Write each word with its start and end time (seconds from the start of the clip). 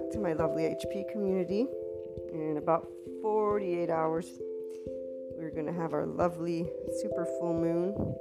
to 0.00 0.18
my 0.18 0.32
lovely 0.32 0.62
HP 0.62 1.10
community. 1.12 1.66
In 2.32 2.56
about 2.56 2.88
48 3.20 3.90
hours, 3.90 4.26
we're 5.36 5.50
going 5.50 5.66
to 5.66 5.72
have 5.72 5.92
our 5.92 6.06
lovely 6.06 6.70
super 7.02 7.26
full 7.38 7.52
moon. 7.52 8.14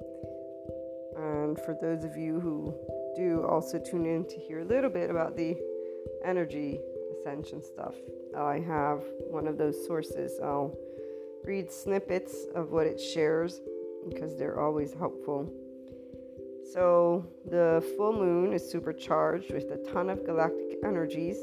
And 1.16 1.58
for 1.60 1.78
those 1.82 2.04
of 2.04 2.18
you 2.18 2.42
who 2.42 2.74
do 3.16 3.46
also 3.48 3.80
tune 3.80 4.06
in 4.06 4.26
to 4.26 4.36
hear 4.36 4.60
a 4.60 4.66
little 4.66 4.90
bit 4.90 5.10
about 5.10 5.38
the 5.38 5.56
energy 6.26 6.80
ascension 7.18 7.64
stuff, 7.64 7.96
I 8.38 8.60
have 8.60 9.00
one 9.30 9.48
of 9.48 9.58
those 9.58 9.86
sources. 9.86 10.40
I'll 10.44 10.78
read 11.46 11.72
snippets 11.72 12.48
of 12.54 12.72
what 12.72 12.86
it 12.86 13.00
shares 13.00 13.62
because 14.10 14.38
they're 14.38 14.60
always 14.60 14.94
helpful. 14.94 15.50
So, 16.74 17.26
the 17.50 17.84
full 17.98 18.14
moon 18.14 18.54
is 18.54 18.70
supercharged 18.70 19.52
with 19.52 19.72
a 19.72 19.92
ton 19.92 20.10
of 20.10 20.26
galactic 20.26 20.78
energies. 20.86 21.38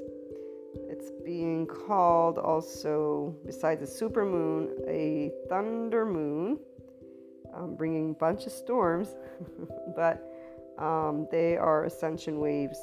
It's 0.98 1.12
being 1.24 1.64
called 1.66 2.38
also, 2.38 3.36
besides 3.46 3.82
a 3.82 3.86
super 3.86 4.24
moon, 4.24 4.70
a 4.88 5.30
thunder 5.48 6.04
moon, 6.04 6.58
um, 7.54 7.76
bringing 7.76 8.10
a 8.10 8.14
bunch 8.14 8.46
of 8.46 8.52
storms, 8.52 9.14
but 9.96 10.28
um, 10.76 11.28
they 11.30 11.56
are 11.56 11.84
ascension 11.84 12.40
waves. 12.40 12.78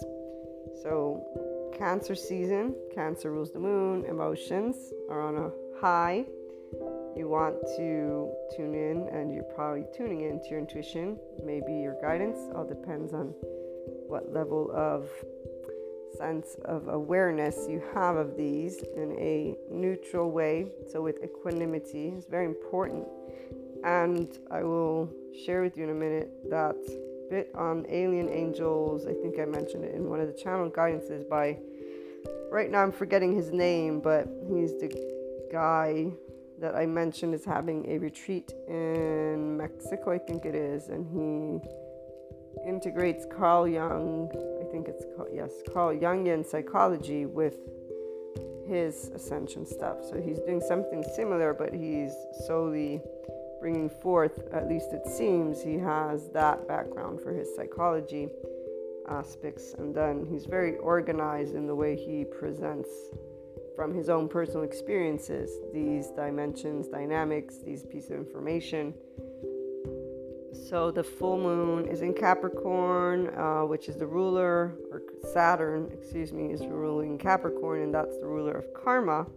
So, 0.81 1.71
Cancer 1.77 2.15
season, 2.15 2.73
Cancer 2.93 3.31
rules 3.31 3.51
the 3.51 3.59
moon, 3.59 4.05
emotions 4.05 4.77
are 5.09 5.19
on 5.19 5.35
a 5.35 5.51
high 5.81 6.25
you 7.15 7.29
want 7.29 7.55
to 7.77 8.29
tune 8.55 8.73
in 8.73 9.07
and 9.07 9.33
you're 9.33 9.43
probably 9.43 9.85
tuning 9.95 10.21
in 10.21 10.41
to 10.41 10.49
your 10.49 10.59
intuition, 10.59 11.17
maybe 11.43 11.71
your 11.71 11.95
guidance, 12.01 12.37
all 12.53 12.65
depends 12.65 13.13
on 13.13 13.33
what 14.07 14.33
level 14.33 14.69
of 14.75 15.07
sense 16.17 16.55
of 16.65 16.87
awareness 16.87 17.67
you 17.69 17.81
have 17.93 18.15
of 18.15 18.37
these 18.37 18.83
in 18.95 19.11
a 19.19 19.55
neutral 19.71 20.31
way. 20.31 20.67
So, 20.91 21.01
with 21.01 21.23
equanimity, 21.23 22.09
is 22.09 22.25
very 22.25 22.45
important. 22.45 23.05
And 23.83 24.37
I 24.51 24.63
will 24.63 25.09
share 25.45 25.61
with 25.61 25.77
you 25.77 25.83
in 25.83 25.91
a 25.91 25.93
minute 25.93 26.31
that 26.49 26.75
bit 27.29 27.51
on 27.55 27.85
alien 27.89 28.29
angels. 28.29 29.05
I 29.05 29.13
think 29.13 29.39
I 29.39 29.45
mentioned 29.45 29.83
it 29.83 29.95
in 29.95 30.09
one 30.09 30.19
of 30.19 30.27
the 30.27 30.33
channel 30.33 30.69
guidances 30.69 31.27
by 31.27 31.57
right 32.51 32.69
now 32.71 32.81
I'm 32.81 32.91
forgetting 32.91 33.35
his 33.35 33.51
name, 33.51 33.99
but 33.99 34.27
he's 34.47 34.71
the 34.79 34.89
guy 35.51 36.11
that 36.59 36.75
I 36.75 36.85
mentioned 36.85 37.33
is 37.33 37.43
having 37.43 37.85
a 37.89 37.97
retreat 37.97 38.53
in 38.67 39.57
Mexico, 39.57 40.11
I 40.11 40.17
think 40.17 40.45
it 40.45 40.55
is, 40.55 40.87
and 40.87 41.05
he 41.05 42.67
integrates 42.67 43.25
Carl 43.25 43.67
Jung, 43.67 44.31
I 44.65 44.71
think 44.71 44.87
it's 44.87 45.05
called, 45.15 45.29
yes, 45.33 45.51
Carl 45.71 45.95
Jungian 45.95 46.45
psychology 46.45 47.25
with 47.25 47.57
his 48.67 49.09
ascension 49.13 49.65
stuff. 49.65 49.97
So 50.09 50.19
he's 50.19 50.39
doing 50.39 50.61
something 50.61 51.03
similar, 51.15 51.53
but 51.53 51.73
he's 51.73 52.13
solely 52.47 53.01
bringing 53.59 53.89
forth, 53.89 54.39
at 54.51 54.67
least 54.67 54.91
it 54.91 55.07
seems, 55.07 55.61
he 55.61 55.77
has 55.77 56.29
that 56.29 56.67
background 56.67 57.21
for 57.21 57.31
his 57.31 57.47
psychology 57.55 58.27
aspects, 59.07 59.75
and 59.77 59.93
then 59.93 60.25
he's 60.29 60.45
very 60.45 60.77
organized 60.77 61.53
in 61.53 61.67
the 61.67 61.75
way 61.75 61.95
he 61.95 62.25
presents 62.25 62.89
from 63.75 63.93
his 63.93 64.09
own 64.09 64.27
personal 64.27 64.63
experiences 64.63 65.51
these 65.73 66.07
dimensions, 66.11 66.87
dynamics, 66.87 67.57
these 67.63 67.83
pieces 67.83 68.11
of 68.11 68.17
information. 68.17 68.93
So 70.69 70.89
the 70.89 71.03
full 71.03 71.37
moon 71.37 71.85
is 71.85 72.01
in 72.01 72.15
Capricorn, 72.15 73.27
uh, 73.37 73.67
which 73.67 73.87
is 73.87 73.97
the 73.97 74.07
ruler, 74.07 74.73
or 74.91 75.03
Saturn, 75.31 75.91
excuse 75.93 76.33
me, 76.33 76.51
is 76.51 76.65
ruling 76.65 77.19
Capricorn, 77.19 77.83
and 77.83 77.93
that's 77.93 78.17
the 78.17 78.25
ruler 78.25 78.53
of 78.53 78.73
karma, 78.73 79.27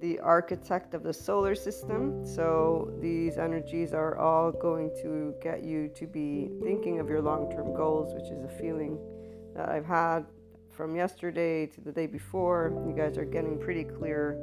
the 0.00 0.18
architect 0.18 0.94
of 0.94 1.04
the 1.04 1.12
solar 1.12 1.54
system. 1.54 2.26
So 2.26 2.92
these 3.00 3.38
energies 3.38 3.94
are 3.94 4.18
all 4.18 4.50
going 4.50 4.90
to 5.00 5.32
get 5.40 5.62
you 5.62 5.90
to 5.94 6.08
be 6.08 6.50
thinking 6.60 6.98
of 6.98 7.08
your 7.08 7.22
long 7.22 7.52
term 7.52 7.72
goals, 7.72 8.12
which 8.12 8.28
is 8.32 8.42
a 8.42 8.60
feeling 8.60 8.98
that 9.54 9.68
I've 9.68 9.86
had 9.86 10.26
from 10.72 10.96
yesterday 10.96 11.66
to 11.66 11.80
the 11.80 11.92
day 11.92 12.08
before, 12.08 12.72
you 12.84 12.94
guys 12.96 13.16
are 13.16 13.24
getting 13.24 13.60
pretty 13.60 13.84
clear. 13.84 14.36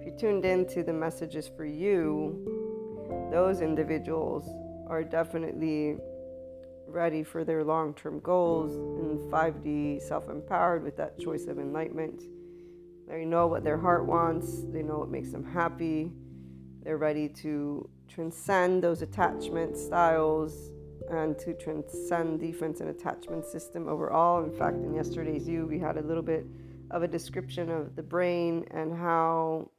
If 0.00 0.06
you 0.06 0.12
tuned 0.18 0.44
in 0.44 0.66
to 0.68 0.82
the 0.82 0.92
messages 0.92 1.48
for 1.56 1.64
you, 1.64 3.28
those 3.30 3.60
individuals 3.60 4.48
are 4.90 5.04
definitely 5.04 5.96
ready 6.88 7.22
for 7.22 7.44
their 7.44 7.62
long 7.62 7.94
term 7.94 8.18
goals 8.20 8.74
in 8.74 9.30
5D, 9.30 10.02
self 10.02 10.28
empowered 10.28 10.82
with 10.82 10.96
that 10.96 11.18
choice 11.18 11.46
of 11.46 11.58
enlightenment. 11.58 12.24
They 13.08 13.24
know 13.24 13.46
what 13.46 13.62
their 13.62 13.78
heart 13.78 14.04
wants, 14.04 14.64
they 14.72 14.82
know 14.82 14.98
what 14.98 15.08
makes 15.08 15.30
them 15.30 15.44
happy. 15.44 16.10
They're 16.82 16.98
ready 16.98 17.28
to 17.28 17.88
transcend 18.08 18.82
those 18.82 19.02
attachment 19.02 19.76
styles 19.76 20.72
and 21.08 21.38
to 21.38 21.54
transcend 21.54 22.40
defense 22.40 22.80
and 22.80 22.90
attachment 22.90 23.46
system 23.46 23.88
overall. 23.88 24.42
In 24.44 24.52
fact, 24.52 24.76
in 24.76 24.94
yesterday's 24.94 25.46
You, 25.46 25.66
we 25.66 25.78
had 25.78 25.98
a 25.98 26.02
little 26.02 26.22
bit 26.22 26.46
of 26.90 27.02
a 27.02 27.08
description 27.08 27.70
of 27.70 27.94
the 27.94 28.02
brain 28.02 28.66
and 28.72 28.96
how 28.96 29.70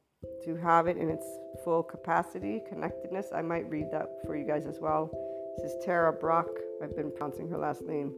to 0.44 0.56
have 0.56 0.86
it 0.86 0.96
in 0.96 1.10
its 1.10 1.26
full 1.64 1.82
capacity, 1.82 2.60
connectedness. 2.68 3.26
I 3.34 3.42
might 3.42 3.68
read 3.68 3.90
that 3.92 4.08
for 4.24 4.36
you 4.36 4.44
guys 4.44 4.66
as 4.66 4.78
well. 4.80 5.10
This 5.58 5.72
is 5.72 5.84
Tara 5.84 6.12
Brach. 6.12 6.46
I've 6.82 6.96
been 6.96 7.10
pronouncing 7.10 7.48
her 7.48 7.58
last 7.58 7.82
name 7.82 8.12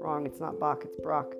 wrong. 0.00 0.26
It's 0.26 0.40
not 0.40 0.58
Bach, 0.58 0.82
it's 0.84 0.96
Brock. 0.96 1.34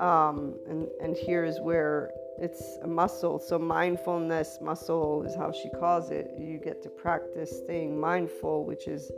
Um, 0.00 0.54
and, 0.68 0.88
and 1.00 1.16
here 1.16 1.44
is 1.44 1.60
where 1.60 2.10
it's 2.38 2.78
a 2.82 2.86
muscle. 2.86 3.38
So, 3.38 3.58
mindfulness 3.58 4.58
muscle 4.60 5.22
is 5.22 5.34
how 5.34 5.52
she 5.52 5.68
calls 5.70 6.10
it. 6.10 6.30
You 6.38 6.58
get 6.58 6.82
to 6.82 6.88
practice 6.88 7.50
staying 7.64 7.98
mindful, 7.98 8.64
which 8.64 8.88
is 8.88 9.10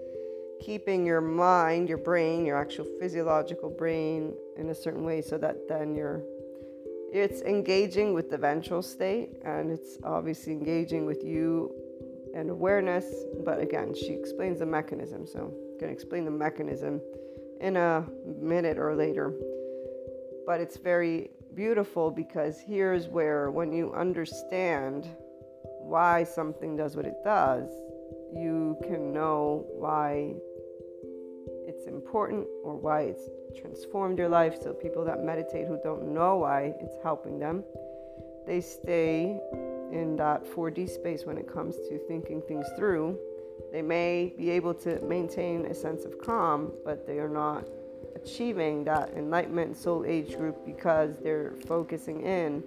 keeping 0.61 1.07
your 1.07 1.21
mind, 1.21 1.89
your 1.89 1.99
brain, 1.99 2.45
your 2.45 2.59
actual 2.59 2.87
physiological 2.99 3.71
brain 3.71 4.35
in 4.57 4.71
a 4.71 4.75
certain 4.75 5.05
way 5.05 5.23
so 5.23 5.39
that 5.39 5.69
then 5.69 5.95
you're 5.95 6.23
it's 7.17 7.41
engaging 7.43 8.13
with 8.13 8.31
the 8.31 8.39
ventral 8.39 8.83
state 8.83 9.31
and 9.45 9.71
it's 9.71 9.97
obviously 10.05 10.53
engaging 10.53 11.07
with 11.07 11.25
you 11.25 11.75
and 12.35 12.51
awareness. 12.51 13.07
But 13.45 13.61
again 13.61 13.95
she 13.95 14.13
explains 14.13 14.59
the 14.59 14.67
mechanism 14.67 15.27
so 15.27 15.41
i'm 15.41 15.79
to 15.79 15.87
explain 15.87 16.25
the 16.25 16.31
mechanism 16.31 17.01
in 17.61 17.77
a 17.77 18.05
minute 18.41 18.79
or 18.79 18.95
later. 18.95 19.33
But 20.47 20.61
it's 20.61 20.77
very 20.77 21.31
beautiful 21.55 22.11
because 22.11 22.61
here's 22.61 23.09
where 23.09 23.51
when 23.51 23.73
you 23.73 23.95
understand 23.95 25.09
why 25.81 26.25
something 26.25 26.77
does 26.77 26.97
what 26.97 27.07
it 27.07 27.17
does 27.25 27.71
you 28.35 28.77
can 28.83 29.13
know 29.13 29.65
why 29.79 30.35
it's 31.67 31.87
important 31.87 32.47
or 32.63 32.77
why 32.77 33.03
it's 33.03 33.29
transformed 33.61 34.19
your 34.19 34.29
life. 34.29 34.61
So, 34.63 34.73
people 34.73 35.05
that 35.05 35.23
meditate 35.23 35.67
who 35.67 35.79
don't 35.83 36.13
know 36.15 36.37
why 36.39 36.75
it's 36.81 36.97
helping 37.03 37.39
them, 37.39 37.65
they 38.47 38.61
stay 38.61 39.41
in 39.93 40.17
that 40.17 40.45
4D 40.45 40.89
space 40.89 41.25
when 41.25 41.39
it 41.39 41.53
comes 41.53 41.77
to 41.89 41.99
thinking 42.07 42.43
things 42.43 42.67
through. 42.77 43.19
They 43.73 43.83
may 43.83 44.33
be 44.37 44.51
able 44.51 44.75
to 44.75 45.01
maintain 45.03 45.67
a 45.67 45.75
sense 45.75 46.05
of 46.05 46.19
calm, 46.19 46.73
but 46.85 47.07
they 47.07 47.19
are 47.19 47.29
not 47.29 47.67
achieving 48.15 48.85
that 48.85 49.11
enlightenment 49.17 49.77
soul 49.77 50.05
age 50.07 50.37
group 50.37 50.65
because 50.65 51.17
they're 51.23 51.55
focusing 51.67 52.23
in 52.23 52.63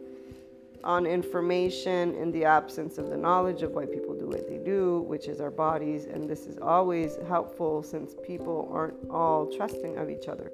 on 0.83 1.05
information 1.05 2.15
in 2.15 2.31
the 2.31 2.45
absence 2.45 2.97
of 2.97 3.09
the 3.09 3.17
knowledge 3.17 3.61
of 3.63 3.71
why 3.71 3.85
people 3.85 4.15
do 4.15 4.27
what 4.27 4.47
they 4.47 4.57
do, 4.57 5.01
which 5.01 5.27
is 5.27 5.41
our 5.41 5.51
bodies. 5.51 6.05
And 6.05 6.29
this 6.29 6.45
is 6.45 6.57
always 6.57 7.17
helpful 7.27 7.83
since 7.83 8.15
people 8.25 8.69
aren't 8.71 8.95
all 9.09 9.51
trusting 9.51 9.97
of 9.97 10.09
each 10.09 10.27
other. 10.27 10.51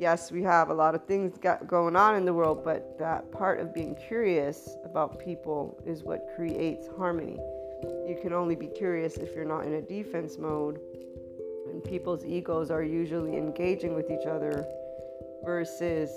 Yes, 0.00 0.32
we 0.32 0.42
have 0.42 0.70
a 0.70 0.74
lot 0.74 0.94
of 0.94 1.04
things 1.04 1.38
going 1.66 1.94
on 1.94 2.16
in 2.16 2.24
the 2.24 2.32
world, 2.32 2.64
but 2.64 2.98
that 2.98 3.30
part 3.30 3.60
of 3.60 3.74
being 3.74 3.94
curious 3.94 4.70
about 4.84 5.18
people 5.18 5.78
is 5.86 6.02
what 6.02 6.26
creates 6.34 6.88
harmony. 6.96 7.36
You 8.08 8.18
can 8.20 8.32
only 8.32 8.56
be 8.56 8.68
curious 8.68 9.18
if 9.18 9.34
you're 9.34 9.44
not 9.44 9.66
in 9.66 9.74
a 9.74 9.82
defense 9.82 10.38
mode, 10.38 10.80
and 11.70 11.84
people's 11.84 12.24
egos 12.24 12.70
are 12.70 12.82
usually 12.82 13.36
engaging 13.36 13.94
with 13.94 14.10
each 14.10 14.26
other 14.26 14.66
versus 15.44 16.10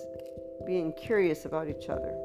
being 0.66 0.94
curious 0.94 1.44
about 1.44 1.68
each 1.68 1.90
other 1.90 2.16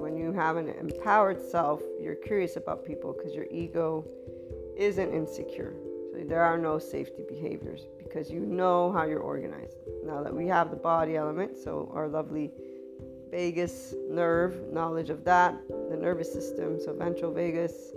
when 0.00 0.16
you 0.16 0.32
have 0.32 0.56
an 0.56 0.68
empowered 0.70 1.40
self, 1.40 1.80
you're 2.00 2.14
curious 2.14 2.56
about 2.56 2.84
people 2.84 3.12
because 3.12 3.34
your 3.34 3.44
ego 3.50 4.04
isn't 4.76 5.12
insecure. 5.12 5.74
So 6.12 6.24
there 6.26 6.42
are 6.42 6.58
no 6.58 6.78
safety 6.78 7.22
behaviors 7.28 7.82
because 8.10 8.30
you 8.30 8.40
know 8.40 8.90
how 8.92 9.04
you're 9.04 9.20
organized. 9.20 9.76
Now 10.04 10.22
that 10.22 10.34
we 10.34 10.46
have 10.48 10.70
the 10.70 10.76
body 10.76 11.16
element, 11.16 11.56
so 11.56 11.90
our 11.94 12.08
lovely 12.08 12.50
vagus 13.30 13.94
nerve, 14.08 14.72
knowledge 14.72 15.10
of 15.10 15.24
that, 15.24 15.56
the 15.88 15.96
nervous 15.96 16.32
system, 16.32 16.80
so 16.80 16.92
ventral 16.92 17.32
vagus, 17.32 17.92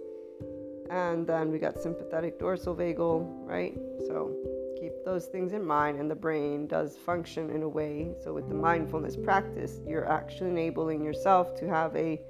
and 0.91 1.25
then 1.25 1.51
we 1.51 1.57
got 1.57 1.79
sympathetic 1.79 2.39
dorsal 2.39 2.75
vagal, 2.75 3.27
right? 3.47 3.73
So 4.05 4.35
keep 4.79 5.03
those 5.03 5.25
things 5.25 5.53
in 5.53 5.65
mind, 5.65 5.99
and 5.99 6.11
the 6.11 6.15
brain 6.15 6.67
does 6.67 6.97
function 6.97 7.49
in 7.49 7.63
a 7.63 7.69
way. 7.69 8.13
So, 8.23 8.33
with 8.33 8.49
the 8.49 8.55
mindfulness 8.55 9.15
practice, 9.15 9.79
you're 9.87 10.11
actually 10.11 10.49
enabling 10.49 11.03
yourself 11.03 11.55
to 11.59 11.67
have 11.69 11.95
a, 11.95 12.21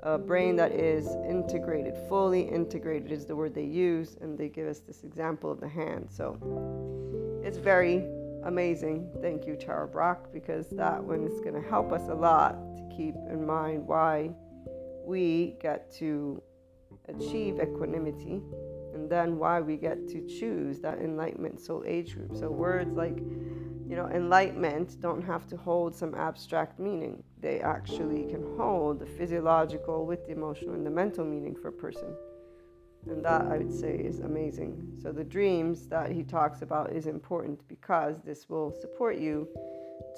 a 0.00 0.18
brain 0.18 0.54
that 0.56 0.72
is 0.72 1.06
integrated, 1.28 1.96
fully 2.08 2.42
integrated 2.42 3.10
is 3.10 3.24
the 3.24 3.34
word 3.34 3.54
they 3.54 3.64
use, 3.64 4.18
and 4.20 4.36
they 4.36 4.48
give 4.48 4.68
us 4.68 4.80
this 4.80 5.02
example 5.02 5.50
of 5.50 5.60
the 5.60 5.68
hand. 5.68 6.08
So, 6.10 6.36
it's 7.44 7.58
very 7.58 8.06
amazing. 8.44 9.10
Thank 9.20 9.46
you, 9.46 9.54
Tara 9.54 9.86
Brach, 9.86 10.18
because 10.32 10.68
that 10.70 11.02
one 11.02 11.24
is 11.24 11.40
going 11.40 11.54
to 11.54 11.68
help 11.68 11.92
us 11.92 12.08
a 12.08 12.14
lot 12.14 12.56
to 12.74 12.96
keep 12.96 13.14
in 13.30 13.44
mind 13.46 13.86
why 13.86 14.30
we 15.04 15.56
get 15.60 15.92
to 15.96 16.42
achieve 17.08 17.60
equanimity 17.60 18.40
and 18.94 19.10
then 19.10 19.38
why 19.38 19.60
we 19.60 19.76
get 19.76 20.08
to 20.08 20.26
choose 20.26 20.80
that 20.80 20.98
enlightenment 20.98 21.60
soul 21.60 21.84
age 21.86 22.14
group. 22.14 22.34
So 22.34 22.50
words 22.50 22.96
like, 22.96 23.18
you 23.18 23.96
know, 23.96 24.08
enlightenment 24.08 25.00
don't 25.00 25.22
have 25.22 25.46
to 25.48 25.56
hold 25.58 25.94
some 25.94 26.14
abstract 26.14 26.78
meaning. 26.78 27.22
They 27.40 27.60
actually 27.60 28.24
can 28.24 28.42
hold 28.56 29.00
the 29.00 29.06
physiological 29.06 30.06
with 30.06 30.24
the 30.24 30.32
emotional 30.32 30.74
and 30.74 30.86
the 30.86 30.90
mental 30.90 31.26
meaning 31.26 31.54
for 31.54 31.68
a 31.68 31.72
person. 31.72 32.14
And 33.06 33.24
that 33.24 33.42
I 33.42 33.58
would 33.58 33.72
say 33.72 33.96
is 33.96 34.20
amazing. 34.20 34.98
So 35.02 35.12
the 35.12 35.24
dreams 35.24 35.86
that 35.88 36.10
he 36.10 36.22
talks 36.22 36.62
about 36.62 36.92
is 36.92 37.06
important 37.06 37.66
because 37.68 38.16
this 38.24 38.48
will 38.48 38.72
support 38.80 39.18
you 39.18 39.48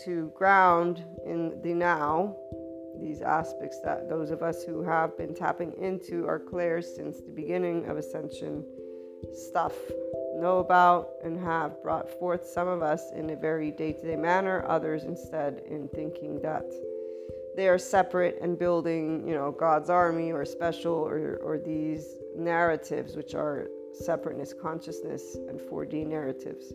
to 0.05 0.31
ground 0.37 1.05
in 1.25 1.61
the 1.62 1.75
now 1.75 2.37
these 3.00 3.21
aspects 3.21 3.81
that 3.83 4.09
those 4.09 4.31
of 4.31 4.43
us 4.43 4.62
who 4.62 4.83
have 4.83 5.17
been 5.19 5.35
tapping 5.35 5.73
into 5.79 6.27
our 6.27 6.38
clairs 6.38 6.94
since 6.94 7.21
the 7.21 7.33
beginning 7.33 7.85
of 7.87 7.97
ascension 7.97 8.65
stuff 9.32 9.75
know 10.37 10.59
about 10.59 11.11
and 11.25 11.39
have 11.39 11.82
brought 11.82 12.09
forth 12.19 12.47
some 12.47 12.69
of 12.69 12.82
us 12.82 13.11
in 13.15 13.31
a 13.31 13.37
very 13.37 13.71
day-to-day 13.71 14.17
manner 14.17 14.65
others 14.69 15.05
instead 15.05 15.62
in 15.69 15.89
thinking 15.89 16.41
that 16.41 16.65
they 17.56 17.69
are 17.69 17.79
separate 17.79 18.39
and 18.43 18.59
building 18.59 19.27
you 19.27 19.35
know 19.35 19.50
god's 19.50 19.89
army 19.89 20.31
or 20.31 20.44
special 20.44 20.93
or, 20.93 21.39
or 21.43 21.59
these 21.59 22.17
narratives 22.37 23.17
which 23.17 23.35
are 23.35 23.69
separateness 23.93 24.55
consciousness 24.61 25.37
and 25.49 25.59
4d 25.61 26.06
narratives 26.06 26.73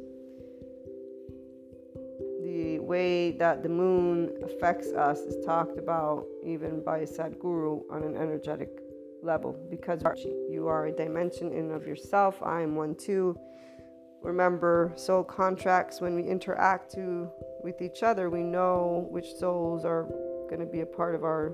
The 2.43 2.79
way 2.79 3.31
that 3.33 3.61
the 3.61 3.69
moon 3.69 4.31
affects 4.43 4.91
us 4.93 5.19
is 5.19 5.45
talked 5.45 5.77
about 5.77 6.25
even 6.43 6.83
by 6.83 7.01
Sadhguru 7.01 7.83
on 7.91 8.03
an 8.03 8.17
energetic 8.17 8.69
level 9.23 9.55
because 9.69 10.01
you 10.49 10.67
are 10.67 10.87
a 10.87 10.91
dimension 10.91 11.51
in 11.51 11.71
of 11.71 11.85
yourself. 11.85 12.41
I 12.41 12.61
am 12.61 12.75
one 12.75 12.95
too. 12.95 13.37
Remember, 14.23 14.91
soul 14.95 15.23
contracts 15.23 16.01
when 16.01 16.15
we 16.15 16.23
interact 16.23 16.91
to, 16.93 17.29
with 17.63 17.81
each 17.81 18.03
other, 18.03 18.29
we 18.29 18.43
know 18.43 19.07
which 19.09 19.33
souls 19.35 19.85
are 19.85 20.03
going 20.49 20.59
to 20.59 20.65
be 20.65 20.81
a 20.81 20.85
part 20.85 21.15
of 21.15 21.23
our 21.23 21.53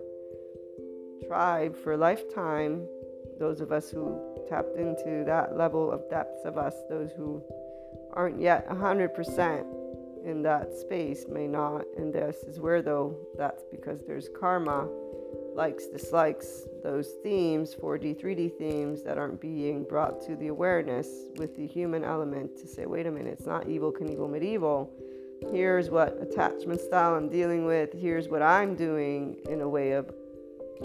tribe 1.27 1.75
for 1.75 1.93
a 1.93 1.97
lifetime. 1.97 2.87
Those 3.39 3.61
of 3.61 3.71
us 3.71 3.89
who 3.89 4.19
tapped 4.49 4.75
into 4.77 5.23
that 5.25 5.57
level 5.57 5.91
of 5.91 6.09
depths 6.09 6.45
of 6.45 6.57
us, 6.57 6.73
those 6.89 7.11
who 7.11 7.41
aren't 8.13 8.39
yet 8.39 8.67
100% 8.69 9.65
in 10.25 10.41
that 10.43 10.73
space 10.73 11.25
may 11.29 11.47
not. 11.47 11.85
And 11.97 12.13
this 12.13 12.37
is 12.43 12.59
where, 12.59 12.81
though, 12.81 13.15
that's 13.37 13.63
because 13.71 14.01
there's 14.05 14.27
karma, 14.39 14.87
likes, 15.55 15.87
dislikes, 15.87 16.63
those 16.83 17.07
themes, 17.23 17.75
4D, 17.75 18.21
3D 18.21 18.57
themes 18.57 19.03
that 19.03 19.17
aren't 19.17 19.39
being 19.39 19.83
brought 19.83 20.21
to 20.25 20.35
the 20.35 20.47
awareness 20.47 21.07
with 21.37 21.55
the 21.55 21.65
human 21.65 22.03
element 22.03 22.57
to 22.57 22.67
say, 22.67 22.85
wait 22.85 23.07
a 23.07 23.11
minute, 23.11 23.33
it's 23.33 23.47
not 23.47 23.67
evil, 23.67 23.91
Knievel, 23.91 24.29
medieval. 24.29 24.91
Here's 25.51 25.89
what 25.89 26.17
attachment 26.21 26.81
style 26.81 27.13
I'm 27.13 27.29
dealing 27.29 27.65
with. 27.65 27.93
Here's 27.93 28.27
what 28.27 28.41
I'm 28.41 28.75
doing 28.75 29.37
in 29.49 29.61
a 29.61 29.69
way 29.69 29.91
of 29.91 30.11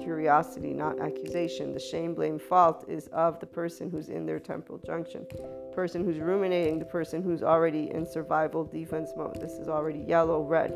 curiosity, 0.00 0.72
not 0.72 1.00
accusation. 1.00 1.72
The 1.72 1.80
shame, 1.80 2.14
blame, 2.14 2.38
fault 2.38 2.84
is 2.88 3.08
of 3.08 3.40
the 3.40 3.46
person 3.46 3.90
who's 3.90 4.08
in 4.08 4.26
their 4.26 4.38
temporal 4.38 4.78
junction. 4.78 5.26
Person 5.74 6.04
who's 6.04 6.18
ruminating, 6.18 6.78
the 6.78 6.84
person 6.84 7.22
who's 7.22 7.42
already 7.42 7.90
in 7.90 8.06
survival 8.06 8.64
defense 8.64 9.12
mode. 9.16 9.40
This 9.40 9.52
is 9.52 9.68
already 9.68 10.00
yellow, 10.00 10.42
red. 10.42 10.72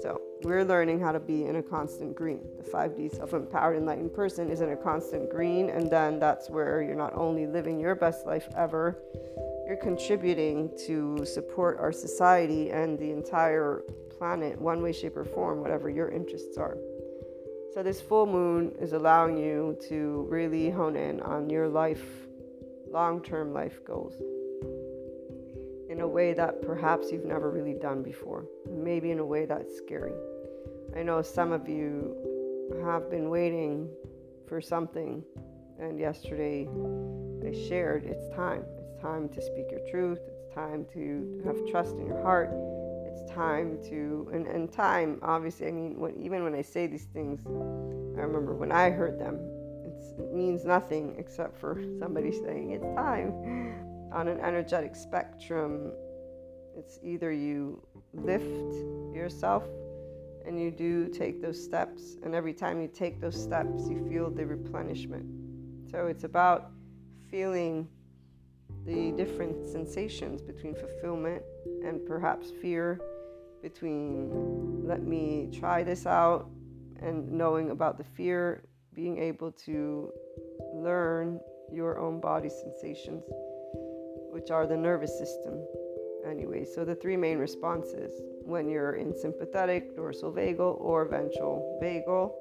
So 0.00 0.20
we're 0.42 0.64
learning 0.64 1.00
how 1.00 1.12
to 1.12 1.20
be 1.20 1.46
in 1.46 1.56
a 1.56 1.62
constant 1.62 2.14
green. 2.14 2.40
The 2.58 2.70
5D 2.70 3.16
self 3.16 3.32
empowered 3.32 3.76
enlightened 3.76 4.12
person 4.12 4.50
is 4.50 4.60
in 4.60 4.70
a 4.70 4.76
constant 4.76 5.30
green, 5.30 5.70
and 5.70 5.90
then 5.90 6.18
that's 6.18 6.50
where 6.50 6.82
you're 6.82 6.94
not 6.94 7.14
only 7.14 7.46
living 7.46 7.80
your 7.80 7.94
best 7.94 8.26
life 8.26 8.48
ever, 8.56 8.98
you're 9.66 9.76
contributing 9.76 10.70
to 10.86 11.24
support 11.24 11.78
our 11.78 11.92
society 11.92 12.70
and 12.70 12.98
the 12.98 13.10
entire 13.10 13.82
planet, 14.18 14.60
one 14.60 14.82
way, 14.82 14.92
shape, 14.92 15.16
or 15.16 15.24
form, 15.24 15.60
whatever 15.60 15.88
your 15.88 16.10
interests 16.10 16.58
are. 16.58 16.76
So, 17.74 17.82
this 17.82 18.00
full 18.00 18.26
moon 18.26 18.70
is 18.80 18.92
allowing 18.92 19.36
you 19.36 19.76
to 19.88 20.28
really 20.30 20.70
hone 20.70 20.94
in 20.94 21.20
on 21.22 21.50
your 21.50 21.66
life, 21.66 22.04
long 22.88 23.20
term 23.20 23.52
life 23.52 23.84
goals 23.84 24.14
in 25.90 26.00
a 26.00 26.06
way 26.06 26.34
that 26.34 26.62
perhaps 26.62 27.10
you've 27.10 27.24
never 27.24 27.50
really 27.50 27.74
done 27.74 28.00
before, 28.00 28.44
maybe 28.70 29.10
in 29.10 29.18
a 29.18 29.24
way 29.24 29.44
that's 29.44 29.76
scary. 29.76 30.12
I 30.96 31.02
know 31.02 31.20
some 31.20 31.50
of 31.50 31.68
you 31.68 32.14
have 32.84 33.10
been 33.10 33.28
waiting 33.28 33.88
for 34.46 34.60
something, 34.60 35.24
and 35.80 35.98
yesterday 35.98 36.68
I 37.44 37.52
shared 37.68 38.04
it's 38.04 38.28
time. 38.36 38.62
It's 38.78 39.02
time 39.02 39.28
to 39.30 39.42
speak 39.42 39.72
your 39.72 39.84
truth, 39.90 40.20
it's 40.28 40.54
time 40.54 40.86
to 40.92 41.42
have 41.44 41.56
trust 41.72 41.96
in 41.96 42.06
your 42.06 42.22
heart 42.22 42.50
it's 43.14 43.30
time 43.32 43.78
to 43.84 44.28
and, 44.32 44.46
and 44.46 44.72
time 44.72 45.18
obviously 45.22 45.68
i 45.68 45.70
mean 45.70 45.98
when, 45.98 46.20
even 46.20 46.42
when 46.42 46.54
i 46.54 46.62
say 46.62 46.86
these 46.86 47.04
things 47.14 47.40
i 47.46 48.20
remember 48.20 48.54
when 48.54 48.72
i 48.72 48.90
heard 48.90 49.18
them 49.18 49.38
it 50.18 50.32
means 50.32 50.64
nothing 50.64 51.14
except 51.18 51.58
for 51.58 51.82
somebody 51.98 52.32
saying 52.32 52.70
it's 52.72 52.84
time. 52.96 53.32
On 54.12 54.28
an 54.28 54.40
energetic 54.40 54.94
spectrum 54.94 55.92
it's 56.76 56.98
either 57.02 57.32
you 57.32 57.80
lift 58.12 58.44
yourself 59.14 59.64
and 60.44 60.60
you 60.60 60.70
do 60.70 61.08
take 61.08 61.40
those 61.40 61.62
steps 61.62 62.16
and 62.22 62.34
every 62.34 62.52
time 62.52 62.80
you 62.80 62.88
take 62.88 63.20
those 63.20 63.40
steps 63.40 63.88
you 63.88 64.06
feel 64.08 64.30
the 64.30 64.44
replenishment. 64.44 65.24
So 65.90 66.06
it's 66.06 66.24
about 66.24 66.70
feeling 67.30 67.88
the 68.84 69.12
different 69.12 69.66
sensations 69.66 70.42
between 70.42 70.74
fulfillment 70.74 71.42
and 71.84 72.04
perhaps 72.06 72.50
fear, 72.62 73.00
between 73.62 74.86
let 74.86 75.02
me 75.02 75.48
try 75.52 75.82
this 75.82 76.06
out 76.06 76.50
and 77.00 77.30
knowing 77.30 77.70
about 77.70 77.96
the 77.96 78.04
fear, 78.04 78.64
being 78.94 79.18
able 79.18 79.50
to 79.52 80.12
learn 80.74 81.40
your 81.72 81.98
own 81.98 82.20
body 82.20 82.48
sensations, 82.48 83.24
which 84.32 84.50
are 84.50 84.66
the 84.66 84.76
nervous 84.76 85.18
system. 85.18 85.64
Anyway, 86.28 86.64
so 86.64 86.84
the 86.84 86.94
three 86.94 87.16
main 87.16 87.38
responses 87.38 88.12
when 88.44 88.68
you're 88.68 88.94
in 88.94 89.14
sympathetic, 89.14 89.96
dorsal 89.96 90.32
vagal, 90.32 90.80
or 90.80 91.06
ventral 91.06 91.78
vagal. 91.82 92.32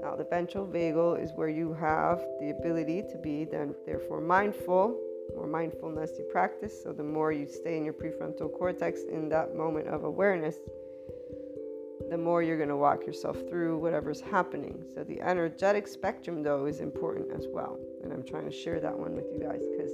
Now, 0.00 0.16
the 0.16 0.24
ventral 0.24 0.66
vagal 0.66 1.22
is 1.22 1.30
where 1.34 1.48
you 1.48 1.72
have 1.74 2.18
the 2.40 2.50
ability 2.50 3.02
to 3.10 3.18
be 3.18 3.44
then, 3.44 3.74
therefore, 3.86 4.20
mindful 4.20 4.98
more 5.34 5.46
mindfulness 5.46 6.12
you 6.18 6.24
practice, 6.30 6.82
so 6.82 6.92
the 6.92 7.02
more 7.02 7.32
you 7.32 7.46
stay 7.46 7.76
in 7.76 7.84
your 7.84 7.94
prefrontal 7.94 8.52
cortex 8.52 9.02
in 9.10 9.28
that 9.30 9.56
moment 9.56 9.88
of 9.88 10.04
awareness, 10.04 10.56
the 12.10 12.18
more 12.18 12.42
you're 12.42 12.56
going 12.56 12.68
to 12.68 12.76
walk 12.76 13.06
yourself 13.06 13.38
through 13.48 13.78
whatever's 13.78 14.20
happening. 14.20 14.84
So 14.94 15.04
the 15.04 15.20
energetic 15.20 15.86
spectrum, 15.86 16.42
though, 16.42 16.66
is 16.66 16.80
important 16.80 17.32
as 17.32 17.46
well. 17.48 17.78
And 18.02 18.12
I'm 18.12 18.22
trying 18.22 18.44
to 18.44 18.52
share 18.52 18.80
that 18.80 18.98
one 18.98 19.14
with 19.14 19.26
you 19.32 19.40
guys 19.40 19.62
because 19.70 19.92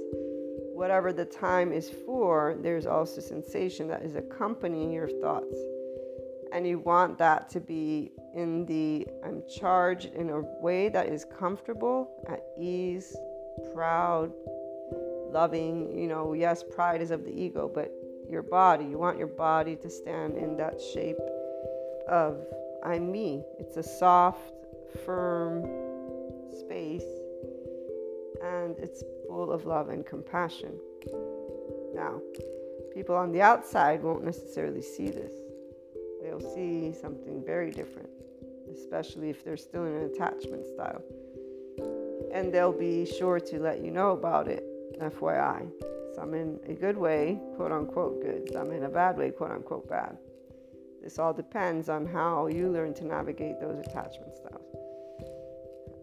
whatever 0.73 1.13
the 1.13 1.25
time 1.25 1.71
is 1.71 1.89
for, 2.05 2.55
there's 2.61 2.85
also 2.85 3.21
sensation 3.21 3.87
that 3.89 4.01
is 4.01 4.15
accompanying 4.15 4.91
your 4.91 5.09
thoughts. 5.09 5.57
And 6.51 6.67
you 6.67 6.79
want 6.79 7.17
that 7.19 7.49
to 7.49 7.59
be 7.59 8.11
in 8.33 8.65
the 8.65 9.07
I'm 9.23 9.43
charged 9.47 10.13
in 10.15 10.29
a 10.29 10.39
way 10.61 10.89
that 10.89 11.07
is 11.07 11.25
comfortable, 11.37 12.09
at 12.27 12.41
ease, 12.59 13.15
proud, 13.73 14.31
loving, 15.31 15.97
you 15.97 16.07
know, 16.07 16.33
yes, 16.33 16.63
pride 16.63 17.01
is 17.01 17.11
of 17.11 17.23
the 17.23 17.31
ego, 17.31 17.69
but 17.73 17.91
your 18.29 18.43
body, 18.43 18.85
you 18.85 18.97
want 18.97 19.17
your 19.17 19.27
body 19.27 19.75
to 19.77 19.89
stand 19.89 20.37
in 20.37 20.55
that 20.57 20.79
shape 20.79 21.17
of 22.07 22.45
I'm 22.83 23.11
me. 23.11 23.43
It's 23.59 23.77
a 23.77 23.83
soft, 23.83 24.53
firm 25.05 25.63
space 26.59 27.03
and 28.43 28.77
it's 28.79 29.03
full 29.27 29.51
of 29.51 29.65
love 29.65 29.89
and 29.89 30.05
compassion. 30.05 30.79
Now, 31.93 32.21
people 32.93 33.15
on 33.15 33.31
the 33.31 33.41
outside 33.41 34.01
won't 34.01 34.23
necessarily 34.23 34.81
see 34.81 35.09
this. 35.09 35.33
They'll 36.21 36.39
see 36.39 36.93
something 36.93 37.43
very 37.45 37.71
different, 37.71 38.09
especially 38.73 39.29
if 39.29 39.43
they're 39.43 39.57
still 39.57 39.85
in 39.85 39.93
an 39.93 40.03
attachment 40.05 40.65
style. 40.65 41.03
And 42.33 42.53
they'll 42.53 42.71
be 42.71 43.05
sure 43.05 43.39
to 43.39 43.59
let 43.59 43.83
you 43.83 43.91
know 43.91 44.11
about 44.11 44.47
it 44.47 44.63
FYI. 44.99 45.69
Some 46.15 46.33
in 46.33 46.59
a 46.67 46.73
good 46.73 46.97
way, 46.97 47.39
quote 47.55 47.71
unquote 47.71 48.21
good, 48.21 48.51
some 48.51 48.71
in 48.71 48.83
a 48.83 48.89
bad 48.89 49.17
way, 49.17 49.31
quote 49.31 49.51
unquote 49.51 49.87
bad. 49.87 50.17
This 51.01 51.17
all 51.17 51.33
depends 51.33 51.87
on 51.87 52.05
how 52.05 52.47
you 52.47 52.69
learn 52.69 52.93
to 52.95 53.05
navigate 53.05 53.59
those 53.61 53.79
attachment 53.79 54.35
styles. 54.35 54.75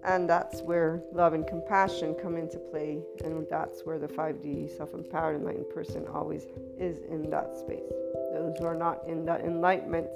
And 0.04 0.30
that's 0.30 0.62
where 0.62 1.02
love 1.12 1.32
and 1.32 1.46
compassion 1.46 2.14
come 2.14 2.36
into 2.36 2.58
play, 2.58 3.02
and 3.24 3.46
that's 3.50 3.82
where 3.84 3.98
the 3.98 4.06
5D 4.06 4.76
self 4.76 4.94
empowered 4.94 5.36
enlightened 5.36 5.68
person 5.70 6.06
always 6.06 6.46
is 6.78 6.98
in 7.10 7.28
that 7.30 7.56
space. 7.56 7.92
Those 8.32 8.54
who 8.58 8.66
are 8.66 8.76
not 8.76 9.00
in 9.08 9.24
that 9.26 9.40
enlightenment, 9.40 10.06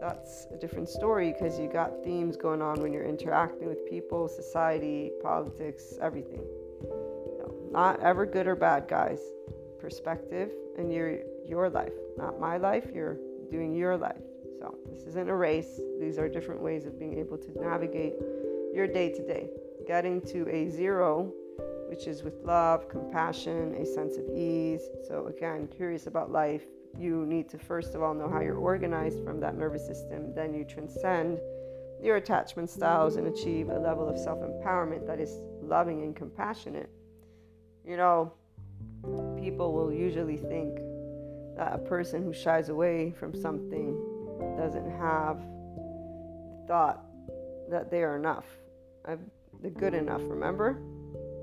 that's 0.00 0.46
a 0.52 0.56
different 0.56 0.88
story 0.88 1.32
because 1.32 1.58
you 1.58 1.68
got 1.70 2.02
themes 2.02 2.36
going 2.36 2.62
on 2.62 2.80
when 2.80 2.92
you're 2.92 3.04
interacting 3.04 3.68
with 3.68 3.88
people, 3.90 4.26
society, 4.26 5.12
politics, 5.22 5.94
everything. 6.00 6.40
No, 7.70 7.78
not 7.78 8.00
ever 8.00 8.26
good 8.26 8.46
or 8.46 8.56
bad, 8.56 8.88
guys. 8.88 9.20
Perspective 9.80 10.50
and 10.76 10.92
your 10.92 11.18
your 11.46 11.70
life, 11.70 11.92
not 12.16 12.40
my 12.40 12.56
life. 12.56 12.86
You're 12.94 13.18
doing 13.50 13.74
your 13.74 13.96
life. 13.96 14.22
So 14.58 14.76
this 14.90 15.02
isn't 15.04 15.28
a 15.28 15.34
race. 15.34 15.80
These 16.00 16.18
are 16.18 16.28
different 16.28 16.60
ways 16.60 16.84
of 16.86 16.98
being 16.98 17.18
able 17.18 17.38
to 17.38 17.60
navigate 17.60 18.14
your 18.74 18.86
day 18.86 19.10
to 19.12 19.26
day, 19.26 19.50
getting 19.86 20.20
to 20.22 20.48
a 20.48 20.68
zero, 20.68 21.32
which 21.88 22.06
is 22.06 22.22
with 22.22 22.34
love, 22.44 22.88
compassion, 22.88 23.74
a 23.74 23.86
sense 23.86 24.16
of 24.16 24.24
ease. 24.28 24.82
So, 25.06 25.26
again, 25.26 25.68
curious 25.68 26.06
about 26.06 26.30
life. 26.30 26.62
You 26.98 27.24
need 27.26 27.48
to 27.50 27.58
first 27.58 27.94
of 27.94 28.02
all 28.02 28.14
know 28.14 28.28
how 28.28 28.40
you're 28.40 28.56
organized 28.56 29.22
from 29.24 29.40
that 29.40 29.56
nervous 29.56 29.86
system. 29.86 30.34
Then 30.34 30.54
you 30.54 30.64
transcend 30.64 31.38
your 32.02 32.16
attachment 32.16 32.70
styles 32.70 33.16
and 33.16 33.26
achieve 33.26 33.68
a 33.68 33.78
level 33.78 34.08
of 34.08 34.18
self 34.18 34.40
empowerment 34.40 35.06
that 35.06 35.20
is 35.20 35.40
loving 35.62 36.02
and 36.02 36.14
compassionate. 36.14 36.90
You 37.88 37.96
know, 37.96 38.32
people 39.40 39.72
will 39.72 39.92
usually 39.92 40.36
think 40.36 40.76
that 41.56 41.72
a 41.72 41.78
person 41.78 42.22
who 42.22 42.32
shies 42.32 42.68
away 42.68 43.14
from 43.18 43.34
something 43.34 43.96
doesn't 44.56 44.90
have 44.98 45.40
thought 46.68 47.02
that 47.70 47.90
they 47.90 48.02
are 48.02 48.16
enough 48.16 48.44
the 49.62 49.70
good 49.70 49.94
enough, 49.94 50.22
remember? 50.24 50.80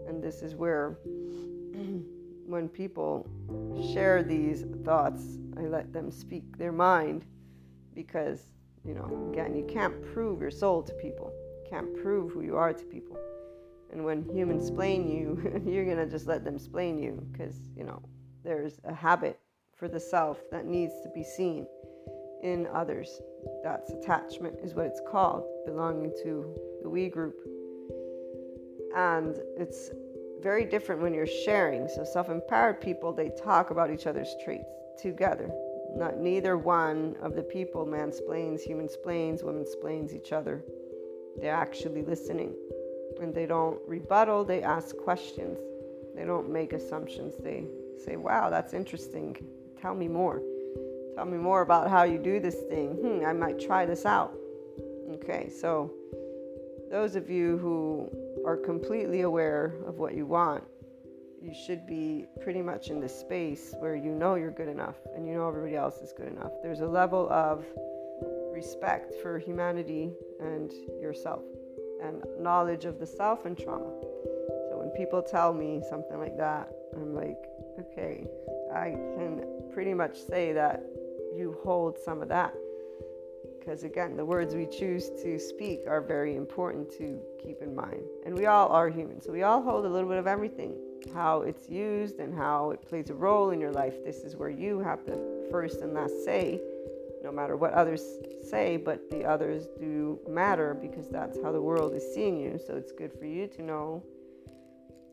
And 0.08 0.24
this 0.24 0.42
is 0.42 0.56
where, 0.56 0.98
when 2.46 2.70
people 2.70 3.28
share 3.94 4.24
these 4.24 4.66
thoughts, 4.84 5.24
I 5.58 5.62
let 5.62 5.92
them 5.92 6.12
speak 6.12 6.58
their 6.58 6.72
mind 6.72 7.26
because, 7.94 8.42
you 8.86 8.94
know, 8.94 9.30
again, 9.32 9.56
you 9.56 9.66
can't 9.66 10.02
prove 10.14 10.42
your 10.42 10.52
soul 10.52 10.84
to 10.84 10.94
people, 10.94 11.34
you 11.64 11.70
can't 11.70 11.96
prove 12.02 12.32
who 12.32 12.42
you 12.42 12.56
are 12.56 12.74
to 12.74 12.86
people. 12.86 13.18
And 13.96 14.04
when 14.04 14.24
humans 14.36 14.68
explain 14.68 15.10
you, 15.10 15.62
you're 15.66 15.86
going 15.86 15.98
to 15.98 16.08
just 16.08 16.28
let 16.28 16.44
them 16.44 16.56
explain 16.56 17.02
you 17.02 17.26
because, 17.32 17.56
you 17.76 17.86
know, 17.86 18.02
there's 18.44 18.80
a 18.84 18.94
habit 18.94 19.40
for 19.74 19.88
the 19.88 20.00
self 20.00 20.38
that 20.52 20.66
needs 20.66 20.94
to 21.02 21.10
be 21.16 21.24
seen 21.24 21.66
in 22.44 22.68
others. 22.74 23.22
That's 23.64 23.92
attachment, 23.92 24.58
is 24.62 24.76
what 24.76 24.86
it's 24.86 25.02
called, 25.10 25.46
belonging 25.66 26.14
to 26.24 26.54
the 26.84 26.90
we 26.90 27.10
group 27.10 27.36
and 28.96 29.36
it's 29.58 29.90
very 30.42 30.66
different 30.66 31.02
when 31.02 31.14
you're 31.14 31.28
sharing. 31.28 31.88
So 31.88 32.04
self-empowered 32.04 32.82
people 32.82 33.14
they 33.14 33.30
talk 33.30 33.70
about 33.70 33.92
each 33.92 34.08
other's 34.08 34.34
traits 34.44 34.70
together. 35.02 35.50
Not 35.96 36.18
neither 36.18 36.58
one 36.58 37.16
of 37.22 37.36
the 37.36 37.44
people 37.44 37.86
mansplains, 37.86 38.62
human 38.62 38.90
splains, 38.90 39.44
women 39.44 39.66
splains 39.66 40.14
each 40.14 40.32
other. 40.32 40.64
They're 41.40 41.54
actually 41.54 42.04
listening. 42.04 42.56
And 43.22 43.34
they 43.34 43.46
don't 43.46 43.80
rebuttal, 43.88 44.44
they 44.44 44.62
ask 44.62 44.96
questions. 44.98 45.58
They 46.16 46.26
don't 46.26 46.50
make 46.50 46.74
assumptions. 46.74 47.36
They 47.38 47.66
say, 48.04 48.16
Wow, 48.16 48.50
that's 48.50 48.74
interesting. 48.74 49.36
Tell 49.82 49.94
me 49.94 50.08
more. 50.08 50.42
Tell 51.16 51.26
me 51.26 51.38
more 51.38 51.62
about 51.62 51.90
how 51.90 52.04
you 52.04 52.18
do 52.18 52.40
this 52.40 52.56
thing. 52.70 52.94
Hmm, 52.94 53.26
I 53.26 53.34
might 53.34 53.60
try 53.60 53.86
this 53.86 54.06
out. 54.06 54.34
Okay, 55.14 55.50
so 55.50 55.94
those 56.90 57.16
of 57.16 57.30
you 57.30 57.58
who 57.58 58.10
are 58.46 58.58
completely 58.58 59.22
aware 59.22 59.76
of 59.88 59.98
what 59.98 60.14
you 60.14 60.26
want, 60.26 60.64
you 61.42 61.54
should 61.66 61.86
be 61.86 62.26
pretty 62.42 62.62
much 62.62 62.90
in 62.90 63.00
the 63.00 63.10
space 63.10 63.76
where 63.80 63.96
you 63.96 64.12
know 64.12 64.36
you're 64.36 64.52
good 64.52 64.68
enough 64.68 64.96
and 65.16 65.28
you 65.28 65.36
know 65.36 65.48
everybody 65.48 65.76
else 65.76 65.98
is 66.00 66.12
good 66.12 66.28
enough. 66.28 66.52
There's 66.64 66.82
a 66.82 66.88
level 66.88 67.30
of 67.30 67.66
respect 68.52 69.14
for 69.22 69.38
humanity 69.38 70.12
and 70.40 70.72
yourself 71.02 71.44
and 72.02 72.24
knowledge 72.40 72.86
of 72.86 73.00
the 73.00 73.06
self 73.06 73.46
and 73.46 73.58
trauma. 73.58 73.92
So 74.70 74.78
when 74.78 74.90
people 74.90 75.22
tell 75.22 75.54
me 75.54 75.82
something 75.90 76.20
like 76.20 76.38
that, 76.38 76.72
I'm 76.96 77.14
like, 77.14 77.38
okay, 77.80 78.28
I 78.74 78.92
can 78.92 79.44
pretty 79.74 79.94
much 79.94 80.18
say 80.18 80.54
that 80.54 80.84
you 81.36 81.58
hold 81.64 81.98
some 82.00 82.22
of 82.22 82.30
that 82.30 82.54
because 83.66 83.84
again, 83.84 84.16
the 84.16 84.24
words 84.24 84.54
we 84.54 84.68
choose 84.68 85.10
to 85.24 85.40
speak 85.40 85.82
are 85.88 86.00
very 86.00 86.36
important 86.36 86.92
to 86.92 87.20
keep 87.42 87.62
in 87.64 87.74
mind. 87.74 88.04
And 88.24 88.36
we 88.36 88.46
all 88.46 88.70
are 88.70 88.90
human, 88.90 89.20
so 89.22 89.32
we 89.32 89.42
all 89.42 89.62
hold 89.62 89.86
a 89.86 89.90
little 89.90 90.08
bit 90.08 90.20
of 90.20 90.28
everything. 90.28 90.76
How 91.14 91.42
it's 91.42 91.68
used 91.68 92.20
and 92.20 92.34
how 92.34 92.72
it 92.72 92.88
plays 92.88 93.10
a 93.10 93.16
role 93.16 93.50
in 93.52 93.60
your 93.60 93.72
life. 93.72 94.04
This 94.04 94.18
is 94.18 94.36
where 94.36 94.50
you 94.50 94.80
have 94.80 95.04
the 95.06 95.48
first 95.50 95.82
and 95.82 95.94
last 95.94 96.24
say, 96.24 96.62
no 97.26 97.32
matter 97.32 97.58
what 97.58 97.74
others 97.74 98.04
say, 98.44 98.78
but 98.78 99.10
the 99.10 99.26
others 99.26 99.68
do 99.80 100.20
matter 100.30 100.78
because 100.80 101.10
that's 101.10 101.42
how 101.42 101.52
the 101.52 101.62
world 101.62 101.96
is 101.96 102.14
seeing 102.14 102.40
you. 102.40 102.60
So 102.66 102.76
it's 102.76 102.92
good 102.92 103.12
for 103.18 103.26
you 103.26 103.48
to 103.48 103.64
know 103.64 104.04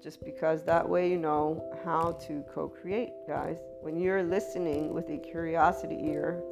just 0.02 0.22
because 0.22 0.62
that 0.64 0.86
way 0.86 1.10
you 1.10 1.16
know 1.16 1.72
how 1.84 2.12
to 2.26 2.44
co 2.54 2.68
create, 2.68 3.12
guys. 3.26 3.56
When 3.80 3.96
you're 3.96 4.22
listening 4.22 4.92
with 4.92 5.08
a 5.08 5.16
curiosity 5.16 5.98
ear, 6.02 6.42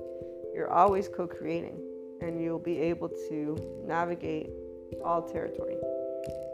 you're 0.55 0.73
always 0.73 1.09
co 1.09 1.27
creating 1.27 1.79
and 2.23 2.43
you'll 2.43 2.59
be 2.59 2.79
able 2.79 3.11
to 3.29 3.85
navigate 3.87 4.49
all 5.05 5.21
territory. 5.21 5.77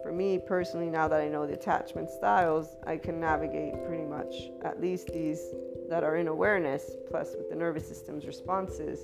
For 0.03 0.13
me 0.13 0.39
personally, 0.39 0.91
now 0.91 1.07
that 1.07 1.21
I 1.21 1.29
know 1.29 1.47
the 1.47 1.55
attachment 1.55 2.11
styles, 2.11 2.77
I 2.87 2.97
can 2.97 3.21
navigate 3.21 3.75
pretty 3.87 4.05
much 4.05 4.35
at 4.65 4.81
least 4.81 5.09
these 5.13 5.41
that 5.89 6.05
are 6.05 6.17
in 6.17 6.29
awareness, 6.29 6.97
plus 7.09 7.35
with 7.37 7.49
the 7.49 7.57
nervous 7.57 7.87
system's 7.87 8.27
responses, 8.27 9.01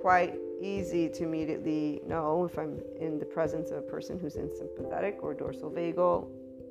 quite 0.00 0.34
easy 0.60 1.08
to 1.08 1.24
immediately 1.24 2.00
know 2.06 2.44
if 2.44 2.58
I'm 2.58 2.80
in 3.00 3.18
the 3.18 3.26
presence 3.26 3.70
of 3.70 3.78
a 3.78 3.82
person 3.82 4.18
who's 4.18 4.36
in 4.36 4.50
sympathetic 4.56 5.18
or 5.22 5.34
dorsal 5.34 5.70
vagal. 5.70 6.28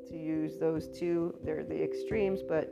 To 0.10 0.18
use 0.18 0.58
those 0.58 0.88
two, 0.88 1.36
they're 1.44 1.64
the 1.64 1.84
extremes, 1.84 2.42
but 2.42 2.72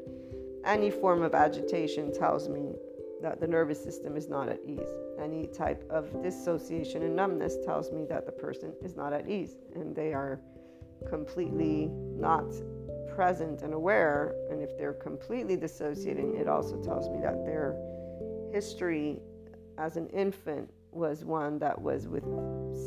any 0.65 0.89
form 0.89 1.23
of 1.23 1.33
agitation 1.33 2.13
tells 2.13 2.47
me 2.47 2.73
that 3.21 3.39
the 3.39 3.47
nervous 3.47 3.81
system 3.83 4.15
is 4.15 4.27
not 4.27 4.49
at 4.49 4.59
ease. 4.65 4.89
Any 5.19 5.47
type 5.47 5.83
of 5.89 6.21
dissociation 6.21 7.03
and 7.03 7.15
numbness 7.15 7.57
tells 7.65 7.91
me 7.91 8.05
that 8.09 8.25
the 8.25 8.31
person 8.31 8.73
is 8.83 8.95
not 8.95 9.13
at 9.13 9.29
ease 9.29 9.55
and 9.75 9.95
they 9.95 10.13
are 10.13 10.39
completely 11.09 11.87
not 11.89 12.45
present 13.15 13.61
and 13.61 13.73
aware. 13.73 14.35
And 14.49 14.61
if 14.61 14.77
they're 14.77 14.93
completely 14.93 15.55
dissociating, 15.55 16.35
it 16.35 16.47
also 16.47 16.81
tells 16.81 17.09
me 17.09 17.19
that 17.21 17.45
their 17.45 17.75
history 18.51 19.19
as 19.77 19.97
an 19.97 20.07
infant 20.09 20.69
was 20.91 21.25
one 21.25 21.57
that 21.59 21.79
was 21.79 22.07
with 22.07 22.23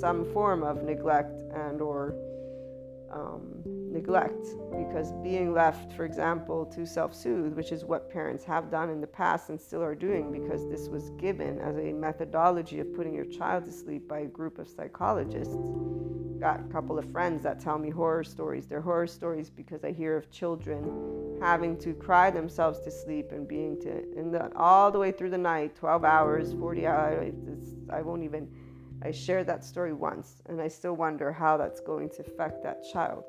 some 0.00 0.24
form 0.32 0.62
of 0.62 0.82
neglect 0.82 1.40
and 1.54 1.80
or 1.80 2.14
um, 3.16 3.62
neglect 3.64 4.46
because 4.76 5.12
being 5.22 5.52
left, 5.52 5.92
for 5.92 6.04
example, 6.04 6.66
to 6.66 6.86
self 6.86 7.14
soothe, 7.14 7.54
which 7.54 7.72
is 7.72 7.84
what 7.84 8.10
parents 8.10 8.44
have 8.44 8.70
done 8.70 8.90
in 8.90 9.00
the 9.00 9.06
past 9.06 9.48
and 9.48 9.60
still 9.60 9.82
are 9.82 9.94
doing 9.94 10.30
because 10.30 10.68
this 10.68 10.88
was 10.88 11.10
given 11.10 11.58
as 11.60 11.76
a 11.76 11.92
methodology 11.92 12.80
of 12.80 12.94
putting 12.94 13.14
your 13.14 13.24
child 13.24 13.64
to 13.64 13.72
sleep 13.72 14.06
by 14.06 14.20
a 14.20 14.26
group 14.26 14.58
of 14.58 14.68
psychologists. 14.68 15.56
Got 16.38 16.60
a 16.60 16.64
couple 16.64 16.98
of 16.98 17.10
friends 17.10 17.42
that 17.44 17.60
tell 17.60 17.78
me 17.78 17.88
horror 17.88 18.22
stories. 18.22 18.66
They're 18.66 18.82
horror 18.82 19.06
stories 19.06 19.48
because 19.48 19.84
I 19.84 19.92
hear 19.92 20.18
of 20.18 20.30
children 20.30 21.38
having 21.40 21.78
to 21.78 21.94
cry 21.94 22.30
themselves 22.30 22.80
to 22.80 22.90
sleep 22.90 23.32
and 23.32 23.48
being 23.48 23.80
to, 23.80 24.04
the, 24.30 24.50
all 24.54 24.90
the 24.90 24.98
way 24.98 25.12
through 25.12 25.30
the 25.30 25.38
night, 25.38 25.74
12 25.76 26.04
hours, 26.04 26.52
40 26.52 26.86
hours. 26.86 27.34
I 27.90 28.02
won't 28.02 28.22
even 28.22 28.48
I 29.06 29.12
shared 29.12 29.46
that 29.46 29.64
story 29.64 29.92
once, 29.92 30.42
and 30.46 30.60
I 30.60 30.66
still 30.66 30.96
wonder 30.96 31.30
how 31.30 31.56
that's 31.56 31.78
going 31.78 32.10
to 32.10 32.22
affect 32.22 32.64
that 32.64 32.82
child. 32.92 33.22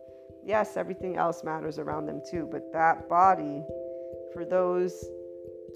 Yes, 0.43 0.75
everything 0.75 1.17
else 1.17 1.43
matters 1.43 1.77
around 1.77 2.07
them 2.07 2.19
too, 2.31 2.49
but 2.51 2.73
that 2.73 3.07
body 3.07 3.63
for 4.33 4.43
those 4.43 5.05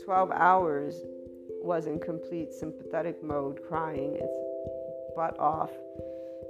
12 0.04 0.32
hours 0.32 0.96
was 1.62 1.86
in 1.86 2.00
complete 2.00 2.52
sympathetic 2.52 3.24
mode, 3.24 3.60
crying 3.68 4.16
its 4.16 4.36
butt 5.16 5.40
off, 5.40 5.70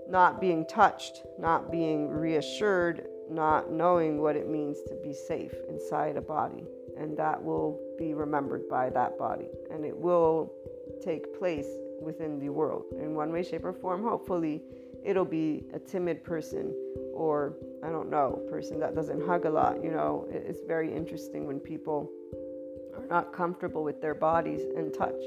not 0.08 0.40
being 0.40 0.66
touched, 0.68 1.24
not 1.38 1.70
being 1.70 2.08
reassured, 2.08 3.06
not 3.30 3.70
knowing 3.70 4.22
what 4.22 4.38
it 4.38 4.48
means 4.48 4.78
to 4.88 4.96
be 5.04 5.14
safe 5.14 5.54
inside 5.68 6.16
a 6.16 6.22
body. 6.22 6.64
And 6.98 7.18
that 7.18 7.44
will 7.44 7.82
be 7.98 8.14
remembered 8.14 8.70
by 8.70 8.90
that 8.92 9.18
body. 9.18 9.50
And 9.70 9.84
it 9.84 9.98
will 9.98 10.54
take 11.04 11.38
place 11.38 11.68
within 12.02 12.40
the 12.40 12.50
world 12.50 12.86
in 13.00 13.16
one 13.16 13.32
way, 13.32 13.44
shape, 13.44 13.66
or 13.66 13.74
form. 13.74 14.04
Hopefully, 14.04 14.62
it'll 15.04 15.26
be 15.26 15.64
a 15.74 15.80
timid 15.80 16.24
person 16.24 16.74
or 17.14 17.54
I 17.84 17.90
don't 17.90 18.10
know, 18.10 18.42
person 18.50 18.80
that 18.80 18.96
doesn't 18.96 19.26
hug 19.26 19.46
a 19.46 19.50
lot. 19.50 19.84
You 19.84 19.92
know, 19.92 20.28
it's 20.30 20.62
very 20.68 20.94
interesting 20.94 21.48
when 21.48 21.60
people 21.60 22.10
are 22.96 23.06
not 23.08 23.34
comfortable 23.34 23.84
with 23.84 24.02
their 24.02 24.16
bodies 24.16 24.62
and 24.76 24.94
touch. 24.94 25.22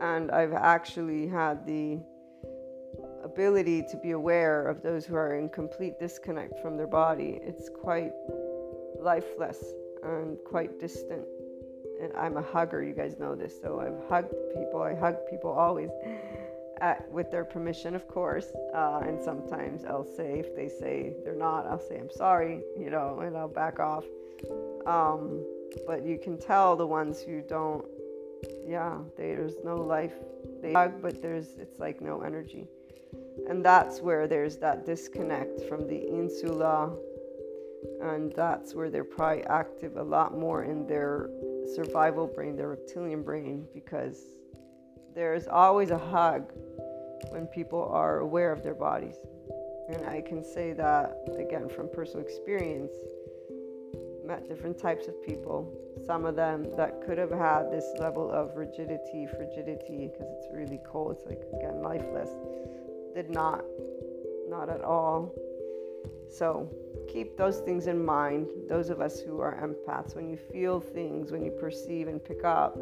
And 0.00 0.30
I've 0.30 0.52
actually 0.52 1.26
had 1.26 1.66
the 1.66 1.98
ability 3.24 3.84
to 3.90 3.96
be 3.98 4.12
aware 4.12 4.66
of 4.66 4.82
those 4.82 5.04
who 5.04 5.14
are 5.14 5.34
in 5.34 5.48
complete 5.48 5.98
disconnect 5.98 6.60
from 6.60 6.76
their 6.76 6.86
body. 6.86 7.38
It's 7.42 7.68
quite 7.68 8.12
lifeless 9.00 9.62
and 10.02 10.38
quite 10.46 10.78
distant. 10.78 11.26
And 12.00 12.12
I'm 12.16 12.36
a 12.36 12.42
hugger, 12.42 12.82
you 12.82 12.94
guys 12.94 13.18
know 13.18 13.34
this. 13.34 13.60
So 13.60 13.80
I've 13.80 14.08
hugged 14.08 14.34
people, 14.54 14.82
I 14.82 14.94
hug 14.94 15.16
people 15.30 15.50
always. 15.50 15.90
At, 16.80 17.10
with 17.10 17.32
their 17.32 17.44
permission, 17.44 17.96
of 17.96 18.06
course. 18.06 18.52
Uh, 18.72 19.00
and 19.04 19.20
sometimes 19.20 19.84
I'll 19.84 20.04
say, 20.04 20.38
if 20.38 20.54
they 20.54 20.68
say 20.68 21.12
they're 21.24 21.34
not, 21.34 21.66
I'll 21.66 21.80
say, 21.80 21.98
I'm 21.98 22.08
sorry, 22.08 22.62
you 22.78 22.88
know, 22.88 23.18
and 23.18 23.36
I'll 23.36 23.48
back 23.48 23.80
off. 23.80 24.04
Um, 24.86 25.44
but 25.88 26.04
you 26.06 26.18
can 26.18 26.38
tell 26.38 26.76
the 26.76 26.86
ones 26.86 27.20
who 27.20 27.42
don't, 27.42 27.84
yeah, 28.64 28.96
there's 29.16 29.54
no 29.64 29.74
life. 29.74 30.14
They 30.62 30.72
hug, 30.72 31.02
but 31.02 31.20
there's, 31.20 31.56
it's 31.58 31.80
like 31.80 32.00
no 32.00 32.20
energy. 32.20 32.68
And 33.48 33.64
that's 33.64 34.00
where 34.00 34.28
there's 34.28 34.56
that 34.58 34.86
disconnect 34.86 35.62
from 35.68 35.88
the 35.88 35.98
insula. 35.98 36.96
And 38.02 38.32
that's 38.36 38.74
where 38.74 38.88
they're 38.88 39.02
probably 39.02 39.42
active 39.46 39.96
a 39.96 40.02
lot 40.02 40.38
more 40.38 40.62
in 40.62 40.86
their 40.86 41.28
survival 41.74 42.26
brain, 42.26 42.56
their 42.56 42.68
reptilian 42.68 43.22
brain, 43.22 43.66
because 43.74 44.18
there's 45.14 45.46
always 45.46 45.90
a 45.90 45.98
hug 45.98 46.52
when 47.30 47.46
people 47.46 47.88
are 47.90 48.18
aware 48.20 48.52
of 48.52 48.62
their 48.62 48.74
bodies. 48.74 49.16
And 49.88 50.06
I 50.06 50.20
can 50.20 50.44
say 50.44 50.72
that 50.74 51.16
again 51.38 51.68
from 51.68 51.88
personal 51.88 52.24
experience. 52.24 52.92
Met 54.24 54.46
different 54.46 54.78
types 54.78 55.08
of 55.08 55.22
people. 55.24 55.72
Some 56.04 56.26
of 56.26 56.36
them 56.36 56.66
that 56.76 57.00
could 57.06 57.16
have 57.16 57.30
had 57.30 57.70
this 57.72 57.86
level 57.98 58.30
of 58.30 58.54
rigidity, 58.56 59.26
frigidity, 59.26 60.10
because 60.12 60.28
it's 60.30 60.46
really 60.52 60.80
cold. 60.86 61.16
It's 61.16 61.26
like 61.26 61.40
again 61.56 61.80
lifeless. 61.80 62.30
Did 63.14 63.30
not, 63.30 63.64
not 64.48 64.68
at 64.68 64.82
all. 64.82 65.34
So 66.30 66.70
keep 67.08 67.36
those 67.36 67.60
things 67.60 67.86
in 67.86 68.04
mind. 68.04 68.48
Those 68.68 68.90
of 68.90 69.00
us 69.00 69.20
who 69.20 69.40
are 69.40 69.56
empaths, 69.62 70.14
when 70.14 70.28
you 70.28 70.36
feel 70.36 70.80
things, 70.80 71.32
when 71.32 71.42
you 71.42 71.50
perceive 71.50 72.08
and 72.08 72.22
pick 72.22 72.44
up, 72.44 72.78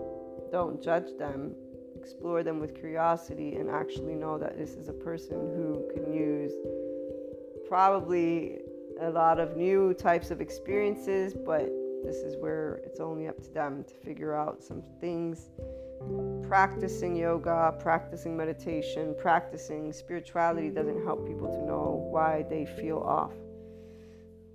don't 0.50 0.82
judge 0.82 1.16
them 1.18 1.54
explore 2.06 2.44
them 2.44 2.60
with 2.60 2.72
curiosity 2.72 3.56
and 3.56 3.68
actually 3.68 4.14
know 4.14 4.38
that 4.38 4.56
this 4.56 4.74
is 4.74 4.88
a 4.88 4.92
person 4.92 5.36
who 5.56 5.90
can 5.92 6.12
use 6.14 6.52
probably 7.68 8.60
a 9.00 9.10
lot 9.10 9.40
of 9.40 9.56
new 9.56 9.92
types 9.92 10.30
of 10.30 10.40
experiences, 10.40 11.34
but 11.34 11.68
this 12.04 12.18
is 12.18 12.36
where 12.36 12.80
it's 12.84 13.00
only 13.00 13.26
up 13.26 13.42
to 13.42 13.50
them 13.50 13.82
to 13.82 13.94
figure 14.04 14.34
out 14.34 14.62
some 14.62 14.84
things. 15.00 15.50
Practicing 16.42 17.16
yoga, 17.16 17.74
practicing 17.78 18.36
meditation, 18.36 19.14
practicing 19.18 19.92
spirituality 19.92 20.70
doesn't 20.70 21.04
help 21.04 21.26
people 21.26 21.48
to 21.48 21.64
know 21.64 22.06
why 22.10 22.44
they 22.48 22.64
feel 22.64 22.98
off. 22.98 23.32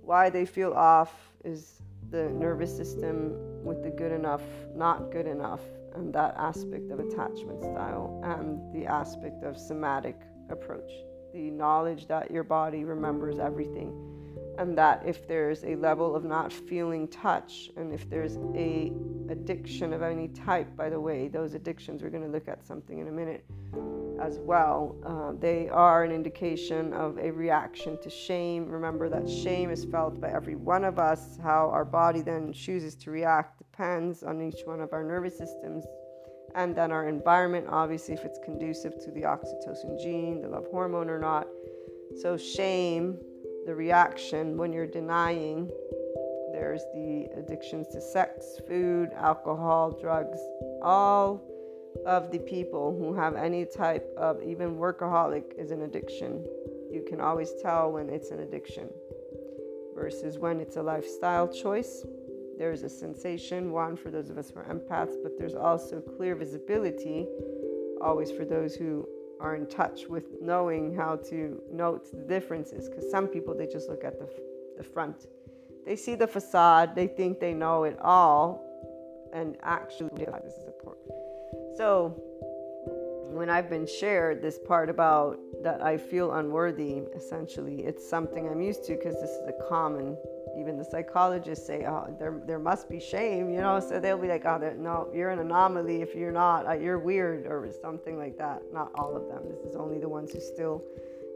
Why 0.00 0.30
they 0.30 0.46
feel 0.46 0.72
off 0.72 1.12
is 1.44 1.82
the 2.10 2.28
nervous 2.30 2.74
system 2.74 3.64
with 3.64 3.82
the 3.82 3.90
good 3.90 4.12
enough, 4.12 4.42
not 4.74 5.10
good 5.10 5.26
enough, 5.26 5.60
and 5.94 6.12
that 6.14 6.34
aspect 6.36 6.90
of 6.90 6.98
attachment 6.98 7.62
style 7.62 8.20
and 8.24 8.74
the 8.74 8.86
aspect 8.86 9.44
of 9.44 9.58
somatic 9.58 10.16
approach 10.50 10.90
the 11.32 11.50
knowledge 11.50 12.06
that 12.08 12.30
your 12.30 12.44
body 12.44 12.84
remembers 12.84 13.38
everything 13.38 14.11
and 14.58 14.76
that 14.76 15.02
if 15.06 15.26
there's 15.26 15.64
a 15.64 15.74
level 15.76 16.14
of 16.14 16.24
not 16.24 16.52
feeling 16.52 17.08
touch 17.08 17.70
and 17.76 17.92
if 17.92 18.08
there's 18.10 18.36
a 18.54 18.92
addiction 19.30 19.92
of 19.92 20.02
any 20.02 20.28
type 20.28 20.76
by 20.76 20.90
the 20.90 21.00
way 21.00 21.28
those 21.28 21.54
addictions 21.54 22.02
we're 22.02 22.10
going 22.10 22.22
to 22.22 22.28
look 22.28 22.48
at 22.48 22.66
something 22.66 22.98
in 22.98 23.08
a 23.08 23.12
minute 23.12 23.44
as 24.20 24.38
well. 24.38 24.96
Uh, 25.04 25.32
they 25.40 25.68
are 25.68 26.04
an 26.04 26.12
indication 26.12 26.92
of 26.92 27.18
a 27.18 27.30
reaction 27.30 28.00
to 28.02 28.10
shame. 28.10 28.68
Remember 28.68 29.08
that 29.08 29.28
shame 29.28 29.70
is 29.70 29.84
felt 29.84 30.20
by 30.20 30.30
every 30.30 30.54
one 30.54 30.84
of 30.84 30.98
us 30.98 31.38
how 31.42 31.70
our 31.70 31.84
body 31.84 32.20
then 32.20 32.52
chooses 32.52 32.94
to 32.96 33.10
react 33.10 33.58
depends 33.58 34.22
on 34.22 34.40
each 34.40 34.60
one 34.64 34.80
of 34.80 34.92
our 34.92 35.02
nervous 35.02 35.36
systems 35.36 35.84
and 36.54 36.76
then 36.76 36.92
our 36.92 37.08
environment 37.08 37.66
obviously 37.68 38.14
if 38.14 38.24
it's 38.24 38.38
conducive 38.44 38.92
to 39.02 39.10
the 39.12 39.22
oxytocin 39.22 40.00
gene 40.02 40.42
the 40.42 40.48
love 40.48 40.66
hormone 40.70 41.08
or 41.10 41.18
not. 41.18 41.48
So 42.20 42.36
shame 42.36 43.18
the 43.66 43.74
reaction 43.74 44.56
when 44.56 44.72
you're 44.72 44.86
denying. 44.86 45.70
There's 46.52 46.82
the 46.94 47.28
addictions 47.36 47.88
to 47.88 48.00
sex, 48.00 48.60
food, 48.68 49.10
alcohol, 49.14 49.92
drugs. 49.92 50.38
All 50.82 51.42
of 52.06 52.30
the 52.30 52.38
people 52.38 52.96
who 52.96 53.14
have 53.14 53.36
any 53.36 53.64
type 53.64 54.12
of 54.16 54.42
even 54.42 54.76
workaholic 54.76 55.56
is 55.58 55.70
an 55.70 55.82
addiction. 55.82 56.44
You 56.90 57.04
can 57.08 57.20
always 57.20 57.52
tell 57.62 57.92
when 57.92 58.08
it's 58.10 58.30
an 58.30 58.40
addiction 58.40 58.88
versus 59.94 60.38
when 60.38 60.60
it's 60.60 60.76
a 60.76 60.82
lifestyle 60.82 61.48
choice. 61.48 62.04
There's 62.58 62.82
a 62.82 62.88
sensation, 62.88 63.72
one 63.72 63.96
for 63.96 64.10
those 64.10 64.30
of 64.30 64.38
us 64.38 64.50
who 64.50 64.60
are 64.60 64.64
empaths, 64.64 65.14
but 65.22 65.38
there's 65.38 65.54
also 65.54 66.00
clear 66.00 66.34
visibility, 66.34 67.26
always 68.00 68.30
for 68.30 68.44
those 68.44 68.74
who 68.74 69.08
are 69.42 69.56
in 69.56 69.66
touch 69.66 70.06
with 70.08 70.40
knowing 70.40 70.94
how 70.94 71.16
to 71.16 71.60
note 71.70 72.10
the 72.12 72.24
differences 72.24 72.88
because 72.88 73.10
some 73.10 73.26
people 73.26 73.54
they 73.54 73.66
just 73.66 73.88
look 73.88 74.04
at 74.04 74.18
the, 74.18 74.28
the 74.78 74.84
front. 74.84 75.26
They 75.84 75.96
see 75.96 76.14
the 76.14 76.28
facade 76.28 76.94
they 76.94 77.08
think 77.08 77.40
they 77.40 77.52
know 77.52 77.84
it 77.84 77.98
all 78.00 78.64
and 79.34 79.56
actually 79.62 80.24
this 80.44 80.54
is 80.54 80.66
important. 80.66 81.12
So 81.76 82.32
when 83.32 83.48
i've 83.48 83.70
been 83.70 83.86
shared 83.86 84.42
this 84.42 84.58
part 84.58 84.90
about 84.90 85.38
that 85.62 85.82
i 85.82 85.96
feel 85.96 86.32
unworthy 86.32 87.00
essentially 87.16 87.80
it's 87.80 88.06
something 88.08 88.46
i'm 88.48 88.60
used 88.60 88.84
to 88.84 88.94
because 88.94 89.14
this 89.20 89.30
is 89.30 89.48
a 89.48 89.68
common 89.68 90.16
even 90.58 90.76
the 90.76 90.84
psychologists 90.84 91.66
say, 91.66 91.84
oh, 91.86 92.14
there, 92.18 92.40
there 92.46 92.58
must 92.58 92.88
be 92.88 93.00
shame, 93.00 93.50
you 93.50 93.60
know, 93.60 93.80
so 93.80 93.98
they'll 93.98 94.18
be 94.18 94.28
like, 94.28 94.44
oh, 94.44 94.58
no, 94.78 95.08
you're 95.14 95.30
an 95.30 95.38
anomaly 95.38 96.02
if 96.02 96.14
you're 96.14 96.32
not, 96.32 96.66
uh, 96.66 96.72
you're 96.72 96.98
weird 96.98 97.46
or 97.46 97.70
something 97.80 98.18
like 98.18 98.36
that. 98.38 98.62
Not 98.72 98.90
all 98.94 99.16
of 99.16 99.28
them. 99.28 99.42
This 99.48 99.64
is 99.64 99.76
only 99.76 99.98
the 99.98 100.08
ones 100.08 100.32
who 100.32 100.40
still 100.40 100.82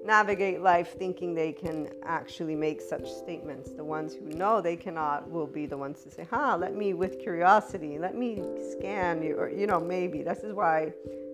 navigate 0.05 0.61
life 0.61 0.97
thinking 0.97 1.35
they 1.35 1.53
can 1.53 1.89
actually 2.05 2.55
make 2.55 2.81
such 2.81 3.11
statements. 3.11 3.73
The 3.73 3.85
ones 3.85 4.15
who 4.15 4.27
know 4.27 4.61
they 4.61 4.77
cannot 4.77 5.29
will 5.29 5.47
be 5.47 5.67
the 5.67 5.77
ones 5.77 6.03
to 6.05 6.11
say, 6.11 6.27
huh, 6.31 6.57
let 6.59 6.75
me, 6.75 6.95
with 6.95 7.19
curiosity, 7.19 7.99
let 7.99 8.15
me 8.15 8.43
scan 8.73 9.23
you, 9.23 9.37
or, 9.37 9.51
you 9.51 9.67
know, 9.67 9.81
maybe. 9.81 10.23
This 10.23 10.39
is 10.39 10.55
why 10.55 10.93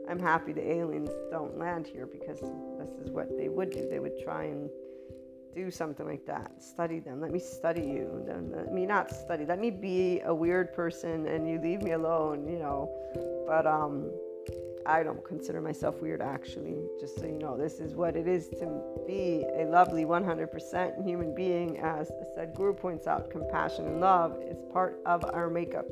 I'm 0.09 0.19
happy 0.19 0.53
the 0.53 0.69
aliens 0.69 1.11
don't 1.31 1.59
land 1.59 1.87
here 1.87 2.07
because 2.07 2.41
this 2.41 2.91
is 3.05 3.11
what 3.11 3.37
they 3.37 3.49
would 3.49 3.71
do. 3.71 3.89
They 3.89 3.99
would 3.99 4.19
try 4.23 4.45
and 4.45 4.71
do 5.55 5.71
something 5.71 6.07
like 6.07 6.27
that. 6.27 6.63
Study 6.63 7.01
them. 7.01 7.21
Let 7.21 7.31
me 7.31 7.39
study 7.39 7.83
you. 7.83 8.25
Let 8.27 8.73
me 8.73 8.87
not 8.87 9.11
study. 9.11 9.45
Let 9.45 9.59
me 9.59 9.71
be 9.71 10.21
a 10.25 10.35
weird 10.35 10.73
person 10.73 11.27
and 11.27 11.49
you 11.49 11.59
leave 11.61 11.83
me 11.83 11.93
alone, 11.93 12.49
you 12.49 12.59
know. 12.59 12.91
But 13.47 13.67
um 13.67 14.11
I 14.85 15.05
don't 15.05 15.25
consider 15.25 15.61
myself 15.61 16.01
weird 16.03 16.21
actually. 16.21 16.77
Just 17.01 17.19
so 17.19 17.27
you 17.27 17.39
know, 17.39 17.57
this 17.57 17.75
is 17.79 17.95
what 17.95 18.17
it 18.17 18.27
is 18.27 18.49
to 18.49 18.83
be 19.07 19.47
a 19.57 19.65
lovely 19.67 20.05
100% 20.05 21.07
human 21.07 21.35
being 21.35 21.79
as 21.79 22.11
Sadhguru 22.37 22.77
points 22.77 23.07
out, 23.07 23.31
compassion 23.31 23.87
and 23.87 24.01
love 24.01 24.41
is 24.43 24.59
part 24.73 25.01
of 25.07 25.25
our 25.25 25.49
makeup 25.49 25.87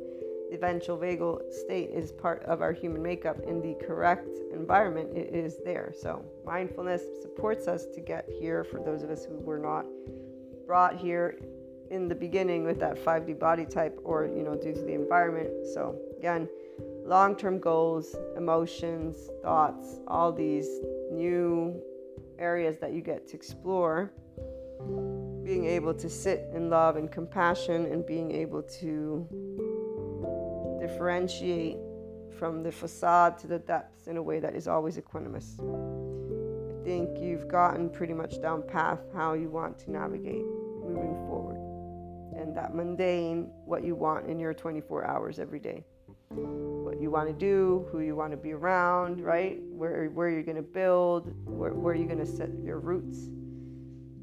the 0.51 0.57
ventral 0.57 0.97
vagal 0.97 1.49
state 1.49 1.89
is 1.91 2.11
part 2.11 2.43
of 2.43 2.61
our 2.61 2.73
human 2.73 3.01
makeup 3.01 3.39
in 3.47 3.61
the 3.61 3.73
correct 3.85 4.27
environment 4.53 5.09
it 5.15 5.33
is 5.33 5.57
there 5.63 5.93
so 5.97 6.23
mindfulness 6.45 7.01
supports 7.21 7.67
us 7.67 7.85
to 7.93 8.01
get 8.01 8.27
here 8.39 8.63
for 8.63 8.79
those 8.79 9.03
of 9.03 9.09
us 9.09 9.25
who 9.25 9.37
were 9.39 9.59
not 9.59 9.85
brought 10.65 10.97
here 10.97 11.37
in 11.89 12.07
the 12.07 12.15
beginning 12.15 12.63
with 12.63 12.79
that 12.79 12.95
5d 12.95 13.37
body 13.37 13.65
type 13.65 13.99
or 14.03 14.25
you 14.25 14.43
know 14.43 14.55
due 14.55 14.73
to 14.73 14.81
the 14.81 14.93
environment. 14.93 15.49
So 15.73 15.97
again 16.17 16.47
long-term 17.05 17.59
goals 17.59 18.15
emotions 18.37 19.29
thoughts 19.41 19.99
all 20.07 20.31
these 20.31 20.67
new 21.11 21.81
areas 22.39 22.77
that 22.79 22.93
you 22.93 23.01
get 23.01 23.27
to 23.27 23.35
explore. 23.35 24.11
Being 25.43 25.65
able 25.65 25.93
to 25.95 26.09
sit 26.09 26.47
in 26.53 26.69
love 26.69 26.95
and 26.95 27.11
compassion 27.11 27.85
and 27.85 28.05
being 28.05 28.31
able 28.31 28.63
to 28.63 29.27
differentiate 30.79 31.77
from 32.41 32.63
the 32.63 32.71
facade 32.71 33.37
to 33.37 33.45
the 33.45 33.59
depths 33.59 34.07
in 34.07 34.17
a 34.17 34.23
way 34.23 34.39
that 34.39 34.55
is 34.55 34.67
always 34.67 34.97
equanimous. 34.97 35.59
I 35.59 36.83
think 36.83 37.19
you've 37.19 37.47
gotten 37.47 37.87
pretty 37.87 38.15
much 38.15 38.41
down 38.41 38.63
path 38.67 38.97
how 39.13 39.33
you 39.33 39.47
want 39.47 39.77
to 39.81 39.91
navigate 39.91 40.43
moving 40.83 41.13
forward. 41.27 41.59
And 42.35 42.57
that 42.57 42.73
mundane, 42.73 43.51
what 43.65 43.83
you 43.83 43.93
want 43.93 44.25
in 44.25 44.39
your 44.39 44.55
24 44.55 45.05
hours 45.05 45.37
every 45.37 45.59
day. 45.59 45.85
What 46.29 46.99
you 46.99 47.11
want 47.11 47.27
to 47.27 47.33
do, 47.35 47.87
who 47.91 47.99
you 47.99 48.15
want 48.15 48.31
to 48.31 48.37
be 48.37 48.53
around, 48.53 49.21
right? 49.21 49.59
Where, 49.69 50.07
where 50.07 50.27
you're 50.27 50.41
going 50.41 50.57
to 50.57 50.63
build, 50.63 51.31
where, 51.45 51.75
where 51.75 51.93
you're 51.93 52.07
going 52.07 52.25
to 52.25 52.25
set 52.25 52.49
your 52.63 52.79
roots. 52.79 53.29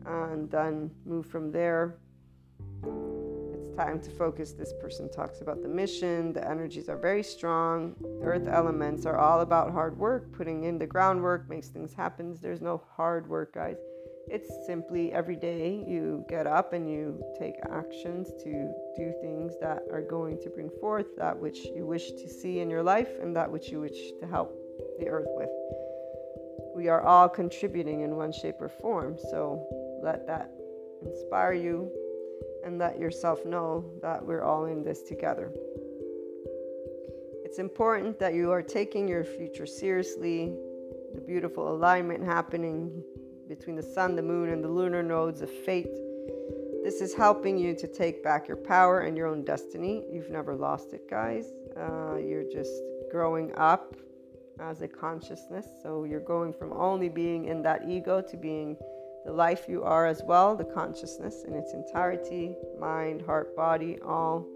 and 0.07 0.51
then 0.51 0.91
move 1.07 1.25
from 1.25 1.53
there. 1.53 1.99
Time 3.79 4.01
to 4.01 4.11
focus. 4.11 4.55
This 4.55 4.73
person 4.81 5.09
talks 5.09 5.41
about 5.41 5.63
the 5.63 5.69
mission. 5.69 6.33
The 6.33 6.45
energies 6.45 6.89
are 6.89 6.97
very 6.97 7.23
strong. 7.23 7.95
Earth 8.25 8.49
elements 8.49 9.07
are 9.07 9.17
all 9.17 9.43
about 9.43 9.71
hard 9.71 9.97
work, 9.97 10.33
putting 10.33 10.65
in 10.65 10.79
the 10.79 10.87
groundwork 10.87 11.49
makes 11.49 11.69
things 11.69 11.95
happen. 11.95 12.37
There's 12.43 12.61
no 12.61 12.83
hard 12.97 13.29
work, 13.29 13.55
guys. 13.55 13.77
It's 14.27 14.51
simply 14.67 15.13
every 15.13 15.37
day 15.37 15.85
you 15.87 16.25
get 16.29 16.45
up 16.45 16.73
and 16.73 16.91
you 16.91 17.23
take 17.39 17.55
actions 17.71 18.33
to 18.43 18.75
do 18.97 19.15
things 19.23 19.55
that 19.61 19.85
are 19.93 20.03
going 20.03 20.41
to 20.43 20.51
bring 20.51 20.71
forth 20.81 21.15
that 21.17 21.39
which 21.39 21.59
you 21.77 21.87
wish 21.87 22.11
to 22.11 22.29
see 22.29 22.59
in 22.59 22.69
your 22.69 22.83
life 22.83 23.11
and 23.23 23.37
that 23.37 23.49
which 23.49 23.69
you 23.69 23.83
wish 23.83 24.11
to 24.19 24.27
help 24.27 24.59
the 24.99 25.07
earth 25.07 25.31
with. 25.37 25.51
We 26.75 26.89
are 26.89 27.03
all 27.03 27.29
contributing 27.29 28.01
in 28.01 28.17
one 28.17 28.33
shape 28.33 28.61
or 28.61 28.69
form, 28.69 29.19
so 29.31 29.65
let 30.03 30.27
that 30.27 30.51
inspire 31.01 31.53
you 31.53 31.93
and 32.69 32.79
let 32.79 32.99
yourself 32.99 33.45
know 33.47 33.85
that 34.03 34.25
we're 34.25 34.43
all 34.43 34.67
in 34.67 34.85
this 34.85 35.03
together. 35.03 35.51
It's 37.43 37.59
important 37.59 38.19
that 38.21 38.35
you 38.35 38.53
are 38.53 38.63
taking 38.63 39.09
your 39.09 39.25
future 39.25 39.65
seriously. 39.65 40.55
The 41.15 41.21
beautiful 41.23 41.75
alignment 41.75 42.23
happening 42.23 43.03
between 43.49 43.75
the 43.75 43.83
sun, 43.83 44.15
the 44.15 44.23
moon, 44.23 44.51
and 44.51 44.63
the 44.63 44.69
lunar 44.69 45.03
nodes 45.03 45.41
of 45.41 45.51
fate. 45.51 45.89
This 46.85 47.01
is 47.01 47.15
helping 47.15 47.57
you 47.57 47.75
to 47.75 47.87
take 47.89 48.23
back 48.23 48.47
your 48.47 48.59
power 48.59 49.01
and 49.01 49.17
your 49.17 49.29
own 49.29 49.45
destiny. 49.45 50.05
You've 50.13 50.31
never 50.31 50.55
lost 50.55 50.93
it, 50.93 51.09
guys. 51.09 51.47
Uh, 51.75 52.17
you're 52.17 52.51
just 52.53 52.83
growing 53.11 53.51
up 53.57 53.97
as 54.61 54.83
a 54.83 54.89
consciousness. 54.89 55.67
So 55.83 56.05
you're 56.05 56.21
going 56.21 56.53
from 56.53 56.75
only 56.75 57.09
being 57.09 57.47
in 57.47 57.63
that 57.63 57.89
ego 57.89 58.21
to 58.21 58.37
being 58.37 58.77
the 59.25 59.33
life 59.33 59.67
you 59.69 59.83
are 59.83 60.07
as 60.07 60.23
well, 60.25 60.57
the 60.57 60.65
consciousness 60.65 61.45
in 61.47 61.55
its 61.55 61.73
entirety 61.75 62.57
mind, 62.79 63.23
heart, 63.23 63.55
body, 63.57 63.99
all 64.05 64.47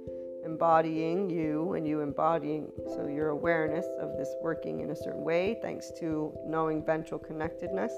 embodying 0.45 1.31
you 1.31 1.75
and 1.75 1.87
you 1.87 2.01
embodying 2.01 2.71
so 2.95 3.07
your 3.07 3.29
awareness 3.29 3.87
of 4.01 4.17
this 4.17 4.35
working 4.43 4.81
in 4.81 4.91
a 4.91 4.97
certain 4.97 5.23
way 5.23 5.59
thanks 5.63 5.91
to 5.99 6.33
knowing 6.45 6.85
ventral 6.85 7.19
connectedness. 7.19 7.93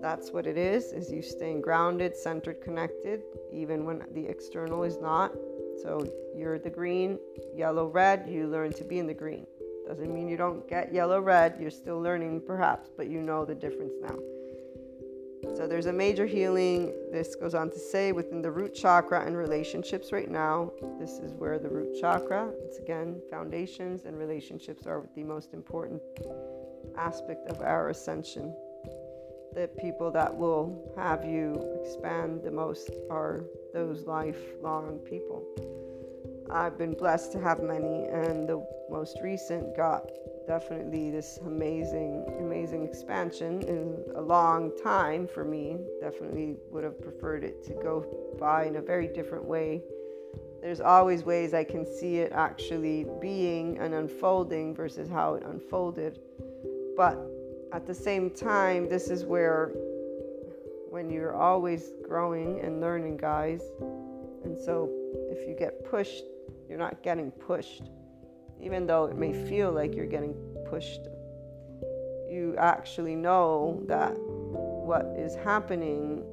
That's 0.00 0.30
what 0.30 0.46
it 0.46 0.56
is 0.56 0.92
is 0.92 1.10
you 1.10 1.22
staying 1.22 1.60
grounded 1.60 2.16
centered 2.16 2.60
connected 2.60 3.22
even 3.52 3.84
when 3.84 4.04
the 4.12 4.26
external 4.26 4.84
is 4.84 4.98
not. 4.98 5.32
So 5.82 6.06
you're 6.36 6.58
the 6.58 6.70
green 6.70 7.18
yellow 7.54 7.86
red 7.86 8.26
you 8.28 8.46
learn 8.46 8.72
to 8.74 8.84
be 8.84 8.98
in 8.98 9.06
the 9.06 9.14
green. 9.14 9.46
Doesn't 9.86 10.12
mean 10.12 10.28
you 10.28 10.36
don't 10.36 10.68
get 10.68 10.92
yellow 10.92 11.20
red 11.20 11.56
you're 11.58 11.70
still 11.70 12.00
learning 12.00 12.42
perhaps 12.46 12.90
but 12.96 13.08
you 13.08 13.20
know 13.20 13.44
the 13.44 13.54
difference 13.54 13.94
now 14.00 14.16
so 15.56 15.66
there's 15.66 15.86
a 15.86 15.92
major 15.92 16.26
healing 16.26 16.92
this 17.12 17.34
goes 17.34 17.54
on 17.54 17.70
to 17.70 17.78
say 17.78 18.12
within 18.12 18.42
the 18.42 18.50
root 18.50 18.74
chakra 18.74 19.24
and 19.26 19.36
relationships 19.36 20.12
right 20.12 20.30
now 20.30 20.70
this 20.98 21.18
is 21.18 21.32
where 21.34 21.58
the 21.58 21.68
root 21.68 21.96
chakra 22.00 22.50
it's 22.64 22.78
again 22.78 23.20
foundations 23.30 24.04
and 24.04 24.18
relationships 24.18 24.86
are 24.86 25.08
the 25.14 25.24
most 25.24 25.54
important 25.54 26.00
aspect 26.96 27.48
of 27.48 27.60
our 27.60 27.88
ascension 27.88 28.54
the 29.54 29.68
people 29.80 30.10
that 30.12 30.34
will 30.34 30.92
have 30.96 31.24
you 31.24 31.80
expand 31.80 32.42
the 32.44 32.50
most 32.50 32.90
are 33.10 33.44
those 33.72 34.04
lifelong 34.06 34.98
people. 35.00 35.44
I've 36.50 36.78
been 36.78 36.94
blessed 36.94 37.32
to 37.32 37.40
have 37.40 37.60
many, 37.60 38.04
and 38.04 38.48
the 38.48 38.64
most 38.90 39.18
recent 39.22 39.76
got 39.76 40.08
definitely 40.48 41.10
this 41.10 41.38
amazing, 41.44 42.24
amazing 42.40 42.82
expansion 42.82 43.60
in 43.62 44.02
a 44.16 44.20
long 44.20 44.72
time 44.82 45.28
for 45.28 45.44
me. 45.44 45.76
Definitely 46.00 46.56
would 46.70 46.84
have 46.84 47.00
preferred 47.02 47.44
it 47.44 47.62
to 47.66 47.74
go 47.74 48.06
by 48.40 48.64
in 48.64 48.76
a 48.76 48.80
very 48.80 49.08
different 49.08 49.44
way. 49.44 49.82
There's 50.62 50.80
always 50.80 51.22
ways 51.22 51.52
I 51.52 51.64
can 51.64 51.84
see 51.86 52.20
it 52.20 52.32
actually 52.32 53.06
being 53.20 53.78
and 53.78 53.92
unfolding 53.92 54.74
versus 54.74 55.06
how 55.06 55.34
it 55.34 55.44
unfolded. 55.44 56.18
But 56.96 57.18
at 57.72 57.86
the 57.86 57.94
same 57.94 58.30
time, 58.30 58.88
this 58.88 59.08
is 59.08 59.26
where 59.26 59.72
when 60.88 61.10
you're 61.10 61.36
always 61.36 61.92
growing 62.08 62.60
and 62.60 62.80
learning, 62.80 63.18
guys, 63.18 63.60
and 64.44 64.58
so 64.58 64.88
if 65.30 65.46
you 65.46 65.54
get 65.56 65.84
pushed, 65.84 66.24
you're 66.70 66.78
not 66.78 67.02
getting 67.02 67.30
pushed. 67.30 67.82
Even 68.60 68.86
though 68.86 69.04
it 69.04 69.16
may 69.16 69.32
feel 69.48 69.72
like 69.72 69.94
you're 69.94 70.06
getting 70.06 70.34
pushed, 70.68 71.08
you 72.28 72.54
actually 72.58 73.14
know 73.14 73.82
that 73.86 74.14
what 74.18 75.06
is 75.16 75.34
happening 75.34 76.24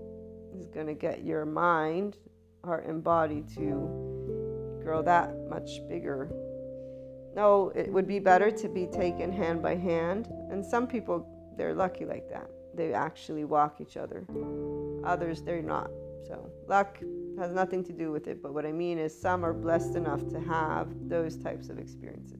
is 0.59 0.67
going 0.67 0.87
to 0.87 0.93
get 0.93 1.23
your 1.23 1.45
mind, 1.45 2.17
heart, 2.63 2.85
and 2.85 3.03
body 3.03 3.43
to 3.55 4.81
grow 4.83 5.01
that 5.01 5.35
much 5.49 5.79
bigger 5.87 6.29
no, 7.35 7.73
it 7.75 7.91
would 7.91 8.07
be 8.07 8.19
better 8.19 8.49
to 8.49 8.69
be 8.69 8.87
taken 8.87 9.31
hand 9.31 9.61
by 9.61 9.75
hand. 9.75 10.29
And 10.49 10.65
some 10.65 10.87
people, 10.87 11.27
they're 11.57 11.73
lucky 11.73 12.05
like 12.05 12.29
that. 12.29 12.49
They 12.73 12.93
actually 12.93 13.43
walk 13.43 13.81
each 13.81 13.97
other. 13.97 14.25
Others, 15.03 15.43
they're 15.43 15.61
not. 15.61 15.91
So, 16.27 16.49
luck 16.67 16.97
has 17.37 17.51
nothing 17.51 17.83
to 17.83 17.93
do 17.93 18.11
with 18.11 18.27
it. 18.27 18.41
But 18.41 18.53
what 18.53 18.65
I 18.65 18.71
mean 18.71 18.97
is, 18.97 19.19
some 19.19 19.45
are 19.45 19.53
blessed 19.53 19.95
enough 19.95 20.27
to 20.29 20.39
have 20.39 20.87
those 21.07 21.37
types 21.37 21.69
of 21.69 21.77
experiences. 21.77 22.39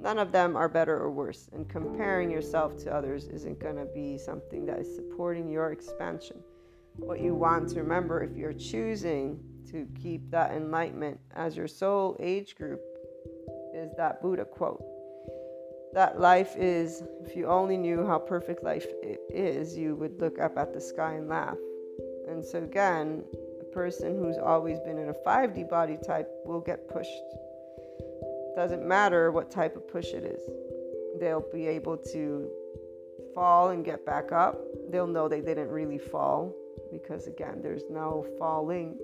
None 0.00 0.18
of 0.18 0.32
them 0.32 0.56
are 0.56 0.68
better 0.68 0.96
or 0.96 1.10
worse. 1.10 1.48
And 1.52 1.68
comparing 1.68 2.30
yourself 2.30 2.76
to 2.78 2.94
others 2.94 3.28
isn't 3.28 3.60
going 3.60 3.76
to 3.76 3.84
be 3.86 4.18
something 4.18 4.66
that 4.66 4.80
is 4.80 4.94
supporting 4.94 5.48
your 5.48 5.72
expansion. 5.72 6.38
What 6.96 7.20
you 7.20 7.34
want 7.34 7.68
to 7.70 7.80
remember 7.80 8.22
if 8.22 8.36
you're 8.36 8.52
choosing 8.52 9.40
to 9.70 9.86
keep 10.00 10.30
that 10.30 10.52
enlightenment 10.52 11.18
as 11.34 11.56
your 11.56 11.68
soul 11.68 12.16
age 12.20 12.56
group 12.56 12.80
is 13.74 13.90
that 13.96 14.20
Buddha 14.20 14.44
quote. 14.44 14.82
That 15.94 16.20
life 16.20 16.56
is, 16.56 17.02
if 17.24 17.36
you 17.36 17.46
only 17.46 17.76
knew 17.76 18.06
how 18.06 18.18
perfect 18.18 18.64
life 18.64 18.86
is, 19.30 19.76
you 19.76 19.94
would 19.96 20.20
look 20.20 20.38
up 20.38 20.58
at 20.58 20.74
the 20.74 20.80
sky 20.80 21.14
and 21.14 21.28
laugh. 21.28 21.56
And 22.32 22.42
so, 22.42 22.58
again, 22.62 23.24
a 23.60 23.64
person 23.64 24.16
who's 24.16 24.38
always 24.38 24.80
been 24.80 24.96
in 24.96 25.10
a 25.10 25.14
5D 25.14 25.68
body 25.68 25.98
type 25.98 26.28
will 26.46 26.60
get 26.60 26.88
pushed. 26.88 27.10
Doesn't 28.56 28.86
matter 28.86 29.30
what 29.30 29.50
type 29.50 29.76
of 29.76 29.86
push 29.86 30.12
it 30.12 30.24
is, 30.24 30.40
they'll 31.20 31.44
be 31.52 31.66
able 31.66 31.98
to 31.98 32.50
fall 33.34 33.70
and 33.70 33.84
get 33.84 34.06
back 34.06 34.32
up. 34.32 34.58
They'll 34.90 35.06
know 35.06 35.28
they 35.28 35.42
didn't 35.42 35.68
really 35.68 35.98
fall 35.98 36.54
because, 36.90 37.26
again, 37.26 37.60
there's 37.62 37.84
no 37.90 38.26
falling 38.38 38.96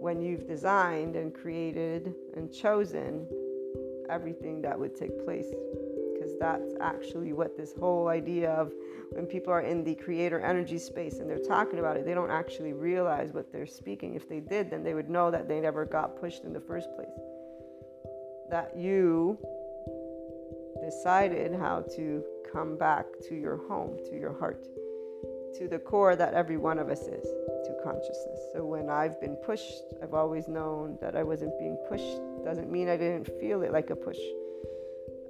when 0.00 0.20
you've 0.20 0.46
designed 0.48 1.14
and 1.14 1.32
created 1.32 2.12
and 2.36 2.52
chosen 2.52 3.26
everything 4.10 4.62
that 4.62 4.76
would 4.78 4.96
take 4.96 5.24
place 5.24 5.46
that's 6.40 6.74
actually 6.80 7.32
what 7.32 7.56
this 7.56 7.72
whole 7.78 8.08
idea 8.08 8.50
of 8.52 8.72
when 9.10 9.26
people 9.26 9.52
are 9.52 9.62
in 9.62 9.84
the 9.84 9.94
creator 9.94 10.40
energy 10.40 10.78
space 10.78 11.18
and 11.18 11.28
they're 11.28 11.38
talking 11.38 11.78
about 11.78 11.96
it, 11.96 12.04
they 12.04 12.14
don't 12.14 12.30
actually 12.30 12.72
realize 12.72 13.32
what 13.32 13.52
they're 13.52 13.66
speaking. 13.66 14.14
If 14.14 14.28
they 14.28 14.40
did, 14.40 14.70
then 14.70 14.82
they 14.82 14.94
would 14.94 15.08
know 15.08 15.30
that 15.30 15.48
they 15.48 15.60
never 15.60 15.84
got 15.84 16.20
pushed 16.20 16.44
in 16.44 16.52
the 16.52 16.60
first 16.60 16.88
place. 16.94 17.08
That 18.50 18.76
you 18.76 19.38
decided 20.82 21.54
how 21.54 21.84
to 21.96 22.24
come 22.52 22.76
back 22.76 23.06
to 23.28 23.34
your 23.34 23.56
home, 23.68 23.98
to 24.10 24.18
your 24.18 24.38
heart, 24.38 24.66
to 25.58 25.68
the 25.68 25.78
core 25.78 26.16
that 26.16 26.34
every 26.34 26.56
one 26.56 26.78
of 26.78 26.88
us 26.88 27.00
is, 27.00 27.24
to 27.64 27.74
consciousness. 27.82 28.40
So 28.54 28.64
when 28.64 28.88
I've 28.88 29.20
been 29.20 29.36
pushed, 29.36 29.82
I've 30.02 30.14
always 30.14 30.48
known 30.48 30.98
that 31.00 31.16
I 31.16 31.22
wasn't 31.22 31.58
being 31.58 31.76
pushed 31.88 32.20
doesn't 32.44 32.70
mean 32.70 32.88
I 32.88 32.96
didn't 32.96 33.28
feel 33.40 33.62
it 33.62 33.72
like 33.72 33.90
a 33.90 33.96
push. 33.96 34.18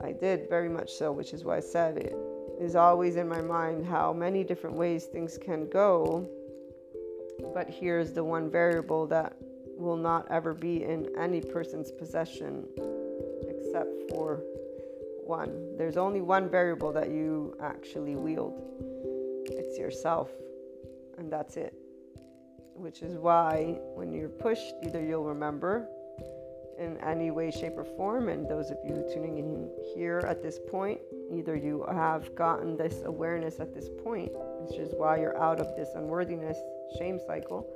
I 0.03 0.13
did 0.13 0.49
very 0.49 0.69
much 0.69 0.93
so, 0.93 1.13
which 1.13 1.33
is 1.33 1.45
why 1.45 1.57
I 1.57 1.61
said 1.61 1.97
it 1.99 2.17
is 2.61 2.75
always 2.75 3.17
in 3.17 3.29
my 3.29 3.41
mind 3.41 3.87
how 3.87 4.13
many 4.13 4.43
different 4.43 4.77
ways 4.77 5.05
things 5.05 5.39
can 5.39 5.69
go. 5.69 6.29
But 7.55 7.71
here's 7.71 8.13
the 8.13 8.25
one 8.25 8.51
variable 8.51 9.07
that 9.09 9.37
will 9.77 9.97
not 9.97 10.27
ever 10.31 10.55
be 10.55 10.83
in 10.83 11.09
any 11.17 11.41
person's 11.41 11.93
possession 11.93 12.67
except 13.49 14.11
for 14.11 14.43
one. 15.25 15.77
There's 15.77 15.97
only 15.97 16.21
one 16.21 16.49
variable 16.49 16.93
that 16.93 17.11
you 17.11 17.57
actually 17.63 18.17
wield 18.17 18.61
it's 19.51 19.79
yourself, 19.79 20.31
and 21.17 21.33
that's 21.33 21.57
it. 21.57 21.75
Which 22.75 23.03
is 23.03 23.17
why 23.17 23.79
when 23.95 24.13
you're 24.13 24.29
pushed, 24.29 24.75
either 24.85 25.03
you'll 25.03 25.25
remember 25.25 25.89
in 26.79 26.97
any 26.99 27.31
way, 27.31 27.51
shape, 27.51 27.77
or 27.77 27.85
form. 27.85 28.29
And 28.29 28.49
those 28.49 28.71
of 28.71 28.79
you 28.85 29.05
tuning 29.13 29.39
in 29.39 29.71
here 29.95 30.25
at 30.27 30.43
this 30.43 30.59
point, 30.71 31.01
either 31.33 31.57
you 31.57 31.85
have 31.91 32.35
gotten 32.35 32.77
this 32.77 33.03
awareness 33.05 33.61
at 33.61 33.75
this 33.75 33.89
point, 34.03 34.31
which 34.35 34.79
is 34.79 34.95
why 34.97 35.19
you're 35.19 35.41
out 35.41 35.61
of 35.61 35.75
this 35.77 35.89
unworthiness 35.95 36.59
shame 36.99 37.21
cycle, 37.27 37.67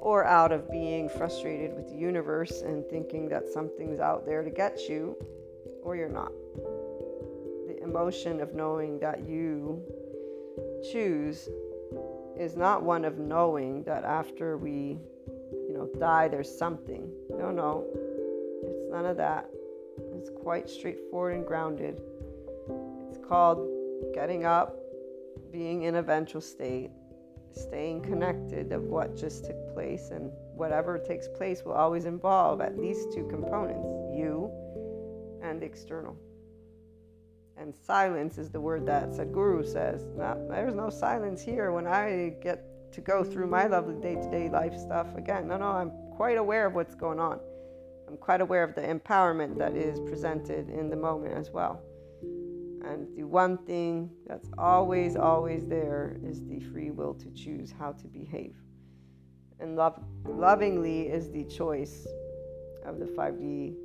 or 0.00 0.24
out 0.24 0.52
of 0.52 0.70
being 0.70 1.08
frustrated 1.08 1.74
with 1.74 1.88
the 1.88 1.96
universe 1.96 2.62
and 2.62 2.84
thinking 2.86 3.28
that 3.28 3.46
something's 3.46 4.00
out 4.00 4.24
there 4.26 4.42
to 4.42 4.50
get 4.50 4.88
you, 4.88 5.16
or 5.82 5.96
you're 5.96 6.08
not. 6.08 6.32
The 7.68 7.78
emotion 7.82 8.40
of 8.40 8.54
knowing 8.54 8.98
that 9.00 9.26
you 9.28 9.82
choose 10.90 11.48
is 12.36 12.56
not 12.56 12.82
one 12.82 13.04
of 13.04 13.18
knowing 13.18 13.82
that 13.84 14.04
after 14.04 14.56
we, 14.56 14.98
you 15.52 15.72
know, 15.72 15.88
die, 15.98 16.28
there's 16.28 16.50
something. 16.56 17.10
No, 17.30 17.50
no, 17.50 17.86
none 18.92 19.06
of 19.06 19.16
that. 19.16 19.48
It's 20.16 20.30
quite 20.30 20.68
straightforward 20.68 21.34
and 21.34 21.46
grounded. 21.46 22.00
It's 23.08 23.18
called 23.26 23.66
getting 24.14 24.44
up, 24.44 24.76
being 25.50 25.82
in 25.82 25.96
a 25.96 26.02
ventral 26.02 26.40
state, 26.40 26.90
staying 27.52 28.02
connected 28.02 28.72
of 28.72 28.82
what 28.84 29.16
just 29.16 29.44
took 29.44 29.74
place, 29.74 30.10
and 30.10 30.30
whatever 30.54 30.98
takes 30.98 31.28
place 31.28 31.62
will 31.64 31.72
always 31.72 32.04
involve 32.04 32.60
at 32.60 32.78
least 32.78 33.12
two 33.12 33.26
components 33.28 33.88
you 34.14 34.50
and 35.42 35.60
the 35.60 35.66
external. 35.66 36.16
And 37.56 37.74
silence 37.74 38.38
is 38.38 38.50
the 38.50 38.60
word 38.60 38.86
that 38.86 39.10
Sadhguru 39.10 39.66
says. 39.66 40.04
There's 40.48 40.74
no 40.74 40.90
silence 40.90 41.42
here 41.42 41.72
when 41.72 41.86
I 41.86 42.34
get 42.42 42.92
to 42.92 43.00
go 43.00 43.22
through 43.24 43.46
my 43.46 43.66
lovely 43.66 43.94
day 44.00 44.14
to 44.16 44.30
day 44.30 44.48
life 44.48 44.76
stuff 44.76 45.14
again. 45.16 45.48
No, 45.48 45.56
no, 45.58 45.66
I'm 45.66 45.90
quite 46.16 46.38
aware 46.38 46.66
of 46.66 46.74
what's 46.74 46.94
going 46.94 47.20
on. 47.20 47.40
I'm 48.12 48.18
quite 48.18 48.42
aware 48.42 48.62
of 48.62 48.74
the 48.74 48.82
empowerment 48.82 49.56
that 49.56 49.74
is 49.74 49.98
presented 50.00 50.68
in 50.68 50.90
the 50.90 50.96
moment 50.96 51.32
as 51.32 51.50
well. 51.50 51.80
And 52.20 53.06
the 53.16 53.24
one 53.24 53.56
thing 53.56 54.10
that's 54.26 54.50
always, 54.58 55.16
always 55.16 55.66
there 55.66 56.18
is 56.22 56.44
the 56.44 56.60
free 56.60 56.90
will 56.90 57.14
to 57.14 57.30
choose 57.30 57.72
how 57.72 57.92
to 57.92 58.08
behave. 58.08 58.54
And 59.60 59.76
love, 59.76 59.98
lovingly 60.26 61.08
is 61.08 61.30
the 61.30 61.44
choice 61.44 62.06
of 62.84 62.98
the 62.98 63.06
5D 63.06 63.76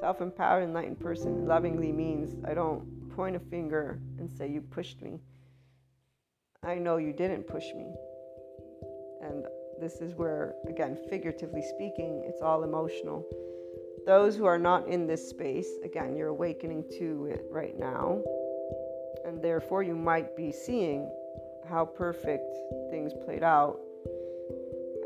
self 0.00 0.20
empowered, 0.20 0.64
enlightened 0.64 0.98
person. 0.98 1.46
Lovingly 1.46 1.92
means 1.92 2.34
I 2.44 2.54
don't 2.54 3.08
point 3.14 3.36
a 3.36 3.38
finger 3.38 4.00
and 4.18 4.28
say, 4.28 4.48
You 4.48 4.62
pushed 4.62 5.00
me. 5.00 5.20
I 6.64 6.74
know 6.74 6.96
you 6.96 7.12
didn't 7.12 7.46
push 7.46 7.66
me. 7.76 7.94
And 9.22 9.44
this 9.80 10.00
is 10.00 10.16
where, 10.16 10.56
again, 10.68 10.98
figuratively 11.08 11.62
speaking, 11.62 12.24
it's 12.26 12.42
all 12.42 12.64
emotional. 12.64 13.24
Those 14.06 14.36
who 14.36 14.44
are 14.44 14.58
not 14.58 14.88
in 14.88 15.06
this 15.06 15.28
space, 15.28 15.68
again, 15.84 16.16
you're 16.16 16.28
awakening 16.28 16.84
to 16.98 17.26
it 17.26 17.44
right 17.50 17.78
now. 17.78 18.22
And 19.24 19.42
therefore, 19.42 19.82
you 19.82 19.94
might 19.94 20.36
be 20.36 20.50
seeing 20.50 21.10
how 21.68 21.84
perfect 21.84 22.56
things 22.90 23.12
played 23.24 23.42
out 23.42 23.78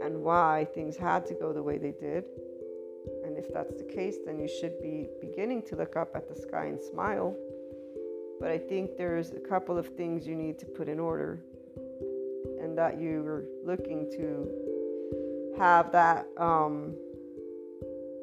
and 0.02 0.22
why 0.22 0.66
things 0.74 0.96
had 0.96 1.26
to 1.26 1.34
go 1.34 1.52
the 1.52 1.62
way 1.62 1.78
they 1.78 1.92
did. 1.92 2.24
And 3.24 3.36
if 3.36 3.52
that's 3.52 3.76
the 3.76 3.84
case, 3.84 4.16
then 4.24 4.38
you 4.38 4.48
should 4.48 4.80
be 4.80 5.08
beginning 5.20 5.62
to 5.62 5.76
look 5.76 5.96
up 5.96 6.14
at 6.14 6.28
the 6.28 6.34
sky 6.34 6.66
and 6.66 6.80
smile. 6.80 7.36
But 8.40 8.50
I 8.50 8.58
think 8.58 8.96
there's 8.96 9.30
a 9.32 9.40
couple 9.40 9.78
of 9.78 9.88
things 9.88 10.26
you 10.26 10.34
need 10.34 10.58
to 10.58 10.66
put 10.66 10.88
in 10.88 10.98
order, 10.98 11.40
and 12.60 12.76
that 12.76 13.00
you're 13.00 13.44
looking 13.64 14.10
to 14.12 15.54
have 15.56 15.92
that 15.92 16.26
um, 16.36 16.94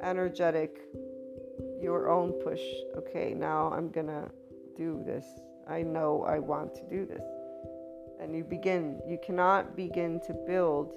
energetic, 0.02 0.82
your 1.82 2.10
own 2.10 2.32
push. 2.44 2.62
Okay, 2.98 3.34
now 3.34 3.72
I'm 3.72 3.90
gonna 3.90 4.30
do 4.78 5.02
this. 5.06 5.26
I 5.68 5.82
know 5.82 6.24
I 6.24 6.40
want 6.40 6.76
to 6.76 6.84
do 6.90 7.06
this. 7.06 7.24
And 8.20 8.36
you 8.36 8.44
begin, 8.44 9.02
you 9.08 9.18
cannot 9.24 9.76
begin 9.76 10.20
to 10.28 10.34
build 10.34 10.94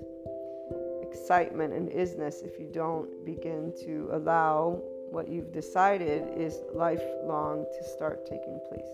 excitement 1.03 1.73
and 1.73 1.88
isness 1.90 2.45
if 2.45 2.59
you 2.59 2.69
don't 2.73 3.25
begin 3.25 3.73
to 3.85 4.11
allow 4.12 4.81
what 5.11 5.29
you've 5.29 5.53
decided 5.53 6.27
is 6.37 6.61
lifelong 6.75 7.64
to 7.79 7.88
start 7.88 8.27
taking 8.27 8.59
place. 8.69 8.90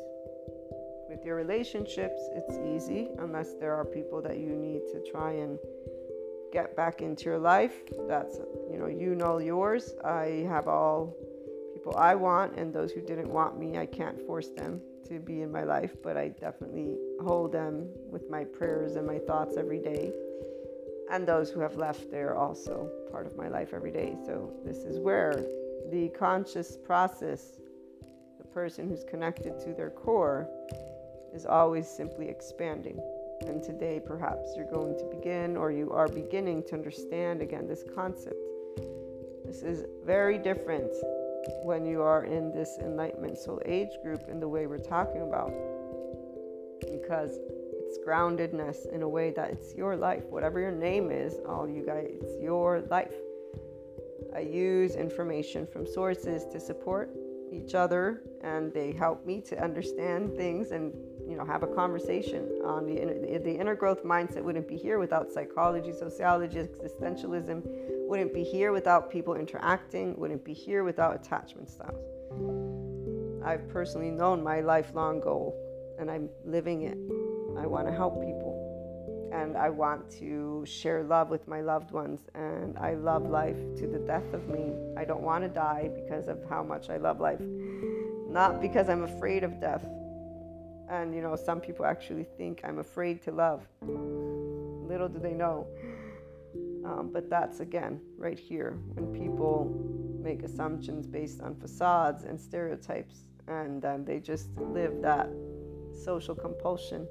With 1.09 1.25
your 1.25 1.35
relationships, 1.35 2.21
it's 2.35 2.59
easy 2.59 3.09
unless 3.19 3.55
there 3.55 3.75
are 3.75 3.85
people 3.85 4.21
that 4.23 4.39
you 4.39 4.51
need 4.51 4.83
to 4.93 5.03
try 5.11 5.33
and 5.33 5.59
get 6.53 6.77
back 6.77 7.03
into 7.03 7.25
your 7.25 7.39
life. 7.39 7.75
That's, 8.09 8.39
you 8.71 8.79
know, 8.79 8.87
you 8.87 9.15
know 9.15 9.39
yours. 9.39 9.95
I 10.05 10.47
have 10.49 10.69
all 10.69 11.15
people 11.75 11.95
I 11.97 12.15
want, 12.15 12.57
and 12.57 12.73
those 12.73 12.93
who 12.93 13.01
didn't 13.01 13.31
want 13.31 13.59
me, 13.59 13.79
I 13.79 13.87
can't 13.87 14.21
force 14.27 14.49
them 14.49 14.81
to 15.09 15.19
be 15.19 15.43
in 15.43 15.51
my 15.51 15.65
life, 15.65 15.97
but 16.03 16.17
I 16.17 16.29
definitely 16.29 16.97
hold 17.23 17.53
them 17.53 17.89
with 18.11 18.31
my 18.31 18.45
prayers 18.45 18.97
and 18.97 19.07
my 19.07 19.19
thoughts 19.19 19.57
every 19.57 19.81
day. 19.81 20.13
And 21.11 21.27
those 21.27 21.51
who 21.51 21.61
have 21.61 21.77
left, 21.77 22.11
they're 22.11 22.37
also 22.37 22.89
part 23.11 23.27
of 23.27 23.37
my 23.37 23.49
life 23.49 23.71
every 23.75 23.91
day. 23.91 24.17
So, 24.25 24.53
this 24.65 24.79
is 24.79 25.01
where 25.01 25.45
the 25.91 26.09
conscious 26.17 26.77
process, 26.77 27.59
the 28.39 28.45
person 28.45 28.89
who's 28.89 29.03
connected 29.03 29.59
to 29.61 29.73
their 29.73 29.91
core, 29.91 30.49
is 31.35 31.47
always 31.47 31.89
simply 31.89 32.29
expanding. 32.29 33.01
And 33.47 33.63
today, 33.63 34.01
perhaps 34.05 34.53
you're 34.57 34.71
going 34.71 34.99
to 34.99 35.05
begin 35.05 35.57
or 35.57 35.73
you 35.73 35.91
are 35.91 36.09
beginning 36.09 36.63
to 36.65 36.75
understand 36.75 37.43
again 37.43 37.67
this 37.67 37.85
concept. 37.95 38.37
This 39.45 39.63
is 39.63 39.85
very 40.05 40.39
different 40.39 40.93
when 41.63 41.85
you 41.85 42.03
are 42.03 42.25
in 42.25 42.53
this 42.53 42.79
enlightenment 42.81 43.39
soul 43.39 43.61
age 43.65 43.91
group 44.03 44.23
in 44.29 44.41
the 44.41 44.49
way 44.49 44.67
we're 44.67 44.79
talking 44.79 45.23
about 45.23 45.53
because 46.81 47.39
it's 47.91 47.99
groundedness 48.07 48.91
in 48.93 49.03
a 49.03 49.09
way 49.09 49.31
that 49.31 49.51
it's 49.51 49.75
your 49.75 49.97
life 49.97 50.23
whatever 50.31 50.61
your 50.61 50.71
name 50.71 51.11
is 51.11 51.35
all 51.49 51.69
you 51.69 51.85
guys 51.85 52.07
it's 52.23 52.41
your 52.41 52.83
life 52.91 53.15
i 54.35 54.41
use 54.41 54.95
information 54.95 55.67
from 55.67 55.87
sources 55.87 56.45
to 56.53 56.61
support 56.61 57.11
each 57.53 57.75
other 57.75 58.23
and 58.43 58.73
they 58.73 58.93
help 58.93 59.27
me 59.27 59.41
to 59.41 59.61
understand 59.63 60.37
things 60.37 60.71
and 60.71 60.93
you 61.31 61.37
know 61.37 61.45
have 61.45 61.63
a 61.63 61.69
conversation 61.69 62.43
on 62.65 62.87
the 62.87 63.39
the 63.45 63.55
inner 63.55 63.77
growth 63.77 64.03
mindset 64.05 64.43
wouldn't 64.43 64.67
be 64.67 64.77
here 64.77 64.99
without 64.99 65.31
psychology 65.31 65.93
sociology 65.93 66.59
existentialism 66.59 67.63
wouldn't 68.11 68.35
be 68.35 68.43
here 68.43 68.73
without 68.73 69.09
people 69.09 69.37
interacting, 69.37 70.19
wouldn't 70.19 70.45
be 70.45 70.53
here 70.53 70.83
without 70.83 71.15
attachment 71.15 71.71
styles. 71.71 72.05
I've 73.45 73.69
personally 73.69 74.11
known 74.11 74.43
my 74.43 74.61
lifelong 74.63 75.21
goal 75.21 75.55
and 75.97 76.11
I'm 76.11 76.29
living 76.45 76.83
it. 76.83 76.99
I 77.57 77.69
want 77.69 77.87
to 77.87 77.93
help 77.95 78.21
people 78.21 79.31
and 79.33 79.57
I 79.57 79.71
want 79.71 80.11
to 80.19 80.65
share 80.67 81.05
love 81.05 81.31
with 81.31 81.47
my 81.47 81.61
loved 81.61 81.93
ones 81.93 82.23
and 82.35 82.77
I 82.79 82.95
love 82.95 83.31
life 83.31 83.59
to 83.77 83.87
the 83.87 84.01
death 84.01 84.35
of 84.35 84.49
me. 84.49 84.73
I 84.97 85.05
don't 85.05 85.23
want 85.23 85.45
to 85.45 85.49
die 85.49 85.89
because 85.95 86.27
of 86.27 86.41
how 86.51 86.65
much 86.65 86.91
I 86.91 86.97
love 86.97 87.21
life, 87.21 87.41
not 88.29 88.61
because 88.61 88.89
I'm 88.89 89.05
afraid 89.05 89.45
of 89.45 89.61
death. 89.61 89.87
And 90.91 91.15
you 91.15 91.23
know, 91.23 91.37
some 91.37 91.61
people 91.61 91.87
actually 91.87 92.27
think 92.37 92.63
I'm 92.65 92.81
afraid 92.81 93.23
to 93.23 93.31
love. 93.31 93.63
Little 93.81 95.09
do 95.09 95.21
they 95.21 95.35
know 95.35 95.67
um, 96.85 97.11
but 97.13 97.29
that's 97.29 97.61
again 97.61 98.01
right 98.17 98.39
here 98.39 98.79
when 98.95 99.07
people 99.13 99.71
make 100.23 100.43
assumptions 100.43 101.07
based 101.07 101.41
on 101.41 101.55
facades 101.55 102.25
and 102.25 102.41
stereotypes, 102.41 103.25
and 103.49 103.85
um, 103.85 104.05
they 104.05 104.19
just 104.19 104.49
live 104.59 105.01
that 105.03 105.29
social 106.05 106.35
compulsion. 106.35 107.07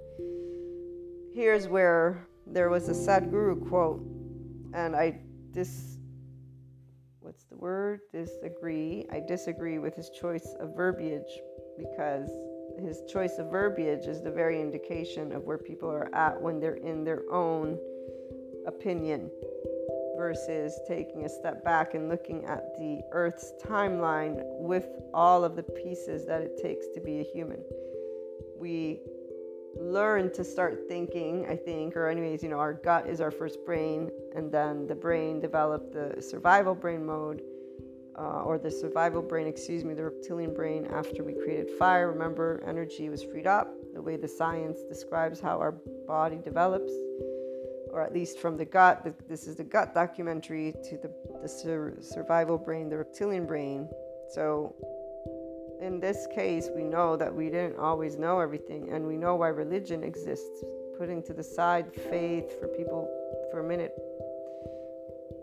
Here's 1.33 1.67
where 1.67 2.27
there 2.47 2.69
was 2.69 2.89
a 2.89 2.93
Sadhguru 2.93 3.67
quote, 3.69 4.01
and 4.73 4.95
I 4.95 5.19
dis 5.51 5.97
what's 7.19 7.43
the 7.45 7.57
word 7.57 7.99
disagree. 8.11 9.05
I 9.11 9.21
disagree 9.27 9.77
with 9.77 9.95
his 9.95 10.09
choice 10.09 10.55
of 10.59 10.75
verbiage 10.75 11.39
because 11.77 12.29
his 12.81 13.01
choice 13.07 13.37
of 13.37 13.51
verbiage 13.51 14.07
is 14.07 14.21
the 14.21 14.31
very 14.31 14.61
indication 14.61 15.31
of 15.31 15.43
where 15.43 15.57
people 15.57 15.89
are 15.89 16.13
at 16.13 16.39
when 16.41 16.59
they're 16.59 16.75
in 16.75 17.03
their 17.03 17.23
own 17.31 17.77
opinion 18.67 19.29
versus 20.17 20.79
taking 20.87 21.25
a 21.25 21.29
step 21.29 21.63
back 21.63 21.93
and 21.93 22.09
looking 22.09 22.45
at 22.45 22.75
the 22.77 23.01
Earth's 23.11 23.53
timeline 23.63 24.43
with 24.57 24.87
all 25.13 25.45
of 25.45 25.55
the 25.55 25.63
pieces 25.63 26.25
that 26.25 26.41
it 26.41 26.61
takes 26.61 26.87
to 26.93 26.99
be 26.99 27.21
a 27.21 27.23
human. 27.23 27.63
We 28.57 28.99
learn 29.79 30.31
to 30.33 30.43
start 30.43 30.87
thinking, 30.87 31.45
I 31.49 31.55
think, 31.55 31.95
or, 31.95 32.09
anyways, 32.09 32.43
you 32.43 32.49
know, 32.49 32.59
our 32.59 32.73
gut 32.73 33.07
is 33.07 33.21
our 33.21 33.31
first 33.31 33.65
brain, 33.65 34.11
and 34.35 34.51
then 34.51 34.87
the 34.87 34.95
brain 34.95 35.39
developed 35.39 35.93
the 35.93 36.21
survival 36.21 36.75
brain 36.75 37.05
mode. 37.05 37.41
Uh, 38.19 38.43
or 38.43 38.57
the 38.57 38.69
survival 38.69 39.21
brain, 39.21 39.47
excuse 39.47 39.85
me, 39.85 39.93
the 39.93 40.03
reptilian 40.03 40.53
brain 40.53 40.85
after 40.87 41.23
we 41.23 41.33
created 41.33 41.69
fire. 41.79 42.11
Remember, 42.11 42.61
energy 42.67 43.07
was 43.07 43.23
freed 43.23 43.47
up, 43.47 43.73
the 43.93 44.01
way 44.01 44.17
the 44.17 44.27
science 44.27 44.81
describes 44.89 45.39
how 45.39 45.57
our 45.57 45.71
body 46.05 46.37
develops 46.43 46.91
or 47.91 48.01
at 48.01 48.13
least 48.13 48.39
from 48.39 48.57
the 48.57 48.65
gut. 48.65 49.05
This 49.27 49.47
is 49.47 49.55
the 49.55 49.63
gut 49.63 49.93
documentary 49.93 50.73
to 50.83 50.97
the, 50.97 51.11
the 51.41 51.47
sur- 51.47 51.97
survival 52.01 52.57
brain, 52.57 52.89
the 52.89 52.97
reptilian 52.97 53.45
brain. 53.45 53.89
So, 54.29 54.75
in 55.81 55.99
this 55.99 56.27
case, 56.33 56.69
we 56.75 56.83
know 56.83 57.15
that 57.15 57.33
we 57.33 57.45
didn't 57.45 57.77
always 57.77 58.17
know 58.17 58.39
everything, 58.39 58.91
and 58.91 59.07
we 59.07 59.17
know 59.17 59.35
why 59.35 59.47
religion 59.49 60.03
exists. 60.03 60.63
Putting 60.97 61.23
to 61.23 61.33
the 61.33 61.43
side 61.43 61.93
faith 61.93 62.59
for 62.59 62.67
people 62.67 63.09
for 63.51 63.61
a 63.61 63.63
minute, 63.63 63.93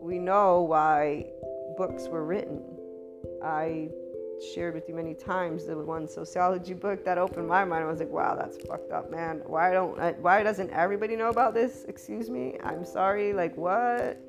we 0.01 0.19
know 0.19 0.63
why 0.63 1.27
books 1.77 2.09
were 2.09 2.25
written. 2.25 2.63
I 3.43 3.91
shared 4.55 4.75
with 4.75 4.89
you 4.89 4.95
many 4.95 5.15
times 5.15 5.65
the 5.65 5.77
one 5.77 6.09
sociology 6.09 6.75
book 6.75 7.05
that 7.05 7.19
opened 7.19 7.49
my 7.49 7.65
mind. 7.65 7.85
I 7.85 7.87
was 7.87 8.01
like, 8.01 8.11
wow, 8.11 8.35
that's 8.35 8.59
fucked 8.67 8.93
up, 8.93 9.11
man. 9.11 9.43
Why 9.47 9.73
don't 9.73 9.99
why 10.21 10.43
doesn't 10.43 10.71
everybody 10.71 11.17
know 11.17 11.29
about 11.29 11.55
this? 11.55 11.85
Excuse 11.89 12.29
me. 12.31 12.57
I'm 12.63 12.85
sorry. 12.85 13.33
Like 13.33 13.57
what? 13.57 14.21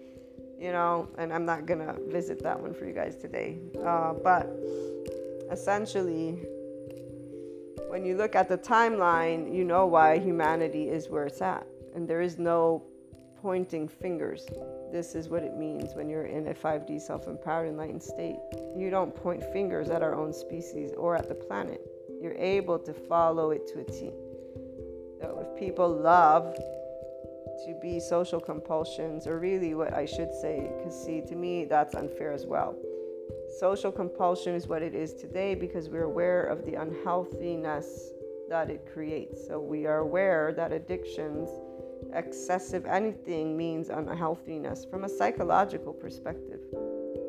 You 0.59 0.71
know, 0.71 1.07
and 1.17 1.31
I'm 1.31 1.45
not 1.45 1.65
gonna 1.65 1.95
visit 2.07 2.41
that 2.43 2.59
one 2.59 2.73
for 2.73 2.85
you 2.85 2.93
guys 2.93 3.15
today. 3.15 3.59
Uh, 3.85 4.13
but 4.13 4.47
essentially, 5.51 6.39
when 7.89 8.05
you 8.05 8.17
look 8.17 8.35
at 8.35 8.49
the 8.49 8.57
timeline, 8.57 9.53
you 9.53 9.63
know 9.63 9.85
why 9.85 10.17
humanity 10.17 10.89
is 10.89 11.09
where 11.09 11.25
it's 11.25 11.41
at, 11.41 11.67
and 11.95 12.07
there 12.07 12.21
is 12.21 12.39
no 12.39 12.83
pointing 13.47 13.87
fingers. 13.87 14.45
This 14.91 15.15
is 15.15 15.29
what 15.29 15.41
it 15.41 15.55
means 15.55 15.95
when 15.95 16.09
you're 16.09 16.25
in 16.25 16.49
a 16.49 16.53
5D 16.53 16.99
self 16.99 17.27
empowered 17.27 17.69
enlightened 17.69 18.03
state. 18.03 18.35
You 18.75 18.89
don't 18.89 19.15
point 19.15 19.41
fingers 19.53 19.87
at 19.87 20.03
our 20.03 20.13
own 20.15 20.33
species 20.33 20.91
or 20.97 21.15
at 21.15 21.29
the 21.29 21.33
planet. 21.33 21.79
You're 22.21 22.35
able 22.35 22.77
to 22.79 22.93
follow 22.93 23.51
it 23.51 23.65
to 23.67 23.79
a 23.79 23.85
T. 23.85 24.11
So 25.21 25.47
if 25.47 25.57
people 25.57 25.87
love 25.89 26.53
to 26.57 27.79
be 27.81 28.01
social 28.01 28.41
compulsions, 28.41 29.25
or 29.27 29.39
really 29.39 29.75
what 29.75 29.93
I 29.93 30.05
should 30.05 30.33
say, 30.33 30.69
because 30.77 31.01
see, 31.05 31.21
to 31.21 31.35
me, 31.35 31.63
that's 31.63 31.95
unfair 31.95 32.33
as 32.33 32.45
well. 32.45 32.75
Social 33.61 33.93
compulsion 33.93 34.55
is 34.55 34.67
what 34.67 34.81
it 34.81 34.93
is 34.93 35.13
today 35.13 35.55
because 35.55 35.87
we're 35.87 36.03
aware 36.03 36.43
of 36.43 36.65
the 36.65 36.73
unhealthiness 36.73 38.09
that 38.49 38.69
it 38.69 38.85
creates. 38.91 39.47
So 39.47 39.57
we 39.57 39.85
are 39.85 39.99
aware 39.99 40.51
that 40.51 40.73
addictions 40.73 41.47
excessive 42.13 42.85
anything 42.85 43.57
means 43.57 43.89
unhealthiness 43.89 44.85
from 44.85 45.03
a 45.03 45.09
psychological 45.09 45.93
perspective, 45.93 46.59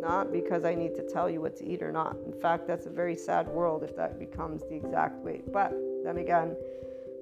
not 0.01 0.33
because 0.33 0.65
I 0.65 0.75
need 0.75 0.95
to 0.95 1.03
tell 1.03 1.29
you 1.29 1.41
what 1.41 1.57
to 1.57 1.67
eat 1.67 1.83
or 1.83 1.93
not. 1.93 2.17
In 2.27 2.33
fact, 2.33 2.67
that's 2.67 2.87
a 2.87 2.91
very 2.91 3.17
sad 3.17 3.49
world 3.49 3.83
if 3.83 3.97
that 3.97 4.19
becomes 4.19 4.63
the 4.63 4.75
exact 4.75 5.17
way. 5.25 5.43
But 5.53 5.73
then 6.05 6.19
again, 6.19 6.57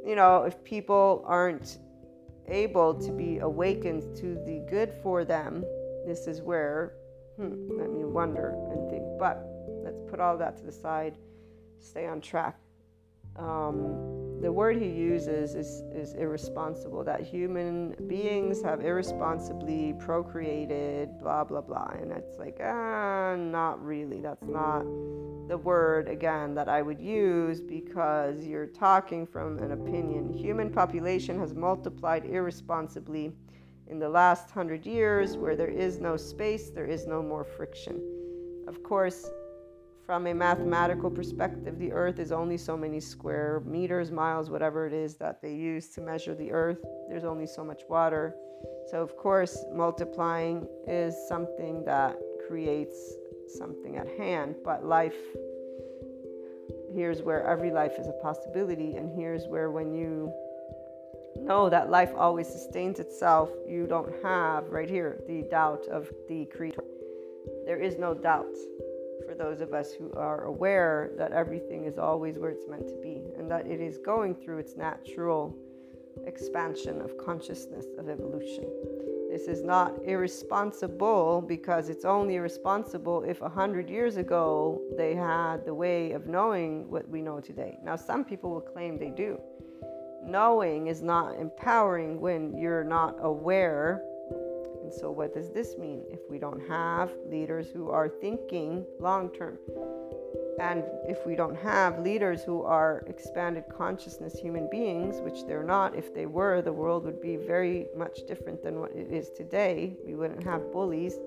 you 0.05 0.15
know, 0.15 0.43
if 0.43 0.63
people 0.65 1.25
aren't 1.27 1.79
able 2.49 2.95
to 2.95 3.11
be 3.13 3.39
awakened 3.39 4.17
to 4.17 4.35
the 4.47 4.65
good 4.71 4.93
for 5.03 5.25
them, 5.25 5.65
this 6.07 6.27
is 6.27 6.43
where, 6.43 6.93
hmm, 7.37 7.77
let 7.77 7.91
me 7.91 8.05
wonder 8.05 8.55
and 8.71 8.89
think. 8.89 9.05
But 9.19 9.45
let's 9.83 10.01
put 10.09 10.21
all 10.21 10.37
that 10.39 10.57
to 10.59 10.65
the 10.65 10.73
side, 10.73 11.19
stay 11.81 12.07
on 12.07 12.21
track. 12.21 12.57
Um, 13.37 14.26
the 14.43 14.53
word 14.53 14.77
he 14.77 14.89
uses 14.89 15.55
is, 15.55 15.83
is 15.95 16.15
irresponsible, 16.15 17.03
that 17.05 17.23
human 17.23 17.95
beings 18.07 18.63
have 18.63 18.85
irresponsibly 18.85 19.95
procreated, 19.99 21.19
blah, 21.19 21.43
blah, 21.43 21.63
blah. 21.63 21.91
And 22.01 22.13
it's 22.13 22.39
like, 22.39 22.59
ah, 22.63 23.35
not 23.37 23.83
really. 23.85 24.21
That's 24.21 24.47
not 24.47 24.83
the 25.49 25.57
word, 25.57 26.09
again, 26.09 26.55
that 26.55 26.69
I 26.69 26.83
would 26.83 27.01
use 27.01 27.61
because 27.61 28.45
you're 28.45 28.67
talking 28.67 29.27
from 29.27 29.59
an 29.59 29.73
opinion. 29.73 30.33
Human 30.33 30.71
population 30.71 31.39
has 31.39 31.55
multiplied 31.55 32.27
irresponsibly 32.27 33.33
in 33.89 33.99
the 33.99 34.09
last 34.09 34.51
hundred 34.51 34.85
years 34.85 35.37
where 35.37 35.57
there 35.57 35.69
is 35.69 35.99
no 35.99 36.17
space, 36.17 36.71
there 36.71 36.87
is 36.87 37.07
no 37.07 37.23
more 37.23 37.45
friction. 37.45 38.03
Of 38.67 38.83
course, 38.83 39.31
from 40.07 40.29
a 40.29 40.35
mathematical 40.35 41.11
perspective, 41.11 41.79
the 41.81 41.93
Earth 41.93 42.21
is 42.21 42.31
only 42.31 42.57
so 42.57 42.77
many 42.77 43.01
square 43.01 43.61
meters, 43.67 44.13
miles, 44.13 44.49
whatever 44.49 44.87
it 44.87 44.93
is 44.93 45.17
that 45.17 45.43
they 45.43 45.53
use 45.53 45.89
to 45.89 46.01
measure 46.01 46.35
the 46.35 46.53
Earth. 46.53 46.79
There's 47.09 47.25
only 47.25 47.47
so 47.47 47.65
much 47.65 47.83
water. 47.89 48.37
So, 48.89 49.03
of 49.03 49.17
course, 49.17 49.65
multiplying 49.75 50.69
is 50.87 51.17
something 51.29 51.85
that 51.87 52.17
creates 52.47 52.97
something 53.49 53.97
at 53.97 54.07
hand. 54.17 54.55
But 54.65 54.85
life, 54.85 55.17
here's 56.95 57.21
where 57.23 57.45
every 57.45 57.73
life 57.73 57.99
is 57.99 58.07
a 58.07 58.13
possibility. 58.23 58.95
And 58.95 59.11
here's 59.11 59.49
where, 59.49 59.73
when 59.73 59.93
you 59.93 60.33
know 61.43 61.69
that 61.69 61.91
life 61.91 62.13
always 62.17 62.47
sustains 62.47 63.01
itself, 63.01 63.51
you 63.69 63.89
don't 63.89 64.13
have, 64.23 64.69
right 64.69 64.89
here, 64.89 65.19
the 65.27 65.43
doubt 65.51 65.85
of 65.91 66.09
the 66.29 66.47
creator. 66.47 66.85
There 67.65 67.81
is 67.81 67.99
no 67.99 68.15
doubt 68.15 68.55
those 69.39 69.61
of 69.61 69.73
us 69.73 69.93
who 69.93 70.13
are 70.13 70.45
aware 70.45 71.13
that 71.19 71.33
everything 71.33 71.85
is 71.85 71.99
always 71.99 72.39
where 72.39 72.51
it's 72.51 72.69
meant 72.69 72.89
to 72.89 72.97
be 73.03 73.23
and 73.39 73.51
that 73.51 73.67
it 73.67 73.81
is 73.81 73.99
going 73.99 74.35
through 74.35 74.59
its 74.59 74.77
natural 74.77 75.57
expansion 76.27 77.01
of 77.01 77.17
consciousness, 77.19 77.87
of 77.99 78.09
evolution. 78.09 78.65
This 79.31 79.49
is 79.49 79.63
not 79.63 79.93
irresponsible 80.05 81.43
because 81.43 81.91
it's 81.91 82.05
only 82.05 82.37
irresponsible 82.37 83.23
if 83.25 83.43
a 83.43 83.49
hundred 83.49 83.91
years 83.91 84.17
ago 84.17 84.81
they 84.97 85.15
had 85.15 85.67
the 85.67 85.75
way 85.75 86.13
of 86.13 86.27
knowing 86.27 86.89
what 86.89 87.09
we 87.09 87.21
know 87.21 87.41
today. 87.41 87.77
Now, 87.83 87.97
some 87.97 88.25
people 88.25 88.51
will 88.51 88.61
claim 88.61 88.99
they 88.99 89.11
do. 89.11 89.39
Knowing 90.25 90.87
is 90.87 91.03
not 91.03 91.39
empowering 91.39 92.21
when 92.21 92.57
you're 92.57 92.85
not 92.85 93.17
aware 93.21 94.03
and 94.87 94.95
so, 94.95 95.11
what 95.11 95.35
does 95.35 95.51
this 95.51 95.77
mean 95.77 96.05
if 96.09 96.21
we 96.31 96.39
don't 96.39 96.65
have 96.69 97.11
leaders 97.29 97.67
who 97.73 97.91
are 97.91 98.09
thinking 98.09 98.87
long 99.01 99.31
term? 99.31 99.59
And 100.61 100.85
if 101.09 101.27
we 101.27 101.35
don't 101.35 101.57
have 101.57 101.99
leaders 101.99 102.45
who 102.45 102.63
are 102.63 103.03
expanded 103.09 103.65
consciousness 103.77 104.39
human 104.39 104.69
beings, 104.71 105.17
which 105.23 105.45
they're 105.45 105.65
not, 105.65 105.97
if 105.97 106.15
they 106.15 106.27
were, 106.27 106.63
the 106.63 106.73
world 106.73 107.05
would 107.05 107.21
be 107.21 107.35
very 107.35 107.89
much 107.97 108.29
different 108.29 108.63
than 108.63 108.79
what 108.79 108.93
it 108.93 109.11
is 109.11 109.31
today. 109.31 109.97
We 110.07 110.15
wouldn't 110.15 110.45
have 110.45 110.71
bullies 110.71 111.19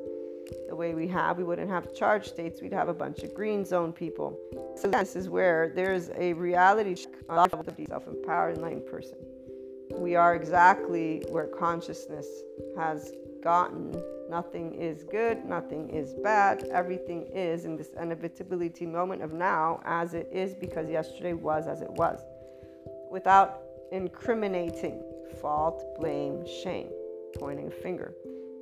the 0.70 0.76
way 0.78 0.94
we 0.94 1.10
have. 1.10 1.38
We 1.38 1.44
wouldn't 1.44 1.70
have 1.70 1.94
charge 1.94 2.30
states. 2.30 2.62
We'd 2.62 2.72
have 2.72 2.88
a 2.88 2.94
bunch 2.94 3.24
of 3.24 3.34
green 3.34 3.66
zone 3.66 3.92
people. 3.92 4.40
So 4.78 4.88
this 4.88 5.18
is 5.18 5.28
where 5.28 5.74
there's 5.76 6.12
a 6.16 6.32
reality 6.32 6.96
check 6.96 7.12
on 7.28 7.50
the 7.50 7.86
self-empowered 7.90 8.56
enlightened 8.56 8.86
person. 8.86 9.18
We 9.96 10.16
are 10.16 10.34
exactly 10.34 11.26
where 11.30 11.48
consciousness 11.48 12.26
has 12.78 13.12
gotten. 13.42 14.02
Nothing 14.30 14.74
is 14.76 15.04
good, 15.04 15.44
nothing 15.46 15.90
is 15.90 16.14
bad. 16.14 16.64
Everything 16.72 17.28
is 17.34 17.66
in 17.66 17.76
this 17.76 17.90
inevitability 18.00 18.86
moment 18.86 19.22
of 19.24 19.34
now 19.34 19.82
as 19.86 20.14
it 20.14 20.30
is 20.32 20.54
because 20.54 20.90
yesterday 20.90 21.34
was 21.34 21.68
as 21.68 21.82
it 21.82 21.90
was. 21.92 22.20
Without 23.10 23.62
incriminating 23.92 25.02
fault, 25.42 25.84
blame, 26.00 26.46
shame, 26.64 26.90
pointing 27.40 27.68
a 27.68 27.72
finger. 27.72 28.14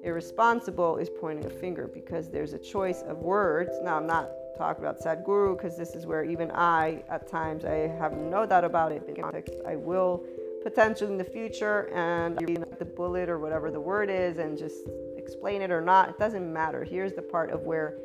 Irresponsible 0.03 0.97
is 0.97 1.09
pointing 1.09 1.45
a 1.45 1.49
finger 1.49 1.89
because 1.93 2.29
there's 2.29 2.53
a 2.53 2.59
choice 2.59 3.01
of 3.01 3.17
words. 3.17 3.71
Now, 3.83 3.97
I'm 3.97 4.07
not 4.07 4.29
talking 4.57 4.83
about 4.83 4.99
Sadhguru 4.99 5.57
because 5.57 5.77
this 5.77 5.95
is 5.95 6.05
where 6.05 6.23
even 6.23 6.51
I, 6.51 7.03
at 7.09 7.27
times, 7.27 7.65
I 7.65 7.87
have 7.99 8.13
no 8.13 8.45
doubt 8.45 8.63
about 8.63 8.91
it. 8.91 9.03
In 9.07 9.15
context, 9.15 9.55
I 9.67 9.75
will 9.75 10.23
potential 10.69 11.07
in 11.07 11.17
the 11.17 11.23
future 11.23 11.89
and 11.93 12.37
the 12.77 12.83
bullet 12.83 13.29
or 13.29 13.39
whatever 13.39 13.71
the 13.71 13.79
word 13.79 14.09
is 14.09 14.37
and 14.37 14.57
just 14.57 14.89
explain 15.15 15.61
it 15.61 15.71
or 15.71 15.79
not. 15.79 16.09
It 16.09 16.19
doesn't 16.19 16.51
matter. 16.51 16.83
Here's 16.83 17.13
the 17.13 17.21
part 17.21 17.51
of 17.51 17.61
where 17.61 17.97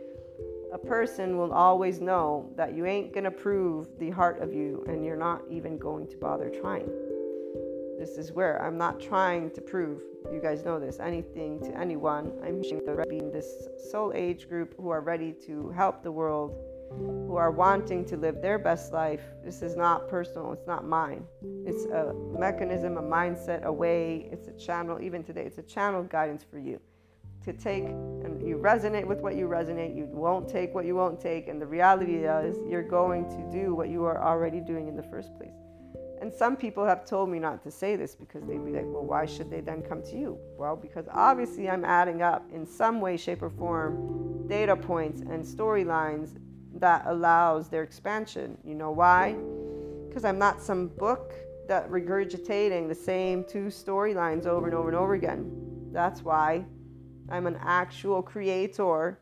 a 0.73 0.79
person 0.79 1.37
will 1.37 1.53
always 1.53 2.01
know 2.01 2.53
that 2.57 2.77
you 2.77 2.87
ain't 2.87 3.13
going 3.13 3.25
to 3.25 3.33
prove 3.33 3.89
the 3.99 4.11
heart 4.11 4.41
of 4.41 4.55
you 4.55 4.85
and 4.87 5.05
you're 5.05 5.17
not 5.17 5.43
even 5.51 5.77
going 5.77 6.07
to 6.07 6.17
bother 6.17 6.51
trying. 6.51 6.89
This 7.99 8.17
is 8.17 8.31
where 8.31 8.63
I'm 8.63 8.79
not 8.79 9.01
trying 9.01 9.51
to 9.51 9.61
prove, 9.61 10.01
you 10.33 10.41
guys 10.41 10.65
know 10.65 10.79
this, 10.79 11.01
anything 11.01 11.59
to 11.65 11.77
anyone. 11.77 12.33
I'm 12.45 12.63
being 13.09 13.33
this 13.33 13.67
soul 13.91 14.13
age 14.15 14.49
group 14.49 14.75
who 14.81 14.91
are 14.91 15.01
ready 15.01 15.33
to 15.47 15.71
help 15.71 16.05
the 16.05 16.13
world 16.13 16.55
who 16.99 17.37
are 17.37 17.51
wanting 17.51 18.05
to 18.07 18.17
live 18.17 18.43
their 18.43 18.59
best 18.59 18.93
life. 18.93 19.23
This 19.45 19.63
is 19.63 19.77
not 19.77 20.09
personal, 20.09 20.53
it's 20.53 20.67
not 20.67 20.87
mine. 20.87 21.25
It's 21.67 21.85
a 21.87 22.15
mechanism, 22.39 22.99
a 22.99 23.03
mindset, 23.03 23.65
a 23.65 23.73
way, 23.73 24.29
it's 24.31 24.49
a 24.49 24.53
channel. 24.53 25.01
Even 25.01 25.25
today, 25.25 25.45
it's 25.45 25.59
a 25.59 25.63
channel 25.63 26.01
of 26.01 26.09
guidance 26.09 26.45
for 26.49 26.59
you 26.59 26.81
to 27.45 27.53
take 27.53 27.85
and 27.85 28.47
you 28.47 28.57
resonate 28.57 29.07
with 29.07 29.21
what 29.21 29.35
you 29.35 29.49
resonate, 29.49 29.97
you 29.97 30.07
won't 30.07 30.49
take 30.49 30.75
what 30.75 30.85
you 30.85 30.95
won't 30.95 31.21
take, 31.21 31.49
and 31.49 31.61
the 31.61 31.67
reality 31.67 32.25
is 32.25 32.57
you're 32.69 32.83
going 32.83 33.29
to 33.31 33.51
do 33.51 33.75
what 33.75 33.89
you 33.89 34.05
are 34.05 34.23
already 34.23 34.61
doing 34.61 34.89
in 34.89 34.97
the 34.97 35.03
first 35.03 35.37
place. 35.37 35.55
And 36.21 36.33
some 36.33 36.55
people 36.55 36.85
have 36.85 37.05
told 37.05 37.29
me 37.29 37.41
not 37.41 37.65
to 37.65 37.71
say 37.71 37.97
this 37.97 38.15
because 38.15 38.45
they'd 38.45 38.65
be 38.65 38.71
like, 38.71 38.85
well, 38.87 39.05
why 39.05 39.27
should 39.27 39.51
they 39.51 39.61
then 39.61 39.83
come 39.83 40.03
to 40.05 40.17
you? 40.17 40.39
Well, 40.57 40.77
because 40.77 41.07
obviously 41.11 41.69
I'm 41.69 41.85
adding 41.85 42.23
up 42.23 42.45
in 42.53 42.65
some 42.65 43.01
way, 43.01 43.17
shape, 43.17 43.43
or 43.43 43.51
form 43.51 44.47
data 44.47 44.77
points 44.77 45.21
and 45.23 45.45
storylines 45.45 46.39
that 46.77 47.05
allows 47.07 47.69
their 47.69 47.83
expansion. 47.83 48.57
You 48.65 48.75
know 48.75 48.91
why? 48.91 49.37
Because 50.09 50.25
I'm 50.25 50.39
not 50.39 50.61
some 50.61 50.89
book 50.89 51.33
that 51.69 51.89
regurgitating 51.91 52.89
the 52.89 52.95
same 52.95 53.45
two 53.45 53.67
storylines 53.67 54.47
over 54.47 54.67
and 54.67 54.75
over 54.75 54.89
and 54.89 54.97
over 54.97 55.15
again. 55.15 55.51
That's 55.93 56.23
why 56.23 56.65
I'm 57.29 57.47
an 57.47 57.59
actual 57.63 58.23
creator 58.23 59.19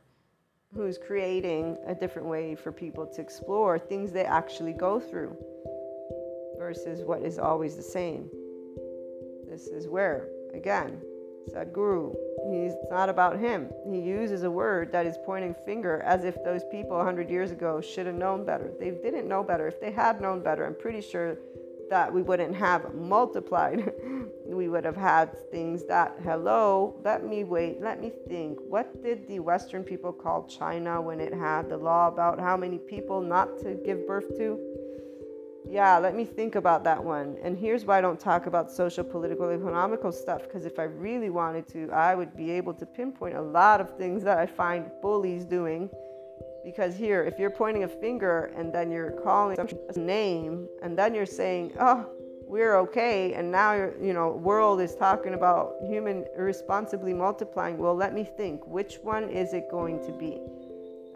who's 0.74 0.98
creating 0.98 1.76
a 1.86 1.94
different 1.94 2.28
way 2.28 2.54
for 2.54 2.72
people 2.72 3.06
to 3.06 3.20
explore 3.20 3.78
things 3.78 4.12
they 4.12 4.24
actually 4.24 4.72
go 4.72 5.00
through 5.00 5.36
versus 6.58 7.02
what 7.02 7.22
is 7.22 7.38
always 7.38 7.76
the 7.76 7.82
same. 7.82 8.28
This 9.48 9.66
is 9.66 9.88
where, 9.88 10.28
again, 10.54 11.00
Sadhguru, 11.52 12.14
he's 12.50 12.74
not 12.90 13.08
about 13.08 13.38
him. 13.38 13.70
He 13.88 14.00
uses 14.00 14.42
a 14.42 14.50
word 14.50 14.92
that 14.92 15.06
is 15.06 15.16
pointing 15.24 15.54
finger 15.66 16.00
as 16.02 16.24
if 16.24 16.42
those 16.44 16.62
people 16.70 16.96
100 16.96 17.28
years 17.28 17.50
ago 17.50 17.80
should 17.80 18.06
have 18.06 18.14
known 18.14 18.44
better. 18.44 18.72
They 18.78 18.90
didn't 18.90 19.28
know 19.28 19.42
better. 19.42 19.66
If 19.66 19.80
they 19.80 19.90
had 19.90 20.20
known 20.20 20.42
better, 20.42 20.64
I'm 20.64 20.74
pretty 20.74 21.00
sure 21.00 21.36
that 21.90 22.12
we 22.12 22.22
wouldn't 22.22 22.54
have 22.54 22.94
multiplied. 22.94 23.92
we 24.46 24.68
would 24.68 24.84
have 24.84 24.96
had 24.96 25.50
things 25.50 25.84
that, 25.86 26.16
hello, 26.22 27.00
let 27.04 27.26
me 27.26 27.44
wait, 27.44 27.80
let 27.82 28.00
me 28.00 28.12
think. 28.28 28.58
What 28.60 29.02
did 29.02 29.26
the 29.26 29.40
Western 29.40 29.82
people 29.82 30.12
call 30.12 30.44
China 30.44 31.00
when 31.00 31.20
it 31.20 31.34
had 31.34 31.68
the 31.68 31.76
law 31.76 32.08
about 32.08 32.38
how 32.38 32.56
many 32.56 32.78
people 32.78 33.20
not 33.20 33.58
to 33.58 33.74
give 33.84 34.06
birth 34.06 34.36
to? 34.38 34.58
Yeah, 35.68 35.98
let 35.98 36.16
me 36.16 36.24
think 36.24 36.54
about 36.54 36.84
that 36.84 37.02
one. 37.02 37.36
And 37.42 37.56
here's 37.56 37.84
why 37.84 37.98
I 37.98 38.00
don't 38.00 38.18
talk 38.18 38.46
about 38.46 38.70
social, 38.70 39.04
political, 39.04 39.50
economical 39.50 40.10
stuff 40.10 40.42
because 40.42 40.64
if 40.64 40.78
I 40.78 40.84
really 40.84 41.30
wanted 41.30 41.68
to, 41.68 41.90
I 41.92 42.14
would 42.14 42.36
be 42.36 42.50
able 42.50 42.74
to 42.74 42.86
pinpoint 42.86 43.36
a 43.36 43.42
lot 43.42 43.80
of 43.80 43.96
things 43.96 44.24
that 44.24 44.38
I 44.38 44.46
find 44.46 44.90
bullies 45.00 45.44
doing 45.44 45.90
because 46.64 46.96
here, 46.96 47.22
if 47.24 47.38
you're 47.38 47.50
pointing 47.50 47.84
a 47.84 47.88
finger 47.88 48.52
and 48.56 48.72
then 48.72 48.90
you're 48.90 49.12
calling 49.22 49.58
a 49.58 49.98
name 49.98 50.68
and 50.82 50.98
then 50.98 51.14
you're 51.14 51.26
saying, 51.26 51.72
oh, 51.80 52.06
we're 52.50 52.76
okay, 52.76 53.34
and 53.34 53.50
now 53.50 53.74
you're, 53.74 53.94
you 54.02 54.12
know, 54.12 54.32
world 54.32 54.80
is 54.80 54.96
talking 54.96 55.34
about 55.34 55.74
human 55.86 56.24
irresponsibly 56.36 57.14
multiplying. 57.14 57.78
Well, 57.78 57.94
let 57.94 58.12
me 58.12 58.24
think. 58.24 58.66
Which 58.66 58.96
one 59.02 59.28
is 59.28 59.54
it 59.54 59.70
going 59.70 60.04
to 60.04 60.12
be? 60.12 60.40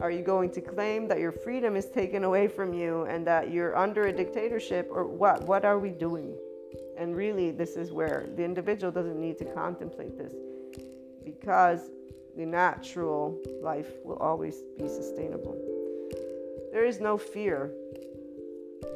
Are 0.00 0.10
you 0.10 0.22
going 0.22 0.50
to 0.50 0.60
claim 0.60 1.06
that 1.08 1.20
your 1.20 1.32
freedom 1.32 1.76
is 1.76 1.86
taken 1.86 2.24
away 2.24 2.48
from 2.48 2.74
you 2.74 3.04
and 3.04 3.26
that 3.26 3.50
you're 3.50 3.76
under 3.76 4.06
a 4.06 4.12
dictatorship, 4.12 4.88
or 4.90 5.06
what? 5.06 5.44
What 5.44 5.64
are 5.64 5.78
we 5.78 5.90
doing? 5.90 6.36
And 6.98 7.16
really, 7.16 7.50
this 7.50 7.76
is 7.76 7.92
where 7.92 8.26
the 8.36 8.44
individual 8.44 8.92
doesn't 8.92 9.20
need 9.20 9.38
to 9.38 9.44
contemplate 9.44 10.18
this 10.18 10.34
because 11.24 11.90
the 12.36 12.44
natural 12.44 13.40
life 13.62 13.92
will 14.04 14.16
always 14.16 14.62
be 14.78 14.88
sustainable. 14.88 15.56
There 16.72 16.84
is 16.84 17.00
no 17.00 17.16
fear. 17.16 17.72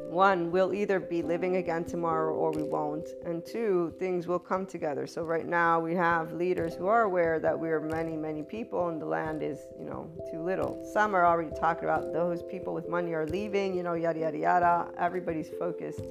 One, 0.09 0.49
we'll 0.49 0.73
either 0.73 0.99
be 0.99 1.21
living 1.21 1.57
again 1.57 1.85
tomorrow 1.85 2.33
or 2.33 2.51
we 2.51 2.63
won't. 2.63 3.09
And 3.25 3.45
two, 3.45 3.93
things 3.99 4.27
will 4.27 4.39
come 4.39 4.65
together. 4.65 5.05
So 5.05 5.21
right 5.21 5.45
now 5.45 5.79
we 5.79 5.93
have 5.93 6.33
leaders 6.33 6.73
who 6.73 6.87
are 6.87 7.03
aware 7.03 7.39
that 7.39 7.57
we're 7.57 7.79
many, 7.79 8.17
many 8.17 8.41
people 8.41 8.89
and 8.89 8.99
the 8.99 9.05
land 9.05 9.43
is, 9.43 9.59
you 9.77 9.85
know, 9.85 10.09
too 10.31 10.41
little. 10.41 10.83
Some 10.93 11.15
are 11.15 11.27
already 11.27 11.51
talking 11.59 11.83
about 11.83 12.11
those 12.11 12.41
people 12.41 12.73
with 12.73 12.89
money 12.89 13.13
are 13.13 13.27
leaving, 13.27 13.75
you 13.75 13.83
know, 13.83 13.93
yada, 13.93 14.19
yada, 14.19 14.37
yada. 14.37 14.87
Everybody's 14.97 15.51
focused, 15.59 16.01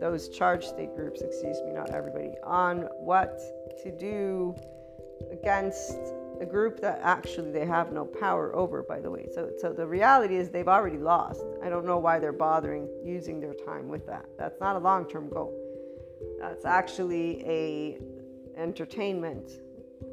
those 0.00 0.28
charge 0.28 0.66
state 0.66 0.96
groups, 0.96 1.22
excuse 1.22 1.60
me, 1.64 1.72
not 1.72 1.90
everybody, 1.90 2.32
on 2.42 2.88
what 2.98 3.40
to 3.84 3.92
do 3.96 4.56
against 5.30 5.96
a 6.40 6.46
group 6.46 6.80
that 6.80 7.00
actually 7.02 7.50
they 7.50 7.66
have 7.66 7.92
no 7.92 8.04
power 8.04 8.54
over 8.54 8.82
by 8.82 9.00
the 9.00 9.10
way. 9.10 9.28
So 9.34 9.50
so 9.60 9.72
the 9.72 9.86
reality 9.86 10.36
is 10.36 10.50
they've 10.50 10.68
already 10.68 10.98
lost. 10.98 11.44
I 11.62 11.68
don't 11.68 11.86
know 11.86 11.98
why 11.98 12.18
they're 12.18 12.32
bothering 12.32 12.88
using 13.04 13.40
their 13.40 13.54
time 13.54 13.88
with 13.88 14.06
that. 14.06 14.26
That's 14.38 14.58
not 14.60 14.76
a 14.76 14.78
long-term 14.78 15.28
goal. 15.28 15.54
That's 16.40 16.64
actually 16.64 17.44
a 17.46 17.98
entertainment 18.56 19.52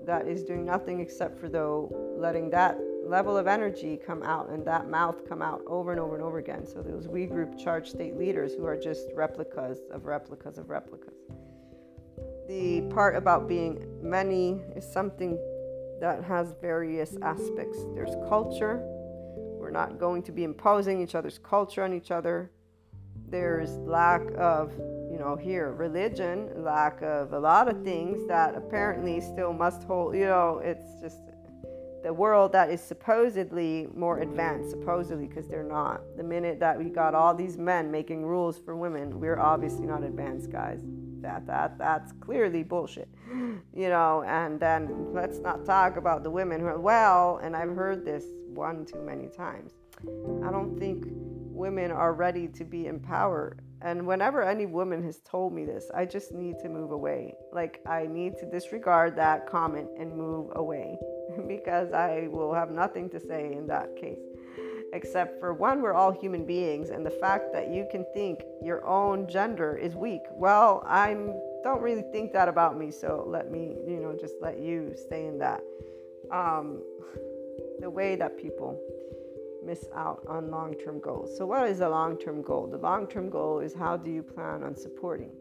that 0.06 0.28
is 0.28 0.44
doing 0.44 0.66
nothing 0.66 1.00
except 1.00 1.40
for 1.40 1.50
though 1.50 1.92
letting 2.18 2.50
that 2.50 2.78
level 3.06 3.38
of 3.38 3.48
energy 3.48 3.98
come 4.06 4.22
out 4.24 4.50
and 4.50 4.66
that 4.66 4.90
mouth 4.90 5.28
come 5.28 5.42
out 5.42 5.62
over 5.66 5.92
and 5.92 6.00
over 6.00 6.16
and 6.16 6.24
over 6.24 6.40
again. 6.40 6.66
So 6.66 6.82
those 6.82 7.08
we 7.08 7.26
group 7.26 7.58
charge 7.58 7.90
state 7.90 8.18
leaders 8.18 8.54
who 8.54 8.66
are 8.66 8.78
just 8.78 9.08
replicas 9.16 9.80
of 9.92 10.06
replicas 10.06 10.58
of 10.58 10.70
replicas. 10.70 11.14
The 12.48 12.82
part 12.90 13.16
about 13.16 13.48
being 13.48 13.86
many 14.02 14.62
is 14.76 14.86
something 14.86 15.38
that 16.00 16.24
has 16.24 16.54
various 16.62 17.18
aspects. 17.22 17.80
There's 17.94 18.16
culture. 18.30 18.82
We're 19.60 19.72
not 19.72 20.00
going 20.00 20.24
to 20.24 20.32
be 20.32 20.44
imposing 20.44 21.02
each 21.02 21.16
other's 21.16 21.40
culture 21.40 21.84
on 21.84 21.94
each 21.94 22.12
other. 22.12 22.52
There's 23.30 23.72
lack 23.78 24.22
of, 24.38 24.72
you 25.12 25.18
know, 25.20 25.36
here, 25.36 25.72
religion, 25.72 26.64
lack 26.64 27.02
of 27.02 27.34
a 27.34 27.40
lot 27.40 27.68
of 27.68 27.84
things 27.84 28.26
that 28.28 28.56
apparently 28.56 29.20
still 29.20 29.52
must 29.52 29.84
hold, 29.84 30.16
you 30.16 30.26
know, 30.26 30.62
it's 30.64 31.02
just 31.02 31.18
the 32.04 32.14
world 32.14 32.54
that 32.54 32.70
is 32.70 32.80
supposedly 32.80 33.88
more 33.94 34.20
advanced, 34.20 34.70
supposedly, 34.70 35.28
because 35.28 35.48
they're 35.48 35.64
not. 35.64 36.02
The 36.16 36.24
minute 36.24 36.60
that 36.60 36.78
we 36.78 36.86
got 36.86 37.16
all 37.16 37.34
these 37.34 37.58
men 37.58 37.92
making 37.92 38.26
rules 38.26 38.58
for 38.58 38.78
women, 38.78 39.20
we're 39.20 39.40
obviously 39.40 39.88
not 39.88 40.04
advanced, 40.04 40.52
guys 40.52 40.82
that 41.22 41.46
that 41.48 41.78
that's 41.78 42.12
clearly 42.14 42.64
bullshit 42.64 43.10
you 43.74 43.90
know 43.90 44.24
and 44.28 44.60
then 44.60 45.14
let's 45.14 45.40
not 45.40 45.66
talk 45.66 45.98
about 45.98 46.24
the 46.24 46.30
women 46.30 46.60
who 46.60 46.68
are 46.68 46.80
well 46.80 47.40
and 47.44 47.56
i've 47.56 47.76
heard 47.76 48.06
this 48.06 48.26
one 48.58 48.86
too 48.86 49.02
many 49.02 49.30
times. 49.30 49.72
I 50.44 50.52
don't 50.52 50.78
think 50.78 51.06
women 51.10 51.92
are 51.92 52.14
ready 52.14 52.48
to 52.50 52.66
be 52.66 52.88
empowered. 52.88 53.62
And 53.82 54.08
whenever 54.08 54.42
any 54.42 54.66
woman 54.66 55.04
has 55.04 55.20
told 55.20 55.54
me 55.54 55.64
this 55.64 55.90
i 55.96 56.04
just 56.04 56.32
need 56.34 56.58
to 56.60 56.68
move 56.68 56.92
away. 56.92 57.36
Like 57.54 57.80
i 57.88 58.08
need 58.08 58.38
to 58.40 58.50
disregard 58.50 59.16
that 59.16 59.48
comment 59.48 59.90
and 59.98 60.16
move 60.16 60.52
away 60.56 60.98
because 61.48 61.94
i 61.94 62.28
will 62.32 62.54
have 62.54 62.72
nothing 62.72 63.10
to 63.12 63.20
say 63.20 63.54
in 63.54 63.68
that 63.68 63.96
case 63.96 64.20
except 64.94 65.40
for 65.40 65.54
one, 65.54 65.82
we're 65.82 65.94
all 65.94 66.12
human 66.12 66.46
beings, 66.46 66.90
and 66.90 67.06
the 67.06 67.12
fact 67.12 67.54
that 67.54 67.70
you 67.70 67.88
can 67.92 68.06
think 68.14 68.44
your 68.62 68.86
own 68.86 69.28
gender 69.28 69.76
is 69.76 69.96
weak. 69.96 70.22
Well, 70.32 70.84
I 70.86 71.14
don't 71.64 71.82
really 71.82 72.04
think 72.12 72.34
that 72.34 72.48
about 72.48 72.78
me, 72.78 72.92
so 72.92 73.24
let 73.28 73.52
me, 73.52 73.76
you 73.88 74.00
know, 74.00 74.16
just 74.20 74.36
let 74.42 74.60
you 74.60 74.94
stay 74.96 75.26
in 75.28 75.38
that. 75.40 75.62
Um, 76.32 76.82
the 77.80 77.90
way 77.90 78.16
that 78.16 78.38
people 78.38 78.80
miss 79.64 79.86
out 79.94 80.26
on 80.28 80.50
long 80.50 80.74
term 80.76 81.00
goals. 81.00 81.38
So, 81.38 81.46
what 81.46 81.68
is 81.68 81.82
a 81.82 81.90
long 81.90 82.18
term 82.18 82.42
goal? 82.42 82.68
The 82.68 82.78
long 82.78 83.08
term 83.08 83.30
goal 83.30 83.60
is 83.60 83.74
how 83.74 83.98
do 83.98 84.10
you 84.10 84.24
plan 84.24 84.64
on 84.64 84.76
supporting? 84.76 85.32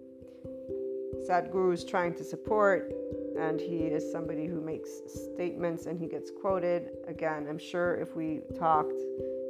Sadhguru 1.29 1.73
is 1.73 1.85
trying 1.85 2.15
to 2.15 2.25
support, 2.25 2.93
and 3.39 3.61
he 3.61 3.79
is 3.87 4.11
somebody 4.11 4.47
who 4.47 4.61
makes 4.61 4.91
statements 5.07 5.87
and 5.87 5.99
he 5.99 6.07
gets 6.07 6.31
quoted. 6.31 6.91
Again, 7.09 7.47
I'm 7.49 7.59
sure 7.59 7.97
if 7.97 8.15
we 8.15 8.41
talked 8.59 9.01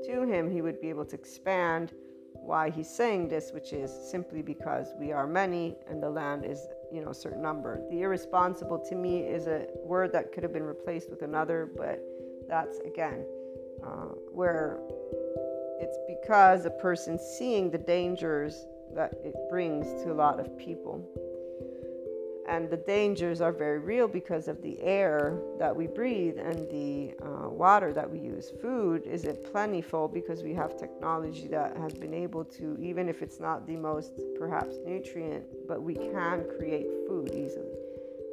to 0.07 0.23
him, 0.23 0.51
he 0.51 0.63
would 0.63 0.81
be 0.81 0.89
able 0.89 1.05
to 1.07 1.15
expand 1.15 1.93
why 2.33 2.71
he's 2.71 2.89
saying 2.89 3.29
this, 3.29 3.51
which 3.53 3.73
is 3.73 3.91
simply 4.11 4.43
because 4.43 4.95
we 4.99 5.13
are 5.13 5.27
many 5.27 5.77
and 5.89 6.03
the 6.03 6.09
land 6.09 6.45
is, 6.45 6.67
you 6.93 7.01
know, 7.01 7.11
a 7.11 7.15
certain 7.15 7.43
number. 7.43 7.83
The 7.91 8.03
irresponsible 8.03 8.79
to 8.89 8.95
me 8.95 9.21
is 9.21 9.47
a 9.47 9.67
word 9.85 10.13
that 10.13 10.33
could 10.33 10.43
have 10.43 10.53
been 10.53 10.63
replaced 10.63 11.11
with 11.11 11.23
another, 11.23 11.69
but 11.77 12.01
that's 12.49 12.79
again 12.81 13.27
uh, 13.85 14.15
where 14.33 14.79
it's 15.81 15.99
because 16.07 16.65
a 16.65 16.71
person 16.71 17.19
seeing 17.19 17.71
the 17.71 17.79
dangers 17.79 18.67
that 18.95 19.13
it 19.25 19.35
brings 19.51 19.87
to 20.05 20.13
a 20.13 20.15
lot 20.15 20.39
of 20.39 20.57
people 20.57 21.05
and 22.49 22.71
the 22.71 22.77
dangers 22.77 23.41
are 23.41 23.53
very 23.53 23.79
real 23.79 24.07
because 24.07 24.49
of 24.49 24.63
the 24.63 24.81
air 24.81 25.39
that 25.59 25.75
we 25.75 25.87
breathe 25.87 26.39
and 26.39 26.69
the 26.71 27.15
uh, 27.23 27.49
water 27.49 27.93
that 27.93 28.09
we 28.09 28.19
use. 28.19 28.53
Food 28.63 29.03
isn't 29.07 29.45
plentiful 29.51 30.09
because 30.09 30.43
we 30.43 30.55
have 30.55 30.79
technology 30.79 31.49
that 31.49 31.77
has 31.77 31.93
been 31.95 32.15
able 32.15 32.45
to, 32.45 32.77
even 32.81 33.09
if 33.09 33.23
it's 33.23 33.41
not 33.41 33.67
the 33.67 33.77
most 33.77 34.13
perhaps 34.39 34.77
nutrient, 34.85 35.45
but 35.67 35.83
we 35.83 35.95
can 35.95 36.45
create 36.57 36.87
food 37.09 37.31
easily. 37.35 37.73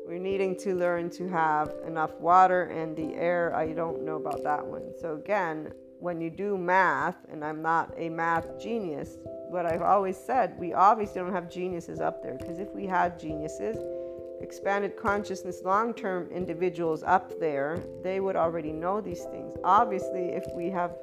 We're 0.05 0.19
needing 0.19 0.57
to 0.59 0.75
learn 0.75 1.09
to 1.11 1.27
have 1.29 1.73
enough 1.87 2.13
water 2.19 2.63
and 2.63 2.95
the 2.95 3.15
air. 3.15 3.55
I 3.55 3.71
don't 3.71 4.03
know 4.03 4.17
about 4.17 4.43
that 4.43 4.63
one. 4.63 4.91
So, 4.99 5.15
again, 5.15 5.71
when 5.99 6.19
you 6.19 6.29
do 6.29 6.57
math, 6.57 7.15
and 7.31 7.43
I'm 7.43 7.61
not 7.61 7.93
a 7.97 8.09
math 8.09 8.61
genius, 8.61 9.17
what 9.49 9.65
I've 9.65 9.81
always 9.81 10.17
said, 10.17 10.59
we 10.59 10.73
obviously 10.73 11.21
don't 11.21 11.31
have 11.31 11.49
geniuses 11.49 12.01
up 12.01 12.21
there 12.21 12.35
because 12.37 12.59
if 12.59 12.69
we 12.73 12.85
had 12.85 13.17
geniuses, 13.17 13.77
expanded 14.43 14.95
consciousness 14.97 15.61
long 15.63 15.93
term 15.93 16.29
individuals 16.29 17.01
up 17.03 17.39
there, 17.39 17.81
they 18.03 18.19
would 18.19 18.35
already 18.35 18.71
know 18.71 19.01
these 19.01 19.23
things. 19.31 19.55
Obviously, 19.63 20.25
if 20.25 20.43
we 20.53 20.69
have 20.69 20.95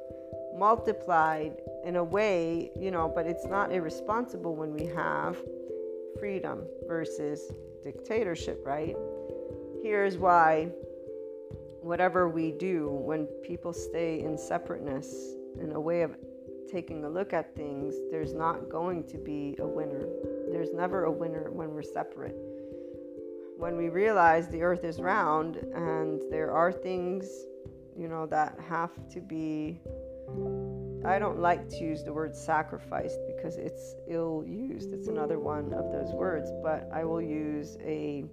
multiplied 0.55 1.57
in 1.83 1.95
a 1.95 2.03
way, 2.03 2.71
you 2.79 2.91
know, 2.91 3.11
but 3.13 3.25
it's 3.25 3.45
not 3.45 3.71
irresponsible 3.71 4.55
when 4.55 4.71
we 4.71 4.85
have 4.85 5.37
freedom 6.19 6.63
versus 6.87 7.51
dictatorship, 7.83 8.61
right? 8.63 8.95
Here's 9.81 10.17
why 10.17 10.69
whatever 11.81 12.29
we 12.29 12.51
do 12.51 12.89
when 12.89 13.25
people 13.43 13.73
stay 13.73 14.21
in 14.21 14.37
separateness 14.37 15.33
in 15.59 15.71
a 15.71 15.79
way 15.79 16.03
of 16.03 16.15
taking 16.71 17.03
a 17.05 17.09
look 17.09 17.33
at 17.33 17.55
things, 17.55 17.95
there's 18.11 18.33
not 18.33 18.69
going 18.69 19.03
to 19.05 19.17
be 19.17 19.55
a 19.59 19.65
winner. 19.67 20.05
There's 20.51 20.71
never 20.73 21.05
a 21.05 21.11
winner 21.11 21.49
when 21.49 21.73
we're 21.73 21.81
separate 21.81 22.35
when 23.61 23.77
we 23.77 23.89
realize 23.89 24.47
the 24.47 24.63
earth 24.63 24.83
is 24.83 24.99
round 24.99 25.57
and 25.75 26.19
there 26.31 26.51
are 26.51 26.71
things, 26.71 27.29
you 27.95 28.07
know, 28.07 28.25
that 28.25 28.57
have 28.67 28.89
to 29.07 29.21
be. 29.21 29.79
I 31.05 31.19
don't 31.19 31.39
like 31.39 31.69
to 31.69 31.77
use 31.77 32.03
the 32.03 32.11
word 32.11 32.35
sacrificed 32.35 33.19
because 33.27 33.57
it's 33.57 33.93
ill 34.07 34.43
used. 34.47 34.91
It's 34.93 35.07
another 35.07 35.37
one 35.37 35.73
of 35.73 35.91
those 35.91 36.11
words, 36.11 36.51
but 36.63 36.89
I 36.91 37.03
will 37.03 37.21
use 37.21 37.77
a 37.83 38.25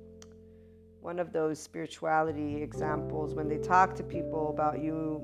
one 1.03 1.19
of 1.19 1.31
those 1.31 1.61
spirituality 1.61 2.63
examples 2.63 3.35
when 3.35 3.51
they 3.51 3.59
talk 3.59 3.95
to 3.97 4.03
people 4.03 4.49
about 4.49 4.83
you 4.83 5.23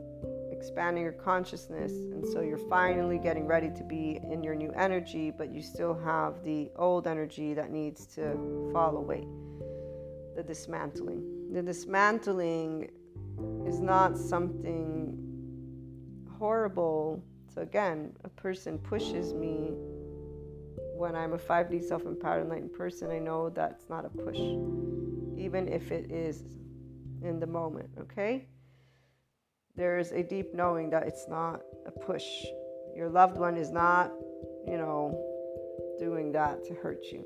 expanding 0.52 1.02
your 1.02 1.12
consciousness. 1.12 1.92
And 1.92 2.26
so 2.28 2.42
you're 2.42 2.68
finally 2.68 3.18
getting 3.18 3.46
ready 3.46 3.70
to 3.70 3.82
be 3.82 4.20
in 4.30 4.42
your 4.42 4.54
new 4.54 4.70
energy, 4.72 5.30
but 5.30 5.50
you 5.50 5.62
still 5.62 5.98
have 6.04 6.44
the 6.44 6.70
old 6.76 7.06
energy 7.06 7.54
that 7.54 7.70
needs 7.70 8.04
to 8.16 8.70
fall 8.70 8.98
away. 8.98 9.26
The 10.36 10.42
dismantling. 10.42 11.52
The 11.52 11.62
dismantling 11.62 12.90
is 13.66 13.80
not 13.80 14.18
something 14.18 15.18
horrible. 16.38 17.22
So 17.54 17.62
again, 17.62 18.12
a 18.24 18.28
person 18.28 18.78
pushes 18.78 19.32
me 19.32 19.72
when 20.96 21.14
I'm 21.14 21.32
a 21.32 21.38
5D 21.38 21.84
self 21.84 22.04
empowered 22.04 22.44
enlightened 22.44 22.72
person, 22.72 23.10
I 23.10 23.18
know 23.18 23.50
that's 23.50 23.88
not 23.88 24.04
a 24.04 24.08
push, 24.08 24.38
even 24.38 25.68
if 25.68 25.90
it 25.90 26.10
is 26.10 26.44
in 27.22 27.40
the 27.40 27.46
moment, 27.46 27.90
okay? 27.98 28.46
there's 29.76 30.12
a 30.12 30.22
deep 30.22 30.54
knowing 30.54 30.90
that 30.90 31.06
it's 31.06 31.26
not 31.28 31.60
a 31.86 31.90
push. 31.90 32.24
Your 32.94 33.08
loved 33.08 33.38
one 33.38 33.56
is 33.56 33.70
not, 33.70 34.12
you 34.66 34.76
know, 34.76 35.20
doing 35.98 36.32
that 36.32 36.64
to 36.64 36.74
hurt 36.74 37.04
you. 37.10 37.24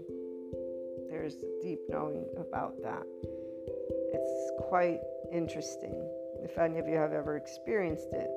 There's 1.19 1.35
deep 1.61 1.81
knowing 1.89 2.25
about 2.39 2.81
that. 2.85 3.03
It's 4.15 4.51
quite 4.69 5.01
interesting. 5.33 6.09
If 6.45 6.57
any 6.59 6.79
of 6.79 6.87
you 6.87 6.95
have 6.95 7.13
ever 7.13 7.37
experienced 7.37 8.07
it, 8.13 8.31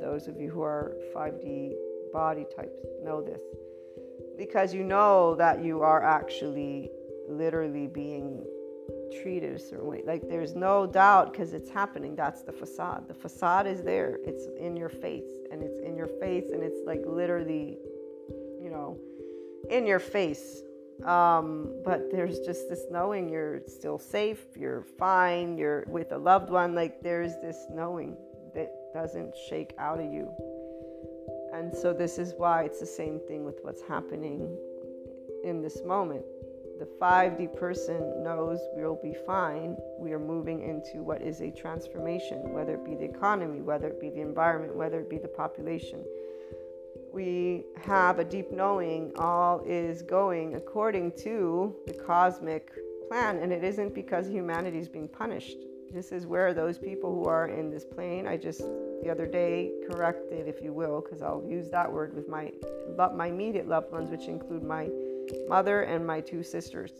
those 0.00 0.28
of 0.28 0.40
you 0.40 0.48
who 0.48 0.62
are 0.62 0.96
5D 1.12 1.72
body 2.12 2.46
types 2.56 2.78
know 3.02 3.20
this. 3.20 3.42
Because 4.38 4.72
you 4.72 4.84
know 4.84 5.34
that 5.34 5.64
you 5.64 5.82
are 5.82 6.04
actually 6.04 6.92
literally 7.28 7.88
being 7.88 8.46
treated 9.20 9.56
a 9.56 9.58
certain 9.58 9.88
way. 9.88 10.02
Like 10.06 10.28
there's 10.28 10.54
no 10.54 10.86
doubt 10.86 11.32
because 11.32 11.54
it's 11.54 11.70
happening. 11.70 12.14
That's 12.14 12.42
the 12.42 12.52
facade. 12.52 13.08
The 13.08 13.14
facade 13.14 13.66
is 13.66 13.82
there. 13.82 14.20
It's 14.22 14.46
in 14.60 14.76
your 14.76 14.90
face, 14.90 15.32
and 15.50 15.60
it's 15.60 15.80
in 15.80 15.96
your 15.96 16.06
face, 16.06 16.50
and 16.52 16.62
it's 16.62 16.78
like 16.86 17.02
literally, 17.04 17.78
you 18.62 18.70
know, 18.70 18.96
in 19.70 19.88
your 19.88 19.98
face. 19.98 20.62
Um, 21.04 21.74
but 21.84 22.10
there's 22.10 22.40
just 22.40 22.68
this 22.68 22.84
knowing 22.90 23.28
you're 23.28 23.60
still 23.66 23.98
safe, 23.98 24.44
you're 24.56 24.82
fine, 24.98 25.58
you're 25.58 25.84
with 25.88 26.12
a 26.12 26.18
loved 26.18 26.50
one. 26.50 26.74
Like 26.74 27.02
there's 27.02 27.36
this 27.42 27.66
knowing 27.70 28.16
that 28.54 28.72
doesn't 28.94 29.34
shake 29.48 29.74
out 29.78 30.00
of 30.00 30.12
you. 30.12 30.32
And 31.52 31.74
so 31.74 31.92
this 31.92 32.18
is 32.18 32.34
why 32.36 32.64
it's 32.64 32.80
the 32.80 32.86
same 32.86 33.20
thing 33.28 33.44
with 33.44 33.58
what's 33.62 33.82
happening 33.82 34.56
in 35.44 35.62
this 35.62 35.82
moment 35.84 36.24
the 36.78 36.88
5D 37.00 37.56
person 37.56 38.22
knows 38.22 38.60
we'll 38.74 39.00
be 39.02 39.14
fine. 39.26 39.76
We 39.98 40.12
are 40.12 40.18
moving 40.18 40.62
into 40.62 41.02
what 41.02 41.22
is 41.22 41.40
a 41.40 41.50
transformation, 41.50 42.52
whether 42.52 42.74
it 42.74 42.84
be 42.84 42.94
the 42.94 43.04
economy, 43.04 43.62
whether 43.62 43.88
it 43.88 44.00
be 44.00 44.10
the 44.10 44.20
environment, 44.20 44.76
whether 44.76 45.00
it 45.00 45.08
be 45.08 45.18
the 45.18 45.28
population. 45.28 46.04
We 47.16 47.64
have 47.78 48.18
a 48.18 48.24
deep 48.24 48.52
knowing 48.52 49.10
all 49.16 49.62
is 49.64 50.02
going 50.02 50.54
according 50.54 51.12
to 51.22 51.74
the 51.86 51.94
cosmic 51.94 52.70
plan, 53.08 53.38
and 53.38 53.54
it 53.54 53.64
isn't 53.64 53.94
because 53.94 54.28
humanity 54.28 54.80
is 54.80 54.90
being 54.90 55.08
punished. 55.08 55.56
This 55.90 56.12
is 56.12 56.26
where 56.26 56.52
those 56.52 56.76
people 56.76 57.14
who 57.14 57.24
are 57.24 57.48
in 57.48 57.70
this 57.70 57.86
plane, 57.86 58.26
I 58.26 58.36
just 58.36 58.60
the 59.02 59.08
other 59.10 59.24
day 59.24 59.72
corrected, 59.88 60.46
if 60.46 60.60
you 60.60 60.74
will, 60.74 61.00
because 61.00 61.22
I'll 61.22 61.42
use 61.48 61.70
that 61.70 61.90
word 61.90 62.14
with 62.14 62.28
my 62.28 62.52
my 63.14 63.28
immediate 63.28 63.66
loved 63.66 63.92
ones, 63.92 64.10
which 64.10 64.28
include 64.28 64.62
my 64.62 64.90
mother 65.48 65.84
and 65.84 66.06
my 66.06 66.20
two 66.20 66.42
sisters. 66.42 66.92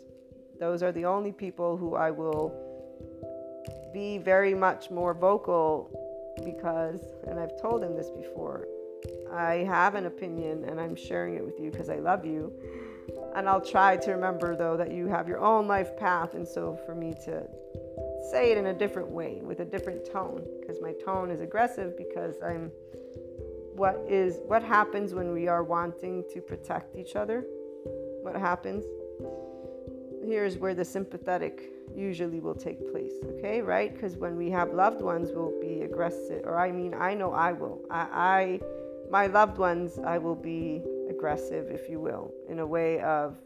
Those 0.59 0.83
are 0.83 0.93
the 0.93 1.05
only 1.05 1.33
people 1.33 1.77
who 1.77 1.95
I 1.95 2.11
will 2.11 2.55
be 3.93 4.17
very 4.17 4.55
much 4.55 4.91
more 4.91 5.12
vocal 5.12 5.91
because, 6.43 7.03
and 7.27 7.39
I've 7.39 7.61
told 7.61 7.83
them 7.83 7.95
this 7.95 8.09
before, 8.09 8.67
I 9.33 9.64
have 9.64 9.95
an 9.95 10.07
opinion 10.07 10.64
and 10.64 10.81
I'm 10.81 10.97
sharing 10.97 11.37
it 11.37 11.45
with 11.45 11.59
you 11.61 11.70
because 11.70 11.89
I 11.89 11.97
love 11.97 12.24
you. 12.24 12.53
And 13.35 13.49
I'll 13.49 13.61
try 13.61 13.97
to 13.99 14.12
remember, 14.12 14.57
though, 14.57 14.77
that 14.77 14.93
you 14.93 15.07
have 15.09 15.29
your 15.29 15.41
own 15.41 15.66
life 15.66 15.97
path. 15.97 16.35
And 16.35 16.47
so 16.47 16.79
for 16.87 16.95
me 16.95 17.14
to 17.24 17.47
say 18.31 18.53
it 18.53 18.59
in 18.59 18.66
a 18.66 18.74
different 18.74 19.09
way 19.09 19.41
with 19.43 19.61
a 19.61 19.64
different 19.64 20.11
tone, 20.11 20.45
because 20.61 20.81
my 20.81 20.93
tone 21.05 21.31
is 21.31 21.41
aggressive 21.41 21.97
because 21.97 22.37
I'm 22.45 22.70
what 23.74 24.03
is 24.09 24.39
what 24.47 24.62
happens 24.62 25.12
when 25.12 25.33
we 25.33 25.49
are 25.49 25.62
wanting 25.62 26.24
to 26.33 26.41
protect 26.41 26.97
each 26.97 27.14
other 27.14 27.45
what 28.27 28.35
happens? 28.35 28.85
Here's 30.24 30.59
where 30.59 30.74
the 30.74 30.85
sympathetic 30.85 31.70
usually 31.95 32.41
will 32.41 32.57
take 32.57 32.91
place, 32.91 33.12
okay, 33.24 33.62
right? 33.62 33.95
Because 33.95 34.16
when 34.16 34.37
we 34.37 34.51
have 34.51 34.74
loved 34.74 35.01
ones, 35.01 35.31
we'll 35.33 35.59
be 35.61 35.83
aggressive, 35.83 36.43
or 36.45 36.59
I 36.59 36.72
mean, 36.72 36.93
I 36.93 37.14
know 37.14 37.33
I 37.33 37.53
will. 37.53 37.85
I, 37.89 38.09
I, 38.12 38.61
my 39.11 39.27
loved 39.27 39.59
ones, 39.59 39.99
I 39.99 40.19
will 40.19 40.35
be 40.35 40.83
aggressive, 41.09 41.71
if 41.71 41.89
you 41.89 42.01
will, 42.01 42.33
in 42.49 42.59
a 42.59 42.67
way 42.67 43.01
of 43.01 43.37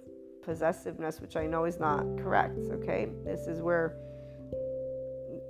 possessiveness, 0.42 1.20
which 1.20 1.36
I 1.36 1.46
know 1.46 1.64
is 1.64 1.78
not 1.78 2.04
correct, 2.18 2.58
okay? 2.72 3.08
This 3.24 3.46
is 3.46 3.60
where 3.60 3.96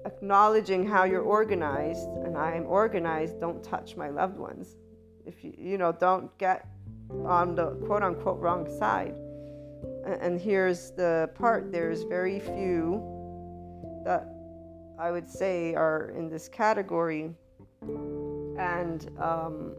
acknowledging 0.04 0.86
how 0.86 1.04
you're 1.04 1.22
organized, 1.22 2.08
and 2.24 2.36
I 2.36 2.54
am 2.54 2.66
organized, 2.66 3.40
don't 3.40 3.62
touch 3.62 3.96
my 3.96 4.08
loved 4.08 4.38
ones. 4.38 4.76
If 5.26 5.44
you, 5.44 5.54
you 5.56 5.78
know, 5.78 5.92
don't 5.92 6.36
get 6.38 6.66
on 7.24 7.54
the 7.54 7.70
quote 7.86 8.02
unquote 8.02 8.40
wrong 8.40 8.68
side. 8.78 9.16
And 10.04 10.40
here's 10.40 10.90
the 10.92 11.30
part 11.34 11.72
there's 11.72 12.02
very 12.04 12.40
few 12.40 13.02
that 14.04 14.26
I 14.98 15.10
would 15.10 15.28
say 15.28 15.74
are 15.74 16.12
in 16.16 16.28
this 16.28 16.48
category. 16.48 17.34
And 17.82 19.10
um, 19.18 19.74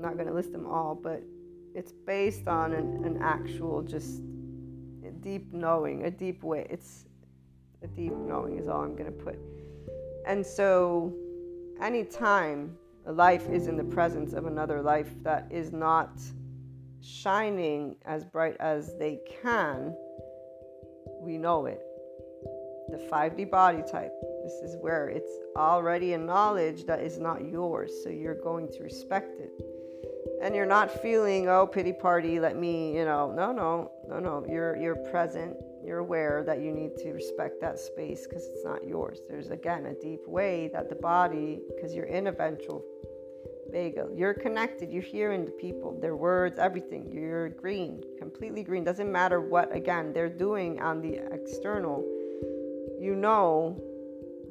not 0.00 0.14
going 0.14 0.26
to 0.26 0.34
list 0.34 0.52
them 0.52 0.66
all, 0.66 0.94
but 0.94 1.22
it's 1.74 1.92
based 1.92 2.48
on 2.48 2.72
an, 2.72 3.04
an 3.04 3.18
actual, 3.22 3.82
just 3.82 4.22
deep 5.20 5.52
knowing, 5.52 6.04
a 6.04 6.10
deep 6.10 6.42
way. 6.42 6.66
It's 6.70 7.06
a 7.82 7.86
deep 7.86 8.12
knowing, 8.12 8.58
is 8.58 8.68
all 8.68 8.82
I'm 8.82 8.96
going 8.96 9.06
to 9.06 9.24
put. 9.24 9.38
And 10.26 10.44
so, 10.44 11.14
anytime 11.80 12.76
a 13.06 13.12
life 13.12 13.48
is 13.48 13.66
in 13.66 13.76
the 13.76 13.84
presence 13.84 14.32
of 14.32 14.46
another 14.46 14.82
life 14.82 15.10
that 15.22 15.46
is 15.50 15.72
not 15.72 16.20
shining 17.02 17.96
as 18.04 18.24
bright 18.24 18.56
as 18.60 18.94
they 18.98 19.20
can, 19.42 19.94
we 21.20 21.38
know 21.38 21.66
it. 21.66 21.80
The 22.90 22.98
5D 23.10 23.50
body 23.50 23.82
type. 23.90 24.12
This 24.42 24.70
is 24.70 24.76
where 24.80 25.08
it's 25.08 25.30
already 25.56 26.14
a 26.14 26.18
knowledge 26.18 26.84
that 26.86 27.00
is 27.00 27.18
not 27.18 27.46
yours, 27.46 27.92
so 28.02 28.10
you're 28.10 28.40
going 28.42 28.68
to 28.72 28.82
respect 28.82 29.40
it. 29.40 29.52
And 30.42 30.54
you're 30.54 30.66
not 30.66 30.90
feeling, 31.02 31.48
oh, 31.48 31.66
pity 31.66 31.92
party, 31.92 32.40
let 32.40 32.56
me, 32.56 32.96
you 32.96 33.04
know, 33.04 33.32
no, 33.32 33.52
no, 33.52 33.90
no, 34.08 34.18
no. 34.18 34.44
You're 34.48 34.76
you're 34.76 34.96
present. 34.96 35.56
You're 35.84 35.98
aware 35.98 36.42
that 36.44 36.60
you 36.60 36.72
need 36.72 36.96
to 36.98 37.12
respect 37.12 37.60
that 37.62 37.78
space 37.78 38.26
because 38.26 38.46
it's 38.46 38.64
not 38.64 38.86
yours. 38.86 39.20
There's 39.28 39.50
again 39.50 39.86
a 39.86 39.94
deep 39.94 40.26
way 40.26 40.68
that 40.74 40.88
the 40.88 40.94
body, 40.94 41.60
because 41.74 41.94
you're 41.94 42.06
in 42.06 42.26
a 42.26 42.32
ventral 42.32 42.84
vagal. 43.72 44.18
You're 44.18 44.34
connected. 44.34 44.92
You're 44.92 45.02
hearing 45.02 45.44
the 45.44 45.52
people, 45.52 45.98
their 46.00 46.16
words, 46.16 46.58
everything. 46.58 47.10
You're 47.12 47.48
green, 47.50 48.02
completely 48.18 48.62
green. 48.62 48.84
Doesn't 48.84 49.10
matter 49.10 49.40
what, 49.40 49.74
again, 49.74 50.12
they're 50.12 50.28
doing 50.28 50.80
on 50.80 51.00
the 51.00 51.20
external. 51.32 52.04
You 53.00 53.14
know 53.14 53.80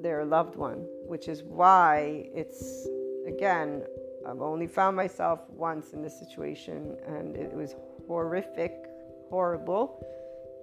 their 0.01 0.25
loved 0.25 0.55
one, 0.55 0.85
which 1.05 1.27
is 1.27 1.43
why 1.43 2.29
it's, 2.33 2.87
again, 3.27 3.83
I've 4.29 4.41
only 4.41 4.67
found 4.67 4.95
myself 4.95 5.39
once 5.49 5.93
in 5.93 6.03
this 6.03 6.19
situation 6.19 6.95
and 7.07 7.35
it 7.35 7.51
was 7.51 7.75
horrific, 8.07 8.85
horrible, 9.29 10.05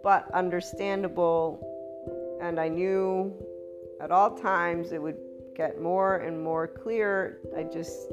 but 0.04 0.30
understandable. 0.32 2.38
And 2.40 2.60
I 2.60 2.68
knew 2.68 3.34
at 4.00 4.12
all 4.12 4.36
times 4.36 4.92
it 4.92 5.02
would 5.02 5.18
get 5.56 5.80
more 5.80 6.18
and 6.18 6.40
more 6.40 6.68
clear. 6.68 7.40
I 7.56 7.64
just 7.64 8.08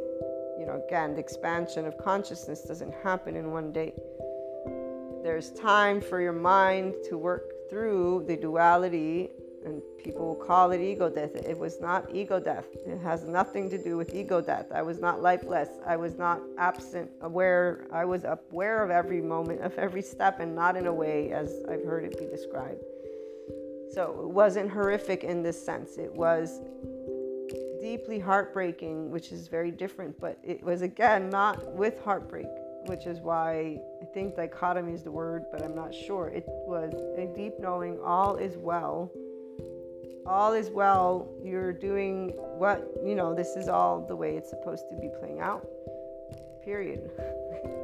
you 0.58 0.66
know, 0.66 0.82
again, 0.88 1.14
the 1.14 1.20
expansion 1.20 1.86
of 1.86 1.98
consciousness 1.98 2.62
doesn't 2.62 2.94
happen 3.04 3.36
in 3.36 3.52
one 3.52 3.72
day. 3.72 3.94
There's 5.24 5.52
time 5.52 6.02
for 6.02 6.22
your 6.22 6.34
mind 6.34 6.96
to 7.10 7.18
work 7.18 7.70
through 7.70 8.26
the 8.28 8.38
duality, 8.38 9.32
and 9.66 9.82
people 10.04 10.36
call 10.36 10.72
it 10.72 10.82
ego 10.82 11.10
death. 11.10 11.36
It 11.36 11.58
was 11.58 11.80
not 11.80 12.14
ego 12.14 12.40
death. 12.40 12.66
It 12.86 13.00
has 13.02 13.24
nothing 13.24 13.70
to 13.70 13.82
do 13.82 13.98
with 13.98 14.14
ego 14.14 14.42
death. 14.42 14.68
I 14.74 14.82
was 14.82 15.00
not 15.00 15.22
lifeless. 15.22 15.70
I 15.86 15.96
was 15.96 16.18
not 16.18 16.42
absent, 16.58 17.10
aware. 17.22 17.88
I 17.92 18.06
was 18.06 18.24
aware 18.24 18.84
of 18.84 18.92
every 18.92 19.22
moment, 19.22 19.62
of 19.62 19.74
every 19.78 20.02
step, 20.02 20.40
and 20.40 20.56
not 20.56 20.76
in 20.76 20.88
a 20.88 20.94
way 20.94 21.32
as 21.32 21.64
I've 21.70 21.84
heard 21.84 22.06
it 22.06 22.18
be 22.20 22.26
described. 22.26 22.84
So 23.94 24.22
it 24.24 24.30
wasn't 24.30 24.72
horrific 24.72 25.24
in 25.24 25.44
this 25.44 25.64
sense. 25.64 25.98
It 25.98 26.12
was 26.14 26.62
deeply 27.80 28.18
heartbreaking, 28.18 29.12
which 29.12 29.32
is 29.32 29.48
very 29.48 29.70
different, 29.70 30.20
but 30.20 30.40
it 30.44 30.64
was 30.64 30.82
again 30.82 31.30
not 31.30 31.74
with 31.74 32.02
heartbreak, 32.02 32.48
which 32.86 33.06
is 33.06 33.20
why 33.20 33.78
I 34.02 34.06
think 34.14 34.36
dichotomy 34.36 34.94
is 34.94 35.04
the 35.04 35.12
word, 35.12 35.44
but 35.52 35.62
I'm 35.62 35.76
not 35.76 35.94
sure. 35.94 36.30
It 36.30 36.46
was 36.48 36.94
a 37.18 37.28
deep 37.36 37.60
knowing 37.60 38.00
all 38.02 38.38
is 38.38 38.58
well, 38.58 39.12
all 40.26 40.54
is 40.54 40.70
well. 40.70 41.28
You're 41.44 41.74
doing 41.74 42.30
what, 42.58 42.90
you 43.04 43.16
know, 43.16 43.34
this 43.34 43.56
is 43.56 43.68
all 43.68 44.06
the 44.06 44.16
way 44.16 44.36
it's 44.36 44.50
supposed 44.50 44.86
to 44.90 44.98
be 44.98 45.10
playing 45.20 45.40
out. 45.40 45.68
Period. 46.64 47.10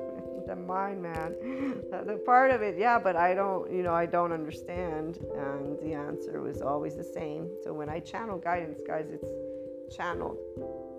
the 0.50 0.56
mind, 0.56 1.02
man. 1.02 1.36
The 2.10 2.18
part 2.26 2.50
of 2.52 2.62
it, 2.62 2.76
yeah, 2.78 2.98
but 2.98 3.16
I 3.16 3.36
don't, 3.36 3.72
you 3.72 3.84
know, 3.84 3.94
I 3.94 4.06
don't 4.06 4.32
understand. 4.32 5.20
And 5.36 5.78
the 5.80 5.94
answer 5.94 6.42
was 6.42 6.62
always 6.62 6.96
the 6.96 7.04
same. 7.04 7.50
So 7.64 7.74
when 7.74 7.90
I 7.90 8.00
channel 8.00 8.38
guidance, 8.38 8.80
guys, 8.86 9.08
it's 9.12 9.96
channeled. 9.96 10.38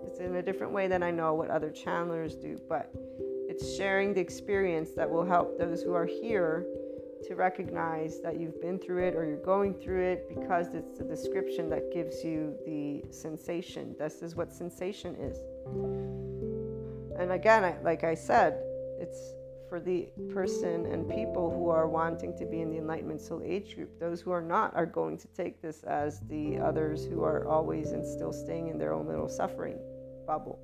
It's 0.07 0.19
in 0.19 0.35
a 0.35 0.41
different 0.41 0.71
way 0.71 0.87
than 0.87 1.03
I 1.03 1.11
know 1.11 1.33
what 1.33 1.49
other 1.49 1.69
channelers 1.69 2.35
do, 2.35 2.59
but 2.69 2.91
it's 3.49 3.75
sharing 3.75 4.13
the 4.13 4.21
experience 4.21 4.91
that 4.91 5.09
will 5.09 5.25
help 5.25 5.57
those 5.57 5.81
who 5.81 5.93
are 5.93 6.05
here 6.05 6.65
to 7.27 7.35
recognize 7.35 8.21
that 8.21 8.39
you've 8.39 8.61
been 8.61 8.79
through 8.79 9.03
it 9.07 9.15
or 9.15 9.25
you're 9.25 9.43
going 9.43 9.73
through 9.73 10.01
it 10.01 10.29
because 10.29 10.73
it's 10.73 10.97
the 10.97 11.03
description 11.03 11.69
that 11.69 11.91
gives 11.93 12.23
you 12.23 12.55
the 12.65 13.03
sensation. 13.11 13.95
This 13.97 14.21
is 14.21 14.35
what 14.35 14.51
sensation 14.51 15.15
is. 15.15 15.37
And 17.19 17.31
again, 17.31 17.63
I, 17.63 17.77
like 17.83 18.03
I 18.03 18.15
said, 18.15 18.59
it's 18.99 19.33
for 19.69 19.79
the 19.79 20.09
person 20.33 20.85
and 20.87 21.09
people 21.09 21.49
who 21.49 21.69
are 21.69 21.87
wanting 21.87 22.37
to 22.37 22.45
be 22.45 22.61
in 22.61 22.69
the 22.69 22.77
Enlightenment 22.77 23.21
Soul 23.21 23.41
Age 23.45 23.75
group. 23.75 23.97
Those 23.99 24.19
who 24.19 24.31
are 24.31 24.41
not 24.41 24.75
are 24.75 24.85
going 24.85 25.17
to 25.17 25.27
take 25.29 25.61
this 25.61 25.83
as 25.83 26.19
the 26.29 26.59
others 26.59 27.05
who 27.05 27.23
are 27.23 27.47
always 27.47 27.91
and 27.91 28.05
still 28.05 28.33
staying 28.33 28.67
in 28.67 28.77
their 28.77 28.91
own 28.91 29.07
little 29.07 29.29
suffering 29.29 29.79
bubble 30.27 30.59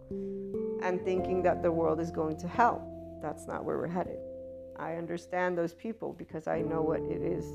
and 0.84 1.02
thinking 1.04 1.42
that 1.44 1.64
the 1.64 1.72
world 1.72 2.00
is 2.00 2.12
going 2.12 2.38
to 2.38 2.48
hell. 2.48 2.86
That's 3.22 3.48
not 3.48 3.64
where 3.64 3.78
we're 3.78 3.88
headed. 3.88 4.20
I 4.80 4.96
understand 4.96 5.58
those 5.58 5.74
people 5.74 6.14
because 6.14 6.48
I 6.48 6.62
know 6.62 6.82
what 6.82 7.02
it 7.02 7.22
is 7.22 7.46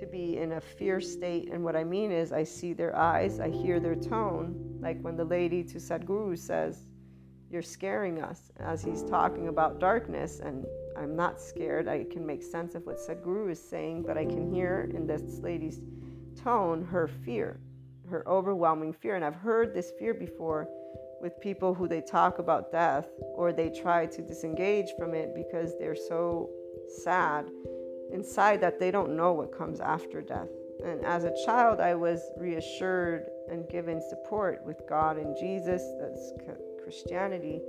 to 0.00 0.06
be 0.06 0.38
in 0.38 0.52
a 0.52 0.60
fear 0.60 1.00
state. 1.00 1.50
And 1.52 1.62
what 1.62 1.76
I 1.76 1.84
mean 1.84 2.10
is, 2.10 2.32
I 2.32 2.44
see 2.44 2.72
their 2.72 2.96
eyes, 2.96 3.38
I 3.38 3.50
hear 3.50 3.80
their 3.80 3.94
tone. 3.94 4.78
Like 4.80 5.00
when 5.00 5.16
the 5.16 5.24
lady 5.24 5.62
to 5.64 5.78
Sadhguru 5.78 6.36
says, 6.36 6.86
you're 7.52 7.60
scaring 7.60 8.22
us 8.22 8.50
as 8.60 8.82
he's 8.82 9.02
talking 9.02 9.48
about 9.48 9.78
darkness 9.78 10.40
and 10.40 10.64
i'm 10.96 11.14
not 11.14 11.38
scared 11.38 11.86
i 11.86 12.02
can 12.10 12.24
make 12.24 12.42
sense 12.42 12.74
of 12.74 12.86
what 12.86 12.96
sadhguru 12.96 13.50
is 13.50 13.62
saying 13.62 14.02
but 14.02 14.16
i 14.16 14.24
can 14.24 14.50
hear 14.52 14.90
in 14.94 15.06
this 15.06 15.38
lady's 15.40 15.82
tone 16.42 16.82
her 16.82 17.06
fear 17.06 17.60
her 18.08 18.26
overwhelming 18.26 18.90
fear 18.90 19.16
and 19.16 19.24
i've 19.24 19.34
heard 19.34 19.74
this 19.74 19.92
fear 19.98 20.14
before 20.14 20.66
with 21.22 21.40
people 21.40 21.72
who 21.72 21.88
they 21.88 22.00
talk 22.00 22.38
about 22.38 22.72
death 22.72 23.08
or 23.34 23.52
they 23.52 23.70
try 23.70 24.06
to 24.06 24.22
disengage 24.22 24.88
from 24.98 25.14
it 25.14 25.34
because 25.34 25.78
they're 25.78 25.96
so 25.96 26.50
sad 27.04 27.48
inside 28.12 28.60
that 28.60 28.78
they 28.78 28.90
don't 28.90 29.16
know 29.16 29.32
what 29.32 29.56
comes 29.56 29.80
after 29.80 30.20
death 30.20 30.48
and 30.84 31.02
as 31.04 31.24
a 31.24 31.32
child 31.46 31.80
i 31.80 31.94
was 31.94 32.20
reassured 32.36 33.24
and 33.50 33.68
given 33.70 34.02
support 34.10 34.60
with 34.66 34.82
god 34.88 35.16
and 35.16 35.34
jesus 35.40 35.82
that's 35.98 36.32
Christianity, 36.92 37.62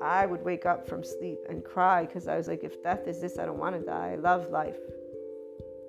I 0.00 0.24
would 0.24 0.42
wake 0.42 0.64
up 0.64 0.88
from 0.88 1.04
sleep 1.04 1.38
and 1.48 1.62
cry 1.62 2.06
because 2.06 2.26
I 2.26 2.36
was 2.36 2.48
like, 2.48 2.64
if 2.64 2.82
death 2.82 3.06
is 3.06 3.20
this, 3.20 3.38
I 3.38 3.44
don't 3.44 3.58
want 3.58 3.78
to 3.78 3.84
die. 3.84 4.12
I 4.12 4.16
love 4.16 4.50
life. 4.50 4.78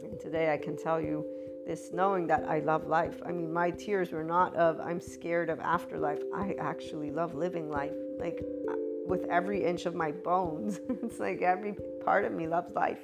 And 0.03 0.19
today 0.19 0.51
I 0.53 0.57
can 0.57 0.75
tell 0.75 0.99
you 0.99 1.25
this 1.65 1.91
knowing 1.93 2.27
that 2.27 2.43
I 2.47 2.59
love 2.59 2.87
life. 2.87 3.21
I 3.25 3.31
mean, 3.31 3.51
my 3.51 3.71
tears 3.71 4.11
were 4.11 4.23
not 4.23 4.55
of, 4.55 4.79
I'm 4.79 4.99
scared 4.99 5.49
of 5.49 5.59
afterlife. 5.59 6.21
I 6.35 6.55
actually 6.59 7.11
love 7.11 7.35
living 7.35 7.69
life. 7.69 7.93
Like, 8.19 8.43
uh, 8.69 8.75
with 9.05 9.25
every 9.29 9.63
inch 9.63 9.85
of 9.85 9.95
my 9.95 10.11
bones. 10.11 10.79
it's 11.03 11.19
like 11.19 11.41
every 11.41 11.75
part 12.03 12.25
of 12.25 12.31
me 12.31 12.47
loves 12.47 12.73
life 12.73 13.01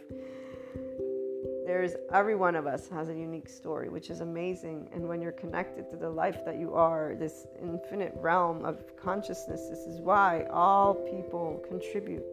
there's 1.70 1.94
every 2.12 2.36
one 2.36 2.56
of 2.56 2.66
us 2.66 2.90
has 2.90 3.10
a 3.10 3.14
unique 3.14 3.48
story, 3.48 3.90
which 3.90 4.10
is 4.10 4.22
amazing. 4.22 4.90
And 4.92 5.08
when 5.08 5.22
you're 5.22 5.32
connected 5.32 5.88
to 5.92 5.98
the 5.98 6.10
life 6.10 6.44
that 6.44 6.58
you 6.58 6.74
are, 6.74 7.14
this 7.20 7.46
infinite 7.62 8.12
realm 8.16 8.66
of 8.66 8.98
consciousness, 8.98 9.68
this 9.70 9.86
is 9.86 10.02
why 10.02 10.48
all 10.52 10.96
people 10.96 11.64
contribute. 11.70 12.24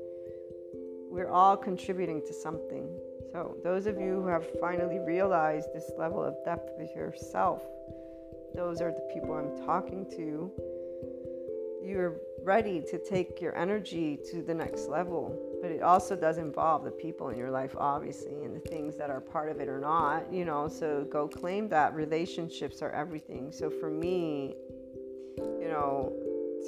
We're 1.11 1.29
all 1.29 1.55
contributing 1.55 2.23
to 2.27 2.33
something. 2.33 2.89
So, 3.37 3.55
those 3.63 3.87
of 3.87 4.01
you 4.01 4.23
who 4.23 4.29
have 4.29 4.47
finally 4.59 4.99
realized 4.99 5.69
this 5.75 5.91
level 5.99 6.25
of 6.25 6.43
depth 6.47 6.71
with 6.79 6.97
yourself, 6.97 7.61
those 8.55 8.81
are 8.81 8.91
the 8.91 9.07
people 9.13 9.35
I'm 9.35 9.63
talking 9.67 10.07
to. 10.13 10.51
You're 11.85 12.15
ready 12.43 12.81
to 12.91 12.97
take 12.97 13.43
your 13.43 13.55
energy 13.55 14.19
to 14.31 14.41
the 14.41 14.55
next 14.55 14.89
level 14.89 15.39
but 15.61 15.71
it 15.71 15.83
also 15.83 16.15
does 16.17 16.39
involve 16.39 16.85
the 16.85 16.91
people 16.91 17.31
in 17.31 17.37
your 17.37 17.51
life 17.51 17.75
obviously 17.77 18.45
and 18.45 18.55
the 18.55 18.69
things 18.69 18.97
that 18.97 19.11
are 19.11 19.21
part 19.21 19.51
of 19.51 19.59
it 19.59 19.69
or 19.69 19.81
not 19.81 20.31
you 20.33 20.45
know 20.45 20.69
so 20.69 21.05
go 21.11 21.27
claim 21.27 21.67
that 21.67 21.95
relationships 21.95 22.83
are 22.83 22.91
everything 22.91 23.51
so 23.51 23.69
for 23.69 23.91
me 23.91 24.55
you 25.39 25.67
know 25.69 26.13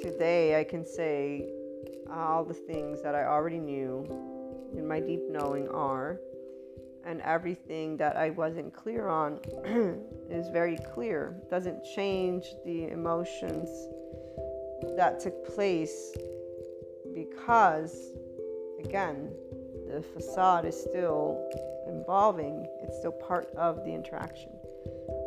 today 0.01 0.59
i 0.59 0.63
can 0.63 0.85
say 0.85 1.47
all 2.11 2.43
the 2.43 2.53
things 2.53 3.01
that 3.01 3.15
i 3.15 3.23
already 3.23 3.59
knew 3.59 4.03
in 4.75 4.85
my 4.85 4.99
deep 4.99 5.21
knowing 5.29 5.67
are 5.69 6.19
and 7.09 7.19
everything 7.21 7.97
that 7.97 8.15
i 8.15 8.29
wasn't 8.29 8.73
clear 8.73 9.07
on 9.07 9.39
is 10.29 10.47
very 10.49 10.77
clear 10.93 11.35
doesn't 11.49 11.83
change 11.83 12.45
the 12.65 12.87
emotions 12.87 13.67
that 14.95 15.19
took 15.19 15.45
place 15.55 16.13
because 17.13 18.11
again, 18.83 19.31
the 19.91 20.01
facade 20.01 20.65
is 20.65 20.79
still 20.79 21.49
involving, 21.87 22.67
it's 22.81 22.97
still 22.97 23.11
part 23.11 23.49
of 23.55 23.83
the 23.83 23.93
interaction. 23.93 24.51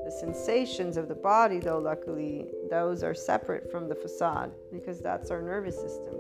The 0.05 0.11
sensations 0.21 0.97
of 0.97 1.09
the 1.09 1.15
body, 1.15 1.59
though, 1.59 1.79
luckily, 1.79 2.49
those 2.71 3.03
are 3.03 3.15
separate 3.15 3.71
from 3.71 3.89
the 3.89 3.95
facade 3.95 4.53
because 4.73 5.01
that's 5.01 5.31
our 5.31 5.43
nervous 5.43 5.77
system. 5.77 6.15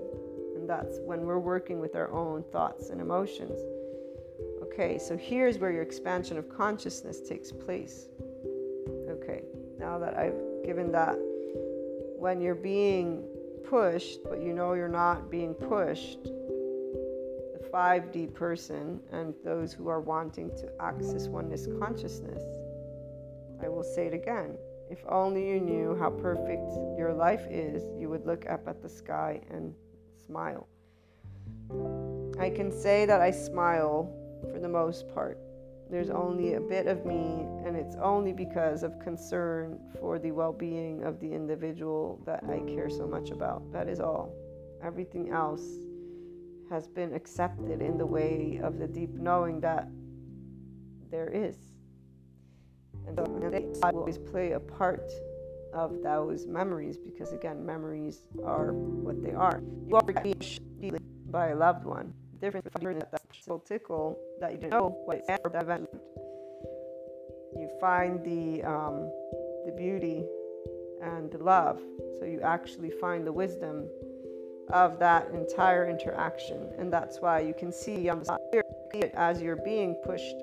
And 0.56 0.68
that's 0.68 0.98
when 1.00 1.22
we're 1.22 1.38
working 1.38 1.80
with 1.80 1.96
our 1.96 2.10
own 2.12 2.44
thoughts 2.52 2.90
and 2.90 3.00
emotions. 3.00 3.58
Okay, 4.72 4.98
so 4.98 5.18
here's 5.18 5.58
where 5.58 5.70
your 5.70 5.82
expansion 5.82 6.38
of 6.38 6.48
consciousness 6.48 7.20
takes 7.20 7.52
place. 7.52 8.08
Okay, 9.06 9.42
now 9.78 9.98
that 9.98 10.16
I've 10.16 10.40
given 10.64 10.90
that, 10.92 11.18
when 12.18 12.40
you're 12.40 12.54
being 12.54 13.22
pushed, 13.68 14.20
but 14.24 14.40
you 14.40 14.54
know 14.54 14.72
you're 14.72 14.88
not 14.88 15.30
being 15.30 15.52
pushed, 15.52 16.22
the 16.24 17.68
5D 17.70 18.32
person 18.32 18.98
and 19.12 19.34
those 19.44 19.74
who 19.74 19.88
are 19.88 20.00
wanting 20.00 20.48
to 20.56 20.72
access 20.80 21.28
oneness 21.28 21.68
consciousness. 21.78 22.42
I 23.62 23.68
will 23.68 23.84
say 23.84 24.06
it 24.06 24.14
again. 24.14 24.56
If 24.90 25.04
only 25.06 25.50
you 25.50 25.60
knew 25.60 25.98
how 25.98 26.08
perfect 26.08 26.72
your 26.96 27.12
life 27.12 27.44
is, 27.50 27.82
you 28.00 28.08
would 28.08 28.24
look 28.24 28.48
up 28.48 28.66
at 28.66 28.80
the 28.80 28.88
sky 28.88 29.42
and 29.50 29.74
smile. 30.24 30.66
I 32.38 32.48
can 32.48 32.72
say 32.72 33.04
that 33.04 33.20
I 33.20 33.30
smile 33.30 34.18
the 34.62 34.68
most 34.68 35.12
part. 35.12 35.38
There's 35.90 36.08
only 36.08 36.54
a 36.54 36.60
bit 36.60 36.86
of 36.86 37.04
me, 37.04 37.44
and 37.66 37.76
it's 37.76 37.96
only 37.96 38.32
because 38.32 38.82
of 38.82 38.98
concern 38.98 39.78
for 40.00 40.18
the 40.18 40.30
well 40.30 40.52
being 40.52 41.02
of 41.02 41.20
the 41.20 41.30
individual 41.30 42.22
that 42.24 42.42
I 42.48 42.60
care 42.60 42.88
so 42.88 43.06
much 43.06 43.30
about. 43.30 43.70
That 43.72 43.88
is 43.88 44.00
all. 44.00 44.34
Everything 44.82 45.30
else 45.30 45.62
has 46.70 46.88
been 46.88 47.12
accepted 47.12 47.82
in 47.82 47.98
the 47.98 48.06
way 48.06 48.58
of 48.62 48.78
the 48.78 48.86
deep 48.86 49.10
knowing 49.10 49.60
that 49.60 49.88
there 51.10 51.28
is. 51.28 51.56
And 53.06 53.18
they 53.18 53.22
will 53.22 53.80
always 53.82 54.16
play 54.16 54.52
a 54.52 54.60
part 54.60 55.10
of 55.74 56.02
those 56.02 56.46
memories 56.46 56.96
because, 56.96 57.32
again, 57.32 57.66
memories 57.66 58.24
are 58.44 58.72
what 58.72 59.22
they 59.22 59.32
are. 59.32 59.62
You 59.86 59.96
are 59.96 60.98
by 61.30 61.48
a 61.48 61.56
loved 61.56 61.84
one. 61.84 62.14
Different 62.42 62.72
from 62.72 62.98
that 62.98 63.22
still 63.40 63.60
tickle 63.60 64.18
that 64.40 64.50
you 64.50 64.58
didn't 64.58 64.72
know 64.72 64.98
what 65.04 65.18
it's 65.18 65.42
for 65.42 65.48
that. 65.50 65.80
You 67.54 67.70
find 67.80 68.24
the 68.24 68.64
um, 68.64 69.08
the 69.64 69.72
beauty 69.76 70.24
and 71.00 71.30
the 71.30 71.38
love. 71.38 71.80
So 72.18 72.24
you 72.24 72.40
actually 72.40 72.90
find 72.90 73.24
the 73.24 73.32
wisdom 73.32 73.88
of 74.70 74.98
that 74.98 75.30
entire 75.30 75.88
interaction. 75.88 76.68
And 76.78 76.92
that's 76.92 77.20
why 77.20 77.38
you 77.38 77.54
can 77.54 77.72
see 77.72 78.08
on 78.08 78.24
the 78.24 79.10
as 79.14 79.40
you're 79.40 79.62
being 79.64 79.94
pushed 80.04 80.34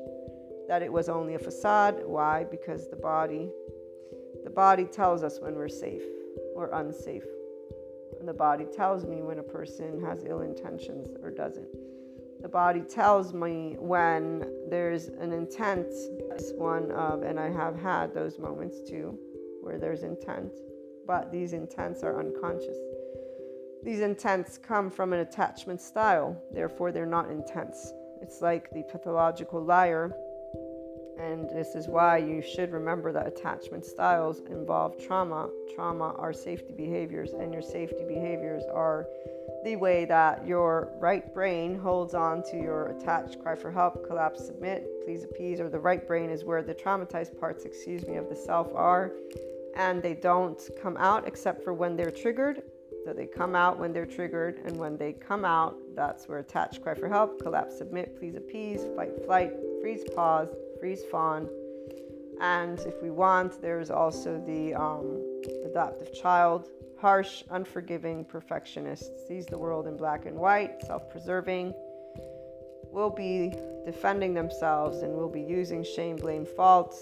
that 0.70 0.82
it 0.82 0.94
was 0.94 1.10
only 1.10 1.36
a 1.36 1.40
facade. 1.40 2.02
Why? 2.06 2.46
Because 2.46 2.90
the 2.90 2.96
body 2.96 3.52
the 4.46 4.50
body 4.50 4.86
tells 4.86 5.22
us 5.22 5.38
when 5.42 5.54
we're 5.56 5.68
safe 5.68 6.04
or 6.56 6.70
unsafe. 6.72 7.28
And 8.20 8.28
the 8.28 8.34
body 8.34 8.68
tells 8.74 9.06
me 9.06 9.22
when 9.22 9.40
a 9.40 9.44
person 9.44 10.02
has 10.02 10.24
ill 10.24 10.42
intentions 10.42 11.10
or 11.22 11.30
doesn't. 11.30 11.68
The 12.42 12.50
body 12.50 12.82
tells 12.82 13.34
me 13.34 13.76
when 13.80 14.46
there's 14.70 15.08
an 15.08 15.34
intent, 15.34 15.88
one 16.56 16.92
of, 16.92 17.24
and 17.24 17.40
I 17.40 17.50
have 17.50 17.76
had 17.76 18.14
those 18.14 18.40
moments 18.40 18.82
too, 18.90 19.18
where 19.62 19.78
there's 19.78 20.04
intent, 20.04 20.54
but 21.06 21.32
these 21.32 21.54
intents 21.54 22.04
are 22.04 22.20
unconscious. 22.20 22.78
These 23.84 24.02
intents 24.02 24.58
come 24.58 24.90
from 24.90 25.14
an 25.14 25.20
attachment 25.20 25.82
style, 25.82 26.42
therefore, 26.54 26.92
they're 26.92 27.06
not 27.06 27.30
intense. 27.30 27.94
It's 28.22 28.42
like 28.42 28.70
the 28.72 28.84
pathological 28.92 29.64
liar 29.64 30.14
And 31.20 31.50
this 31.50 31.76
is 31.76 31.88
why 31.88 32.18
you 32.18 32.42
should 32.42 32.72
remember 32.72 33.12
that 33.12 33.28
attachment 33.28 33.86
styles 33.86 34.42
involve 34.50 34.98
trauma. 35.06 35.50
Trauma 35.76 36.16
are 36.18 36.32
safety 36.32 36.74
behaviors, 36.74 37.34
and 37.34 37.52
your 37.52 37.62
safety 37.62 38.06
behaviors 38.08 38.64
are 38.74 39.06
the 39.64 39.76
way 39.76 40.06
that 40.06 40.46
your 40.48 40.90
right 41.00 41.34
brain 41.34 41.78
holds 41.78 42.14
on 42.14 42.44
to 42.44 42.58
your 42.58 42.88
attached 42.88 43.42
cry 43.42 43.56
for 43.56 43.72
help, 43.72 44.08
collapse, 44.08 44.46
submit, 44.46 45.04
please 45.04 45.24
appease, 45.24 45.60
or 45.60 45.70
the 45.70 45.80
right 45.80 46.08
brain 46.08 46.30
is 46.30 46.44
where 46.44 46.62
the 46.62 46.74
traumatized 46.74 47.40
parts, 47.40 47.66
excuse 47.66 48.08
me, 48.08 48.16
of 48.16 48.30
the 48.30 48.36
self 48.36 48.74
are, 48.74 49.12
and 49.76 50.02
they 50.02 50.14
don't 50.14 50.70
come 50.82 50.98
out 50.98 51.28
except 51.28 51.64
for 51.64 51.74
when 51.74 51.96
they're 51.96 52.12
triggered. 52.12 52.64
So 53.06 53.14
they 53.14 53.26
come 53.26 53.56
out 53.56 53.80
when 53.80 53.94
they're 53.94 54.06
triggered, 54.06 54.60
and 54.66 54.78
when 54.78 54.98
they 54.98 55.14
come 55.14 55.46
out, 55.46 55.78
that's 55.96 56.28
where 56.28 56.40
attached 56.40 56.82
cry 56.82 56.94
for 56.94 57.08
help, 57.08 57.42
collapse, 57.42 57.78
submit, 57.78 58.18
please 58.20 58.36
appease, 58.36 58.82
fight, 58.96 59.12
flight, 59.26 59.54
freeze, 59.82 60.04
pause, 60.16 60.50
freeze, 60.80 61.04
fawn. 61.10 61.50
And 62.42 62.80
if 62.80 63.02
we 63.02 63.10
want, 63.10 63.62
there's 63.62 63.90
also 63.90 64.42
the 64.46 64.74
um, 64.74 65.22
adoptive 65.66 66.14
child, 66.14 66.70
harsh, 67.00 67.44
unforgiving 67.50 68.26
perfectionist, 68.26 69.28
sees 69.28 69.46
the 69.46 69.58
world 69.58 69.88
in 69.88 69.96
black 69.96 70.26
and 70.26 70.36
white, 70.36 70.82
self 70.86 71.10
preserving, 71.10 71.74
will 72.92 73.10
be 73.10 73.54
defending 73.86 74.34
themselves 74.34 75.02
and 75.02 75.14
will 75.14 75.30
be 75.30 75.42
using 75.42 75.84
shame, 75.84 76.16
blame, 76.16 76.46
fault. 76.46 76.96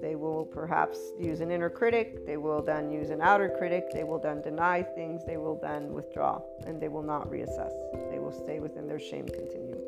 They 0.00 0.14
will 0.14 0.46
perhaps 0.46 0.98
use 1.18 1.40
an 1.40 1.50
inner 1.50 1.68
critic, 1.68 2.24
they 2.24 2.36
will 2.36 2.62
then 2.62 2.90
use 2.90 3.10
an 3.10 3.20
outer 3.20 3.50
critic, 3.58 3.90
they 3.92 4.04
will 4.04 4.18
then 4.18 4.40
deny 4.40 4.82
things, 4.82 5.22
they 5.26 5.36
will 5.36 5.58
then 5.60 5.92
withdraw, 5.92 6.40
and 6.66 6.80
they 6.80 6.88
will 6.88 7.02
not 7.02 7.30
reassess. 7.30 7.72
They 8.10 8.18
will 8.18 8.32
stay 8.32 8.60
within 8.60 8.86
their 8.86 9.00
shame 9.00 9.26
continuum. 9.26 9.80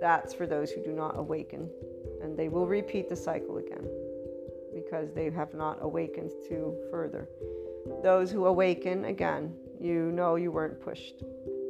That's 0.00 0.34
for 0.34 0.46
those 0.46 0.70
who 0.70 0.82
do 0.82 0.92
not 0.92 1.18
awaken, 1.18 1.70
and 2.22 2.36
they 2.36 2.48
will 2.48 2.66
repeat 2.66 3.08
the 3.08 3.16
cycle 3.16 3.58
again 3.58 3.88
because 4.74 5.12
they 5.12 5.30
have 5.30 5.54
not 5.54 5.78
awakened 5.80 6.30
to 6.48 6.76
further. 6.90 7.28
Those 8.02 8.30
who 8.30 8.46
awaken, 8.46 9.04
again, 9.06 9.54
you 9.80 10.12
know 10.12 10.36
you 10.36 10.52
weren't 10.52 10.80
pushed. 10.80 11.22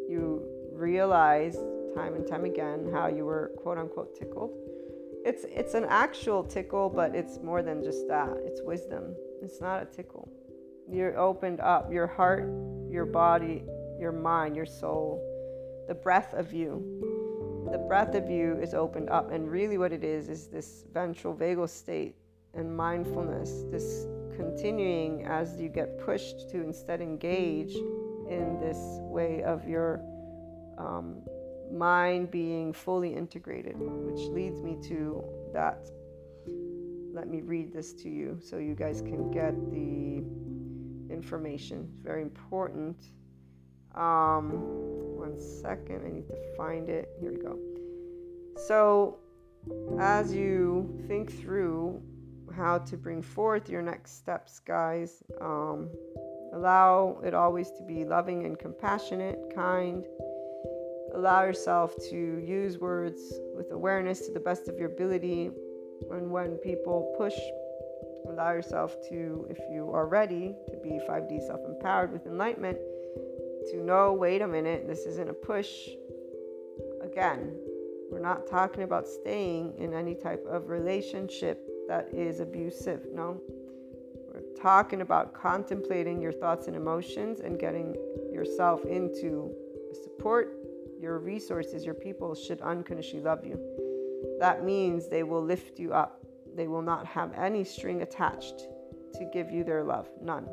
You 0.09 0.45
realize 0.73 1.57
time 1.95 2.15
and 2.15 2.27
time 2.27 2.45
again 2.45 2.91
how 2.93 3.09
you 3.09 3.25
were 3.25 3.53
quote 3.59 3.79
unquote 3.79 4.17
tickled. 4.17 4.51
It's 5.25 5.45
it's 5.45 5.75
an 5.75 5.87
actual 5.89 6.43
tickle, 6.43 6.89
but 6.89 7.15
it's 7.15 7.39
more 7.43 7.63
than 7.63 7.83
just 7.83 8.09
that. 8.09 8.31
It's 8.45 8.63
wisdom. 8.63 9.15
It's 9.43 9.61
not 9.61 9.83
a 9.83 9.87
tickle. 9.87 10.31
You're 10.89 11.17
opened 11.19 11.61
up, 11.61 11.93
your 11.93 12.07
heart, 12.07 12.51
your 12.89 13.07
body, 13.07 13.63
your 13.99 14.13
mind, 14.13 14.57
your 14.57 14.67
soul, 14.67 15.23
the 15.87 15.95
breath 15.95 16.35
of 16.35 16.53
you. 16.53 17.69
The 17.71 17.79
breath 17.79 18.15
of 18.15 18.29
you 18.29 18.59
is 18.61 18.75
opened 18.75 19.11
up, 19.11 19.31
and 19.31 19.49
really 19.49 19.79
what 19.79 19.93
it 19.93 20.03
is 20.03 20.29
is 20.29 20.49
this 20.49 20.85
ventral 20.93 21.35
vagal 21.35 21.69
state 21.69 22.17
and 22.55 22.77
mindfulness, 22.77 23.65
this 23.71 24.07
continuing 24.41 25.27
as 25.27 25.61
you 25.61 25.69
get 25.69 25.99
pushed 25.99 26.49
to 26.51 26.63
instead 26.63 27.01
engage 27.01 27.75
in 27.75 28.59
this 28.61 28.79
way 29.03 29.43
of 29.43 29.69
your 29.69 30.01
um, 30.79 31.21
mind 31.71 32.31
being 32.31 32.73
fully 32.73 33.15
integrated, 33.15 33.75
which 33.77 34.21
leads 34.29 34.63
me 34.63 34.79
to 34.89 35.23
that. 35.53 35.87
Let 37.13 37.29
me 37.29 37.43
read 37.43 37.73
this 37.73 37.93
to 37.95 38.09
you 38.09 38.39
so 38.41 38.57
you 38.57 38.75
guys 38.75 39.03
can 39.03 39.31
get 39.31 39.55
the 39.71 40.25
information. 41.13 41.89
It's 41.93 42.03
very 42.03 42.23
important. 42.23 42.97
Um, 43.95 44.53
one 45.19 45.39
second, 45.39 46.03
I 46.07 46.11
need 46.11 46.29
to 46.29 46.57
find 46.57 46.89
it. 46.89 47.11
Here 47.21 47.33
we 47.33 47.39
go. 47.39 47.59
So, 48.67 49.19
as 49.99 50.33
you 50.35 50.99
think 51.09 51.31
through 51.31 52.01
how 52.55 52.79
to 52.79 52.97
bring 52.97 53.23
forth 53.23 53.69
your 53.69 53.83
next 53.83 54.19
steps, 54.19 54.61
guys. 54.61 55.23
Um, 55.41 55.89
allow 56.53 57.21
it 57.25 57.35
always 57.35 57.71
to 57.73 57.83
be 57.83 58.05
loving 58.05 58.45
and 58.45 58.59
compassionate, 58.59 59.39
kind. 59.55 60.05
Allow 61.15 61.45
yourself 61.45 61.95
to 62.11 62.17
use 62.17 62.79
words 62.79 63.21
with 63.57 63.71
awareness 63.73 64.27
to 64.27 64.33
the 64.33 64.41
best 64.41 64.69
of 64.69 64.79
your 64.79 64.91
ability. 64.91 65.51
And 66.11 66.31
when 66.31 66.57
people 66.57 67.15
push, 67.19 67.35
allow 68.29 68.53
yourself 68.53 68.97
to, 69.09 69.47
if 69.51 69.59
you 69.71 69.91
are 69.93 70.07
ready 70.07 70.55
to 70.71 70.77
be 70.83 71.01
5D 71.09 71.47
self 71.47 71.61
empowered 71.67 72.13
with 72.13 72.27
enlightenment, 72.27 72.79
to 73.71 73.83
know 73.83 74.13
wait 74.13 74.43
a 74.43 74.49
minute, 74.49 74.87
this 74.87 75.01
isn't 75.01 75.29
a 75.29 75.35
push. 75.35 75.71
Again, 77.03 77.57
we're 78.11 78.21
not 78.21 78.47
talking 78.47 78.83
about 78.83 79.07
staying 79.07 79.75
in 79.79 79.95
any 79.95 80.15
type 80.15 80.45
of 80.49 80.69
relationship 80.69 81.70
that 81.91 82.09
is 82.15 82.39
abusive. 82.39 83.09
No. 83.13 83.41
We're 84.33 84.43
talking 84.63 85.01
about 85.01 85.35
contemplating 85.35 86.23
your 86.23 86.31
thoughts 86.31 86.69
and 86.69 86.77
emotions 86.77 87.41
and 87.41 87.59
getting 87.59 87.97
yourself 88.33 88.85
into 88.85 89.53
support. 90.05 90.57
Your 91.01 91.19
resources, 91.19 91.85
your 91.85 91.95
people 91.95 92.37
should 92.37 92.61
unconditionally 92.61 93.25
love 93.25 93.45
you. 93.45 93.59
That 94.39 94.65
means 94.65 95.09
they 95.09 95.25
will 95.25 95.43
lift 95.43 95.81
you 95.81 95.93
up. 95.93 96.25
They 96.55 96.69
will 96.69 96.81
not 96.83 97.07
have 97.07 97.33
any 97.37 97.65
string 97.65 98.03
attached 98.03 98.69
to 99.15 99.29
give 99.33 99.51
you 99.51 99.65
their 99.65 99.83
love. 99.83 100.09
None. 100.23 100.47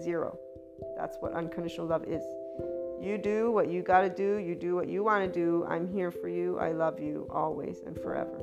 Zero. 0.00 0.38
That's 0.96 1.16
what 1.18 1.32
unconditional 1.32 1.88
love 1.88 2.04
is. 2.04 2.22
You 3.00 3.18
do 3.18 3.50
what 3.50 3.68
you 3.68 3.82
got 3.82 4.02
to 4.02 4.08
do. 4.08 4.36
You 4.36 4.54
do 4.54 4.76
what 4.76 4.86
you 4.86 5.02
want 5.02 5.24
to 5.24 5.40
do. 5.40 5.66
I'm 5.68 5.88
here 5.88 6.12
for 6.12 6.28
you. 6.28 6.60
I 6.60 6.70
love 6.70 7.00
you 7.00 7.26
always 7.28 7.80
and 7.84 7.96
forever 7.96 8.40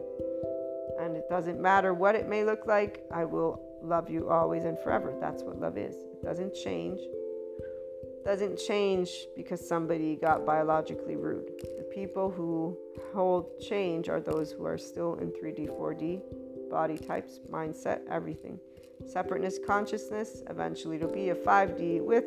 and 1.00 1.16
it 1.16 1.30
doesn't 1.30 1.60
matter 1.60 1.94
what 1.94 2.16
it 2.16 2.28
may 2.28 2.44
look 2.44 2.66
like, 2.66 3.04
I 3.12 3.26
will 3.26 3.62
love 3.82 4.10
you 4.10 4.30
always 4.30 4.64
and 4.64 4.80
forever. 4.80 5.14
That's 5.20 5.44
what 5.44 5.60
love 5.60 5.78
is. 5.78 5.96
It 5.96 6.24
doesn't 6.24 6.54
change. 6.54 7.00
It 7.00 8.26
doesn't 8.26 8.58
change 8.58 9.10
because 9.36 9.66
somebody 9.68 10.16
got 10.16 10.46
biologically 10.46 11.16
rude. 11.16 11.52
The 11.78 11.84
people 11.94 12.32
who 12.32 12.78
hold 13.14 13.60
change 13.60 14.10
are 14.10 14.22
those 14.22 14.52
who 14.52 14.66
are 14.66 14.78
still 14.78 15.16
in 15.16 15.32
3D, 15.32 15.70
4D, 15.78 16.22
body 16.70 16.98
types, 16.98 17.40
mindset, 17.52 18.00
everything. 18.10 18.60
Separateness, 19.06 19.60
consciousness, 19.66 20.44
eventually 20.50 20.96
it'll 20.96 21.12
be 21.12 21.30
a 21.30 21.36
5D 21.36 22.02
with 22.02 22.26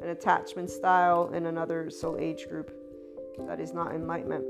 an 0.00 0.08
attachment 0.08 0.70
style 0.70 1.30
in 1.34 1.46
another 1.46 1.90
soul 1.90 2.16
age 2.18 2.48
group 2.48 2.72
that 3.46 3.60
is 3.60 3.74
not 3.74 3.94
enlightenment 3.94 4.44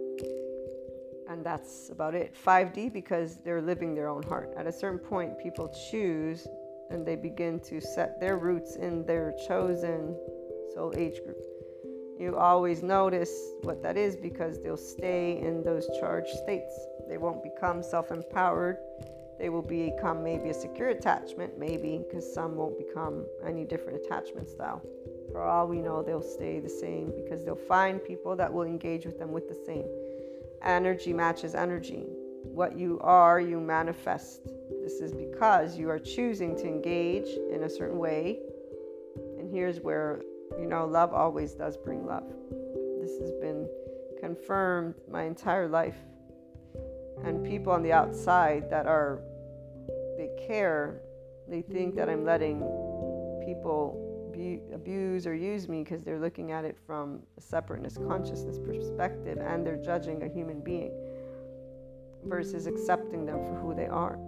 and 1.30 1.46
that's 1.46 1.90
about 1.90 2.14
it. 2.14 2.34
5D 2.34 2.92
because 2.92 3.36
they're 3.44 3.62
living 3.62 3.94
their 3.94 4.08
own 4.08 4.22
heart. 4.24 4.52
At 4.56 4.66
a 4.66 4.72
certain 4.72 4.98
point, 4.98 5.38
people 5.38 5.72
choose 5.90 6.46
and 6.90 7.06
they 7.06 7.14
begin 7.14 7.60
to 7.60 7.80
set 7.80 8.18
their 8.18 8.36
roots 8.36 8.74
in 8.74 9.06
their 9.06 9.32
chosen 9.46 10.16
soul 10.74 10.92
age 10.96 11.22
group. 11.24 11.38
You 12.18 12.36
always 12.36 12.82
notice 12.82 13.32
what 13.62 13.80
that 13.82 13.96
is 13.96 14.16
because 14.16 14.60
they'll 14.60 14.76
stay 14.76 15.38
in 15.40 15.62
those 15.62 15.88
charged 16.00 16.34
states. 16.42 16.74
They 17.08 17.16
won't 17.16 17.42
become 17.44 17.82
self 17.82 18.10
empowered. 18.10 18.78
They 19.38 19.48
will 19.48 19.62
become 19.62 20.22
maybe 20.22 20.50
a 20.50 20.54
secure 20.54 20.90
attachment, 20.90 21.58
maybe, 21.58 22.02
because 22.06 22.30
some 22.34 22.56
won't 22.56 22.76
become 22.76 23.24
any 23.46 23.64
different 23.64 24.04
attachment 24.04 24.50
style. 24.50 24.82
For 25.32 25.40
all 25.42 25.66
we 25.66 25.78
know, 25.78 26.02
they'll 26.02 26.20
stay 26.20 26.58
the 26.60 26.68
same 26.68 27.12
because 27.16 27.44
they'll 27.44 27.54
find 27.54 28.04
people 28.04 28.36
that 28.36 28.52
will 28.52 28.64
engage 28.64 29.06
with 29.06 29.18
them 29.18 29.32
with 29.32 29.48
the 29.48 29.54
same 29.54 29.86
energy 30.62 31.12
matches 31.12 31.54
energy. 31.54 32.04
What 32.44 32.76
you 32.76 32.98
are, 33.02 33.40
you 33.40 33.60
manifest. 33.60 34.42
This 34.82 34.94
is 35.00 35.12
because 35.12 35.76
you 35.76 35.88
are 35.90 35.98
choosing 35.98 36.56
to 36.56 36.66
engage 36.66 37.28
in 37.52 37.64
a 37.64 37.68
certain 37.68 37.98
way. 37.98 38.38
And 39.38 39.50
here's 39.50 39.80
where, 39.80 40.22
you 40.58 40.66
know, 40.66 40.86
love 40.86 41.12
always 41.12 41.52
does 41.52 41.76
bring 41.76 42.06
love. 42.06 42.24
This 43.00 43.18
has 43.20 43.32
been 43.40 43.68
confirmed 44.20 44.94
my 45.10 45.24
entire 45.24 45.68
life. 45.68 45.96
And 47.24 47.44
people 47.44 47.72
on 47.72 47.82
the 47.82 47.92
outside 47.92 48.70
that 48.70 48.86
are, 48.86 49.20
they 50.16 50.30
care, 50.46 51.02
they 51.48 51.62
think 51.62 51.94
that 51.96 52.08
I'm 52.08 52.24
letting 52.24 52.60
people 53.44 54.09
abuse 54.74 55.26
or 55.26 55.34
use 55.34 55.68
me 55.68 55.82
because 55.82 56.02
they're 56.02 56.18
looking 56.18 56.52
at 56.52 56.64
it 56.64 56.76
from 56.86 57.20
a 57.36 57.40
separateness 57.40 57.98
consciousness 58.08 58.58
perspective 58.58 59.38
and 59.38 59.66
they're 59.66 59.82
judging 59.82 60.22
a 60.22 60.28
human 60.28 60.60
being 60.60 60.92
versus 62.24 62.66
accepting 62.66 63.26
them 63.26 63.38
for 63.44 63.54
who 63.54 63.74
they 63.74 63.86
are. 63.86 64.18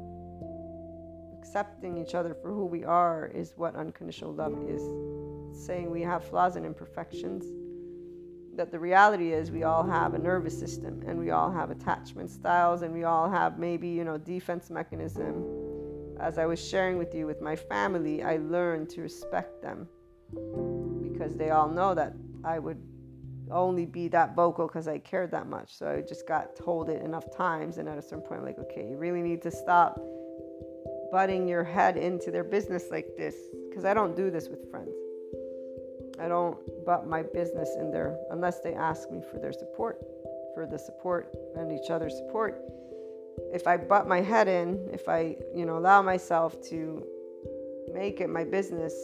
Accepting 1.39 1.97
each 1.99 2.15
other 2.15 2.35
for 2.35 2.49
who 2.49 2.65
we 2.65 2.85
are 2.85 3.31
is 3.35 3.55
what 3.57 3.75
unconditional 3.75 4.33
love 4.33 4.57
is. 4.69 4.83
saying 5.67 5.91
we 5.91 6.01
have 6.01 6.25
flaws 6.25 6.57
and 6.57 6.65
imperfections. 6.65 7.45
That 8.57 8.71
the 8.71 8.79
reality 8.79 9.33
is 9.33 9.51
we 9.51 9.65
all 9.65 9.83
have 9.83 10.15
a 10.15 10.19
nervous 10.19 10.59
system 10.59 11.03
and 11.07 11.19
we 11.19 11.31
all 11.31 11.51
have 11.51 11.71
attachment 11.71 12.31
styles 12.31 12.83
and 12.83 12.93
we 12.93 13.05
all 13.05 13.29
have 13.29 13.59
maybe, 13.59 13.89
you 13.89 14.05
know, 14.05 14.19
defense 14.19 14.71
mechanism 14.71 15.45
as 16.23 16.39
I 16.39 16.47
was 16.47 16.65
sharing 16.65 16.99
with 16.99 17.15
you 17.15 17.27
with 17.27 17.41
my 17.41 17.57
family, 17.57 18.23
I 18.23 18.37
learned 18.37 18.89
to 18.91 19.03
respect 19.03 19.61
them 19.61 19.89
because 20.33 21.37
they 21.37 21.51
all 21.51 21.69
know 21.69 21.95
that 21.95 22.15
I 22.45 22.59
would 22.59 22.81
only 23.51 23.87
be 23.87 24.09
that 24.09 24.35
vocal 24.35 24.67
because 24.67 24.89
I 24.89 24.99
cared 24.99 25.31
that 25.33 25.47
much. 25.47 25.77
So 25.77 25.89
I 25.89 26.01
just 26.01 26.27
got 26.27 26.57
told 26.57 26.89
it 26.89 27.03
enough 27.03 27.25
times. 27.37 27.79
And 27.79 27.89
at 27.89 27.99
a 27.99 28.03
certain 28.03 28.21
point, 28.21 28.41
I'm 28.41 28.47
like, 28.47 28.59
okay, 28.59 28.89
you 28.89 28.97
really 28.97 29.23
need 29.23 29.43
to 29.43 29.51
stop 29.51 30.01
butting 31.11 31.47
your 31.47 31.63
head 31.63 31.97
into 31.97 32.31
their 32.31 32.45
business 32.45 32.85
like 32.91 33.17
this 33.17 33.35
because 33.69 33.85
I 33.85 33.93
don't 33.93 34.17
do 34.17 34.31
this 34.31 34.49
with 34.49 34.71
friends. 34.71 34.95
I 36.19 36.29
don't 36.29 36.57
butt 36.87 37.07
my 37.07 37.23
business 37.23 37.71
in 37.79 37.91
there 37.91 38.17
unless 38.31 38.61
they 38.61 38.75
ask 38.75 39.11
me 39.11 39.23
for 39.31 39.39
their 39.39 39.53
support, 39.53 39.99
for 40.55 40.67
the 40.67 40.79
support 40.79 41.35
and 41.57 41.73
each 41.73 41.91
other's 41.91 42.17
support. 42.17 42.61
If 43.53 43.67
I 43.67 43.77
butt 43.77 44.07
my 44.07 44.21
head 44.21 44.49
in, 44.49 44.89
if 44.93 45.09
I, 45.09 45.37
you 45.55 45.67
know, 45.67 45.79
allow 45.79 46.03
myself 46.03 46.61
to 46.69 47.05
make 47.93 48.21
it 48.21 48.29
my 48.29 48.45
business, 48.45 48.95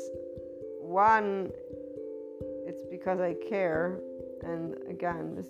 one, 0.88 1.50
it's 2.66 2.82
because 2.90 3.20
I 3.20 3.34
care. 3.48 4.00
And 4.42 4.74
again, 4.88 5.34
this 5.34 5.48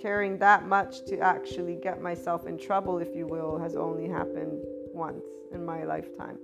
caring 0.00 0.38
that 0.38 0.66
much 0.66 1.04
to 1.04 1.18
actually 1.18 1.76
get 1.82 2.00
myself 2.00 2.46
in 2.46 2.58
trouble, 2.58 2.98
if 2.98 3.14
you 3.14 3.26
will, 3.26 3.58
has 3.58 3.76
only 3.76 4.08
happened 4.08 4.62
once 4.94 5.24
in 5.52 5.64
my 5.64 5.84
lifetime. 5.84 6.38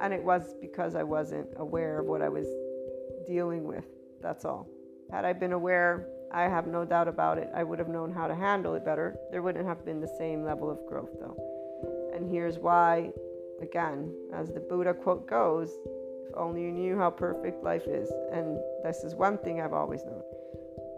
And 0.00 0.12
it 0.12 0.22
was 0.22 0.54
because 0.60 0.94
I 0.94 1.02
wasn't 1.02 1.48
aware 1.56 2.00
of 2.00 2.06
what 2.06 2.22
I 2.22 2.28
was 2.28 2.46
dealing 3.26 3.64
with. 3.64 3.84
That's 4.22 4.44
all. 4.44 4.68
Had 5.10 5.24
I 5.24 5.32
been 5.32 5.52
aware, 5.52 6.06
I 6.32 6.42
have 6.42 6.66
no 6.66 6.84
doubt 6.84 7.08
about 7.08 7.38
it, 7.38 7.48
I 7.54 7.64
would 7.64 7.78
have 7.78 7.88
known 7.88 8.12
how 8.12 8.26
to 8.26 8.34
handle 8.34 8.74
it 8.74 8.84
better. 8.84 9.16
There 9.30 9.42
wouldn't 9.42 9.66
have 9.66 9.84
been 9.84 10.00
the 10.00 10.14
same 10.18 10.44
level 10.44 10.70
of 10.70 10.78
growth, 10.88 11.10
though. 11.18 11.36
And 12.14 12.30
here's 12.30 12.58
why 12.58 13.10
again, 13.62 14.12
as 14.34 14.50
the 14.50 14.60
Buddha 14.60 14.94
quote 14.94 15.26
goes, 15.26 15.70
only 16.36 16.62
you 16.62 16.72
knew 16.72 16.96
how 16.96 17.10
perfect 17.10 17.62
life 17.62 17.86
is. 17.86 18.10
And 18.32 18.58
this 18.82 19.04
is 19.04 19.14
one 19.14 19.38
thing 19.38 19.60
I've 19.60 19.72
always 19.72 20.04
known 20.04 20.22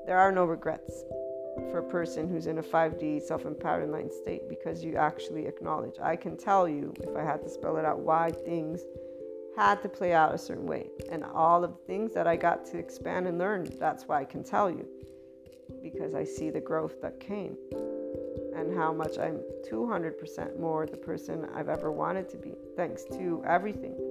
there 0.09 0.19
are 0.19 0.33
no 0.33 0.47
regrets 0.47 1.05
for 1.71 1.81
a 1.81 1.83
person 1.83 2.29
who's 2.29 2.47
in 2.47 2.57
a 2.59 2.63
5D 2.63 3.21
self 3.21 3.45
empowered 3.45 3.85
enlightened 3.85 4.13
state 4.13 4.49
because 4.49 4.83
you 4.83 4.97
actually 4.97 5.47
acknowledge. 5.47 5.97
I 6.03 6.17
can 6.17 6.35
tell 6.37 6.67
you, 6.67 6.95
if 7.01 7.15
I 7.15 7.23
had 7.23 7.43
to 7.43 7.51
spell 7.51 7.77
it 7.77 7.85
out, 7.85 7.99
why 7.99 8.31
things 8.31 8.81
had 9.55 9.83
to 9.83 9.89
play 9.89 10.15
out 10.15 10.35
a 10.35 10.39
certain 10.39 10.65
way. 10.65 10.89
And 11.11 11.25
all 11.25 11.63
of 11.63 11.73
the 11.73 11.87
things 11.87 12.15
that 12.15 12.27
I 12.27 12.37
got 12.37 12.65
to 12.67 12.79
expand 12.79 13.27
and 13.27 13.37
learn, 13.37 13.69
that's 13.79 14.05
why 14.05 14.21
I 14.21 14.25
can 14.25 14.43
tell 14.43 14.71
you. 14.71 14.87
Because 15.83 16.15
I 16.15 16.25
see 16.25 16.49
the 16.49 16.61
growth 16.61 17.03
that 17.03 17.21
came 17.21 17.57
and 18.57 18.75
how 18.75 18.93
much 18.93 19.19
I'm 19.19 19.41
200% 19.71 20.59
more 20.59 20.87
the 20.87 20.97
person 20.97 21.47
I've 21.55 21.69
ever 21.69 21.93
wanted 21.93 22.31
to 22.31 22.39
be, 22.39 22.55
thanks 22.77 23.05
to 23.13 23.43
everything. 23.47 24.08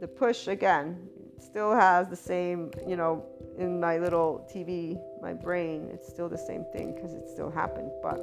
The 0.00 0.08
push, 0.08 0.48
again, 0.48 1.08
still 1.40 1.72
has 1.72 2.08
the 2.08 2.16
same, 2.16 2.70
you 2.86 2.96
know, 2.96 3.24
in 3.58 3.80
my 3.80 3.98
little 3.98 4.46
TV, 4.52 5.00
my 5.22 5.32
brain, 5.32 5.88
it's 5.92 6.08
still 6.08 6.28
the 6.28 6.38
same 6.38 6.64
thing 6.72 6.94
because 6.94 7.14
it 7.14 7.28
still 7.28 7.50
happened. 7.50 7.90
But 8.02 8.20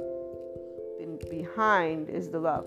behind 1.28 2.08
is 2.08 2.30
the 2.30 2.38
love 2.38 2.66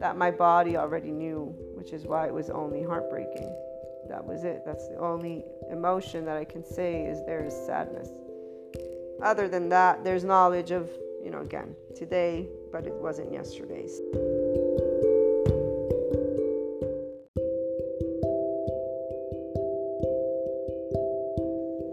that 0.00 0.16
my 0.16 0.30
body 0.30 0.76
already 0.76 1.10
knew, 1.10 1.54
which 1.74 1.92
is 1.92 2.04
why 2.04 2.26
it 2.26 2.34
was 2.34 2.50
only 2.50 2.82
heartbreaking. 2.82 3.48
That 4.08 4.24
was 4.24 4.44
it. 4.44 4.62
That's 4.66 4.88
the 4.88 4.96
only 4.96 5.44
emotion 5.70 6.24
that 6.24 6.36
I 6.36 6.44
can 6.44 6.64
say 6.64 7.06
is 7.06 7.24
there 7.24 7.44
is 7.44 7.54
sadness. 7.66 8.08
Other 9.22 9.48
than 9.48 9.68
that, 9.68 10.02
there's 10.02 10.24
knowledge 10.24 10.72
of, 10.72 10.90
you 11.24 11.30
know, 11.30 11.40
again, 11.40 11.76
today, 11.94 12.48
but 12.72 12.86
it 12.86 12.94
wasn't 12.94 13.32
yesterday's. 13.32 14.00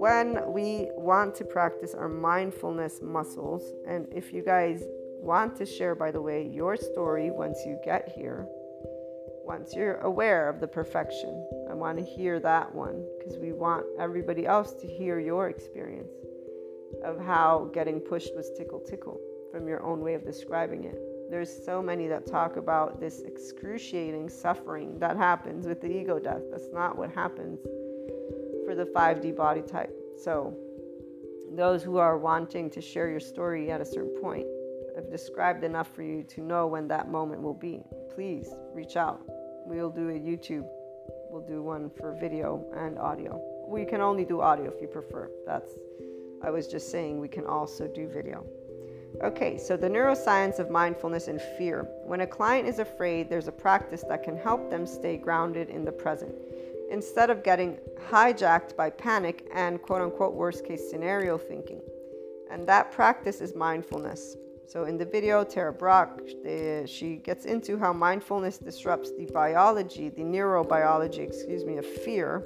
When 0.10 0.52
we 0.52 0.90
want 0.96 1.36
to 1.36 1.46
practice 1.46 1.94
our 1.94 2.10
mindfulness 2.10 3.00
muscles, 3.00 3.76
and 3.88 4.08
if 4.12 4.34
you 4.34 4.42
guys 4.42 4.82
want 5.22 5.56
to 5.56 5.68
share, 5.68 5.94
by 5.94 6.10
the 6.10 6.20
way, 6.20 6.50
your 6.52 6.76
story 6.76 7.30
once 7.30 7.60
you 7.64 7.80
get 7.86 8.12
here, 8.16 8.48
once 9.46 9.76
you're 9.76 9.98
aware 9.98 10.50
of 10.50 10.60
the 10.60 10.68
perfection, 10.68 11.46
I 11.70 11.76
want 11.76 12.00
to 12.00 12.04
hear 12.04 12.40
that 12.40 12.74
one 12.74 13.06
because 13.20 13.38
we 13.38 13.52
want 13.52 13.86
everybody 14.00 14.48
else 14.48 14.74
to 14.82 14.88
hear 14.88 15.20
your 15.20 15.48
experience 15.48 16.12
of 17.06 17.20
how 17.20 17.70
getting 17.72 18.00
pushed 18.00 18.36
was 18.36 18.50
tickle 18.58 18.80
tickle 18.80 19.20
from 19.52 19.68
your 19.68 19.84
own 19.84 20.02
way 20.02 20.16
of 20.16 20.26
describing 20.26 20.86
it. 20.86 21.00
There's 21.30 21.52
so 21.64 21.84
many 21.84 22.08
that 22.08 22.26
talk 22.26 22.58
about 22.58 23.00
this 23.00 23.22
excruciating 23.22 24.30
suffering 24.30 24.98
that 24.98 25.18
happens 25.18 25.68
with 25.68 25.82
the 25.82 25.92
ego 25.92 26.18
death. 26.18 26.42
That's 26.50 26.70
not 26.74 26.98
what 26.98 27.12
happens 27.12 27.60
for 28.66 28.74
the 28.74 28.86
5D 28.86 29.36
body 29.36 29.62
type. 29.62 29.99
So, 30.24 30.54
those 31.56 31.82
who 31.82 31.98
are 31.98 32.18
wanting 32.18 32.70
to 32.72 32.82
share 32.82 33.10
your 33.10 33.20
story 33.20 33.72
at 33.72 33.82
a 33.82 33.86
certain 33.86 34.16
point, 34.22 34.46
I've 34.98 35.10
described 35.10 35.64
enough 35.64 35.94
for 35.96 36.04
you 36.04 36.24
to 36.24 36.42
know 36.42 36.68
when 36.68 36.88
that 36.90 37.10
moment 37.10 37.42
will 37.42 37.54
be. 37.54 37.82
Please 38.14 38.50
reach 38.74 38.98
out. 38.98 39.22
We'll 39.66 39.90
do 39.90 40.10
a 40.10 40.14
YouTube. 40.14 40.66
We'll 41.32 41.46
do 41.48 41.62
one 41.62 41.90
for 41.90 42.18
video 42.20 42.66
and 42.76 43.00
audio. 43.00 43.42
We 43.68 43.86
can 43.86 44.02
only 44.02 44.26
do 44.26 44.42
audio 44.42 44.72
if 44.72 44.82
you 44.82 44.88
prefer. 44.88 45.30
That's 45.46 45.74
I 46.44 46.50
was 46.50 46.68
just 46.68 46.90
saying 46.90 47.20
we 47.20 47.28
can 47.28 47.46
also 47.46 47.88
do 47.88 48.08
video. 48.08 48.46
Okay, 49.24 49.58
so 49.58 49.76
the 49.76 49.90
neuroscience 49.90 50.60
of 50.60 50.70
mindfulness 50.70 51.28
and 51.28 51.42
fear. 51.58 51.88
When 52.06 52.22
a 52.22 52.28
client 52.28 52.68
is 52.68 52.80
afraid, 52.80 53.30
there's 53.30 53.48
a 53.48 53.52
practice 53.52 54.04
that 54.08 54.24
can 54.24 54.38
help 54.38 54.70
them 54.70 54.86
stay 54.86 55.18
grounded 55.18 55.70
in 55.70 55.84
the 55.84 55.92
present 55.92 56.34
instead 56.90 57.30
of 57.30 57.44
getting 57.44 57.78
hijacked 58.10 58.76
by 58.76 58.90
panic 58.90 59.48
and 59.54 59.82
quote 59.82 60.02
unquote 60.02 60.34
worst 60.34 60.66
case 60.66 60.90
scenario 60.90 61.38
thinking. 61.38 61.82
And 62.52 62.68
that 62.68 62.92
practice 62.92 63.42
is 63.42 63.56
mindfulness. 63.56 64.36
So 64.68 64.84
in 64.84 64.98
the 64.98 65.06
video, 65.06 65.44
Tara 65.44 65.74
Brach, 65.74 66.20
she 66.86 67.16
gets 67.24 67.46
into 67.46 67.78
how 67.80 67.92
mindfulness 67.92 68.60
disrupts 68.60 69.12
the 69.18 69.26
biology, 69.34 70.10
the 70.10 70.22
neurobiology, 70.22 71.20
excuse 71.20 71.66
me, 71.66 71.78
of 71.78 71.86
fear. 71.86 72.46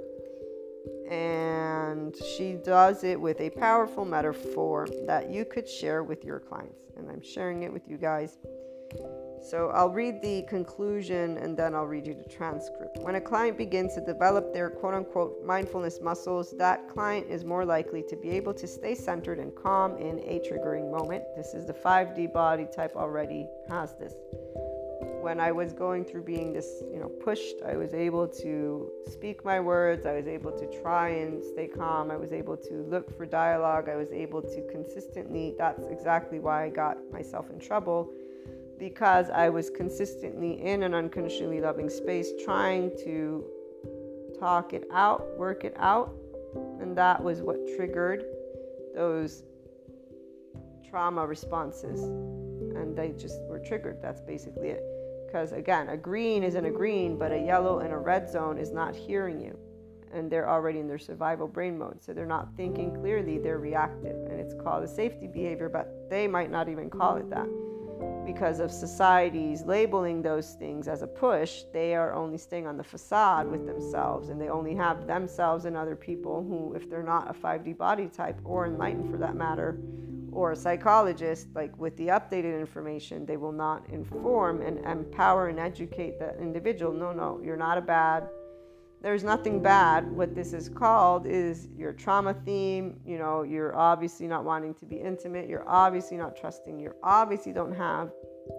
And 1.09 2.15
she 2.15 2.53
does 2.53 3.03
it 3.03 3.19
with 3.19 3.41
a 3.41 3.49
powerful 3.49 4.05
metaphor 4.05 4.87
that 5.05 5.29
you 5.29 5.43
could 5.43 5.67
share 5.67 6.03
with 6.03 6.23
your 6.23 6.39
clients. 6.39 6.85
And 6.95 7.09
I'm 7.09 7.21
sharing 7.21 7.63
it 7.63 7.73
with 7.73 7.89
you 7.89 7.97
guys. 7.97 8.37
So 9.43 9.71
I'll 9.71 9.89
read 9.89 10.21
the 10.21 10.43
conclusion 10.43 11.37
and 11.37 11.57
then 11.57 11.75
I'll 11.75 11.85
read 11.85 12.07
you 12.07 12.13
the 12.13 12.29
transcript. 12.29 12.99
When 12.99 13.15
a 13.15 13.21
client 13.21 13.57
begins 13.57 13.93
to 13.95 14.01
develop 14.01 14.53
their 14.53 14.69
quote 14.69 14.93
unquote 14.93 15.43
mindfulness 15.45 15.99
muscles, 16.01 16.55
that 16.57 16.87
client 16.87 17.27
is 17.29 17.43
more 17.43 17.65
likely 17.65 18.03
to 18.03 18.15
be 18.15 18.29
able 18.29 18.53
to 18.53 18.65
stay 18.65 18.95
centered 18.95 19.39
and 19.39 19.53
calm 19.53 19.97
in 19.97 20.19
a 20.19 20.39
triggering 20.39 20.89
moment. 20.89 21.25
This 21.35 21.53
is 21.53 21.65
the 21.65 21.73
5D 21.73 22.31
body 22.31 22.67
type 22.73 22.95
already 22.95 23.45
has 23.67 23.95
this. 23.95 24.13
When 25.21 25.41
I 25.41 25.51
was 25.51 25.73
going 25.73 26.05
through 26.05 26.23
being 26.23 26.53
this, 26.53 26.81
you 26.91 26.99
know, 26.99 27.09
pushed, 27.09 27.61
I 27.65 27.75
was 27.75 27.93
able 27.93 28.27
to 28.27 28.91
speak 29.09 29.43
my 29.43 29.59
words. 29.59 30.05
I 30.05 30.13
was 30.13 30.27
able 30.27 30.51
to 30.51 30.81
try 30.81 31.09
and 31.09 31.43
stay 31.43 31.67
calm. 31.67 32.11
I 32.11 32.17
was 32.17 32.31
able 32.31 32.55
to 32.57 32.73
look 32.89 33.15
for 33.17 33.25
dialogue. 33.25 33.89
I 33.89 33.95
was 33.97 34.11
able 34.11 34.41
to 34.41 34.67
consistently, 34.71 35.55
that's 35.57 35.85
exactly 35.87 36.39
why 36.39 36.65
I 36.65 36.69
got 36.69 36.97
myself 37.11 37.49
in 37.49 37.59
trouble 37.59 38.13
because 38.83 39.29
I 39.29 39.47
was 39.47 39.69
consistently 39.69 40.61
in 40.61 40.83
an 40.83 40.93
unconditionally 40.93 41.61
loving 41.61 41.89
space 41.89 42.31
trying 42.43 42.91
to 43.05 43.45
talk 44.37 44.73
it 44.73 44.83
out, 44.91 45.37
work 45.37 45.63
it 45.63 45.73
out. 45.79 46.13
And 46.81 46.93
that 46.97 47.23
was 47.23 47.41
what 47.41 47.55
triggered 47.77 48.25
those 48.93 49.43
trauma 50.89 51.25
responses. 51.25 52.03
And 52.03 52.93
they 52.93 53.13
just 53.13 53.39
were 53.43 53.59
triggered. 53.59 54.01
That's 54.01 54.19
basically 54.19 54.71
it. 54.71 54.83
Because 55.27 55.53
again, 55.53 55.87
a 55.87 55.95
green 55.95 56.43
isn't 56.43 56.65
a 56.65 56.71
green, 56.71 57.17
but 57.17 57.31
a 57.31 57.39
yellow 57.39 57.79
and 57.79 57.93
a 57.93 57.97
red 57.97 58.29
zone 58.29 58.57
is 58.57 58.73
not 58.73 58.93
hearing 58.93 59.39
you. 59.39 59.57
And 60.13 60.29
they're 60.29 60.49
already 60.49 60.79
in 60.79 60.89
their 60.89 60.99
survival 60.99 61.47
brain 61.47 61.77
mode. 61.77 62.03
So 62.03 62.11
they're 62.11 62.25
not 62.25 62.49
thinking 62.57 62.93
clearly, 62.93 63.37
they're 63.37 63.59
reactive. 63.59 64.17
And 64.29 64.41
it's 64.41 64.53
called 64.61 64.83
a 64.83 64.89
safety 64.89 65.27
behavior, 65.27 65.69
but 65.69 66.09
they 66.09 66.27
might 66.27 66.51
not 66.51 66.67
even 66.67 66.89
call 66.89 67.15
it 67.15 67.29
that 67.29 67.47
because 68.25 68.59
of 68.59 68.71
society's 68.71 69.63
labeling 69.63 70.21
those 70.21 70.53
things 70.53 70.87
as 70.87 71.01
a 71.01 71.07
push, 71.07 71.63
they 71.71 71.95
are 71.95 72.13
only 72.13 72.37
staying 72.37 72.67
on 72.67 72.77
the 72.77 72.83
facade 72.83 73.49
with 73.49 73.65
themselves 73.65 74.29
and 74.29 74.39
they 74.39 74.49
only 74.49 74.75
have 74.75 75.07
themselves 75.07 75.65
and 75.65 75.77
other 75.77 75.95
people 75.95 76.43
who, 76.43 76.73
if 76.73 76.89
they're 76.89 77.03
not 77.03 77.29
a 77.29 77.33
5D 77.33 77.77
body 77.77 78.07
type 78.07 78.39
or 78.43 78.65
enlightened 78.65 79.11
for 79.11 79.17
that 79.17 79.35
matter, 79.35 79.77
or 80.31 80.51
a 80.51 80.55
psychologist, 80.55 81.47
like 81.53 81.77
with 81.77 81.95
the 81.97 82.07
updated 82.07 82.59
information, 82.59 83.25
they 83.25 83.37
will 83.37 83.51
not 83.51 83.87
inform 83.89 84.61
and 84.61 84.79
empower 84.79 85.49
and 85.49 85.59
educate 85.59 86.17
the 86.17 86.35
individual. 86.39 86.91
No, 86.91 87.11
no, 87.11 87.39
you're 87.43 87.55
not 87.55 87.77
a 87.77 87.81
bad 87.81 88.27
there's 89.03 89.23
nothing 89.23 89.61
bad. 89.61 90.09
What 90.09 90.33
this 90.33 90.53
is 90.53 90.69
called 90.69 91.27
is 91.27 91.67
your 91.75 91.91
trauma 91.91 92.33
theme. 92.33 92.99
You 93.05 93.17
know, 93.17 93.43
you're 93.43 93.75
obviously 93.75 94.27
not 94.27 94.45
wanting 94.45 94.73
to 94.75 94.85
be 94.85 94.95
intimate. 94.95 95.49
You're 95.49 95.67
obviously 95.67 96.15
not 96.15 96.37
trusting. 96.37 96.79
You 96.79 96.93
obviously 97.03 97.51
don't 97.51 97.75
have, 97.75 98.11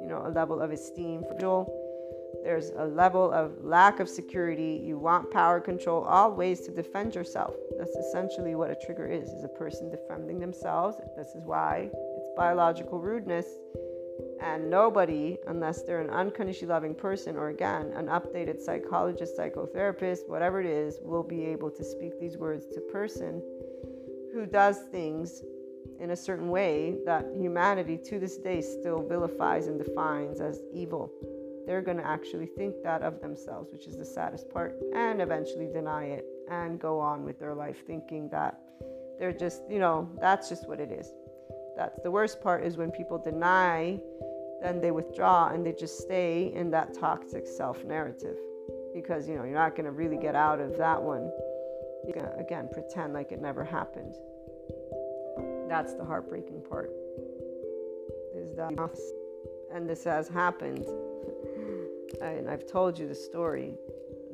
you 0.02 0.06
know, 0.06 0.22
a 0.26 0.28
level 0.28 0.60
of 0.60 0.70
esteem 0.70 1.22
for 1.22 1.34
Joel. 1.40 1.80
There's 2.44 2.70
a 2.76 2.84
level 2.84 3.32
of 3.32 3.52
lack 3.64 4.00
of 4.00 4.08
security. 4.08 4.82
You 4.84 4.98
want 4.98 5.30
power 5.30 5.60
control, 5.60 6.04
all 6.04 6.32
ways 6.32 6.60
to 6.66 6.70
defend 6.70 7.14
yourself. 7.14 7.54
That's 7.78 7.96
essentially 7.96 8.54
what 8.54 8.70
a 8.70 8.74
trigger 8.74 9.06
is, 9.06 9.30
is 9.30 9.44
a 9.44 9.48
person 9.48 9.90
defending 9.90 10.40
themselves. 10.40 10.98
This 11.16 11.28
is 11.28 11.42
why 11.46 11.88
it's 11.90 12.28
biological 12.36 13.00
rudeness. 13.00 13.46
And 14.44 14.68
nobody, 14.68 15.38
unless 15.46 15.82
they're 15.82 16.02
an 16.02 16.10
unconditionally 16.10 16.72
loving 16.72 16.94
person 16.94 17.34
or 17.34 17.48
again, 17.48 17.92
an 17.96 18.06
updated 18.06 18.60
psychologist, 18.60 19.38
psychotherapist, 19.38 20.28
whatever 20.28 20.60
it 20.60 20.66
is, 20.66 20.98
will 21.02 21.22
be 21.22 21.46
able 21.46 21.70
to 21.70 21.82
speak 21.82 22.20
these 22.20 22.36
words 22.36 22.66
to 22.74 22.80
person 22.92 23.42
who 24.34 24.44
does 24.44 24.80
things 24.92 25.42
in 25.98 26.10
a 26.10 26.16
certain 26.16 26.50
way 26.50 26.96
that 27.06 27.24
humanity 27.34 27.96
to 27.96 28.18
this 28.18 28.36
day 28.36 28.60
still 28.60 29.02
vilifies 29.08 29.66
and 29.66 29.82
defines 29.82 30.40
as 30.40 30.60
evil. 30.74 31.10
They're 31.66 31.80
going 31.80 31.96
to 31.96 32.06
actually 32.06 32.46
think 32.46 32.74
that 32.82 33.00
of 33.00 33.22
themselves, 33.22 33.72
which 33.72 33.86
is 33.86 33.96
the 33.96 34.04
saddest 34.04 34.50
part, 34.50 34.78
and 34.94 35.22
eventually 35.22 35.68
deny 35.72 36.04
it 36.04 36.26
and 36.50 36.78
go 36.78 37.00
on 37.00 37.24
with 37.24 37.40
their 37.40 37.54
life 37.54 37.86
thinking 37.86 38.28
that 38.28 38.60
they're 39.18 39.32
just, 39.32 39.62
you 39.70 39.78
know, 39.78 40.10
that's 40.20 40.50
just 40.50 40.68
what 40.68 40.80
it 40.80 40.92
is. 40.92 41.10
That's 41.76 41.98
the 42.02 42.10
worst 42.10 42.42
part 42.42 42.62
is 42.64 42.76
when 42.76 42.90
people 42.90 43.18
deny, 43.18 43.98
then 44.64 44.80
they 44.80 44.90
withdraw 44.90 45.48
and 45.48 45.64
they 45.64 45.72
just 45.72 45.98
stay 45.98 46.50
in 46.54 46.70
that 46.70 46.94
toxic 46.94 47.46
self 47.46 47.84
narrative 47.84 48.38
because, 48.94 49.28
you 49.28 49.34
know, 49.34 49.44
you're 49.44 49.52
not 49.52 49.76
going 49.76 49.84
to 49.84 49.90
really 49.90 50.16
get 50.16 50.34
out 50.34 50.58
of 50.58 50.78
that 50.78 51.00
one. 51.00 51.30
You're 52.04 52.14
going 52.14 52.26
to, 52.26 52.36
again, 52.38 52.68
pretend 52.72 53.12
like 53.12 53.30
it 53.30 53.42
never 53.42 53.62
happened. 53.62 54.14
That's 55.68 55.94
the 55.94 56.04
heartbreaking 56.04 56.62
part. 56.62 56.90
Is 58.34 58.54
that, 58.56 58.72
and 59.72 59.88
this 59.88 60.04
has 60.04 60.28
happened. 60.28 60.86
And 62.20 62.48
I've 62.48 62.64
told 62.64 62.96
you 62.96 63.08
the 63.08 63.14
story. 63.14 63.74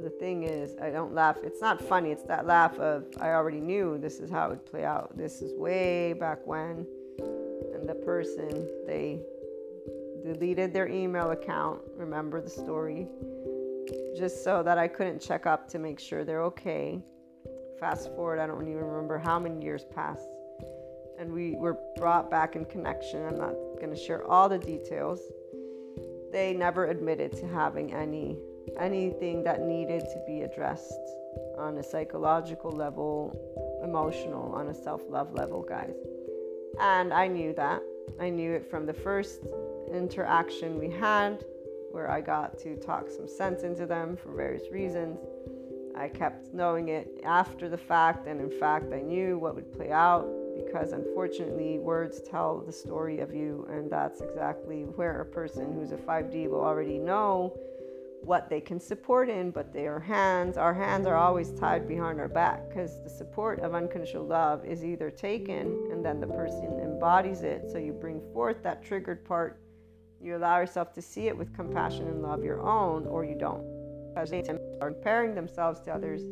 The 0.03 0.11
thing 0.11 0.43
is, 0.43 0.77
I 0.83 0.91
don't 0.91 1.15
laugh. 1.15 1.39
It's 1.43 1.63
not 1.63 1.81
funny. 1.81 2.11
It's 2.11 2.25
that 2.25 2.47
laugh 2.47 2.79
of, 2.79 3.07
I 3.19 3.31
already 3.31 3.61
knew 3.61 3.97
this 3.97 4.21
is 4.21 4.31
how 4.31 4.47
it 4.47 4.51
would 4.51 4.67
play 4.67 4.85
out. 4.85 5.17
This 5.17 5.41
is 5.41 5.55
way 5.55 6.13
back 6.13 6.47
when. 6.47 6.87
And 7.19 7.89
the 7.89 7.95
person, 8.05 8.69
they 8.87 9.23
deleted 10.23 10.73
their 10.73 10.89
email 10.89 11.31
account. 11.31 11.81
Remember 11.97 12.41
the 12.41 12.51
story? 12.51 13.07
Just 14.17 14.45
so 14.45 14.63
that 14.63 14.79
I 14.79 14.89
couldn't 14.89 15.21
check 15.21 15.47
up 15.47 15.69
to 15.69 15.79
make 15.79 15.99
sure 15.99 16.25
they're 16.25 16.43
okay. 16.45 17.01
Fast 17.79 18.09
forward, 18.15 18.39
I 18.39 18.47
don't 18.47 18.69
even 18.69 18.85
remember 18.85 19.19
how 19.19 19.39
many 19.39 19.63
years 19.65 19.85
passed 19.95 20.29
and 21.21 21.31
we 21.31 21.55
were 21.57 21.79
brought 21.97 22.31
back 22.31 22.57
in 22.57 22.65
connection. 22.65 23.25
I'm 23.27 23.37
not 23.37 23.55
going 23.79 23.91
to 23.91 23.97
share 23.97 24.27
all 24.27 24.49
the 24.49 24.59
details. 24.59 25.21
They 26.33 26.55
never 26.55 26.87
admitted 26.87 27.33
to 27.37 27.47
having 27.47 27.93
any 27.93 28.39
anything 28.79 29.43
that 29.45 29.61
needed 29.61 30.01
to 30.01 30.23
be 30.27 30.43
addressed 30.43 30.95
on 31.59 31.77
a 31.77 31.83
psychological 31.83 32.71
level, 32.71 33.37
emotional, 33.83 34.53
on 34.55 34.69
a 34.69 34.75
self-love 34.75 35.35
level, 35.35 35.63
guys. 35.63 35.97
And 36.81 37.13
I 37.13 37.27
knew 37.27 37.53
that. 37.55 37.83
I 38.19 38.31
knew 38.31 38.53
it 38.53 38.71
from 38.71 38.87
the 38.87 38.95
first 38.95 39.41
interaction 39.95 40.79
we 40.79 40.91
had 40.91 41.45
where 41.91 42.11
I 42.11 42.21
got 42.21 42.59
to 42.61 42.77
talk 42.77 43.09
some 43.11 43.29
sense 43.29 43.63
into 43.63 43.87
them 43.87 44.17
for 44.17 44.33
various 44.33 44.71
reasons. 44.71 45.19
I 45.97 46.09
kept 46.09 46.55
knowing 46.55 46.89
it 46.89 47.21
after 47.25 47.69
the 47.69 47.77
fact, 47.77 48.27
and 48.27 48.41
in 48.41 48.51
fact, 48.51 48.93
I 48.93 49.01
knew 49.01 49.39
what 49.39 49.55
would 49.57 49.73
play 49.73 49.91
out 49.91 50.29
because 50.65 50.93
unfortunately, 50.93 51.79
words 51.79 52.21
tell 52.21 52.61
the 52.61 52.73
story 52.73 53.21
of 53.21 53.35
you, 53.35 53.67
and 53.71 53.91
that's 53.91 54.21
exactly 54.21 54.83
where 54.83 55.21
a 55.21 55.27
person 55.27 55.73
who's 55.73 55.93
a 55.93 55.97
5D 55.97 56.49
will 56.49 56.61
already 56.61 56.99
know 56.99 57.57
what 58.23 58.51
they 58.51 58.61
can 58.61 58.79
support 58.79 59.31
in, 59.31 59.51
but 59.51 59.73
their 59.73 59.99
hands, 59.99 60.57
our 60.57 60.75
hands 60.75 61.07
are 61.07 61.17
always 61.17 61.53
tied 61.53 61.89
behind 61.89 62.21
our 62.21 62.29
back 62.29 62.69
because 62.69 63.03
the 63.03 63.09
support 63.09 63.61
of 63.61 63.75
unconditional 63.75 64.27
love 64.27 64.65
is 64.65 64.85
either 64.85 65.11
taken 65.11 65.89
and 65.91 66.05
then 66.05 66.21
the 66.21 66.27
person 66.27 66.79
embodies 66.83 67.43
it. 67.43 67.71
So 67.71 67.79
you 67.79 67.93
bring 67.93 68.21
forth 68.33 68.63
that 68.63 68.85
triggered 68.85 69.25
part, 69.25 69.59
you 70.21 70.37
allow 70.37 70.59
yourself 70.59 70.93
to 70.95 71.03
see 71.03 71.29
it 71.29 71.37
with 71.37 71.55
compassion 71.55 72.07
and 72.07 72.23
love 72.23 72.45
your 72.45 72.61
own, 72.61 73.07
or 73.07 73.25
you 73.25 73.35
don't. 73.35 73.65
Because 74.13 74.31
they 74.31 74.43
are 74.81 74.91
comparing 74.91 75.35
themselves 75.35 75.81
to 75.83 75.93
others 75.93 76.23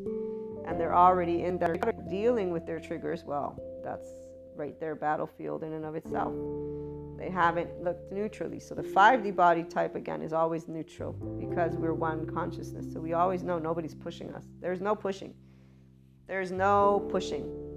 and 0.66 0.78
they're 0.78 0.95
already 0.95 1.45
in 1.45 1.59
there 1.59 1.76
dealing 2.11 2.51
with 2.51 2.66
their 2.66 2.78
triggers. 2.78 3.24
Well, 3.24 3.59
that's 3.82 4.07
right 4.55 4.78
there, 4.78 4.95
battlefield 4.95 5.62
in 5.62 5.72
and 5.72 5.84
of 5.84 5.95
itself. 5.95 6.34
They 7.16 7.30
haven't 7.30 7.82
looked 7.82 8.12
neutrally. 8.12 8.61
So 8.61 8.74
the 8.74 8.82
5D 8.82 9.34
body 9.34 9.64
type, 9.64 9.95
again, 9.95 10.20
is 10.20 10.32
always 10.32 10.68
neutral 10.68 11.12
because 11.12 11.74
we're 11.74 11.95
one 11.95 12.26
consciousness. 12.26 12.93
So 12.93 13.01
we 13.01 13.14
always 13.14 13.43
know 13.43 13.59
nobody's 13.59 13.95
pushing 13.95 14.32
us. 14.34 14.45
There's 14.61 14.80
no 14.80 14.95
pushing. 14.95 15.34
There's 16.26 16.53
no 16.53 17.07
pushing. 17.11 17.68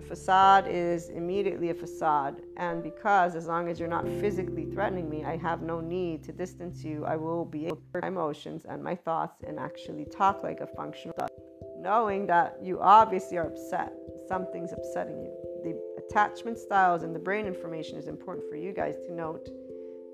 The 0.00 0.06
facade 0.06 0.66
is 0.66 1.10
immediately 1.10 1.68
a 1.68 1.74
facade. 1.74 2.40
And 2.56 2.82
because 2.82 3.36
as 3.36 3.46
long 3.46 3.68
as 3.68 3.78
you're 3.78 3.88
not 3.88 4.06
physically 4.06 4.64
threatening 4.64 5.10
me, 5.10 5.24
I 5.24 5.36
have 5.36 5.60
no 5.60 5.80
need 5.80 6.24
to 6.24 6.32
distance 6.32 6.82
you, 6.82 7.04
I 7.04 7.16
will 7.16 7.44
be 7.44 7.66
able 7.66 7.76
to 7.76 8.00
my 8.00 8.08
emotions 8.08 8.64
and 8.66 8.82
my 8.82 8.96
thoughts 8.96 9.42
and 9.46 9.58
actually 9.58 10.06
talk 10.06 10.42
like 10.42 10.60
a 10.60 10.66
functional 10.66 11.14
adult. 11.18 11.30
knowing 11.78 12.26
that 12.28 12.56
you 12.62 12.80
obviously 12.80 13.36
are 13.36 13.46
upset. 13.46 13.92
Something's 14.26 14.72
upsetting 14.72 15.20
you 15.20 15.40
the 15.62 15.78
attachment 15.98 16.58
styles 16.58 17.02
and 17.02 17.14
the 17.14 17.18
brain 17.18 17.44
information 17.44 17.98
is 17.98 18.08
important 18.08 18.48
for 18.48 18.56
you 18.56 18.72
guys 18.72 18.96
to 19.06 19.12
note 19.12 19.46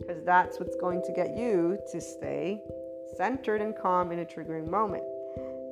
because 0.01 0.23
that's 0.25 0.59
what's 0.59 0.77
going 0.77 1.01
to 1.03 1.13
get 1.13 1.37
you 1.37 1.79
to 1.93 2.01
stay 2.01 2.61
centered 3.17 3.61
and 3.61 3.77
calm 3.81 4.11
in 4.11 4.19
a 4.19 4.25
triggering 4.25 4.69
moment. 4.69 5.05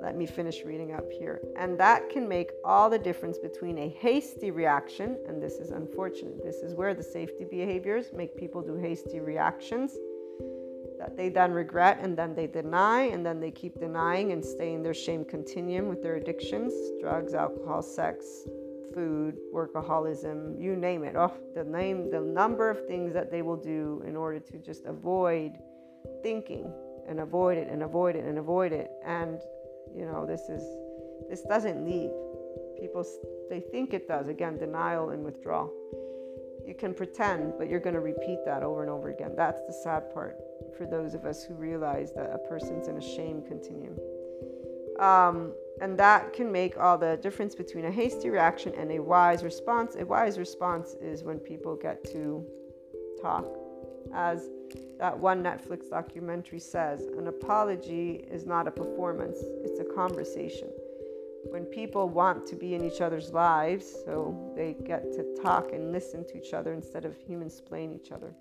Let 0.05 0.17
me 0.17 0.27
finish 0.27 0.63
reading 0.67 0.93
up 0.93 1.11
here. 1.11 1.41
And 1.57 1.81
that 1.81 2.11
can 2.11 2.29
make 2.29 2.51
all 2.63 2.91
the 2.91 2.99
difference 2.99 3.39
between 3.39 3.79
a 3.79 3.89
hasty 3.89 4.51
reaction, 4.51 5.17
and 5.27 5.43
this 5.43 5.55
is 5.55 5.71
unfortunate. 5.71 6.45
This 6.45 6.57
is 6.57 6.75
where 6.75 6.93
the 6.93 7.03
safety 7.03 7.47
behaviors 7.51 8.13
make 8.13 8.37
people 8.37 8.61
do 8.61 8.75
hasty 8.77 9.21
reactions 9.21 9.97
that 10.99 11.17
they 11.17 11.31
then 11.31 11.53
regret 11.53 11.99
and 12.03 12.17
then 12.19 12.35
they 12.35 12.47
deny 12.47 13.05
and 13.05 13.25
then 13.25 13.41
they 13.41 13.51
keep 13.51 13.81
denying 13.81 14.33
and 14.33 14.45
stay 14.45 14.75
in 14.75 14.83
their 14.83 14.95
shame 14.95 15.25
continuum 15.25 15.89
with 15.89 16.03
their 16.03 16.17
addictions 16.17 16.73
drugs, 17.01 17.33
alcohol, 17.33 17.81
sex, 17.81 18.27
food, 18.93 19.39
workaholism, 19.53 20.61
you 20.61 20.77
name 20.77 21.03
it. 21.03 21.17
Oh, 21.17 21.33
the 21.55 21.65
name, 21.65 22.11
the 22.11 22.21
number 22.21 22.69
of 22.69 22.87
things 22.87 23.15
that 23.15 23.31
they 23.31 23.41
will 23.41 23.57
do 23.57 24.05
in 24.07 24.17
order 24.17 24.39
to 24.39 24.59
just 24.59 24.85
avoid 24.85 25.53
thinking 26.23 26.71
and 27.09 27.21
avoid 27.21 27.57
it 27.57 27.69
and 27.69 27.83
avoid 27.83 28.17
it 28.17 28.25
and 28.25 28.39
avoid 28.39 28.73
it. 28.73 28.91
And 29.05 29.41
you 29.95 30.05
know, 30.05 30.27
this 30.27 30.49
is 30.49 30.63
this 31.29 31.43
doesn't 31.43 31.85
leave. 31.85 32.11
People 32.81 33.05
they 33.49 33.61
think 33.61 33.95
it 33.95 34.09
does. 34.09 34.29
Again, 34.29 34.59
denial 34.59 35.11
and 35.11 35.25
withdrawal. 35.25 35.73
You 36.67 36.75
can 36.75 36.95
pretend, 36.95 37.55
but 37.59 37.69
you're 37.69 37.81
going 37.81 37.95
to 37.95 38.01
repeat 38.01 38.39
that 38.47 38.63
over 38.63 38.83
and 38.83 38.91
over 38.91 39.11
again. 39.11 39.33
That's 39.37 39.61
the 39.67 39.73
sad 39.73 40.13
part 40.15 40.37
for 40.77 40.87
those 40.87 41.15
of 41.15 41.25
us 41.27 41.45
who 41.45 41.55
realize 41.55 42.13
that 42.15 42.31
a 42.33 42.39
person's 42.49 42.89
in 42.89 42.97
a 42.97 43.03
shame 43.03 43.43
continuum. 43.47 43.99
Um, 44.99 45.53
and 45.81 45.99
that 45.99 46.33
can 46.33 46.51
make 46.51 46.79
all 46.79 46.97
the 46.97 47.19
difference 47.21 47.55
between 47.55 47.85
a 47.85 47.91
hasty 47.91 48.31
reaction 48.31 48.73
and 48.77 48.93
a 48.93 49.01
wise 49.01 49.43
response. 49.43 49.97
A 49.99 50.07
wise 50.07 50.39
response 50.39 50.95
is 51.03 51.23
when 51.23 51.39
people 51.39 51.77
get 51.77 52.05
to 52.13 52.47
talk. 53.21 53.47
As 54.15 54.49
that 54.99 55.19
one 55.19 55.43
Netflix 55.43 55.91
documentary 55.91 56.61
says, 56.61 57.03
an 57.19 57.27
apology 57.29 58.25
is 58.31 58.47
not 58.47 58.67
a 58.67 58.71
performance, 58.71 59.39
it's 59.65 59.81
a 59.81 59.85
conversation. 59.85 60.69
When 61.51 61.65
people 61.65 62.09
want 62.09 62.47
to 62.47 62.57
be 62.57 62.75
in 62.75 62.85
each 62.85 63.01
other's 63.01 63.33
lives, 63.33 63.87
so 64.05 64.53
they 64.57 64.77
get 64.87 65.13
to 65.13 65.37
talk 65.43 65.73
and 65.73 65.93
listen 65.93 66.27
to 66.29 66.39
each 66.39 66.55
other 66.55 66.73
instead 66.73 67.05
of 67.05 67.17
human 67.17 67.51
splain 67.51 67.93
each 67.93 68.13
other 68.13 68.35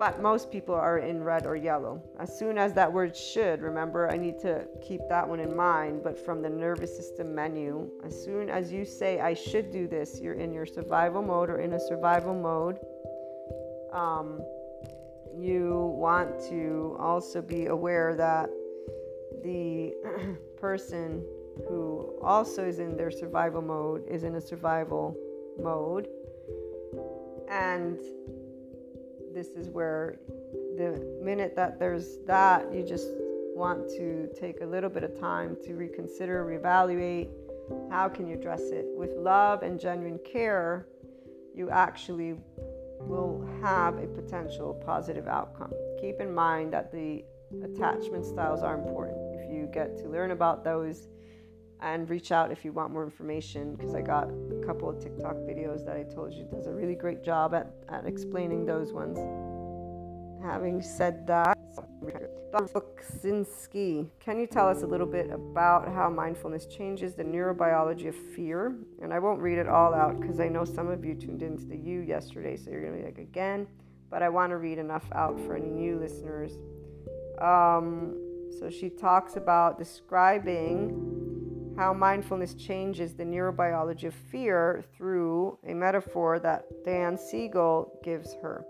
but 0.00 0.22
most 0.22 0.50
people 0.50 0.74
are 0.74 0.96
in 0.96 1.22
red 1.22 1.44
or 1.44 1.54
yellow. 1.54 2.02
As 2.18 2.36
soon 2.36 2.56
as 2.56 2.72
that 2.72 2.90
word 2.90 3.14
should, 3.14 3.60
remember, 3.60 4.10
I 4.10 4.16
need 4.16 4.38
to 4.38 4.66
keep 4.80 5.02
that 5.10 5.28
one 5.28 5.40
in 5.40 5.54
mind, 5.54 6.00
but 6.02 6.18
from 6.18 6.40
the 6.40 6.48
nervous 6.48 6.96
system 6.96 7.34
menu, 7.34 7.86
as 8.02 8.24
soon 8.24 8.48
as 8.48 8.72
you 8.72 8.86
say, 8.86 9.20
I 9.20 9.34
should 9.34 9.70
do 9.70 9.86
this, 9.86 10.18
you're 10.18 10.40
in 10.40 10.54
your 10.54 10.64
survival 10.64 11.20
mode 11.20 11.50
or 11.50 11.58
in 11.58 11.74
a 11.74 11.78
survival 11.78 12.32
mode. 12.32 12.78
Um, 13.92 14.40
you 15.36 15.94
want 15.96 16.40
to 16.48 16.96
also 16.98 17.40
be 17.40 17.66
aware 17.66 18.14
that 18.14 18.50
the 19.42 19.94
person 20.56 21.24
who 21.68 22.14
also 22.22 22.64
is 22.64 22.78
in 22.78 22.96
their 22.96 23.10
survival 23.10 23.62
mode 23.62 24.04
is 24.08 24.24
in 24.24 24.36
a 24.36 24.40
survival 24.40 25.16
mode. 25.60 26.08
And 27.48 27.98
this 29.34 29.48
is 29.48 29.68
where 29.68 30.18
the 30.76 31.18
minute 31.22 31.54
that 31.56 31.78
there's 31.78 32.18
that, 32.26 32.72
you 32.72 32.82
just 32.82 33.08
want 33.54 33.88
to 33.90 34.28
take 34.38 34.60
a 34.60 34.66
little 34.66 34.90
bit 34.90 35.04
of 35.04 35.18
time 35.18 35.56
to 35.64 35.74
reconsider, 35.74 36.44
reevaluate 36.44 37.28
how 37.90 38.08
can 38.08 38.26
you 38.26 38.36
address 38.36 38.62
it 38.70 38.86
with 38.96 39.10
love 39.16 39.62
and 39.62 39.78
genuine 39.78 40.18
care 40.24 40.86
you 41.54 41.70
actually 41.70 42.36
will 43.00 43.46
have 43.62 43.98
a 43.98 44.06
potential 44.06 44.74
positive 44.84 45.26
outcome 45.26 45.72
keep 46.00 46.20
in 46.20 46.34
mind 46.34 46.72
that 46.72 46.90
the 46.90 47.24
attachment 47.62 48.24
styles 48.24 48.62
are 48.62 48.74
important. 48.74 49.18
If 49.34 49.50
you 49.50 49.68
get 49.72 49.98
to 49.98 50.08
learn 50.08 50.30
about 50.30 50.64
those 50.64 51.08
and 51.80 52.08
reach 52.08 52.32
out 52.32 52.50
if 52.50 52.64
you 52.64 52.72
want 52.72 52.92
more 52.92 53.04
information, 53.04 53.74
because 53.74 53.94
I 53.94 54.02
got 54.02 54.28
a 54.28 54.66
couple 54.66 54.88
of 54.88 54.98
TikTok 54.98 55.34
videos 55.36 55.84
that 55.86 55.96
I 55.96 56.02
told 56.02 56.32
you 56.32 56.44
does 56.44 56.66
a 56.66 56.72
really 56.72 56.94
great 56.94 57.22
job 57.22 57.54
at, 57.54 57.72
at 57.88 58.06
explaining 58.06 58.66
those 58.66 58.92
ones. 58.92 59.18
Having 60.42 60.82
said 60.82 61.26
that, 61.26 61.59
Buksinski, 62.52 64.08
can 64.18 64.38
you 64.38 64.46
tell 64.46 64.68
us 64.68 64.82
a 64.82 64.86
little 64.86 65.06
bit 65.06 65.30
about 65.30 65.88
how 65.88 66.10
mindfulness 66.10 66.66
changes 66.66 67.14
the 67.14 67.22
neurobiology 67.22 68.08
of 68.08 68.14
fear? 68.14 68.76
And 69.00 69.14
I 69.14 69.18
won't 69.18 69.40
read 69.40 69.58
it 69.58 69.68
all 69.68 69.94
out 69.94 70.20
because 70.20 70.40
I 70.40 70.48
know 70.48 70.64
some 70.64 70.88
of 70.88 71.04
you 71.04 71.14
tuned 71.14 71.42
into 71.42 71.64
the 71.64 71.76
U 71.76 72.00
yesterday, 72.00 72.56
so 72.56 72.70
you're 72.70 72.82
going 72.82 72.94
to 72.94 72.98
be 72.98 73.04
like, 73.04 73.18
again, 73.18 73.66
but 74.10 74.22
I 74.22 74.28
want 74.28 74.50
to 74.50 74.56
read 74.56 74.78
enough 74.78 75.04
out 75.12 75.38
for 75.40 75.56
any 75.56 75.70
new 75.70 75.98
listeners. 75.98 76.52
Um, 77.40 78.16
so 78.58 78.68
she 78.68 78.90
talks 78.90 79.36
about 79.36 79.78
describing 79.78 81.74
how 81.76 81.94
mindfulness 81.94 82.54
changes 82.54 83.14
the 83.14 83.24
neurobiology 83.24 84.04
of 84.04 84.14
fear 84.14 84.84
through 84.96 85.56
a 85.66 85.72
metaphor 85.72 86.38
that 86.40 86.64
Dan 86.84 87.16
Siegel 87.16 88.00
gives 88.02 88.34
her 88.42 88.64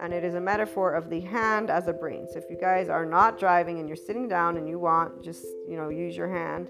and 0.00 0.12
it 0.12 0.24
is 0.24 0.34
a 0.34 0.40
metaphor 0.40 0.92
of 0.92 1.10
the 1.10 1.20
hand 1.20 1.70
as 1.70 1.88
a 1.88 1.92
brain. 1.92 2.26
So 2.30 2.38
if 2.38 2.44
you 2.50 2.56
guys 2.56 2.88
are 2.88 3.06
not 3.06 3.38
driving 3.38 3.78
and 3.78 3.88
you're 3.88 3.96
sitting 3.96 4.28
down 4.28 4.56
and 4.56 4.68
you 4.68 4.78
want, 4.78 5.22
just 5.22 5.44
you 5.68 5.76
know, 5.76 5.88
use 5.88 6.16
your 6.16 6.28
hand. 6.28 6.68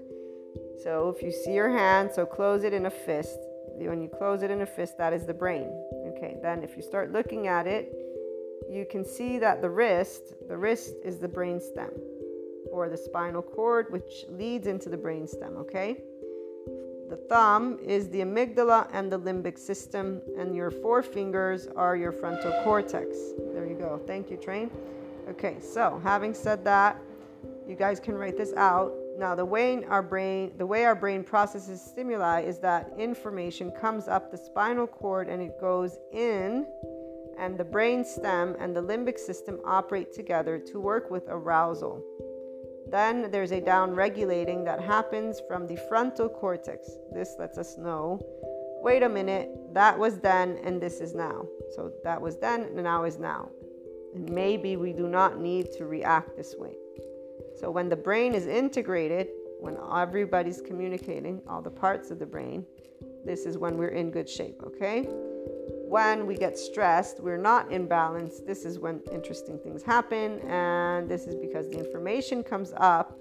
So 0.83 1.13
if 1.15 1.21
you 1.21 1.31
see 1.31 1.53
your 1.53 1.69
hand, 1.69 2.11
so 2.13 2.25
close 2.25 2.63
it 2.63 2.73
in 2.73 2.85
a 2.85 2.89
fist. 2.89 3.39
When 3.75 4.01
you 4.01 4.09
close 4.09 4.41
it 4.41 4.49
in 4.49 4.61
a 4.61 4.65
fist, 4.65 4.97
that 4.97 5.13
is 5.13 5.25
the 5.25 5.33
brain. 5.33 5.69
Okay, 6.07 6.37
then 6.41 6.63
if 6.63 6.75
you 6.75 6.81
start 6.81 7.11
looking 7.11 7.47
at 7.47 7.67
it, 7.67 7.93
you 8.69 8.85
can 8.89 9.05
see 9.05 9.37
that 9.39 9.61
the 9.61 9.69
wrist, 9.69 10.33
the 10.47 10.57
wrist 10.57 10.95
is 11.03 11.19
the 11.19 11.27
brain 11.27 11.59
stem 11.59 11.91
or 12.71 12.89
the 12.89 12.97
spinal 12.97 13.41
cord, 13.41 13.87
which 13.91 14.25
leads 14.29 14.67
into 14.67 14.89
the 14.89 14.97
brain 14.97 15.27
stem. 15.27 15.57
Okay. 15.57 16.01
The 17.09 17.15
thumb 17.29 17.79
is 17.81 18.09
the 18.09 18.19
amygdala 18.19 18.89
and 18.91 19.09
the 19.09 19.17
limbic 19.17 19.57
system, 19.57 20.21
and 20.37 20.53
your 20.53 20.69
forefingers 20.69 21.71
are 21.75 21.95
your 21.95 22.11
frontal 22.11 22.51
cortex. 22.63 23.17
There 23.53 23.65
you 23.65 23.75
go. 23.75 24.01
Thank 24.05 24.29
you, 24.29 24.35
Train. 24.35 24.69
Okay, 25.29 25.57
so 25.61 26.01
having 26.03 26.33
said 26.33 26.65
that, 26.65 26.99
you 27.67 27.75
guys 27.75 27.99
can 27.99 28.15
write 28.15 28.37
this 28.37 28.53
out. 28.57 28.93
Now, 29.17 29.35
the 29.35 29.45
way 29.45 29.83
our 29.85 30.03
brain, 30.03 30.51
the 30.57 30.65
way 30.65 30.85
our 30.85 30.95
brain 30.95 31.23
processes 31.23 31.81
stimuli 31.81 32.41
is 32.41 32.59
that 32.59 32.91
information 32.97 33.71
comes 33.71 34.07
up 34.07 34.29
the 34.29 34.37
spinal 34.37 34.85
cord 34.85 35.27
and 35.27 35.41
it 35.41 35.59
goes 35.59 35.97
in, 36.11 36.67
and 37.37 37.57
the 37.57 37.63
brain 37.63 38.03
stem 38.03 38.55
and 38.59 38.75
the 38.75 38.81
limbic 38.81 39.17
system 39.17 39.59
operate 39.65 40.13
together 40.13 40.59
to 40.59 40.79
work 40.79 41.09
with 41.09 41.23
arousal. 41.29 42.03
Then 42.89 43.29
there's 43.31 43.51
a 43.51 43.61
down 43.61 43.93
regulating 43.93 44.63
that 44.65 44.81
happens 44.81 45.41
from 45.47 45.67
the 45.67 45.75
frontal 45.89 46.29
cortex. 46.29 46.89
This 47.13 47.35
lets 47.37 47.57
us 47.57 47.77
know 47.77 48.25
wait 48.81 49.03
a 49.03 49.09
minute, 49.09 49.49
that 49.73 49.97
was 49.97 50.19
then 50.19 50.59
and 50.63 50.81
this 50.81 51.01
is 51.01 51.13
now. 51.13 51.45
So 51.75 51.91
that 52.03 52.21
was 52.21 52.37
then 52.37 52.63
and 52.63 52.83
now 52.83 53.03
is 53.03 53.17
now. 53.17 53.49
And 54.15 54.31
maybe 54.31 54.77
we 54.77 54.93
do 54.93 55.07
not 55.07 55.39
need 55.39 55.71
to 55.73 55.85
react 55.85 56.37
this 56.37 56.55
way. 56.57 56.75
So 57.59 57.71
when 57.71 57.89
the 57.89 57.95
brain 57.95 58.33
is 58.33 58.47
integrated, 58.47 59.27
when 59.59 59.77
everybody's 59.93 60.61
communicating, 60.61 61.41
all 61.49 61.61
the 61.61 61.71
parts 61.71 62.11
of 62.11 62.19
the 62.19 62.25
brain, 62.25 62.65
this 63.25 63.45
is 63.45 63.57
when 63.57 63.77
we're 63.77 63.89
in 63.89 64.11
good 64.11 64.29
shape, 64.29 64.61
okay? 64.63 65.09
When 65.87 66.27
we 66.27 66.35
get 66.35 66.57
stressed, 66.57 67.21
we're 67.21 67.37
not 67.37 67.71
in 67.71 67.87
balance. 67.87 68.41
This 68.41 68.65
is 68.65 68.77
when 68.77 69.01
interesting 69.11 69.57
things 69.57 69.81
happen, 69.81 70.39
and 70.41 71.09
this 71.09 71.25
is 71.25 71.35
because 71.35 71.69
the 71.69 71.77
information 71.77 72.43
comes 72.43 72.73
up. 72.77 73.17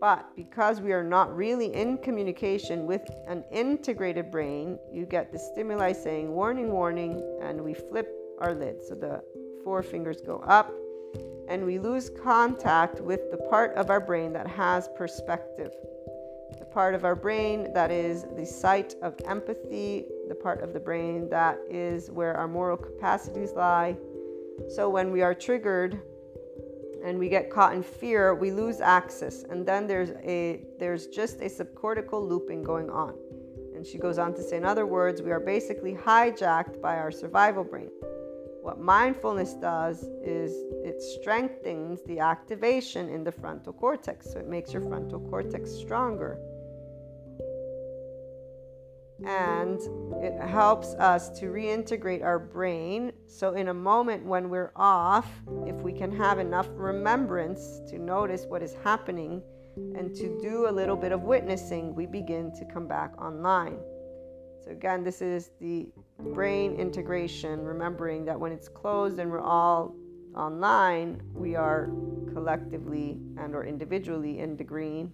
But 0.00 0.34
because 0.34 0.80
we 0.80 0.92
are 0.92 1.04
not 1.04 1.34
really 1.34 1.72
in 1.74 1.98
communication 1.98 2.86
with 2.86 3.02
an 3.26 3.44
integrated 3.52 4.30
brain, 4.30 4.78
you 4.92 5.06
get 5.06 5.30
the 5.30 5.38
stimuli 5.38 5.92
saying 5.92 6.30
warning, 6.30 6.72
warning, 6.72 7.22
and 7.42 7.62
we 7.62 7.74
flip 7.74 8.08
our 8.40 8.54
lid. 8.54 8.82
So 8.82 8.94
the 8.94 9.22
four 9.62 9.82
fingers 9.82 10.20
go 10.20 10.38
up, 10.38 10.72
and 11.48 11.64
we 11.64 11.78
lose 11.78 12.10
contact 12.22 13.00
with 13.00 13.30
the 13.30 13.36
part 13.36 13.74
of 13.76 13.90
our 13.90 14.00
brain 14.00 14.32
that 14.32 14.46
has 14.46 14.88
perspective 14.96 15.72
the 16.58 16.64
part 16.64 16.94
of 16.94 17.04
our 17.04 17.16
brain 17.16 17.72
that 17.72 17.90
is 17.90 18.24
the 18.36 18.46
site 18.46 18.94
of 19.02 19.14
empathy, 19.26 20.04
the 20.28 20.34
part 20.34 20.62
of 20.62 20.72
the 20.72 20.80
brain 20.80 21.28
that 21.30 21.58
is 21.68 22.10
where 22.10 22.34
our 22.34 22.48
moral 22.48 22.76
capacities 22.76 23.52
lie. 23.52 23.96
So 24.68 24.88
when 24.88 25.10
we 25.10 25.22
are 25.22 25.34
triggered 25.34 26.00
and 27.04 27.18
we 27.18 27.28
get 27.28 27.50
caught 27.50 27.74
in 27.74 27.82
fear, 27.82 28.34
we 28.34 28.50
lose 28.50 28.80
access. 28.80 29.42
And 29.44 29.66
then 29.66 29.86
there's 29.86 30.10
a 30.22 30.64
there's 30.78 31.06
just 31.08 31.40
a 31.40 31.46
subcortical 31.46 32.26
looping 32.26 32.62
going 32.62 32.90
on. 32.90 33.14
And 33.74 33.84
she 33.84 33.98
goes 33.98 34.18
on 34.18 34.34
to 34.34 34.42
say, 34.42 34.56
in 34.56 34.64
other 34.64 34.86
words, 34.86 35.20
we 35.20 35.30
are 35.32 35.40
basically 35.40 35.94
hijacked 35.94 36.80
by 36.80 36.96
our 36.96 37.10
survival 37.10 37.64
brain. 37.64 37.90
What 38.62 38.80
mindfulness 38.80 39.52
does 39.54 40.04
is 40.22 40.52
it 40.82 41.02
strengthens 41.02 42.00
the 42.06 42.20
activation 42.20 43.10
in 43.10 43.22
the 43.22 43.32
frontal 43.32 43.74
cortex. 43.74 44.32
So 44.32 44.38
it 44.38 44.48
makes 44.48 44.72
your 44.72 44.80
frontal 44.80 45.20
cortex 45.20 45.70
stronger. 45.70 46.38
And 49.22 49.80
it 50.22 50.40
helps 50.40 50.94
us 50.94 51.30
to 51.38 51.46
reintegrate 51.46 52.22
our 52.24 52.38
brain. 52.38 53.12
So, 53.26 53.54
in 53.54 53.68
a 53.68 53.74
moment 53.74 54.24
when 54.24 54.50
we're 54.50 54.72
off, 54.74 55.30
if 55.66 55.76
we 55.76 55.92
can 55.92 56.10
have 56.16 56.38
enough 56.38 56.68
remembrance 56.72 57.80
to 57.90 57.98
notice 57.98 58.44
what 58.46 58.62
is 58.62 58.74
happening 58.82 59.40
and 59.76 60.14
to 60.16 60.38
do 60.42 60.68
a 60.68 60.72
little 60.72 60.96
bit 60.96 61.12
of 61.12 61.22
witnessing, 61.22 61.94
we 61.94 62.06
begin 62.06 62.52
to 62.58 62.64
come 62.64 62.88
back 62.88 63.20
online. 63.20 63.78
So, 64.64 64.70
again, 64.70 65.04
this 65.04 65.22
is 65.22 65.50
the 65.60 65.88
brain 66.32 66.74
integration, 66.74 67.60
remembering 67.60 68.24
that 68.24 68.38
when 68.38 68.50
it's 68.50 68.68
closed 68.68 69.18
and 69.18 69.30
we're 69.30 69.40
all 69.40 69.94
online, 70.34 71.22
we 71.32 71.54
are 71.54 71.90
collectively 72.32 73.18
and 73.38 73.54
or 73.54 73.64
individually 73.64 74.40
in 74.40 74.56
the 74.56 74.64
green. 74.64 75.12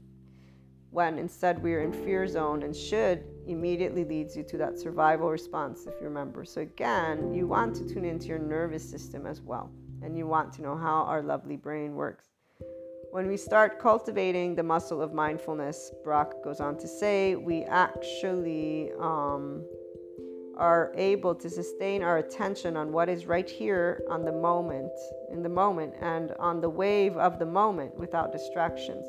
When 0.90 1.18
instead 1.18 1.62
we 1.62 1.74
are 1.74 1.80
in 1.80 1.92
fear 1.92 2.26
zone 2.26 2.64
and 2.64 2.74
should 2.74 3.24
immediately 3.46 4.04
leads 4.04 4.36
you 4.36 4.42
to 4.44 4.56
that 4.58 4.78
survival 4.78 5.30
response 5.30 5.86
if 5.86 5.94
you 6.00 6.08
remember. 6.08 6.44
So 6.44 6.62
again, 6.62 7.32
you 7.32 7.46
want 7.46 7.76
to 7.76 7.84
tune 7.86 8.04
into 8.04 8.26
your 8.26 8.40
nervous 8.40 8.88
system 8.88 9.26
as 9.26 9.40
well. 9.40 9.70
And 10.02 10.16
you 10.16 10.26
want 10.26 10.52
to 10.54 10.62
know 10.62 10.76
how 10.76 11.04
our 11.04 11.22
lovely 11.22 11.56
brain 11.56 11.94
works. 11.94 12.26
When 13.12 13.28
we 13.28 13.36
start 13.36 13.80
cultivating 13.80 14.54
the 14.54 14.62
muscle 14.62 15.00
of 15.02 15.12
mindfulness, 15.12 15.92
Brach 16.02 16.32
goes 16.42 16.60
on 16.60 16.76
to 16.78 16.88
say, 16.88 17.36
we 17.36 17.64
actually 17.64 18.90
um, 19.00 19.64
are 20.56 20.92
able 20.96 21.34
to 21.34 21.50
sustain 21.50 22.02
our 22.02 22.18
attention 22.18 22.76
on 22.76 22.92
what 22.92 23.08
is 23.08 23.26
right 23.26 23.48
here 23.48 24.02
on 24.08 24.24
the 24.24 24.32
moment, 24.32 24.92
in 25.30 25.42
the 25.42 25.48
moment, 25.48 25.94
and 26.00 26.32
on 26.38 26.60
the 26.60 26.68
wave 26.68 27.16
of 27.16 27.38
the 27.38 27.46
moment 27.46 27.96
without 27.96 28.32
distractions. 28.32 29.06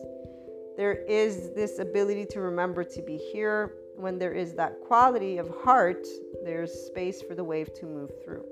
There 0.78 0.93
is 0.93 1.51
this 1.51 1.80
ability 1.80 2.26
to 2.28 2.41
remember 2.41 2.84
to 2.84 3.01
be 3.01 3.17
here. 3.17 3.74
When 3.95 4.17
there 4.17 4.34
is 4.34 4.53
that 4.53 4.80
quality 4.82 5.38
of 5.38 5.49
heart, 5.63 6.07
there's 6.43 6.72
space 6.72 7.22
for 7.22 7.36
the 7.36 7.43
wave 7.43 7.74
to 7.76 7.86
move 7.86 8.11
through. 8.24 8.45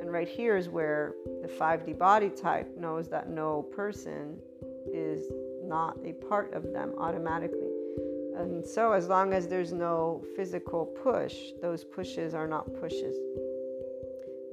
And 0.00 0.12
right 0.12 0.28
here 0.28 0.56
is 0.56 0.68
where 0.68 1.14
the 1.42 1.48
5D 1.48 1.98
body 1.98 2.30
type 2.30 2.76
knows 2.76 3.08
that 3.08 3.30
no 3.30 3.62
person 3.62 4.38
is 4.92 5.30
not 5.64 5.96
a 6.04 6.12
part 6.12 6.52
of 6.54 6.72
them 6.72 6.94
automatically. 6.98 7.70
And 8.36 8.64
so, 8.64 8.92
as 8.92 9.08
long 9.08 9.32
as 9.32 9.46
there's 9.46 9.72
no 9.72 10.24
physical 10.34 10.86
push, 10.86 11.52
those 11.60 11.84
pushes 11.84 12.34
are 12.34 12.48
not 12.48 12.72
pushes. 12.80 13.16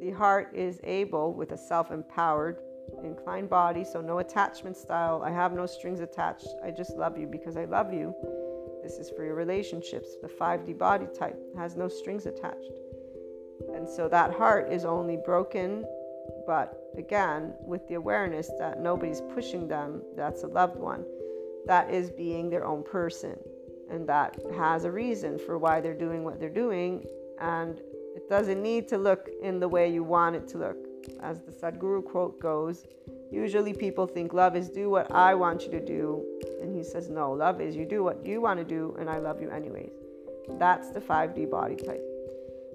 The 0.01 0.11
heart 0.11 0.51
is 0.53 0.79
able, 0.83 1.33
with 1.33 1.51
a 1.53 1.57
self 1.57 1.91
empowered, 1.91 2.59
inclined 3.03 3.49
body, 3.49 3.83
so 3.83 4.01
no 4.01 4.19
attachment 4.19 4.77
style. 4.77 5.21
I 5.23 5.31
have 5.31 5.53
no 5.53 5.65
strings 5.65 5.99
attached. 5.99 6.47
I 6.63 6.71
just 6.71 6.95
love 6.97 7.17
you 7.17 7.27
because 7.27 7.57
I 7.57 7.65
love 7.65 7.93
you. 7.93 8.13
This 8.83 8.97
is 8.97 9.09
for 9.09 9.23
your 9.23 9.35
relationships. 9.35 10.09
The 10.21 10.27
5D 10.27 10.77
body 10.77 11.07
type 11.17 11.37
has 11.57 11.75
no 11.75 11.87
strings 11.87 12.25
attached. 12.25 12.71
And 13.73 13.89
so 13.89 14.07
that 14.09 14.33
heart 14.33 14.71
is 14.71 14.85
only 14.85 15.17
broken 15.25 15.85
but 16.45 16.91
again, 16.97 17.53
with 17.61 17.87
the 17.87 17.95
awareness 17.95 18.49
that 18.57 18.79
nobody's 18.79 19.21
pushing 19.21 19.67
them, 19.67 20.01
that's 20.15 20.43
a 20.43 20.47
loved 20.47 20.77
one, 20.77 21.05
that 21.65 21.89
is 21.91 22.09
being 22.09 22.49
their 22.49 22.65
own 22.65 22.83
person. 22.83 23.37
And 23.89 24.07
that 24.07 24.35
has 24.55 24.83
a 24.83 24.91
reason 24.91 25.39
for 25.39 25.57
why 25.57 25.81
they're 25.81 25.93
doing 25.93 26.23
what 26.23 26.39
they're 26.39 26.49
doing. 26.49 27.05
And 27.39 27.79
it 28.15 28.29
doesn't 28.29 28.61
need 28.61 28.87
to 28.89 28.97
look 28.97 29.29
in 29.41 29.59
the 29.59 29.67
way 29.67 29.91
you 29.91 30.03
want 30.03 30.35
it 30.35 30.47
to 30.49 30.57
look. 30.57 30.88
As 31.21 31.41
the 31.41 31.51
Sadhguru 31.51 32.03
quote 32.03 32.39
goes, 32.39 32.85
usually 33.31 33.73
people 33.73 34.07
think 34.07 34.33
love 34.33 34.55
is 34.55 34.69
do 34.69 34.89
what 34.89 35.13
I 35.13 35.35
want 35.35 35.63
you 35.63 35.71
to 35.71 35.83
do. 35.83 36.25
And 36.61 36.75
he 36.75 36.83
says, 36.83 37.09
no, 37.09 37.31
love 37.31 37.61
is 37.61 37.75
you 37.75 37.85
do 37.85 38.03
what 38.03 38.25
you 38.25 38.41
want 38.41 38.59
to 38.59 38.65
do, 38.65 38.95
and 38.99 39.09
I 39.09 39.19
love 39.19 39.41
you 39.41 39.49
anyways. 39.49 39.91
That's 40.57 40.89
the 40.89 40.99
5D 41.01 41.49
body 41.49 41.75
type, 41.75 42.03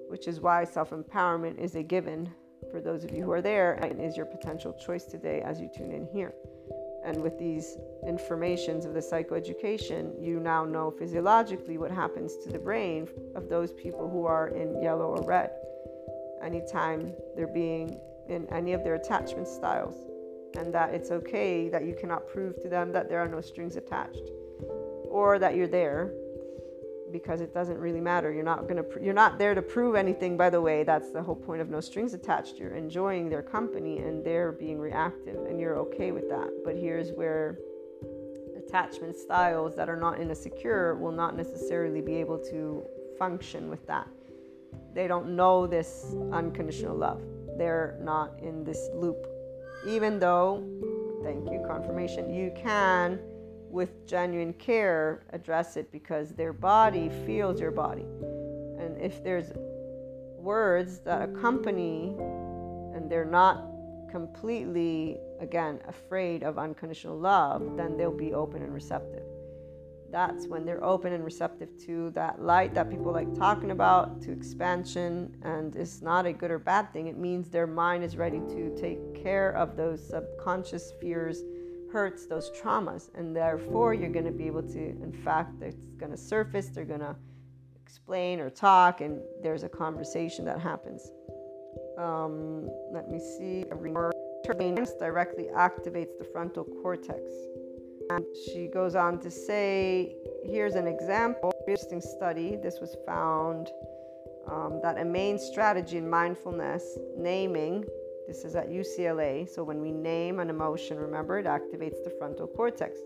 which 0.07 0.27
is 0.27 0.39
why 0.39 0.63
self 0.63 0.91
empowerment 0.91 1.59
is 1.59 1.75
a 1.75 1.83
given 1.83 2.29
for 2.71 2.81
those 2.81 3.03
of 3.03 3.11
you 3.11 3.23
who 3.23 3.31
are 3.31 3.41
there, 3.41 3.79
is 3.99 4.17
your 4.17 4.25
potential 4.25 4.73
choice 4.73 5.05
today 5.05 5.41
as 5.41 5.59
you 5.59 5.69
tune 5.75 5.91
in 5.91 6.07
here. 6.07 6.33
And 7.05 7.21
with 7.21 7.37
these 7.37 7.77
informations 8.07 8.85
of 8.85 8.93
the 8.93 8.99
psychoeducation, 8.99 10.21
you 10.21 10.39
now 10.39 10.65
know 10.65 10.89
physiologically 10.89 11.77
what 11.77 11.91
happens 11.91 12.35
to 12.37 12.49
the 12.49 12.57
brain 12.57 13.07
of 13.35 13.49
those 13.49 13.71
people 13.73 14.09
who 14.09 14.25
are 14.25 14.47
in 14.47 14.81
yellow 14.81 15.15
or 15.15 15.23
red 15.23 15.51
anytime 16.41 17.13
they're 17.35 17.47
being 17.47 17.99
in 18.29 18.47
any 18.51 18.73
of 18.73 18.83
their 18.83 18.95
attachment 18.95 19.47
styles. 19.47 19.95
And 20.57 20.73
that 20.73 20.93
it's 20.93 21.11
okay 21.11 21.69
that 21.69 21.85
you 21.85 21.95
cannot 21.99 22.27
prove 22.27 22.61
to 22.61 22.69
them 22.69 22.91
that 22.93 23.09
there 23.09 23.19
are 23.19 23.27
no 23.27 23.41
strings 23.41 23.75
attached 23.75 24.29
or 25.09 25.37
that 25.39 25.55
you're 25.55 25.67
there 25.67 26.13
because 27.11 27.39
it 27.39 27.53
doesn't 27.53 27.77
really 27.77 28.01
matter. 28.01 28.31
You're 28.31 28.43
not 28.43 28.63
going 28.63 28.77
to 28.77 28.83
pr- 28.83 28.99
you're 28.99 29.13
not 29.13 29.37
there 29.37 29.53
to 29.53 29.61
prove 29.61 29.95
anything 29.95 30.37
by 30.37 30.49
the 30.49 30.59
way. 30.59 30.83
That's 30.83 31.11
the 31.11 31.21
whole 31.21 31.35
point 31.35 31.61
of 31.61 31.69
no 31.69 31.81
strings 31.81 32.13
attached. 32.13 32.55
You're 32.57 32.75
enjoying 32.75 33.29
their 33.29 33.41
company 33.41 33.99
and 33.99 34.23
they're 34.23 34.51
being 34.51 34.79
reactive 34.79 35.45
and 35.45 35.59
you're 35.59 35.77
okay 35.77 36.11
with 36.11 36.29
that. 36.29 36.49
But 36.63 36.75
here's 36.75 37.11
where 37.11 37.57
attachment 38.57 39.15
styles 39.15 39.75
that 39.75 39.89
are 39.89 39.95
not 39.95 40.19
in 40.19 40.31
a 40.31 40.35
secure 40.35 40.95
will 40.95 41.11
not 41.11 41.35
necessarily 41.37 42.01
be 42.01 42.15
able 42.15 42.37
to 42.37 42.83
function 43.17 43.69
with 43.69 43.85
that. 43.87 44.07
They 44.93 45.07
don't 45.07 45.35
know 45.35 45.67
this 45.67 46.15
unconditional 46.31 46.95
love. 46.95 47.21
They're 47.57 47.97
not 48.01 48.39
in 48.41 48.63
this 48.63 48.89
loop. 48.93 49.27
Even 49.87 50.19
though, 50.19 50.63
thank 51.23 51.49
you, 51.49 51.63
confirmation, 51.67 52.33
you 52.33 52.51
can 52.55 53.19
with 53.69 54.07
genuine 54.07 54.53
care 54.53 55.23
address 55.31 55.75
it 55.75 55.91
because 55.91 56.29
their 56.29 56.53
body 56.53 57.09
feels 57.25 57.59
your 57.59 57.71
body. 57.71 58.05
And 58.79 58.99
if 59.01 59.23
there's 59.23 59.51
words 60.37 60.99
that 60.99 61.21
accompany 61.21 62.15
and 62.95 63.09
they're 63.09 63.25
not 63.25 63.65
completely, 64.09 65.19
again, 65.39 65.81
afraid 65.87 66.43
of 66.43 66.57
unconditional 66.57 67.17
love, 67.17 67.75
then 67.75 67.97
they'll 67.97 68.11
be 68.15 68.33
open 68.33 68.61
and 68.61 68.73
receptive. 68.73 69.23
That's 70.11 70.47
when 70.47 70.65
they're 70.65 70.83
open 70.83 71.13
and 71.13 71.23
receptive 71.23 71.69
to 71.85 72.11
that 72.11 72.41
light 72.41 72.73
that 72.73 72.89
people 72.89 73.11
like 73.11 73.33
talking 73.33 73.71
about, 73.71 74.21
to 74.23 74.31
expansion. 74.31 75.35
And 75.41 75.75
it's 75.75 76.01
not 76.01 76.25
a 76.25 76.33
good 76.33 76.51
or 76.51 76.59
bad 76.59 76.93
thing. 76.93 77.07
It 77.07 77.17
means 77.17 77.49
their 77.49 77.67
mind 77.67 78.03
is 78.03 78.15
ready 78.15 78.39
to 78.39 78.75
take 78.79 79.21
care 79.21 79.51
of 79.51 79.75
those 79.75 80.07
subconscious 80.07 80.93
fears 81.01 81.43
hurts, 81.91 82.25
those 82.25 82.51
traumas. 82.51 83.09
And 83.15 83.35
therefore, 83.35 83.93
you're 83.93 84.09
going 84.09 84.25
to 84.25 84.31
be 84.31 84.47
able 84.47 84.63
to, 84.63 84.79
in 84.79 85.13
fact, 85.23 85.61
it's 85.61 85.77
going 85.97 86.11
to 86.11 86.17
surface, 86.17 86.67
they're 86.67 86.85
going 86.85 86.99
to 86.99 87.15
explain 87.81 88.39
or 88.39 88.49
talk, 88.49 89.01
and 89.01 89.21
there's 89.41 89.63
a 89.63 89.69
conversation 89.69 90.43
that 90.45 90.59
happens. 90.59 91.11
Um, 91.97 92.69
let 92.91 93.09
me 93.09 93.19
see. 93.19 93.63
Turbines 94.45 94.93
directly 94.99 95.45
activates 95.55 96.17
the 96.19 96.25
frontal 96.25 96.65
cortex. 96.81 97.21
And 98.09 98.25
she 98.53 98.67
goes 98.67 98.95
on 98.95 99.19
to 99.19 99.31
say, 99.31 100.15
here's 100.43 100.75
an 100.75 100.87
example, 100.87 101.51
interesting 101.67 102.01
study. 102.01 102.55
This 102.55 102.79
was 102.79 102.95
found 103.05 103.69
um, 104.51 104.79
that 104.83 104.99
a 104.99 105.05
main 105.05 105.39
strategy 105.39 105.97
in 105.97 106.09
mindfulness, 106.09 106.97
naming, 107.17 107.85
this 108.27 108.43
is 108.43 108.55
at 108.55 108.69
UCLA. 108.69 109.47
So 109.47 109.63
when 109.63 109.81
we 109.81 109.91
name 109.91 110.39
an 110.39 110.49
emotion, 110.49 110.97
remember 110.97 111.37
it 111.39 111.45
activates 111.45 112.03
the 112.03 112.11
frontal 112.17 112.47
cortex 112.47 112.99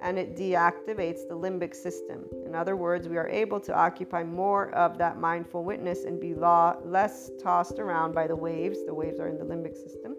and 0.00 0.18
it 0.18 0.36
deactivates 0.36 1.28
the 1.28 1.34
limbic 1.34 1.74
system. 1.74 2.26
In 2.46 2.54
other 2.54 2.76
words, 2.76 3.08
we 3.08 3.16
are 3.16 3.28
able 3.28 3.60
to 3.60 3.74
occupy 3.74 4.22
more 4.22 4.74
of 4.74 4.98
that 4.98 5.18
mindful 5.18 5.64
witness 5.64 6.04
and 6.04 6.20
be 6.20 6.34
law, 6.34 6.76
less 6.84 7.30
tossed 7.42 7.78
around 7.78 8.14
by 8.14 8.26
the 8.26 8.36
waves. 8.36 8.84
The 8.84 8.94
waves 8.94 9.18
are 9.18 9.28
in 9.28 9.38
the 9.38 9.44
limbic 9.44 9.74
system. 9.74 10.16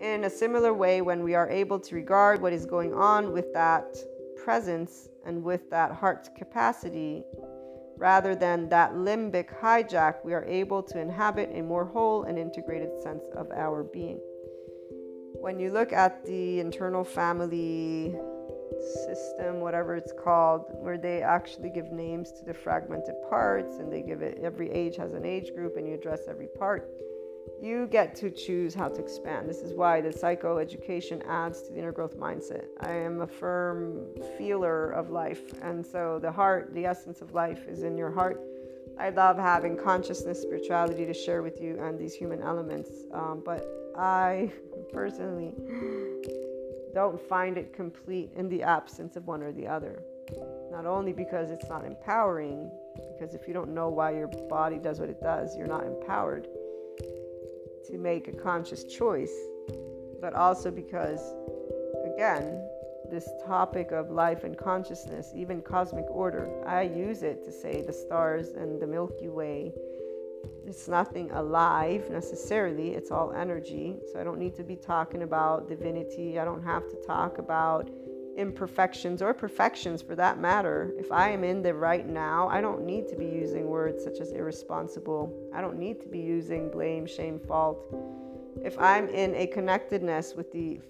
In 0.00 0.24
a 0.24 0.30
similar 0.30 0.72
way, 0.72 1.02
when 1.02 1.22
we 1.22 1.34
are 1.34 1.48
able 1.48 1.78
to 1.80 1.94
regard 1.94 2.40
what 2.40 2.52
is 2.52 2.64
going 2.66 2.94
on 2.94 3.32
with 3.32 3.52
that 3.52 3.96
presence 4.42 5.08
and 5.26 5.42
with 5.42 5.68
that 5.70 5.92
heart 5.92 6.30
capacity, 6.34 7.24
Rather 8.00 8.34
than 8.34 8.66
that 8.70 8.94
limbic 8.94 9.54
hijack, 9.60 10.24
we 10.24 10.32
are 10.32 10.46
able 10.46 10.82
to 10.82 10.98
inhabit 10.98 11.50
a 11.52 11.60
more 11.60 11.84
whole 11.84 12.22
and 12.22 12.38
integrated 12.38 12.88
sense 13.02 13.22
of 13.36 13.50
our 13.50 13.82
being. 13.82 14.18
When 15.34 15.60
you 15.60 15.70
look 15.70 15.92
at 15.92 16.24
the 16.24 16.60
internal 16.60 17.04
family 17.04 18.16
system, 19.06 19.60
whatever 19.60 19.96
it's 19.96 20.14
called, 20.24 20.64
where 20.80 20.96
they 20.96 21.20
actually 21.20 21.68
give 21.68 21.92
names 21.92 22.32
to 22.32 22.44
the 22.46 22.54
fragmented 22.54 23.16
parts 23.28 23.76
and 23.76 23.92
they 23.92 24.00
give 24.00 24.22
it 24.22 24.38
every 24.42 24.70
age 24.70 24.96
has 24.96 25.12
an 25.12 25.26
age 25.26 25.52
group 25.54 25.76
and 25.76 25.86
you 25.86 25.92
address 25.92 26.20
every 26.26 26.48
part 26.58 26.88
you 27.62 27.86
get 27.86 28.14
to 28.16 28.30
choose 28.30 28.74
how 28.74 28.88
to 28.88 29.00
expand. 29.00 29.48
This 29.48 29.60
is 29.60 29.74
why 29.74 30.00
the 30.00 30.08
psychoeducation 30.08 31.22
adds 31.26 31.62
to 31.62 31.72
the 31.72 31.78
inner 31.78 31.92
growth 31.92 32.18
mindset. 32.18 32.64
I 32.80 32.92
am 32.92 33.20
a 33.20 33.26
firm 33.26 34.06
feeler 34.38 34.90
of 34.90 35.10
life, 35.10 35.52
and 35.62 35.84
so 35.84 36.18
the 36.20 36.32
heart, 36.32 36.72
the 36.72 36.86
essence 36.86 37.20
of 37.20 37.34
life, 37.34 37.66
is 37.68 37.82
in 37.82 37.98
your 37.98 38.10
heart. 38.10 38.40
I 38.98 39.10
love 39.10 39.36
having 39.38 39.76
consciousness, 39.76 40.42
spirituality 40.42 41.06
to 41.06 41.14
share 41.14 41.42
with 41.42 41.60
you, 41.60 41.78
and 41.80 41.98
these 41.98 42.14
human 42.14 42.42
elements. 42.42 42.90
Um, 43.12 43.42
but 43.44 43.66
I 43.96 44.52
personally 44.92 45.54
don't 46.94 47.20
find 47.20 47.56
it 47.58 47.72
complete 47.72 48.30
in 48.36 48.48
the 48.48 48.62
absence 48.62 49.16
of 49.16 49.26
one 49.26 49.42
or 49.42 49.52
the 49.52 49.66
other. 49.66 50.02
Not 50.70 50.86
only 50.86 51.12
because 51.12 51.50
it's 51.50 51.68
not 51.68 51.84
empowering, 51.84 52.70
because 53.12 53.34
if 53.34 53.46
you 53.48 53.54
don't 53.54 53.74
know 53.74 53.88
why 53.88 54.12
your 54.12 54.28
body 54.48 54.78
does 54.78 55.00
what 55.00 55.08
it 55.08 55.20
does, 55.20 55.56
you're 55.56 55.66
not 55.66 55.84
empowered 55.84 56.46
to 57.90 57.98
make 57.98 58.28
a 58.28 58.32
conscious 58.32 58.84
choice, 58.84 59.34
but 60.20 60.34
also 60.34 60.70
because, 60.70 61.20
again, 62.14 62.66
this 63.10 63.28
topic 63.44 63.90
of 63.90 64.10
life 64.10 64.44
and 64.44 64.56
consciousness, 64.56 65.32
even 65.34 65.60
cosmic 65.60 66.06
order, 66.08 66.48
I 66.66 66.82
use 66.82 67.22
it 67.22 67.44
to 67.44 67.52
say 67.52 67.82
the 67.82 67.92
stars 67.92 68.50
and 68.50 68.80
the 68.80 68.86
Milky 68.86 69.28
Way. 69.28 69.72
It's 70.66 70.88
nothing 70.88 71.30
alive 71.32 72.08
necessarily, 72.10 72.90
it's 72.90 73.10
all 73.10 73.32
energy. 73.32 73.98
So 74.12 74.20
I 74.20 74.24
don't 74.24 74.38
need 74.38 74.54
to 74.56 74.62
be 74.62 74.76
talking 74.76 75.22
about 75.22 75.68
divinity. 75.68 76.38
I 76.38 76.44
don't 76.44 76.62
have 76.62 76.88
to 76.88 76.96
talk 77.06 77.38
about 77.38 77.90
imperfections 78.36 79.22
or 79.22 79.34
perfections 79.34 80.02
for 80.02 80.14
that 80.14 80.38
matter, 80.38 80.92
if 80.98 81.10
I 81.12 81.30
am 81.30 81.44
in 81.44 81.62
the 81.62 81.74
right 81.74 82.06
now, 82.06 82.48
I 82.48 82.60
don't 82.60 82.84
need 82.84 83.08
to 83.08 83.16
be 83.16 83.26
using 83.26 83.66
words 83.66 84.02
such 84.02 84.20
as 84.20 84.32
irresponsible. 84.32 85.50
I 85.54 85.60
don't 85.60 85.78
need 85.78 86.00
to 86.02 86.08
be 86.08 86.20
using 86.20 86.70
blame, 86.70 87.06
shame, 87.06 87.38
fault. 87.38 87.78
If 88.64 88.78
I'm 88.78 89.08
in 89.08 89.34
a 89.34 89.46
connectedness 89.46 90.34
with 90.36 90.52
the 90.52 90.80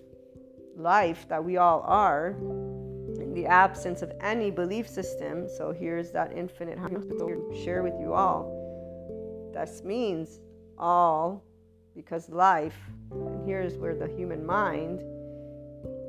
life 0.77 1.27
that 1.29 1.43
we 1.43 1.57
all 1.57 1.83
are, 1.87 2.37
in 3.21 3.35
the 3.35 3.47
absence 3.47 4.03
of 4.03 4.13
any 4.21 4.51
belief 4.51 4.89
system, 4.89 5.49
so 5.49 5.73
here's 5.73 6.11
that 6.13 6.33
infinite 6.37 6.79
To 6.79 7.63
share 7.63 7.83
with 7.83 7.95
you 8.01 8.13
all. 8.13 9.51
This 9.53 9.83
means 9.85 10.41
all 10.79 11.45
because 11.95 12.29
life, 12.31 12.79
and 13.11 13.47
here's 13.47 13.77
where 13.77 13.95
the 13.95 14.09
human 14.09 14.45
mind 14.45 15.03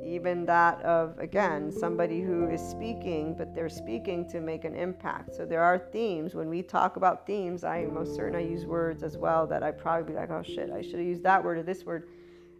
even 0.04 0.44
that 0.46 0.80
of 0.82 1.18
again 1.18 1.70
somebody 1.70 2.20
who 2.20 2.48
is 2.48 2.60
speaking 2.60 3.34
but 3.36 3.54
they're 3.54 3.68
speaking 3.68 4.28
to 4.28 4.40
make 4.40 4.64
an 4.64 4.74
impact. 4.74 5.34
So 5.34 5.46
there 5.46 5.62
are 5.62 5.78
themes. 5.78 6.34
When 6.34 6.48
we 6.48 6.62
talk 6.62 6.96
about 6.96 7.26
themes 7.26 7.64
i 7.64 7.78
am 7.78 7.94
most 7.94 8.14
certain 8.14 8.36
i 8.36 8.40
use 8.40 8.66
words 8.66 9.02
as 9.02 9.16
well 9.16 9.46
that 9.46 9.62
i 9.62 9.70
probably 9.70 10.12
be 10.12 10.18
like 10.18 10.30
oh 10.30 10.42
shit 10.42 10.70
i 10.70 10.82
should 10.82 10.96
have 10.96 11.06
used 11.06 11.22
that 11.22 11.42
word 11.42 11.58
or 11.58 11.62
this 11.62 11.84
word. 11.84 12.08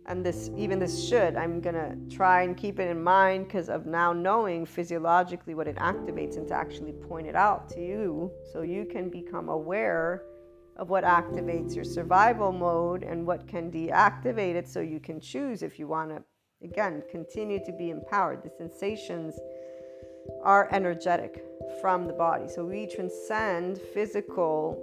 And 0.06 0.26
this 0.26 0.50
even 0.56 0.80
this 0.80 1.08
should 1.08 1.36
i'm 1.36 1.60
gonna 1.60 1.96
try 2.10 2.42
and 2.42 2.56
keep 2.56 2.80
it 2.80 2.88
in 2.88 3.00
mind 3.02 3.46
because 3.46 3.68
of 3.68 3.86
now 3.86 4.12
knowing 4.12 4.66
physiologically 4.66 5.54
what 5.54 5.68
it 5.68 5.76
activates 5.76 6.36
and 6.36 6.48
to 6.48 6.54
actually 6.54 6.92
point 6.92 7.28
it 7.28 7.36
out 7.36 7.68
to 7.70 7.80
you 7.80 8.32
so 8.52 8.62
you 8.62 8.84
can 8.84 9.10
become 9.10 9.48
aware 9.48 10.24
of 10.76 10.90
what 10.90 11.04
activates 11.04 11.76
your 11.76 11.84
survival 11.84 12.50
mode 12.50 13.04
and 13.04 13.24
what 13.24 13.46
can 13.46 13.70
deactivate 13.70 14.54
it 14.54 14.68
so 14.68 14.80
you 14.80 14.98
can 14.98 15.20
choose 15.20 15.62
if 15.62 15.78
you 15.78 15.86
want 15.86 16.10
to 16.10 16.22
Again, 16.64 17.02
continue 17.10 17.64
to 17.64 17.72
be 17.72 17.90
empowered. 17.90 18.42
The 18.42 18.50
sensations 18.50 19.38
are 20.42 20.68
energetic 20.72 21.44
from 21.80 22.06
the 22.06 22.12
body. 22.12 22.48
So 22.48 22.64
we 22.64 22.86
transcend 22.86 23.78
physical, 23.78 24.80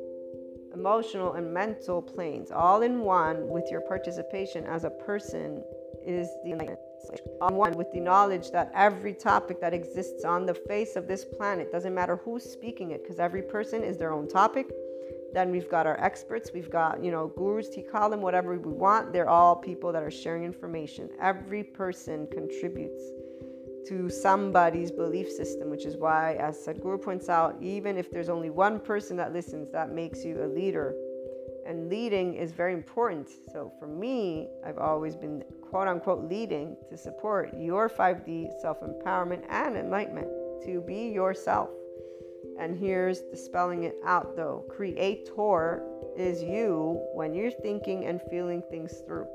emotional, 0.73 1.33
and 1.33 1.53
mental 1.53 2.01
planes 2.01 2.51
all 2.51 2.81
in 2.81 2.99
one 2.99 3.47
with 3.47 3.65
your 3.71 3.81
participation 3.81 4.65
as 4.65 4.83
a 4.83 4.89
person 4.89 5.63
is 6.05 6.27
the 6.43 6.77
on 7.41 7.55
one 7.55 7.73
with 7.73 7.91
the 7.91 7.99
knowledge 7.99 8.51
that 8.51 8.71
every 8.73 9.13
topic 9.13 9.61
that 9.61 9.73
exists 9.73 10.23
on 10.25 10.45
the 10.45 10.53
face 10.53 10.95
of 10.95 11.07
this 11.07 11.23
planet 11.23 11.71
doesn't 11.71 11.93
matter 11.93 12.17
who's 12.17 12.43
speaking 12.43 12.91
it 12.91 13.03
because 13.03 13.19
every 13.19 13.41
person 13.41 13.83
is 13.83 13.97
their 13.97 14.11
own 14.11 14.27
topic 14.27 14.69
then 15.33 15.51
we've 15.51 15.69
got 15.69 15.85
our 15.85 15.99
experts, 15.99 16.51
we've 16.53 16.69
got, 16.69 17.03
you 17.03 17.11
know, 17.11 17.27
gurus, 17.27 17.69
call 17.91 18.09
them 18.09 18.21
whatever 18.21 18.57
we 18.57 18.71
want. 18.71 19.13
They're 19.13 19.29
all 19.29 19.55
people 19.55 19.91
that 19.91 20.03
are 20.03 20.11
sharing 20.11 20.43
information. 20.43 21.09
Every 21.21 21.63
person 21.63 22.27
contributes 22.31 23.01
to 23.87 24.09
somebody's 24.09 24.91
belief 24.91 25.29
system, 25.29 25.69
which 25.69 25.85
is 25.85 25.97
why, 25.97 26.35
as 26.35 26.57
Sadhguru 26.57 27.01
points 27.01 27.29
out, 27.29 27.57
even 27.61 27.97
if 27.97 28.11
there's 28.11 28.29
only 28.29 28.49
one 28.49 28.79
person 28.79 29.17
that 29.17 29.33
listens, 29.33 29.71
that 29.71 29.91
makes 29.91 30.23
you 30.25 30.43
a 30.43 30.47
leader. 30.47 30.95
And 31.65 31.89
leading 31.89 32.33
is 32.35 32.51
very 32.51 32.73
important. 32.73 33.29
So 33.51 33.71
for 33.79 33.87
me, 33.87 34.47
I've 34.65 34.79
always 34.79 35.15
been 35.15 35.43
quote 35.61 35.87
unquote 35.87 36.27
leading 36.27 36.75
to 36.89 36.97
support 36.97 37.53
your 37.55 37.89
5D 37.89 38.59
self 38.61 38.81
empowerment 38.81 39.43
and 39.49 39.77
enlightenment 39.77 40.27
to 40.65 40.81
be 40.81 41.09
yourself. 41.09 41.69
And 42.59 42.77
here's 42.77 43.21
the 43.31 43.37
spelling 43.37 43.83
it 43.83 43.95
out 44.05 44.35
though 44.35 44.65
creator 44.69 45.83
is 46.17 46.43
you 46.43 47.01
when 47.13 47.33
you're 47.33 47.51
thinking 47.51 48.05
and 48.05 48.21
feeling 48.29 48.61
things 48.69 49.01
through. 49.07 49.27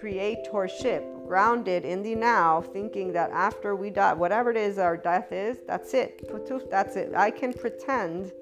Creatorship, 0.00 1.26
grounded 1.26 1.84
in 1.84 2.02
the 2.02 2.14
now, 2.14 2.60
thinking 2.60 3.12
that 3.12 3.30
after 3.30 3.74
we 3.74 3.90
die, 3.90 4.12
whatever 4.12 4.50
it 4.50 4.56
is 4.56 4.78
our 4.78 4.96
death 4.96 5.32
is, 5.32 5.58
that's 5.66 5.94
it. 5.94 6.28
That's 6.70 6.96
it. 6.96 7.14
I 7.14 7.30
can 7.30 7.52
pretend 7.52 8.32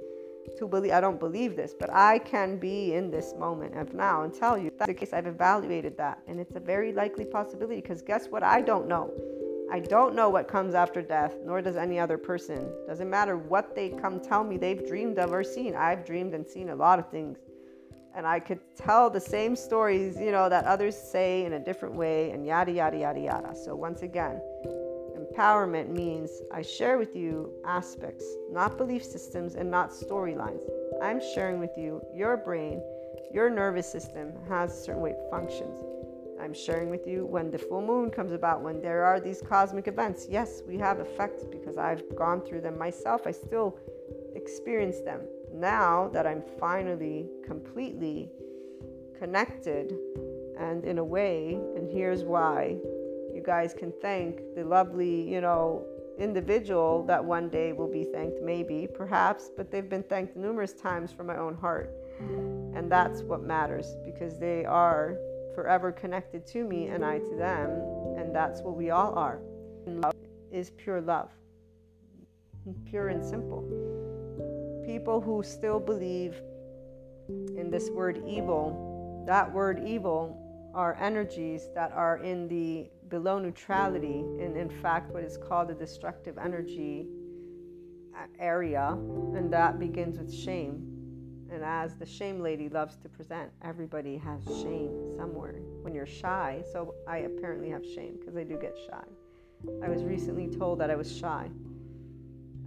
to 0.58 0.68
believe, 0.68 0.92
I 0.92 1.00
don't 1.00 1.18
believe 1.18 1.56
this, 1.56 1.74
but 1.78 1.90
I 1.90 2.18
can 2.18 2.58
be 2.58 2.94
in 2.94 3.10
this 3.10 3.34
moment 3.38 3.76
of 3.76 3.94
now 3.94 4.22
and 4.22 4.34
tell 4.34 4.58
you 4.58 4.70
that's 4.78 4.88
the 4.88 4.94
case. 4.94 5.12
I've 5.12 5.26
evaluated 5.26 5.96
that. 5.96 6.20
And 6.26 6.38
it's 6.40 6.56
a 6.56 6.60
very 6.60 6.92
likely 6.92 7.24
possibility 7.24 7.80
because 7.80 8.02
guess 8.02 8.26
what? 8.28 8.42
I 8.42 8.60
don't 8.60 8.86
know. 8.86 9.12
I 9.70 9.80
don't 9.80 10.14
know 10.14 10.28
what 10.28 10.46
comes 10.46 10.74
after 10.74 11.02
death, 11.02 11.34
nor 11.44 11.62
does 11.62 11.76
any 11.76 11.98
other 11.98 12.18
person. 12.18 12.70
Doesn't 12.86 13.08
matter 13.08 13.36
what 13.36 13.74
they 13.74 13.88
come 13.88 14.20
tell 14.20 14.44
me 14.44 14.56
they've 14.56 14.86
dreamed 14.86 15.18
of 15.18 15.32
or 15.32 15.42
seen. 15.42 15.74
I've 15.74 16.04
dreamed 16.04 16.34
and 16.34 16.46
seen 16.46 16.68
a 16.68 16.76
lot 16.76 16.98
of 16.98 17.10
things. 17.10 17.38
And 18.14 18.26
I 18.26 18.38
could 18.38 18.60
tell 18.76 19.10
the 19.10 19.20
same 19.20 19.56
stories, 19.56 20.18
you 20.18 20.30
know, 20.30 20.48
that 20.48 20.64
others 20.66 20.96
say 20.96 21.44
in 21.44 21.54
a 21.54 21.58
different 21.58 21.96
way 21.96 22.30
and 22.30 22.46
yada, 22.46 22.70
yada, 22.70 22.98
yada, 22.98 23.20
yada. 23.20 23.54
So, 23.56 23.74
once 23.74 24.02
again, 24.02 24.40
empowerment 25.18 25.88
means 25.88 26.30
I 26.52 26.62
share 26.62 26.98
with 26.98 27.16
you 27.16 27.50
aspects, 27.66 28.24
not 28.50 28.76
belief 28.76 29.02
systems 29.04 29.56
and 29.56 29.70
not 29.70 29.90
storylines. 29.90 30.62
I'm 31.02 31.20
sharing 31.34 31.58
with 31.58 31.76
you 31.76 32.02
your 32.14 32.36
brain, 32.36 32.80
your 33.32 33.50
nervous 33.50 33.90
system 33.90 34.32
has 34.48 34.84
certain 34.84 35.02
way 35.02 35.14
functions. 35.30 35.93
I'm 36.44 36.52
sharing 36.52 36.90
with 36.90 37.06
you 37.06 37.24
when 37.24 37.50
the 37.50 37.56
full 37.56 37.80
moon 37.80 38.10
comes 38.10 38.32
about, 38.32 38.60
when 38.60 38.82
there 38.82 39.02
are 39.02 39.18
these 39.18 39.40
cosmic 39.40 39.88
events. 39.88 40.26
Yes, 40.28 40.60
we 40.68 40.76
have 40.76 41.00
effects 41.00 41.46
because 41.50 41.78
I've 41.78 42.02
gone 42.14 42.42
through 42.42 42.60
them 42.60 42.78
myself. 42.78 43.26
I 43.26 43.30
still 43.30 43.78
experience 44.34 45.00
them. 45.00 45.22
Now 45.54 46.10
that 46.12 46.26
I'm 46.26 46.42
finally 46.60 47.30
completely 47.46 48.30
connected 49.18 49.96
and 50.60 50.84
in 50.84 50.98
a 50.98 51.04
way, 51.04 51.58
and 51.76 51.90
here's 51.90 52.24
why 52.24 52.76
you 53.32 53.42
guys 53.42 53.72
can 53.72 53.90
thank 54.02 54.42
the 54.54 54.64
lovely, 54.64 55.26
you 55.26 55.40
know, 55.40 55.86
individual 56.18 57.06
that 57.06 57.24
one 57.24 57.48
day 57.48 57.72
will 57.72 57.90
be 57.90 58.04
thanked, 58.04 58.42
maybe, 58.42 58.86
perhaps, 58.86 59.50
but 59.56 59.70
they've 59.70 59.88
been 59.88 60.02
thanked 60.02 60.36
numerous 60.36 60.74
times 60.74 61.10
from 61.10 61.26
my 61.26 61.38
own 61.38 61.54
heart. 61.54 61.90
And 62.20 62.92
that's 62.92 63.22
what 63.22 63.42
matters 63.42 63.96
because 64.04 64.38
they 64.38 64.66
are 64.66 65.16
forever 65.54 65.92
connected 65.92 66.46
to 66.48 66.64
me 66.64 66.88
and 66.88 67.04
I 67.04 67.18
to 67.18 67.36
them. 67.36 67.70
And 68.16 68.34
that's 68.34 68.60
what 68.62 68.76
we 68.76 68.90
all 68.90 69.14
are. 69.14 69.40
And 69.86 70.00
love 70.00 70.14
is 70.50 70.70
pure 70.70 71.00
love, 71.00 71.30
pure 72.86 73.08
and 73.08 73.24
simple. 73.24 73.62
People 74.86 75.20
who 75.20 75.42
still 75.42 75.80
believe 75.80 76.40
in 77.28 77.70
this 77.70 77.90
word 77.90 78.22
evil, 78.26 79.24
that 79.26 79.52
word 79.52 79.82
evil 79.86 80.40
are 80.74 80.96
energies 81.00 81.68
that 81.74 81.92
are 81.92 82.18
in 82.18 82.48
the 82.48 82.90
below 83.08 83.38
neutrality, 83.38 84.20
and 84.40 84.56
in 84.56 84.68
fact, 84.68 85.12
what 85.12 85.22
is 85.22 85.36
called 85.36 85.68
the 85.68 85.74
destructive 85.74 86.36
energy 86.38 87.06
area, 88.38 88.96
and 89.34 89.52
that 89.52 89.78
begins 89.78 90.18
with 90.18 90.32
shame 90.32 90.94
and 91.54 91.64
as 91.64 91.94
the 91.94 92.04
shame 92.04 92.40
lady 92.40 92.68
loves 92.68 92.96
to 92.96 93.08
present, 93.08 93.50
everybody 93.62 94.18
has 94.18 94.44
shame 94.44 94.90
somewhere 95.16 95.54
when 95.82 95.94
you're 95.94 96.06
shy. 96.06 96.62
So 96.72 96.94
I 97.08 97.18
apparently 97.18 97.70
have 97.70 97.84
shame 97.84 98.16
because 98.18 98.36
I 98.36 98.42
do 98.42 98.58
get 98.58 98.76
shy. 98.86 99.04
I 99.82 99.88
was 99.88 100.02
recently 100.02 100.48
told 100.48 100.80
that 100.80 100.90
I 100.90 100.96
was 100.96 101.16
shy. 101.16 101.48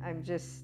I'm 0.03 0.23
just 0.23 0.63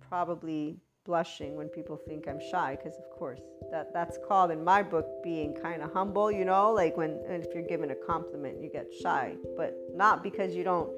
probably 0.00 0.78
blushing 1.04 1.56
when 1.56 1.68
people 1.68 1.96
think 1.96 2.28
I'm 2.28 2.40
shy 2.50 2.76
because 2.76 2.98
of 2.98 3.08
course 3.18 3.40
that 3.70 3.92
that's 3.94 4.18
called 4.28 4.50
in 4.50 4.62
my 4.62 4.82
book 4.82 5.06
being 5.22 5.54
kind 5.54 5.82
of 5.82 5.92
humble, 5.92 6.30
you 6.30 6.44
know, 6.44 6.72
like 6.72 6.96
when 6.96 7.20
if 7.26 7.54
you're 7.54 7.66
given 7.66 7.90
a 7.90 7.94
compliment 7.94 8.60
you 8.60 8.68
get 8.68 8.86
shy, 9.02 9.36
but 9.56 9.74
not 9.94 10.22
because 10.22 10.54
you 10.54 10.64
don't 10.64 10.90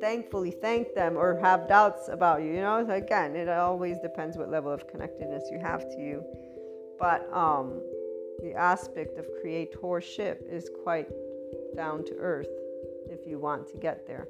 thankfully 0.00 0.50
thank 0.50 0.94
them 0.94 1.16
or 1.16 1.38
have 1.40 1.68
doubts 1.68 2.08
about 2.08 2.42
you. 2.42 2.52
You 2.54 2.60
know, 2.60 2.84
so 2.86 2.94
again, 2.94 3.36
it 3.36 3.48
always 3.48 3.98
depends 4.00 4.36
what 4.36 4.50
level 4.50 4.72
of 4.72 4.86
connectedness 4.88 5.44
you 5.50 5.58
have 5.58 5.88
to 5.90 6.00
you. 6.00 6.24
But 6.98 7.28
um, 7.32 7.80
the 8.42 8.54
aspect 8.54 9.18
of 9.18 9.26
creatorship 9.42 10.38
is 10.50 10.70
quite 10.82 11.08
down 11.76 12.04
to 12.04 12.14
earth 12.14 12.48
if 13.10 13.26
you 13.26 13.38
want 13.38 13.68
to 13.68 13.76
get 13.76 14.06
there 14.06 14.28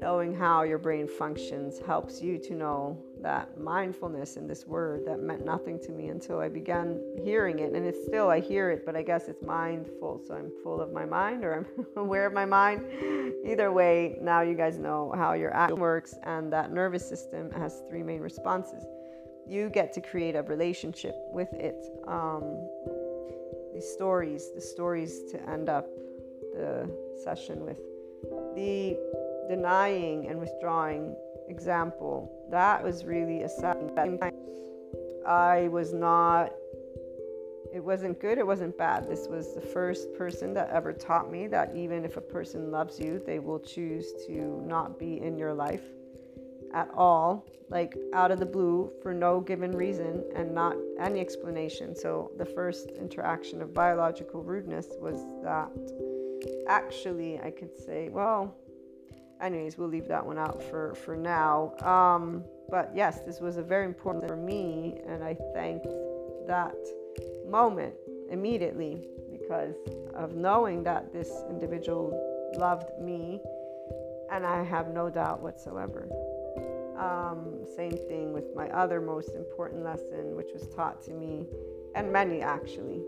knowing 0.00 0.34
how 0.34 0.62
your 0.62 0.78
brain 0.78 1.06
functions 1.06 1.78
helps 1.78 2.22
you 2.22 2.38
to 2.38 2.54
know 2.54 2.98
that 3.22 3.58
mindfulness 3.58 4.36
in 4.36 4.46
this 4.46 4.66
word 4.66 5.04
that 5.06 5.20
meant 5.20 5.44
nothing 5.44 5.78
to 5.80 5.92
me 5.92 6.08
until 6.08 6.38
I 6.38 6.48
began 6.48 7.00
hearing 7.22 7.58
it. 7.58 7.72
And 7.72 7.86
it's 7.86 8.04
still, 8.06 8.28
I 8.28 8.40
hear 8.40 8.70
it, 8.70 8.84
but 8.86 8.96
I 8.96 9.02
guess 9.02 9.28
it's 9.28 9.42
mindful. 9.42 10.22
So 10.26 10.34
I'm 10.34 10.50
full 10.62 10.80
of 10.80 10.92
my 10.92 11.04
mind 11.04 11.44
or 11.44 11.54
I'm 11.54 11.86
aware 11.96 12.26
of 12.26 12.32
my 12.32 12.44
mind. 12.44 12.84
Either 13.44 13.72
way, 13.72 14.18
now 14.20 14.40
you 14.40 14.54
guys 14.54 14.78
know 14.78 15.12
how 15.16 15.32
your 15.32 15.54
act 15.54 15.72
works, 15.72 16.14
and 16.24 16.52
that 16.52 16.72
nervous 16.72 17.08
system 17.08 17.50
has 17.52 17.82
three 17.88 18.02
main 18.02 18.20
responses. 18.20 18.84
You 19.46 19.68
get 19.70 19.92
to 19.94 20.00
create 20.00 20.36
a 20.36 20.42
relationship 20.42 21.16
with 21.32 21.52
it. 21.54 21.84
Um, 22.06 22.68
the 23.74 23.80
stories, 23.80 24.50
the 24.54 24.60
stories 24.60 25.22
to 25.30 25.40
end 25.48 25.68
up 25.68 25.86
the 26.54 26.90
session 27.24 27.64
with. 27.64 27.78
The 28.54 28.98
denying 29.48 30.28
and 30.28 30.38
withdrawing 30.38 31.16
example, 31.48 32.30
that 32.50 32.82
was 32.82 33.04
really 33.04 33.42
a 33.42 33.48
sad. 33.48 33.76
I 35.26 35.68
was 35.68 35.92
not, 35.92 36.52
it 37.72 37.82
wasn't 37.82 38.20
good, 38.20 38.38
it 38.38 38.46
wasn't 38.46 38.76
bad. 38.76 39.08
This 39.08 39.28
was 39.28 39.54
the 39.54 39.60
first 39.60 40.12
person 40.14 40.52
that 40.54 40.70
ever 40.70 40.92
taught 40.92 41.30
me 41.30 41.46
that 41.48 41.76
even 41.76 42.04
if 42.04 42.16
a 42.16 42.20
person 42.20 42.70
loves 42.70 42.98
you, 42.98 43.22
they 43.24 43.38
will 43.38 43.60
choose 43.60 44.12
to 44.26 44.62
not 44.66 44.98
be 44.98 45.20
in 45.20 45.38
your 45.38 45.54
life 45.54 45.84
at 46.72 46.88
all, 46.94 47.46
like 47.68 47.96
out 48.12 48.30
of 48.30 48.38
the 48.38 48.46
blue 48.46 48.90
for 49.02 49.12
no 49.12 49.40
given 49.40 49.72
reason 49.72 50.24
and 50.34 50.54
not 50.54 50.76
any 50.98 51.20
explanation. 51.20 51.94
So 51.94 52.32
the 52.38 52.44
first 52.44 52.90
interaction 52.90 53.60
of 53.62 53.74
biological 53.74 54.42
rudeness 54.42 54.86
was 55.00 55.22
that 55.42 55.68
actually 56.68 57.40
I 57.40 57.50
could 57.50 57.76
say, 57.76 58.08
well, 58.08 58.56
anyways, 59.40 59.78
we'll 59.78 59.88
leave 59.88 60.08
that 60.08 60.24
one 60.24 60.38
out 60.38 60.62
for 60.62 60.94
for 60.94 61.16
now. 61.16 61.74
Um, 61.82 62.44
but 62.68 62.90
yes, 62.94 63.20
this 63.20 63.40
was 63.40 63.56
a 63.56 63.62
very 63.62 63.84
important 63.84 64.26
for 64.26 64.36
me, 64.36 65.00
and 65.06 65.24
I 65.24 65.34
thanked 65.54 65.88
that 66.46 66.76
moment 67.48 67.94
immediately 68.30 69.08
because 69.30 69.74
of 70.14 70.34
knowing 70.34 70.84
that 70.84 71.12
this 71.12 71.30
individual 71.48 72.54
loved 72.56 72.90
me, 73.00 73.40
and 74.30 74.46
I 74.46 74.62
have 74.62 74.88
no 74.88 75.10
doubt 75.10 75.40
whatsoever. 75.42 76.08
Um, 76.96 77.64
same 77.76 77.92
thing 77.92 78.32
with 78.32 78.54
my 78.54 78.68
other 78.70 79.00
most 79.00 79.30
important 79.30 79.82
lesson, 79.82 80.36
which 80.36 80.50
was 80.52 80.68
taught 80.68 81.02
to 81.04 81.12
me, 81.12 81.46
and 81.94 82.12
many 82.12 82.42
actually, 82.42 83.02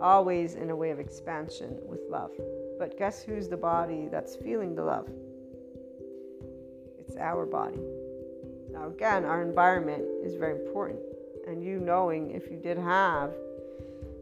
always 0.00 0.54
in 0.54 0.70
a 0.70 0.76
way 0.76 0.90
of 0.90 1.00
expansion 1.00 1.78
with 1.82 2.00
love. 2.08 2.32
But 2.78 2.98
guess 2.98 3.22
who's 3.22 3.48
the 3.48 3.56
body 3.56 4.08
that's 4.10 4.36
feeling 4.36 4.74
the 4.74 4.84
love? 4.84 5.08
It's 7.10 7.18
our 7.20 7.44
body. 7.44 7.80
Now, 8.70 8.86
again, 8.86 9.24
our 9.24 9.42
environment 9.42 10.04
is 10.22 10.36
very 10.36 10.60
important. 10.60 11.00
And 11.48 11.64
you 11.64 11.80
knowing 11.80 12.30
if 12.30 12.48
you 12.48 12.56
did 12.56 12.78
have 12.78 13.32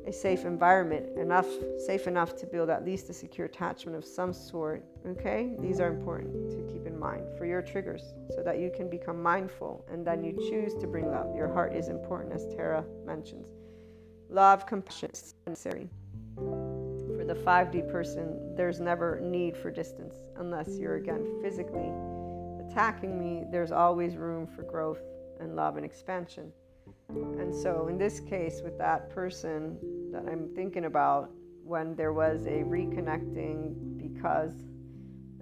a 0.07 0.13
safe 0.13 0.47
environment, 0.47 1.19
enough 1.19 1.47
safe 1.85 2.07
enough 2.07 2.35
to 2.37 2.47
build 2.47 2.71
at 2.71 2.87
least 2.87 3.11
a 3.11 3.13
secure 3.13 3.47
attachment 3.47 3.95
of 3.95 4.07
some 4.07 4.33
sort, 4.33 4.83
okay? 5.07 5.55
These 5.61 5.81
are 5.81 5.89
important 5.89 6.51
to 6.51 6.73
keep 6.73 6.87
in 6.87 6.99
mind 6.99 7.25
for 7.37 7.45
your 7.45 7.61
triggers 7.61 8.15
so 8.35 8.43
that 8.43 8.59
you 8.59 8.71
can 8.75 8.89
become 8.89 9.23
mindful 9.23 9.85
and 9.93 10.07
then 10.07 10.25
you 10.25 10.33
choose 10.49 10.73
to 10.81 10.87
bring 10.87 11.11
love. 11.11 11.37
Your 11.37 11.53
heart 11.53 11.75
is 11.75 11.89
important, 11.89 12.33
as 12.33 12.47
Tara 12.57 12.87
mentions. 13.05 13.49
Love, 14.31 14.65
compassion 14.65 15.11
is 15.13 15.35
necessary. 15.47 15.91
For 16.37 17.25
the 17.27 17.35
5D 17.35 17.93
person, 17.93 18.57
there's 18.57 18.81
never 18.81 19.21
need 19.21 19.59
for 19.59 19.71
distance 19.71 20.15
unless 20.39 20.79
you're 20.79 20.97
again 20.97 21.39
physically 21.43 21.93
attacking 22.69 23.19
me, 23.19 23.45
there's 23.51 23.73
always 23.73 24.17
room 24.17 24.47
for 24.47 24.63
growth 24.63 25.01
and 25.41 25.57
love 25.57 25.77
and 25.77 25.85
expansion. 25.85 26.53
And 27.09 27.55
so, 27.55 27.89
in 27.89 27.97
this 27.97 28.21
case, 28.21 28.61
with 28.63 28.77
that 28.79 29.11
person 29.11 29.79
that 30.13 30.25
I'm 30.31 30.49
thinking 30.55 30.85
about, 30.85 31.31
when 31.65 31.95
there 31.95 32.13
was 32.13 32.47
a 32.47 32.65
reconnecting 32.65 33.99
because 33.99 34.53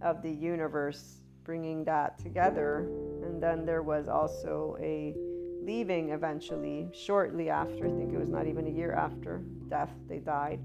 of 0.03 0.23
the 0.23 0.31
universe 0.31 1.21
bringing 1.45 1.85
that 1.85 2.19
together, 2.19 2.89
and 3.23 3.43
then 3.43 3.65
there 3.65 3.83
was 3.83 4.09
also 4.09 4.77
a 4.81 5.15
leaving 5.63 6.11
eventually, 6.11 6.89
shortly 6.93 7.49
after, 7.51 7.87
I 7.87 7.91
think 7.91 8.13
it 8.13 8.19
was 8.19 8.31
not 8.31 8.47
even 8.47 8.67
a 8.67 8.71
year 8.71 8.93
after 8.93 9.43
death, 9.69 9.91
they 10.09 10.19
died. 10.19 10.61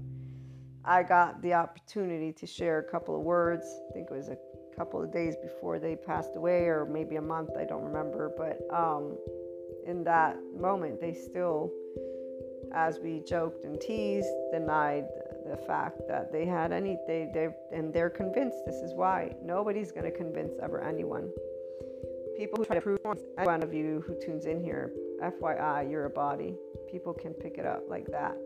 I 0.84 1.02
got 1.02 1.42
the 1.42 1.54
opportunity 1.54 2.32
to 2.32 2.46
share 2.46 2.78
a 2.78 2.84
couple 2.84 3.16
of 3.16 3.22
words. 3.22 3.64
I 3.90 3.92
think 3.92 4.08
it 4.10 4.14
was 4.14 4.28
a 4.28 4.36
couple 4.76 5.02
of 5.02 5.12
days 5.12 5.36
before 5.36 5.78
they 5.78 5.96
passed 5.96 6.36
away, 6.36 6.64
or 6.64 6.86
maybe 6.86 7.16
a 7.16 7.22
month, 7.22 7.50
I 7.58 7.64
don't 7.64 7.84
remember. 7.84 8.32
But 8.36 8.60
um, 8.74 9.16
in 9.86 10.04
that 10.04 10.38
moment, 10.58 11.00
they 11.00 11.14
still, 11.14 11.70
as 12.74 12.98
we 12.98 13.20
joked 13.20 13.64
and 13.64 13.80
teased, 13.80 14.28
denied 14.52 15.06
the 15.48 15.56
fact 15.56 16.00
that 16.08 16.32
they 16.32 16.46
had 16.46 16.72
any, 16.72 16.96
they, 17.06 17.28
they, 17.32 17.48
and 17.72 17.92
they're 17.92 18.10
convinced 18.10 18.58
this 18.66 18.76
is 18.76 18.94
why. 18.94 19.34
Nobody's 19.42 19.92
going 19.92 20.04
to 20.04 20.16
convince 20.16 20.54
ever 20.62 20.82
anyone. 20.82 21.30
People 22.36 22.58
who 22.58 22.64
try 22.64 22.76
to 22.76 22.82
prove 22.82 22.98
one 23.02 23.62
of 23.62 23.74
you 23.74 24.02
who 24.06 24.14
tunes 24.24 24.46
in 24.46 24.62
here, 24.62 24.92
FYI, 25.22 25.90
you're 25.90 26.06
a 26.06 26.10
body. 26.10 26.54
People 26.90 27.12
can 27.12 27.34
pick 27.34 27.58
it 27.58 27.66
up 27.66 27.82
like 27.88 28.06
that. 28.06 28.36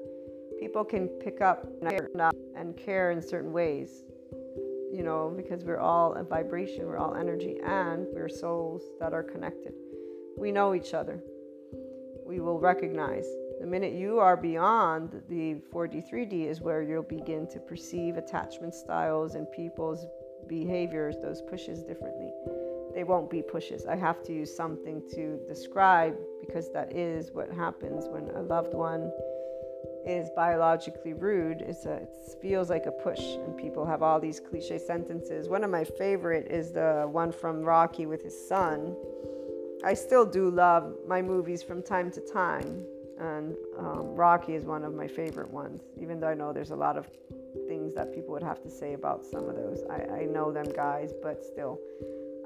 People 0.59 0.85
can 0.85 1.09
pick 1.09 1.40
up 1.40 1.66
and 1.82 2.77
care 2.77 3.11
in 3.11 3.23
certain 3.23 3.53
ways 3.53 4.05
you 4.92 5.02
know, 5.02 5.32
because 5.36 5.64
we're 5.64 5.78
all 5.78 6.14
a 6.14 6.22
vibration, 6.22 6.86
we're 6.86 6.98
all 6.98 7.14
energy, 7.14 7.58
and 7.64 8.06
we're 8.12 8.28
souls 8.28 8.82
that 9.00 9.12
are 9.12 9.22
connected. 9.22 9.72
We 10.36 10.52
know 10.52 10.74
each 10.74 10.94
other. 10.94 11.22
We 12.24 12.40
will 12.40 12.58
recognize. 12.58 13.26
The 13.60 13.66
minute 13.66 13.94
you 13.94 14.18
are 14.18 14.36
beyond 14.36 15.22
the 15.28 15.62
4D, 15.72 16.10
3D 16.10 16.46
is 16.46 16.60
where 16.60 16.82
you'll 16.82 17.02
begin 17.02 17.46
to 17.48 17.58
perceive 17.58 18.16
attachment 18.16 18.74
styles 18.74 19.34
and 19.34 19.50
people's 19.52 20.04
behaviors, 20.46 21.16
those 21.22 21.42
pushes 21.42 21.82
differently. 21.82 22.30
They 22.94 23.04
won't 23.04 23.30
be 23.30 23.42
pushes. 23.42 23.86
I 23.86 23.96
have 23.96 24.22
to 24.24 24.32
use 24.32 24.54
something 24.54 25.02
to 25.14 25.40
describe 25.48 26.16
because 26.40 26.72
that 26.72 26.94
is 26.94 27.30
what 27.32 27.50
happens 27.50 28.06
when 28.08 28.30
a 28.34 28.42
loved 28.42 28.74
one 28.74 29.10
is 30.06 30.30
biologically 30.36 31.12
rude. 31.12 31.62
It's 31.62 31.84
a, 31.84 31.94
it 31.96 32.38
feels 32.40 32.70
like 32.70 32.86
a 32.86 32.92
push 32.92 33.20
and 33.20 33.56
people 33.56 33.84
have 33.84 34.02
all 34.02 34.20
these 34.20 34.40
cliche 34.40 34.78
sentences. 34.78 35.48
One 35.48 35.64
of 35.64 35.70
my 35.70 35.84
favorite 35.84 36.46
is 36.50 36.72
the 36.72 37.06
one 37.10 37.32
from 37.32 37.62
rocky 37.62 38.06
with 38.06 38.22
his 38.22 38.48
son. 38.48 38.96
I 39.84 39.94
still 39.94 40.24
do 40.24 40.50
love 40.50 40.94
my 41.06 41.20
movies 41.22 41.62
from 41.62 41.82
time 41.82 42.10
to 42.12 42.20
time 42.20 42.84
and 43.18 43.56
um, 43.78 44.14
rocky 44.14 44.54
is 44.54 44.64
one 44.64 44.84
of 44.84 44.92
my 44.94 45.08
favorite 45.08 45.50
ones 45.50 45.80
even 45.98 46.20
though 46.20 46.28
i 46.28 46.34
know 46.34 46.52
there's 46.52 46.70
a 46.70 46.76
lot 46.76 46.98
of 46.98 47.08
things 47.66 47.94
that 47.94 48.14
people 48.14 48.32
would 48.32 48.42
have 48.42 48.62
to 48.62 48.70
say 48.70 48.94
about 48.94 49.24
some 49.24 49.48
of 49.48 49.56
those. 49.56 49.82
I, 49.90 50.20
I 50.20 50.24
know 50.24 50.52
them 50.52 50.70
guys 50.74 51.12
but 51.22 51.44
still. 51.44 51.80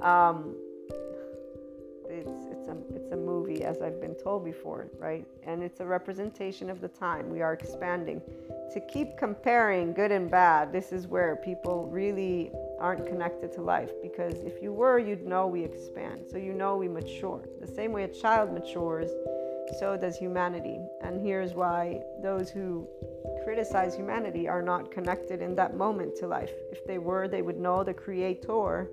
Um, 0.02 0.56
it's 2.10 2.46
it's 2.50 2.68
a 2.68 2.76
it's 2.94 3.12
a 3.12 3.16
movie 3.16 3.64
as 3.64 3.80
I've 3.80 4.00
been 4.00 4.14
told 4.14 4.44
before, 4.44 4.88
right? 4.98 5.26
And 5.44 5.62
it's 5.62 5.80
a 5.80 5.86
representation 5.86 6.70
of 6.70 6.80
the 6.80 6.88
time. 6.88 7.30
We 7.30 7.40
are 7.40 7.52
expanding. 7.52 8.20
To 8.72 8.80
keep 8.80 9.16
comparing 9.16 9.92
good 9.92 10.12
and 10.12 10.30
bad, 10.30 10.72
this 10.72 10.92
is 10.92 11.06
where 11.08 11.36
people 11.36 11.88
really 11.90 12.52
aren't 12.78 13.06
connected 13.06 13.52
to 13.54 13.62
life 13.62 13.90
because 14.02 14.34
if 14.42 14.62
you 14.62 14.72
were, 14.72 14.98
you'd 14.98 15.26
know 15.26 15.46
we 15.46 15.64
expand. 15.64 16.24
So 16.30 16.38
you 16.38 16.52
know 16.52 16.76
we 16.76 16.88
mature. 16.88 17.42
The 17.60 17.66
same 17.66 17.92
way 17.92 18.04
a 18.04 18.08
child 18.08 18.52
matures, 18.52 19.10
so 19.78 19.96
does 19.96 20.16
humanity. 20.16 20.78
And 21.02 21.20
here's 21.20 21.54
why 21.54 22.00
those 22.22 22.50
who 22.50 22.88
criticize 23.44 23.94
humanity 23.94 24.48
are 24.48 24.62
not 24.62 24.90
connected 24.90 25.42
in 25.42 25.54
that 25.56 25.76
moment 25.76 26.16
to 26.16 26.26
life. 26.26 26.52
If 26.70 26.86
they 26.86 26.98
were, 26.98 27.28
they 27.28 27.42
would 27.42 27.58
know 27.58 27.82
the 27.82 27.94
creator 27.94 28.88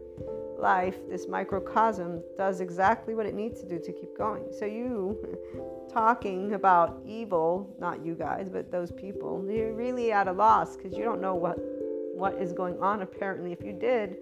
life, 0.60 0.96
this 1.10 1.28
microcosm, 1.28 2.22
does 2.38 2.62
exactly 2.62 3.16
what 3.16 3.26
it 3.26 3.34
needs 3.34 3.62
to 3.62 3.68
do 3.68 3.80
to 3.80 3.92
keep 3.92 4.18
going. 4.18 4.44
So, 4.52 4.66
you 4.66 5.18
talking 5.94 6.54
about 6.54 7.02
evil, 7.06 7.76
not 7.80 8.06
you 8.06 8.16
guys, 8.16 8.50
but 8.50 8.72
those 8.72 8.92
people, 8.92 9.46
you're 9.50 9.74
really 9.74 10.12
at 10.12 10.28
a 10.28 10.32
loss 10.32 10.76
because 10.76 10.98
you 10.98 11.04
don't 11.04 11.22
know 11.22 11.36
what, 11.36 11.58
what 12.16 12.36
is 12.36 12.54
going 12.54 12.80
on. 12.80 13.02
Apparently, 13.02 13.52
if 13.52 13.64
you 13.64 13.74
did, 13.74 14.18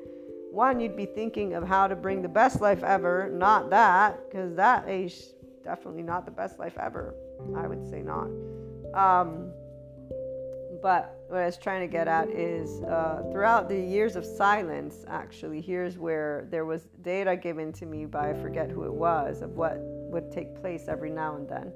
one, 0.52 0.80
you'd 0.80 0.96
be 0.96 1.06
thinking 1.06 1.54
of 1.54 1.68
how 1.68 1.88
to 1.88 1.96
bring 1.96 2.22
the 2.22 2.30
best 2.30 2.62
life 2.62 2.84
ever, 2.84 3.30
not 3.30 3.70
that, 3.72 4.20
because 4.30 4.56
that 4.56 4.88
is 4.88 5.34
definitely 5.64 6.04
not 6.04 6.24
the 6.24 6.32
best 6.32 6.60
life 6.60 6.78
ever. 6.80 7.14
I 7.58 7.68
would 7.68 7.86
say 7.90 8.02
not. 8.02 8.30
Um, 8.94 9.52
but 10.86 11.18
what 11.30 11.40
I 11.40 11.48
was 11.48 11.58
trying 11.58 11.82
to 11.82 11.92
get 11.92 12.08
at 12.08 12.30
is 12.30 12.84
uh, 12.84 13.24
throughout 13.32 13.68
the 13.68 13.76
years 13.76 14.16
of 14.16 14.24
silence, 14.24 15.04
actually, 15.08 15.60
here's 15.60 15.98
where 15.98 16.48
there 16.52 16.64
was 16.64 16.84
data 17.02 17.36
given 17.36 17.74
to 17.74 17.88
me 17.88 18.06
by 18.06 18.30
I 18.30 18.34
forget 18.36 18.70
who 18.70 18.84
it 18.84 18.94
was 18.94 19.42
of 19.42 19.50
what 19.56 19.78
would 19.80 20.32
take 20.32 20.56
place 20.62 20.84
every 20.88 21.10
now 21.10 21.38
and 21.38 21.50
then, 21.50 21.74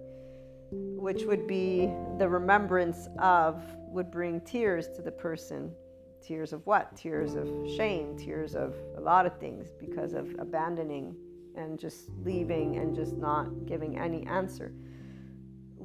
which 0.69 1.23
would 1.23 1.47
be 1.47 1.91
the 2.19 2.29
remembrance 2.29 3.09
of, 3.17 3.63
would 3.87 4.11
bring 4.11 4.41
tears 4.41 4.87
to 4.89 5.01
the 5.01 5.11
person. 5.11 5.71
Tears 6.21 6.53
of 6.53 6.63
what? 6.67 6.95
Tears 6.95 7.33
of 7.33 7.47
shame, 7.75 8.15
tears 8.15 8.53
of 8.53 8.75
a 8.95 9.01
lot 9.01 9.25
of 9.25 9.39
things 9.39 9.69
because 9.79 10.13
of 10.13 10.35
abandoning 10.37 11.15
and 11.55 11.79
just 11.79 12.11
leaving 12.23 12.77
and 12.77 12.93
just 12.93 13.17
not 13.17 13.65
giving 13.65 13.97
any 13.97 14.23
answer 14.27 14.71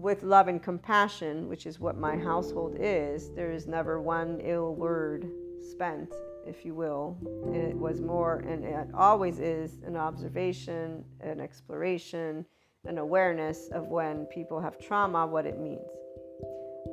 with 0.05 0.23
love 0.23 0.49
and 0.49 0.63
compassion, 0.63 1.49
which 1.49 1.65
is 1.65 1.81
what 1.81 1.97
my 1.97 2.15
household 2.15 2.77
is, 2.79 3.31
there 3.31 3.51
is 3.51 3.67
never 3.67 4.03
one 4.03 4.39
ill 4.45 4.75
word 4.75 5.31
spent, 5.63 6.15
if 6.47 6.63
you 6.63 6.75
will. 6.75 7.17
It 7.55 7.75
was 7.75 8.03
more, 8.03 8.41
and 8.41 8.67
it 8.67 8.89
always 8.93 9.39
is, 9.39 9.81
an 9.83 9.97
observation, 9.97 11.03
an 11.23 11.41
exploration, 11.41 12.45
an 12.85 12.99
awareness 12.99 13.71
of 13.73 13.87
when 13.87 14.27
people 14.27 14.61
have 14.61 14.79
trauma, 14.79 15.27
what 15.27 15.47
it 15.47 15.59
means. 15.59 15.89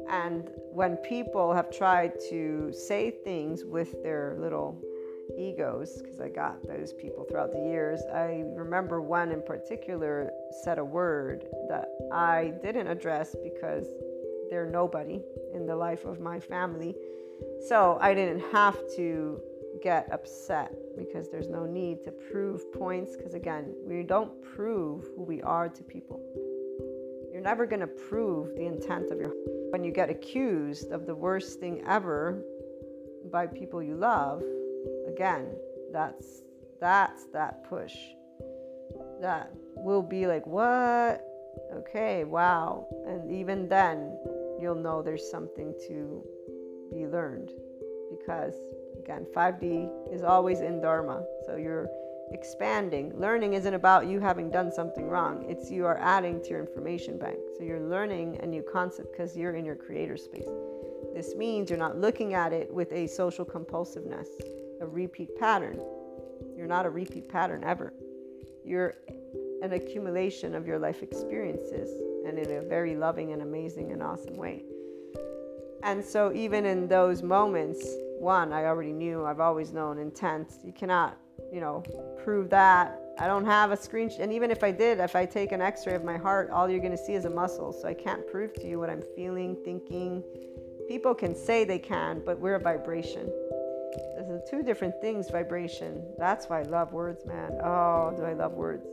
And 0.09 0.49
when 0.71 0.95
people 0.95 1.53
have 1.53 1.69
tried 1.69 2.13
to 2.29 2.71
say 2.71 3.11
things 3.11 3.65
with 3.65 4.01
their 4.03 4.37
little 4.39 4.81
egos, 5.37 6.01
because 6.01 6.19
I 6.21 6.29
got 6.29 6.65
those 6.65 6.93
people 6.93 7.25
throughout 7.25 7.51
the 7.51 7.59
years. 7.59 8.01
I 8.13 8.43
remember 8.55 9.01
one 9.01 9.31
in 9.31 9.41
particular 9.41 10.31
said 10.63 10.77
a 10.77 10.85
word 10.85 11.45
that 11.69 11.87
I 12.11 12.53
didn't 12.61 12.87
address 12.87 13.35
because 13.43 13.87
they're 14.49 14.69
nobody 14.69 15.21
in 15.53 15.65
the 15.65 15.75
life 15.75 16.05
of 16.05 16.19
my 16.19 16.39
family. 16.39 16.95
So 17.67 17.97
I 18.01 18.13
didn't 18.13 18.41
have 18.51 18.77
to 18.95 19.41
get 19.81 20.11
upset 20.11 20.73
because 20.97 21.29
there's 21.29 21.49
no 21.49 21.65
need 21.65 22.03
to 22.03 22.11
prove 22.11 22.71
points. 22.73 23.15
Because 23.15 23.33
again, 23.33 23.73
we 23.85 24.03
don't 24.03 24.31
prove 24.43 25.07
who 25.15 25.23
we 25.23 25.41
are 25.41 25.69
to 25.69 25.83
people. 25.83 26.21
You're 27.31 27.41
never 27.41 27.65
going 27.65 27.79
to 27.79 27.87
prove 27.87 28.55
the 28.55 28.65
intent 28.65 29.11
of 29.11 29.19
your. 29.19 29.31
When 29.71 29.83
you 29.83 29.91
get 29.91 30.09
accused 30.09 30.91
of 30.91 31.05
the 31.05 31.15
worst 31.15 31.59
thing 31.59 31.81
ever 31.87 32.43
by 33.31 33.47
people 33.47 33.81
you 33.81 33.95
love, 33.95 34.43
again, 35.07 35.47
that's 35.93 36.43
that's 36.81 37.25
that 37.27 37.63
push. 37.69 37.95
That 39.21 39.51
will 39.77 40.01
be 40.01 40.27
like, 40.27 40.45
what? 40.45 41.25
Okay, 41.73 42.23
wow. 42.23 42.87
And 43.07 43.31
even 43.31 43.67
then, 43.67 44.17
you'll 44.59 44.75
know 44.75 45.01
there's 45.01 45.29
something 45.29 45.73
to 45.87 46.23
be 46.91 47.07
learned 47.07 47.51
because 48.11 48.53
again 48.99 49.25
5d 49.33 50.13
is 50.13 50.21
always 50.21 50.59
in 50.59 50.81
dharma 50.81 51.23
so 51.45 51.55
you're 51.55 51.87
expanding 52.33 53.17
learning 53.17 53.53
isn't 53.53 53.73
about 53.73 54.07
you 54.07 54.19
having 54.19 54.51
done 54.51 54.69
something 54.69 55.07
wrong 55.07 55.45
it's 55.47 55.71
you 55.71 55.85
are 55.85 55.97
adding 55.99 56.41
to 56.43 56.49
your 56.49 56.59
information 56.59 57.17
bank 57.17 57.37
so 57.57 57.63
you're 57.63 57.79
learning 57.79 58.37
a 58.43 58.45
new 58.45 58.61
concept 58.61 59.09
because 59.13 59.37
you're 59.37 59.55
in 59.55 59.63
your 59.63 59.75
creator 59.75 60.17
space 60.17 60.49
this 61.15 61.33
means 61.35 61.69
you're 61.69 61.79
not 61.79 61.97
looking 61.97 62.33
at 62.33 62.51
it 62.51 62.71
with 62.71 62.91
a 62.91 63.07
social 63.07 63.45
compulsiveness 63.45 64.27
a 64.81 64.87
repeat 64.87 65.37
pattern. 65.37 65.79
You're 66.57 66.67
not 66.67 66.85
a 66.85 66.89
repeat 66.89 67.29
pattern 67.29 67.63
ever. 67.63 67.93
You're 68.65 68.95
an 69.61 69.73
accumulation 69.73 70.55
of 70.55 70.65
your 70.65 70.79
life 70.79 71.03
experiences 71.03 71.89
and 72.25 72.37
in 72.37 72.51
a 72.51 72.61
very 72.61 72.95
loving 72.95 73.31
and 73.33 73.41
amazing 73.41 73.91
and 73.91 74.01
awesome 74.01 74.35
way. 74.35 74.63
And 75.83 76.03
so, 76.03 76.31
even 76.33 76.65
in 76.65 76.87
those 76.87 77.23
moments, 77.23 77.83
one, 78.19 78.53
I 78.53 78.65
already 78.65 78.91
knew, 78.91 79.25
I've 79.25 79.39
always 79.39 79.73
known 79.73 79.97
intent. 79.97 80.53
You 80.63 80.71
cannot, 80.71 81.17
you 81.51 81.59
know, 81.59 81.83
prove 82.23 82.49
that. 82.51 83.01
I 83.19 83.25
don't 83.25 83.45
have 83.45 83.71
a 83.71 83.77
screenshot. 83.77 84.19
And 84.19 84.31
even 84.31 84.51
if 84.51 84.63
I 84.63 84.71
did, 84.71 84.99
if 84.99 85.15
I 85.15 85.25
take 85.25 85.51
an 85.51 85.61
x 85.61 85.87
ray 85.87 85.95
of 85.95 86.03
my 86.03 86.17
heart, 86.17 86.51
all 86.51 86.69
you're 86.69 86.79
going 86.79 86.91
to 86.91 87.03
see 87.03 87.13
is 87.13 87.25
a 87.25 87.29
muscle. 87.29 87.73
So 87.73 87.87
I 87.87 87.95
can't 87.95 88.25
prove 88.27 88.53
to 88.55 88.67
you 88.67 88.79
what 88.79 88.89
I'm 88.89 89.03
feeling, 89.15 89.57
thinking. 89.65 90.23
People 90.87 91.15
can 91.15 91.35
say 91.35 91.63
they 91.63 91.79
can, 91.79 92.21
but 92.25 92.39
we're 92.39 92.55
a 92.55 92.59
vibration. 92.59 93.27
There's 94.27 94.47
two 94.49 94.63
different 94.63 95.01
things, 95.01 95.29
vibration. 95.29 96.03
That's 96.17 96.45
why 96.45 96.59
I 96.59 96.63
love 96.63 96.93
words, 96.93 97.25
man. 97.25 97.51
Oh, 97.63 98.13
do 98.15 98.23
I 98.23 98.33
love 98.33 98.53
words. 98.53 98.87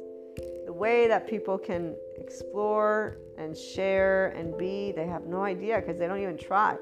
Way 0.79 1.09
that 1.09 1.27
people 1.27 1.59
can 1.59 1.97
explore 2.19 3.19
and 3.37 3.57
share 3.57 4.29
and 4.29 4.57
be, 4.57 4.93
they 4.93 5.09
have 5.09 5.27
no 5.27 5.43
idea 5.43 5.81
because 5.81 5.99
they 5.99 6.07
don't 6.07 6.23
even 6.23 6.39
try. 6.39 6.77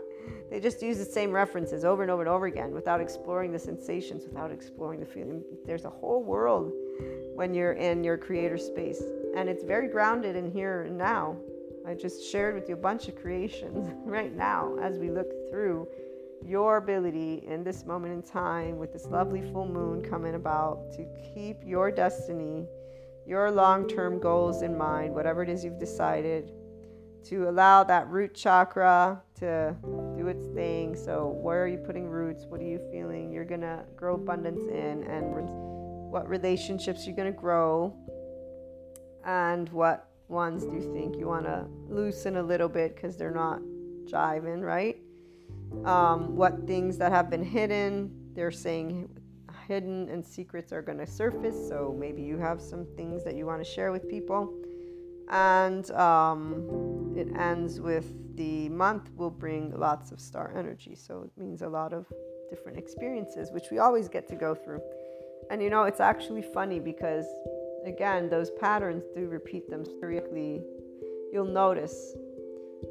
They 0.50 0.60
just 0.60 0.82
use 0.82 0.98
the 0.98 1.04
same 1.06 1.32
references 1.32 1.82
over 1.82 2.02
and 2.02 2.10
over 2.10 2.20
and 2.20 2.28
over 2.28 2.44
again 2.44 2.72
without 2.72 3.00
exploring 3.00 3.52
the 3.52 3.58
sensations, 3.58 4.24
without 4.24 4.52
exploring 4.52 5.00
the 5.00 5.06
feeling. 5.06 5.42
There's 5.64 5.86
a 5.86 5.90
whole 5.90 6.22
world 6.22 6.72
when 7.36 7.54
you're 7.54 7.72
in 7.72 8.04
your 8.04 8.18
creator 8.18 8.58
space. 8.58 9.02
and 9.34 9.48
it's 9.48 9.64
very 9.64 9.88
grounded 9.88 10.36
in 10.36 10.50
here 10.50 10.82
and 10.82 10.98
now. 10.98 11.38
I 11.88 11.94
just 11.94 12.30
shared 12.30 12.54
with 12.54 12.68
you 12.68 12.74
a 12.74 12.84
bunch 12.88 13.08
of 13.08 13.16
creations 13.16 13.94
right 14.04 14.34
now 14.36 14.76
as 14.82 14.98
we 14.98 15.10
look 15.10 15.30
through 15.48 15.88
your 16.44 16.76
ability 16.76 17.44
in 17.48 17.64
this 17.64 17.86
moment 17.86 18.12
in 18.12 18.22
time 18.22 18.76
with 18.76 18.92
this 18.92 19.06
lovely 19.06 19.40
full 19.52 19.66
moon 19.66 20.02
coming 20.02 20.34
about 20.34 20.92
to 20.92 21.06
keep 21.32 21.64
your 21.64 21.90
destiny, 21.90 22.66
your 23.26 23.50
long 23.50 23.88
term 23.88 24.18
goals 24.18 24.62
in 24.62 24.76
mind, 24.76 25.14
whatever 25.14 25.42
it 25.42 25.48
is 25.48 25.64
you've 25.64 25.78
decided, 25.78 26.52
to 27.24 27.48
allow 27.48 27.82
that 27.84 28.08
root 28.08 28.34
chakra 28.34 29.22
to 29.36 29.74
do 30.16 30.28
its 30.28 30.46
thing. 30.48 30.94
So, 30.94 31.28
where 31.28 31.64
are 31.64 31.68
you 31.68 31.78
putting 31.78 32.08
roots? 32.08 32.44
What 32.48 32.60
are 32.60 32.64
you 32.64 32.80
feeling? 32.90 33.32
You're 33.32 33.44
going 33.44 33.62
to 33.62 33.84
grow 33.96 34.14
abundance 34.14 34.62
in, 34.68 35.02
and 35.04 35.32
what 36.10 36.28
relationships 36.28 37.06
you're 37.06 37.16
going 37.16 37.32
to 37.32 37.38
grow, 37.38 37.94
and 39.24 39.68
what 39.70 40.08
ones 40.28 40.64
do 40.64 40.72
you 40.72 40.92
think 40.92 41.16
you 41.16 41.26
want 41.26 41.46
to 41.46 41.66
loosen 41.88 42.36
a 42.36 42.42
little 42.42 42.68
bit 42.68 42.94
because 42.94 43.16
they're 43.16 43.30
not 43.30 43.60
jiving, 44.06 44.62
right? 44.62 44.96
um, 45.84 46.36
what 46.36 46.66
things 46.66 46.98
that 46.98 47.12
have 47.12 47.30
been 47.30 47.42
hidden. 47.42 48.10
They're 48.34 48.50
saying 48.50 49.08
hidden 49.66 50.08
and 50.08 50.24
secrets 50.24 50.72
are 50.72 50.82
going 50.82 50.98
to 50.98 51.06
surface. 51.06 51.56
So 51.68 51.94
maybe 51.98 52.22
you 52.22 52.38
have 52.38 52.60
some 52.60 52.86
things 52.96 53.24
that 53.24 53.34
you 53.34 53.46
want 53.46 53.64
to 53.64 53.70
share 53.70 53.92
with 53.92 54.08
people. 54.08 54.52
And 55.28 55.90
um, 55.90 57.14
it 57.16 57.28
ends 57.36 57.80
with 57.80 58.12
the 58.36 58.68
month 58.68 59.10
will 59.16 59.30
bring 59.30 59.72
lots 59.76 60.12
of 60.12 60.20
star 60.20 60.52
energy. 60.56 60.94
So 60.94 61.22
it 61.22 61.40
means 61.40 61.62
a 61.62 61.68
lot 61.68 61.92
of 61.92 62.06
different 62.48 62.78
experiences, 62.78 63.50
which 63.50 63.64
we 63.70 63.78
always 63.78 64.08
get 64.08 64.28
to 64.28 64.36
go 64.36 64.54
through. 64.54 64.80
And 65.50 65.62
you 65.62 65.70
know, 65.70 65.84
it's 65.84 66.00
actually 66.00 66.42
funny 66.42 66.78
because, 66.78 67.26
again, 67.84 68.28
those 68.28 68.50
patterns 68.50 69.04
do 69.14 69.26
repeat 69.26 69.68
them 69.70 69.84
periodically. 70.00 70.62
You'll 71.32 71.44
notice 71.44 72.14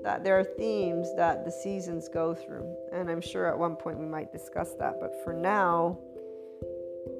that 0.04 0.24
there 0.24 0.38
are 0.38 0.44
themes 0.44 1.08
that 1.16 1.46
the 1.46 1.52
seasons 1.52 2.10
go 2.10 2.34
through. 2.34 2.66
And 2.92 3.10
I'm 3.10 3.22
sure 3.22 3.46
at 3.48 3.58
one 3.58 3.76
point 3.76 3.98
we 3.98 4.06
might 4.06 4.32
discuss 4.32 4.74
that. 4.80 4.96
But 5.00 5.14
for 5.24 5.34
now, 5.34 6.00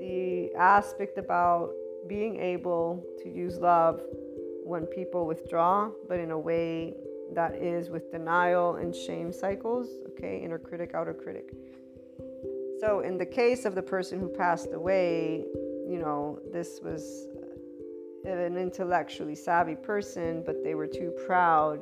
the 0.06 0.54
aspect 0.56 1.18
about 1.18 1.72
being 2.08 2.40
able 2.40 3.04
to 3.24 3.30
use 3.30 3.58
love 3.58 4.02
when 4.64 4.86
people 4.86 5.26
withdraw, 5.26 5.90
but 6.08 6.20
in 6.20 6.30
a 6.30 6.38
way 6.38 6.94
that 7.34 7.56
is 7.56 7.90
with 7.90 8.12
denial 8.12 8.76
and 8.76 8.96
shame 8.96 9.32
cycles, 9.32 9.88
okay, 10.10 10.42
inner 10.44 10.60
critic, 10.60 10.92
outer 10.94 11.14
critic. 11.14 11.50
So, 12.80 13.00
in 13.00 13.18
the 13.18 13.26
case 13.26 13.66
of 13.66 13.74
the 13.74 13.82
person 13.82 14.20
who 14.20 14.28
passed 14.28 14.74
away, 14.74 15.46
you 15.90 15.98
know, 15.98 16.40
this 16.52 16.80
was 16.84 17.28
an 18.26 18.58
intellectually 18.58 19.36
savvy 19.36 19.76
person, 19.76 20.44
but 20.46 20.64
they 20.64 20.76
were 20.76 20.88
too 20.88 21.12
proud 21.26 21.80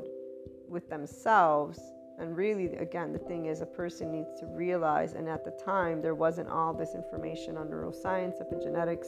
with 0.69 0.89
themselves. 0.89 1.79
And 2.23 2.37
really, 2.37 2.67
again, 2.77 3.11
the 3.11 3.19
thing 3.19 3.47
is, 3.47 3.59
a 3.59 3.65
person 3.65 4.09
needs 4.09 4.31
to 4.39 4.45
realize, 4.45 5.11
and 5.11 5.27
at 5.27 5.43
the 5.43 5.51
time, 5.51 6.01
there 6.01 6.15
wasn't 6.15 6.47
all 6.47 6.73
this 6.73 6.95
information 6.95 7.57
on 7.57 7.67
neuroscience, 7.67 8.41
epigenetics, 8.41 9.07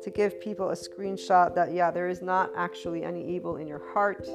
to 0.00 0.10
give 0.10 0.40
people 0.40 0.70
a 0.70 0.74
screenshot 0.74 1.52
that, 1.56 1.72
yeah, 1.72 1.90
there 1.90 2.08
is 2.08 2.22
not 2.22 2.52
actually 2.56 3.02
any 3.02 3.28
evil 3.28 3.56
in 3.56 3.66
your 3.66 3.82
heart. 3.92 4.28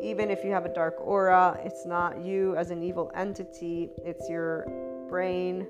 Even 0.00 0.30
if 0.30 0.44
you 0.44 0.52
have 0.52 0.64
a 0.64 0.72
dark 0.72 0.94
aura, 1.00 1.58
it's 1.64 1.84
not 1.84 2.24
you 2.24 2.54
as 2.54 2.70
an 2.70 2.84
evil 2.84 3.10
entity, 3.16 3.90
it's 4.04 4.28
your 4.28 4.64
brain, 5.08 5.66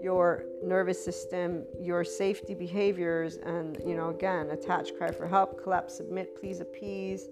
your 0.00 0.44
nervous 0.64 1.04
system, 1.04 1.64
your 1.78 2.02
safety 2.02 2.54
behaviors, 2.54 3.36
and, 3.36 3.76
you 3.86 3.94
know, 3.94 4.08
again, 4.08 4.48
attach, 4.52 4.94
cry 4.96 5.10
for 5.10 5.28
help, 5.28 5.62
collapse, 5.62 5.98
submit, 5.98 6.34
please 6.34 6.60
appease 6.60 7.28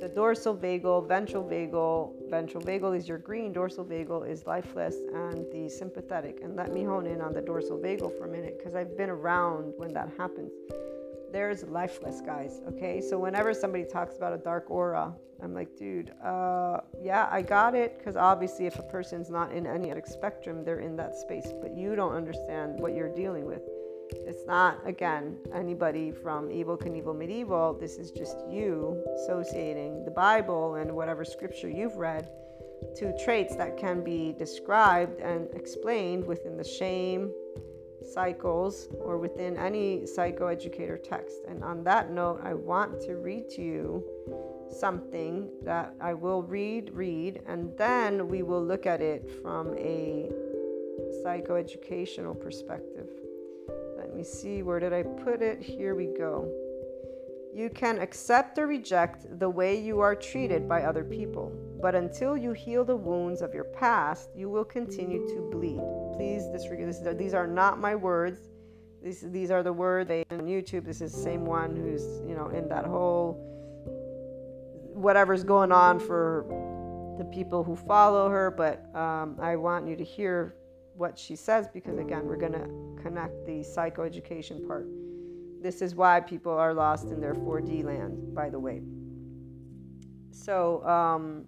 the 0.00 0.08
dorsal 0.08 0.56
vagal, 0.56 1.06
ventral 1.06 1.44
vagal. 1.44 2.30
Ventral 2.30 2.62
vagal 2.62 2.96
is 2.96 3.08
your 3.08 3.18
green, 3.18 3.52
dorsal 3.52 3.84
vagal 3.84 4.28
is 4.28 4.46
lifeless, 4.46 4.96
and 5.14 5.46
the 5.52 5.68
sympathetic. 5.68 6.40
And 6.42 6.56
let 6.56 6.72
me 6.72 6.84
hone 6.84 7.06
in 7.06 7.20
on 7.20 7.32
the 7.32 7.42
dorsal 7.42 7.78
vagal 7.78 8.16
for 8.18 8.26
a 8.26 8.28
minute 8.28 8.58
because 8.58 8.74
I've 8.74 8.96
been 8.96 9.10
around 9.10 9.72
when 9.76 9.92
that 9.94 10.10
happens. 10.16 10.52
There's 11.32 11.64
lifeless, 11.64 12.20
guys. 12.20 12.60
Okay, 12.68 13.00
so 13.00 13.18
whenever 13.18 13.54
somebody 13.54 13.84
talks 13.84 14.16
about 14.16 14.32
a 14.32 14.38
dark 14.38 14.70
aura, 14.70 15.14
I'm 15.42 15.54
like, 15.54 15.76
dude, 15.76 16.12
uh, 16.22 16.80
yeah, 17.00 17.28
I 17.30 17.42
got 17.42 17.74
it. 17.74 17.98
Because 17.98 18.16
obviously, 18.16 18.66
if 18.66 18.78
a 18.78 18.82
person's 18.82 19.30
not 19.30 19.52
in 19.52 19.66
any 19.66 19.92
spectrum, 20.04 20.64
they're 20.64 20.80
in 20.80 20.96
that 20.96 21.14
space, 21.14 21.52
but 21.60 21.76
you 21.76 21.96
don't 21.96 22.14
understand 22.14 22.78
what 22.78 22.94
you're 22.94 23.14
dealing 23.14 23.46
with. 23.46 23.62
It's 24.14 24.46
not, 24.46 24.80
again, 24.86 25.36
anybody 25.54 26.10
from 26.10 26.48
Evel 26.48 26.78
Knievel 26.78 27.16
Medieval. 27.16 27.74
This 27.74 27.96
is 27.96 28.10
just 28.10 28.36
you 28.48 29.02
associating 29.16 30.04
the 30.04 30.10
Bible 30.10 30.76
and 30.76 30.92
whatever 30.92 31.24
scripture 31.24 31.68
you've 31.68 31.96
read 31.96 32.28
to 32.96 33.16
traits 33.24 33.56
that 33.56 33.76
can 33.76 34.02
be 34.02 34.34
described 34.38 35.20
and 35.20 35.48
explained 35.54 36.26
within 36.26 36.56
the 36.56 36.64
shame 36.64 37.32
cycles 38.12 38.88
or 39.00 39.18
within 39.18 39.56
any 39.56 40.00
psychoeducator 40.00 41.02
text. 41.02 41.42
And 41.48 41.62
on 41.62 41.84
that 41.84 42.10
note, 42.10 42.40
I 42.42 42.54
want 42.54 43.00
to 43.02 43.16
read 43.16 43.48
to 43.50 43.62
you 43.62 44.04
something 44.70 45.50
that 45.62 45.94
I 46.00 46.14
will 46.14 46.42
read, 46.42 46.90
read, 46.92 47.42
and 47.46 47.76
then 47.76 48.28
we 48.28 48.42
will 48.42 48.64
look 48.64 48.86
at 48.86 49.00
it 49.00 49.30
from 49.42 49.74
a 49.78 50.30
psychoeducational 51.24 52.38
perspective. 52.40 53.08
Let 54.12 54.18
me 54.18 54.24
see, 54.24 54.62
where 54.62 54.78
did 54.78 54.92
I 54.92 55.04
put 55.04 55.40
it? 55.40 55.62
Here 55.62 55.94
we 55.94 56.04
go. 56.04 56.46
You 57.54 57.70
can 57.70 57.98
accept 57.98 58.58
or 58.58 58.66
reject 58.66 59.38
the 59.38 59.48
way 59.48 59.80
you 59.80 60.00
are 60.00 60.14
treated 60.14 60.68
by 60.68 60.82
other 60.82 61.02
people, 61.02 61.50
but 61.80 61.94
until 61.94 62.36
you 62.36 62.52
heal 62.52 62.84
the 62.84 62.94
wounds 62.94 63.40
of 63.40 63.54
your 63.54 63.64
past, 63.64 64.28
you 64.36 64.50
will 64.50 64.66
continue 64.66 65.26
to 65.28 65.48
bleed. 65.50 65.80
Please 66.14 66.44
disregard 66.52 66.90
this. 66.90 67.00
These 67.16 67.32
are 67.32 67.46
not 67.46 67.80
my 67.80 67.94
words. 67.94 68.50
These, 69.02 69.30
these 69.30 69.50
are 69.50 69.62
the 69.62 69.72
words 69.72 70.08
they 70.08 70.24
on 70.30 70.40
YouTube. 70.40 70.84
This 70.84 71.00
is 71.00 71.14
the 71.14 71.22
same 71.22 71.46
one 71.46 71.74
who's, 71.74 72.20
you 72.28 72.34
know, 72.34 72.48
in 72.48 72.68
that 72.68 72.84
whole 72.84 73.38
whatever's 74.92 75.42
going 75.42 75.72
on 75.72 75.98
for 75.98 76.44
the 77.16 77.24
people 77.24 77.64
who 77.64 77.76
follow 77.76 78.28
her. 78.28 78.50
But 78.50 78.84
um, 78.94 79.38
I 79.40 79.56
want 79.56 79.88
you 79.88 79.96
to 79.96 80.04
hear 80.04 80.54
what 80.96 81.18
she 81.18 81.36
says 81.36 81.68
because, 81.72 81.98
again, 81.98 82.26
we're 82.26 82.36
going 82.36 82.52
to 82.52 83.02
connect 83.02 83.46
the 83.46 83.60
psychoeducation 83.60 84.66
part. 84.66 84.86
This 85.62 85.80
is 85.80 85.94
why 85.94 86.20
people 86.20 86.52
are 86.52 86.74
lost 86.74 87.08
in 87.08 87.20
their 87.20 87.34
4D 87.34 87.84
land, 87.84 88.34
by 88.34 88.50
the 88.50 88.58
way. 88.58 88.82
So, 90.30 90.84
um, 90.86 91.44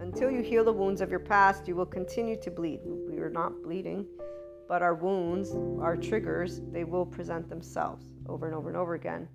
until 0.00 0.30
you 0.30 0.40
heal 0.40 0.64
the 0.64 0.72
wounds 0.72 1.00
of 1.00 1.10
your 1.10 1.20
past, 1.20 1.68
you 1.68 1.76
will 1.76 1.86
continue 1.86 2.36
to 2.40 2.50
bleed. 2.50 2.80
We 2.84 3.18
are 3.18 3.30
not 3.30 3.62
bleeding, 3.62 4.06
but 4.68 4.82
our 4.82 4.94
wounds, 4.94 5.52
our 5.80 5.96
triggers, 5.96 6.60
they 6.72 6.82
will 6.82 7.06
present 7.06 7.48
themselves 7.48 8.06
over 8.26 8.46
and 8.46 8.54
over 8.54 8.68
and 8.68 8.76
over 8.76 8.94
again. 8.94 9.28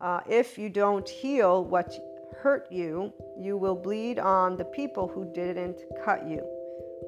Uh, 0.00 0.20
if 0.28 0.58
you 0.58 0.68
don't 0.68 1.08
heal 1.08 1.64
what 1.64 1.94
hurt 2.40 2.66
you, 2.72 3.12
you 3.38 3.56
will 3.56 3.76
bleed 3.76 4.18
on 4.18 4.56
the 4.56 4.64
people 4.64 5.06
who 5.06 5.32
didn't 5.32 5.80
cut 6.04 6.26
you. 6.28 6.44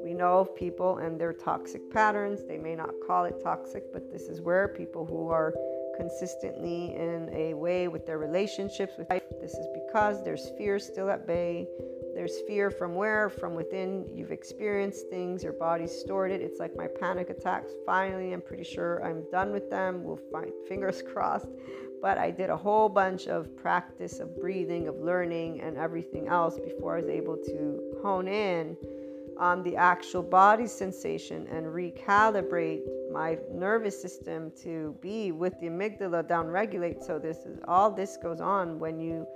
We 0.04 0.12
know 0.12 0.40
of 0.40 0.54
people 0.54 0.98
and 0.98 1.18
their 1.18 1.32
toxic 1.32 1.90
patterns. 1.90 2.44
They 2.46 2.58
may 2.58 2.76
not 2.76 2.90
call 3.06 3.24
it 3.24 3.40
toxic, 3.42 3.90
but 3.90 4.12
this 4.12 4.28
is 4.28 4.42
where 4.42 4.68
people 4.68 5.06
who 5.06 5.30
are 5.30 5.54
consistently 5.96 6.94
in 6.94 7.30
a 7.32 7.54
way 7.54 7.88
with 7.88 8.04
their 8.04 8.18
relationships 8.18 8.94
with 8.98 9.08
life, 9.08 9.22
this 9.40 9.54
is 9.54 9.66
because 9.72 10.22
there's 10.22 10.50
fear 10.58 10.78
still 10.78 11.08
at 11.08 11.26
bay. 11.26 11.66
There's 12.14 12.40
fear 12.46 12.70
from 12.70 12.94
where? 12.94 13.30
From 13.30 13.54
within. 13.54 14.06
You've 14.12 14.30
experienced 14.30 15.08
things, 15.08 15.42
your 15.42 15.54
body's 15.54 15.92
stored 15.92 16.30
it. 16.30 16.42
It's 16.42 16.60
like 16.60 16.76
my 16.76 16.86
panic 16.86 17.30
attacks. 17.30 17.72
Finally, 17.86 18.32
I'm 18.34 18.42
pretty 18.42 18.64
sure 18.64 19.02
I'm 19.04 19.24
done 19.32 19.52
with 19.52 19.70
them. 19.70 20.04
We'll 20.04 20.20
find 20.30 20.52
fingers 20.68 21.02
crossed. 21.02 21.48
But 22.02 22.18
I 22.18 22.30
did 22.30 22.50
a 22.50 22.56
whole 22.56 22.90
bunch 22.90 23.26
of 23.28 23.56
practice 23.56 24.20
of 24.20 24.38
breathing, 24.38 24.88
of 24.88 25.00
learning, 25.00 25.62
and 25.62 25.78
everything 25.78 26.28
else 26.28 26.58
before 26.58 26.98
I 26.98 27.00
was 27.00 27.08
able 27.08 27.38
to 27.38 27.98
hone 28.02 28.28
in 28.28 28.76
on 29.38 29.62
the 29.62 29.76
actual 29.76 30.22
body 30.22 30.66
sensation 30.66 31.46
and 31.48 31.66
recalibrate 31.66 32.82
my 33.12 33.38
nervous 33.52 34.00
system 34.00 34.52
to 34.62 34.96
be 35.00 35.32
with 35.32 35.58
the 35.60 35.66
amygdala 35.66 36.26
down 36.26 36.46
regulate 36.46 37.02
so 37.02 37.18
this 37.18 37.38
is 37.38 37.58
all 37.68 37.90
this 37.90 38.16
goes 38.16 38.40
on 38.40 38.78
when 38.78 38.98
you 39.00 39.26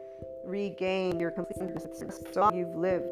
regain 0.44 1.20
your 1.20 1.30
complete 1.30 1.70
so 2.32 2.50
you've 2.52 2.74
lived. 2.74 3.06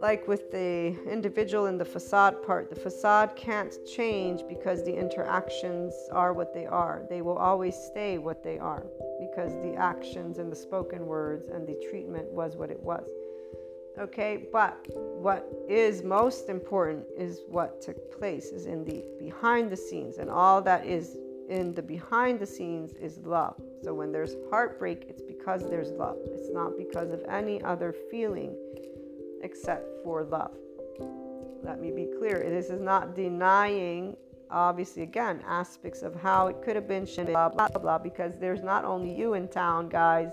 Like 0.00 0.26
with 0.26 0.50
the 0.50 0.96
individual 1.08 1.66
in 1.66 1.78
the 1.78 1.84
facade 1.84 2.42
part 2.42 2.70
the 2.70 2.76
facade 2.76 3.36
can't 3.36 3.72
change 3.86 4.42
because 4.48 4.82
the 4.82 4.92
interactions 4.92 5.94
are 6.10 6.32
what 6.32 6.52
they 6.52 6.66
are. 6.66 7.04
They 7.08 7.22
will 7.22 7.38
always 7.38 7.76
stay 7.76 8.18
what 8.18 8.42
they 8.42 8.58
are 8.58 8.84
because 9.20 9.52
the 9.62 9.74
actions 9.76 10.38
and 10.38 10.50
the 10.50 10.56
spoken 10.56 11.06
words 11.06 11.48
and 11.48 11.66
the 11.68 11.80
treatment 11.88 12.28
was 12.32 12.56
what 12.56 12.70
it 12.70 12.80
was 12.80 13.08
okay 13.98 14.46
but 14.52 14.86
what 14.94 15.48
is 15.68 16.02
most 16.02 16.48
important 16.48 17.04
is 17.16 17.42
what 17.48 17.80
took 17.80 18.18
place 18.18 18.46
is 18.46 18.66
in 18.66 18.84
the 18.84 19.04
behind 19.18 19.70
the 19.70 19.76
scenes 19.76 20.18
and 20.18 20.30
all 20.30 20.62
that 20.62 20.86
is 20.86 21.16
in 21.48 21.74
the 21.74 21.82
behind 21.82 22.40
the 22.40 22.46
scenes 22.46 22.92
is 22.94 23.18
love 23.18 23.60
So 23.82 23.92
when 23.92 24.12
there's 24.12 24.36
heartbreak, 24.48 25.06
it's 25.08 25.22
because 25.22 25.68
there's 25.68 25.90
love. 25.90 26.16
It's 26.26 26.50
not 26.52 26.78
because 26.78 27.10
of 27.10 27.20
any 27.28 27.60
other 27.62 27.92
feeling 28.10 28.56
except 29.42 29.88
for 30.04 30.22
love. 30.22 30.56
Let 31.64 31.80
me 31.80 31.90
be 31.90 32.08
clear. 32.18 32.48
This 32.48 32.70
is 32.70 32.80
not 32.80 33.16
denying, 33.16 34.16
obviously, 34.50 35.02
again, 35.02 35.42
aspects 35.46 36.02
of 36.02 36.14
how 36.14 36.46
it 36.46 36.62
could 36.62 36.76
have 36.76 36.86
been, 36.86 37.06
blah, 37.26 37.48
blah, 37.48 37.68
blah, 37.68 37.98
because 37.98 38.38
there's 38.38 38.62
not 38.62 38.84
only 38.84 39.12
you 39.12 39.34
in 39.34 39.48
town, 39.48 39.88
guys. 39.88 40.30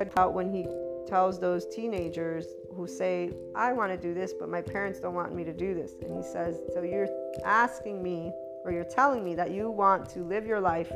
About 0.00 0.32
when 0.32 0.52
he 0.52 0.66
tells 1.06 1.38
those 1.38 1.66
teenagers 1.66 2.46
who 2.76 2.86
say, 2.86 3.32
I 3.54 3.72
want 3.72 3.92
to 3.92 3.98
do 3.98 4.14
this, 4.14 4.32
but 4.32 4.48
my 4.48 4.60
parents 4.60 5.00
don't 5.00 5.14
want 5.14 5.34
me 5.34 5.44
to 5.44 5.52
do 5.52 5.74
this. 5.74 5.94
And 6.02 6.14
he 6.14 6.22
says, 6.22 6.60
So 6.72 6.82
you're 6.82 7.08
asking 7.44 8.02
me, 8.02 8.32
or 8.64 8.72
you're 8.72 8.84
telling 8.84 9.24
me 9.24 9.34
that 9.34 9.50
you 9.50 9.70
want 9.70 10.08
to 10.10 10.20
live 10.20 10.46
your 10.46 10.60
life 10.60 10.92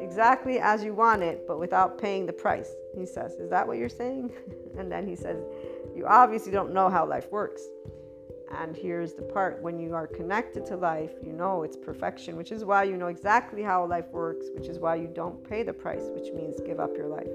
exactly 0.00 0.58
as 0.58 0.82
you 0.82 0.94
want 0.94 1.22
it, 1.22 1.46
but 1.46 1.58
without 1.58 1.98
paying 1.98 2.26
the 2.26 2.32
price. 2.32 2.70
He 2.94 3.06
says, 3.06 3.32
Is 3.34 3.50
that 3.50 3.66
what 3.66 3.78
you're 3.78 3.88
saying? 3.88 4.30
and 4.78 4.90
then 4.90 5.06
he 5.06 5.16
says, 5.16 5.42
You 5.94 6.06
obviously 6.06 6.52
don't 6.52 6.72
know 6.72 6.88
how 6.88 7.06
life 7.06 7.30
works. 7.30 7.62
And 8.60 8.76
here's 8.76 9.12
the 9.12 9.22
part 9.22 9.60
when 9.60 9.78
you 9.78 9.94
are 9.94 10.06
connected 10.06 10.64
to 10.66 10.76
life, 10.76 11.12
you 11.24 11.32
know 11.32 11.64
it's 11.64 11.76
perfection, 11.76 12.36
which 12.36 12.52
is 12.52 12.64
why 12.64 12.84
you 12.84 12.96
know 12.96 13.08
exactly 13.08 13.62
how 13.62 13.84
life 13.86 14.06
works, 14.12 14.46
which 14.54 14.68
is 14.68 14.78
why 14.78 14.94
you 14.94 15.08
don't 15.08 15.42
pay 15.48 15.62
the 15.62 15.72
price, 15.72 16.04
which 16.14 16.32
means 16.32 16.60
give 16.64 16.78
up 16.78 16.96
your 16.96 17.08
life, 17.08 17.26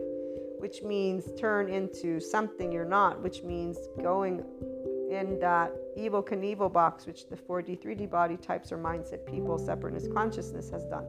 which 0.62 0.84
means 0.84 1.26
turn 1.40 1.68
into 1.70 2.20
something 2.20 2.72
you're 2.72 2.86
not, 2.86 3.20
which 3.24 3.42
means 3.42 3.78
going 4.04 4.44
in 5.10 5.40
that 5.40 5.74
Evel 5.98 6.24
Knievel 6.24 6.72
box, 6.72 7.08
which 7.08 7.28
the 7.28 7.36
4D, 7.36 7.82
3D 7.84 8.08
body 8.10 8.38
types 8.38 8.72
or 8.72 8.78
mindset 8.78 9.26
people, 9.26 9.58
separateness 9.58 10.08
consciousness 10.14 10.70
has 10.70 10.86
done 10.86 11.06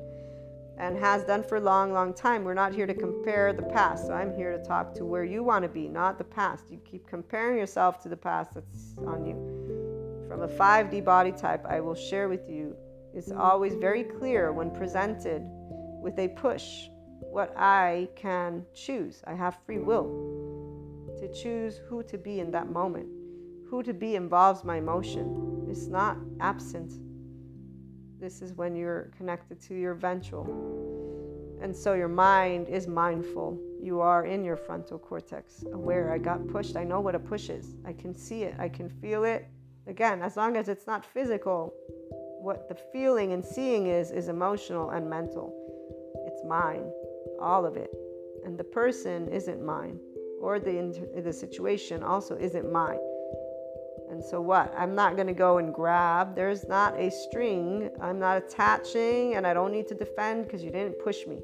and 0.78 0.96
has 0.96 1.22
done 1.24 1.42
for 1.42 1.56
a 1.56 1.60
long, 1.60 1.92
long 1.92 2.14
time. 2.14 2.44
We're 2.44 2.54
not 2.54 2.74
here 2.74 2.86
to 2.86 2.94
compare 2.94 3.52
the 3.52 3.62
past. 3.62 4.06
So 4.06 4.14
I'm 4.14 4.34
here 4.34 4.56
to 4.56 4.64
talk 4.64 4.94
to 4.94 5.04
where 5.04 5.22
you 5.22 5.44
want 5.44 5.64
to 5.64 5.68
be, 5.68 5.86
not 5.86 6.16
the 6.16 6.24
past. 6.24 6.64
You 6.70 6.78
keep 6.78 7.06
comparing 7.06 7.58
yourself 7.58 8.02
to 8.04 8.08
the 8.08 8.16
past, 8.16 8.54
that's 8.54 8.94
on 9.06 9.26
you. 9.26 9.36
From 10.28 10.40
a 10.40 10.48
5D 10.48 11.04
body 11.04 11.30
type, 11.30 11.66
I 11.66 11.80
will 11.80 11.94
share 11.94 12.30
with 12.30 12.48
you, 12.48 12.74
it's 13.12 13.30
always 13.30 13.74
very 13.74 14.02
clear 14.02 14.50
when 14.50 14.70
presented 14.70 15.42
with 16.02 16.18
a 16.18 16.28
push 16.28 16.88
what 17.30 17.56
I 17.56 18.08
can 18.16 18.64
choose. 18.74 19.22
I 19.26 19.34
have 19.34 19.58
free 19.64 19.78
will 19.78 20.06
to 21.18 21.32
choose 21.32 21.80
who 21.88 22.02
to 22.04 22.18
be 22.18 22.40
in 22.40 22.50
that 22.50 22.70
moment. 22.70 23.08
Who 23.68 23.82
to 23.82 23.94
be 23.94 24.16
involves 24.16 24.64
my 24.64 24.76
emotion. 24.76 25.66
It's 25.68 25.86
not 25.86 26.16
absent 26.40 26.92
this 28.22 28.40
is 28.40 28.52
when 28.52 28.76
you're 28.76 29.10
connected 29.16 29.60
to 29.62 29.74
your 29.74 29.94
ventral. 29.94 30.46
And 31.60 31.74
so 31.74 31.94
your 31.94 32.06
mind 32.06 32.68
is 32.68 32.86
mindful. 32.86 33.58
You 33.82 34.00
are 34.00 34.26
in 34.26 34.44
your 34.44 34.56
frontal 34.56 34.96
cortex, 34.96 35.64
aware. 35.72 36.12
I 36.12 36.18
got 36.18 36.46
pushed. 36.46 36.76
I 36.76 36.84
know 36.84 37.00
what 37.00 37.16
a 37.16 37.18
push 37.18 37.50
is. 37.50 37.74
I 37.84 37.92
can 37.92 38.14
see 38.16 38.44
it. 38.44 38.54
I 38.60 38.68
can 38.68 38.88
feel 38.88 39.24
it. 39.24 39.48
Again, 39.88 40.22
as 40.22 40.36
long 40.36 40.56
as 40.56 40.68
it's 40.68 40.86
not 40.86 41.04
physical, 41.04 41.74
what 42.40 42.68
the 42.68 42.76
feeling 42.92 43.32
and 43.32 43.44
seeing 43.44 43.88
is, 43.88 44.12
is 44.12 44.28
emotional 44.28 44.90
and 44.90 45.10
mental. 45.10 45.52
It's 46.28 46.44
mine, 46.44 46.88
all 47.42 47.66
of 47.66 47.76
it. 47.76 47.90
And 48.44 48.58
the 48.58 48.64
person 48.64 49.28
isn't 49.28 49.64
mine, 49.64 49.98
or 50.40 50.58
the, 50.58 51.20
the 51.22 51.32
situation 51.32 52.02
also 52.02 52.36
isn't 52.36 52.70
mine. 52.70 52.98
And 54.12 54.22
so 54.22 54.42
what? 54.42 54.74
I'm 54.76 54.94
not 54.94 55.14
going 55.14 55.26
to 55.28 55.32
go 55.32 55.56
and 55.56 55.72
grab. 55.72 56.36
There's 56.36 56.68
not 56.68 56.98
a 57.00 57.10
string. 57.10 57.88
I'm 58.00 58.18
not 58.18 58.36
attaching 58.36 59.36
and 59.36 59.46
I 59.46 59.54
don't 59.54 59.72
need 59.72 59.88
to 59.88 59.94
defend 59.94 60.44
because 60.44 60.62
you 60.62 60.70
didn't 60.70 61.02
push 61.02 61.26
me. 61.26 61.40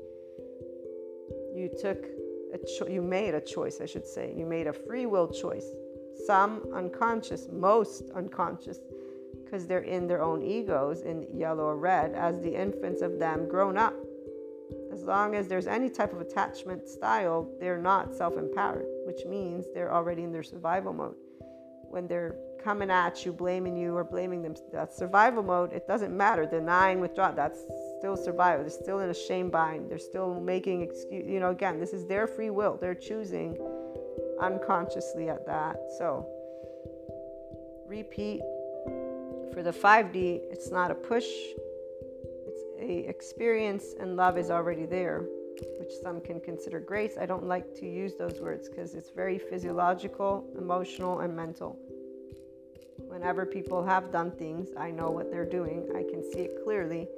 You 1.55 1.71
took 1.81 2.05
a 2.53 2.59
cho- 2.59 2.89
you 2.89 3.01
made 3.01 3.35
a 3.35 3.41
choice, 3.41 3.81
I 3.81 3.87
should 3.87 4.07
say. 4.07 4.35
You 4.37 4.45
made 4.45 4.67
a 4.67 4.73
free 4.75 5.07
will 5.07 5.29
choice. 5.29 5.67
Some 6.27 6.67
unconscious, 6.75 7.49
most 7.51 8.11
unconscious 8.15 8.81
because 9.45 9.67
they're 9.67 9.81
in 9.81 10.07
their 10.07 10.23
own 10.23 10.43
egos 10.43 11.01
in 11.03 11.27
yellow 11.33 11.65
or 11.65 11.79
red 11.79 12.15
as 12.15 12.39
the 12.41 12.55
infants 12.55 13.01
of 13.01 13.19
them 13.19 13.49
grown 13.49 13.79
up. 13.79 13.95
As 14.93 15.03
long 15.05 15.35
as 15.35 15.49
there's 15.49 15.67
any 15.67 15.91
type 15.91 16.13
of 16.13 16.21
attachment 16.21 16.89
style, 16.89 17.49
they're 17.61 17.81
not 17.81 18.15
self 18.15 18.37
empowered, 18.37 18.87
which 19.05 19.25
means 19.27 19.67
they're 19.75 19.93
already 19.93 20.23
in 20.23 20.33
their 20.33 20.43
survival 20.43 20.93
mode. 20.93 21.15
When 21.91 22.07
they're 22.07 22.37
coming 22.63 22.91
at 22.91 23.25
you, 23.25 23.33
blaming 23.33 23.77
you 23.77 23.97
or 23.97 24.05
blaming 24.05 24.43
them. 24.43 24.55
That's 24.73 24.97
survival 24.97 25.43
mode. 25.43 25.73
It 25.73 25.87
doesn't 25.87 26.15
matter. 26.15 26.45
Denying, 26.45 27.01
withdraw. 27.01 27.31
That's 27.33 27.61
still 27.99 28.17
survival. 28.17 28.65
They're 28.65 28.71
still 28.71 29.01
in 29.01 29.11
a 29.11 29.15
shame 29.15 29.51
bind. 29.51 29.91
They're 29.91 29.99
still 29.99 30.41
making 30.41 30.83
excuse. 30.83 31.27
You 31.27 31.41
know, 31.41 31.51
again, 31.51 31.79
this 31.81 31.93
is 31.93 32.07
their 32.07 32.27
free 32.27 32.51
will. 32.51 32.77
They're 32.81 32.95
choosing 32.95 33.57
unconsciously 34.41 35.29
at 35.29 35.47
that. 35.47 35.79
So 35.99 36.27
repeat. 37.87 38.43
For 39.53 39.63
the 39.63 39.73
5D, 39.73 40.43
it's 40.53 40.71
not 40.71 40.91
a 40.91 40.95
push. 40.95 41.27
A 42.79 43.09
experience, 43.09 43.95
and 43.99 44.17
love 44.17 44.39
is 44.39 44.51
already 44.51 44.87
there 44.87 45.25
which 45.79 45.93
some 46.03 46.21
can 46.21 46.41
consider 46.41 46.81
grace. 46.81 47.17
I 47.21 47.27
don't 47.27 47.47
like 47.47 47.75
to 47.77 47.87
use 47.87 48.15
those 48.17 48.41
words 48.41 48.69
because 48.69 48.95
it's 48.95 49.11
very 49.11 49.39
physiological, 49.39 50.47
emotional, 50.57 51.21
and 51.21 51.35
mental. 51.35 51.79
Whenever 52.99 53.47
people 53.47 53.85
have 53.85 54.13
done 54.13 54.31
things, 54.31 54.69
I 54.77 54.91
know 54.91 55.11
what 55.11 55.31
they're 55.31 55.49
doing. 55.49 55.89
I 55.97 56.03
can 56.03 56.23
see 56.23 56.41
it 56.41 56.65
clearly. 56.65 57.09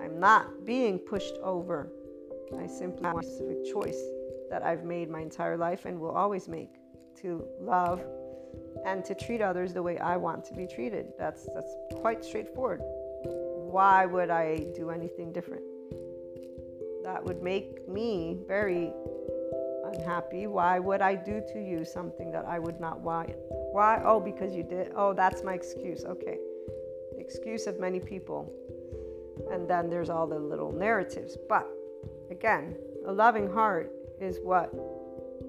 I'm 0.00 0.18
not 0.18 0.64
being 0.64 0.98
pushed 0.98 1.34
over. 1.42 1.92
I 2.58 2.66
simply 2.66 3.04
have 3.04 3.18
a 3.18 3.22
specific 3.22 3.72
choice 3.72 4.00
that 4.50 4.62
I've 4.64 4.84
made 4.84 5.08
my 5.08 5.20
entire 5.20 5.56
life 5.56 5.84
and 5.84 6.00
will 6.00 6.10
always 6.10 6.48
make 6.48 6.70
to 7.18 7.44
love 7.60 8.02
and 8.84 9.04
to 9.04 9.14
treat 9.14 9.40
others 9.40 9.72
the 9.72 9.82
way 9.82 9.98
I 9.98 10.16
want 10.16 10.44
to 10.46 10.54
be 10.54 10.66
treated. 10.66 11.12
That's 11.18 11.48
that's 11.54 11.74
quite 12.00 12.24
straightforward. 12.24 12.82
Why 13.70 14.04
would 14.04 14.30
I 14.30 14.66
do 14.74 14.90
anything 14.90 15.32
different? 15.32 15.62
That 17.04 17.24
would 17.24 17.42
make 17.42 17.88
me 17.88 18.40
very 18.46 18.92
unhappy. 19.84 20.46
Why 20.46 20.78
would 20.78 21.00
I 21.00 21.14
do 21.14 21.40
to 21.52 21.60
you 21.60 21.84
something 21.84 22.30
that 22.32 22.44
I 22.46 22.58
would 22.58 22.80
not 22.80 23.00
want? 23.00 23.30
Why? 23.72 24.02
Oh, 24.04 24.20
because 24.20 24.54
you 24.54 24.62
did. 24.64 24.92
Oh, 24.96 25.12
that's 25.12 25.42
my 25.42 25.54
excuse. 25.54 26.04
Okay. 26.04 26.38
Excuse 27.18 27.66
of 27.66 27.78
many 27.78 28.00
people. 28.00 28.52
And 29.52 29.68
then 29.68 29.88
there's 29.88 30.10
all 30.10 30.26
the 30.26 30.38
little 30.38 30.72
narratives. 30.72 31.36
But 31.48 31.68
again, 32.30 32.76
a 33.06 33.12
loving 33.12 33.48
heart 33.50 33.92
is 34.20 34.38
what 34.42 34.70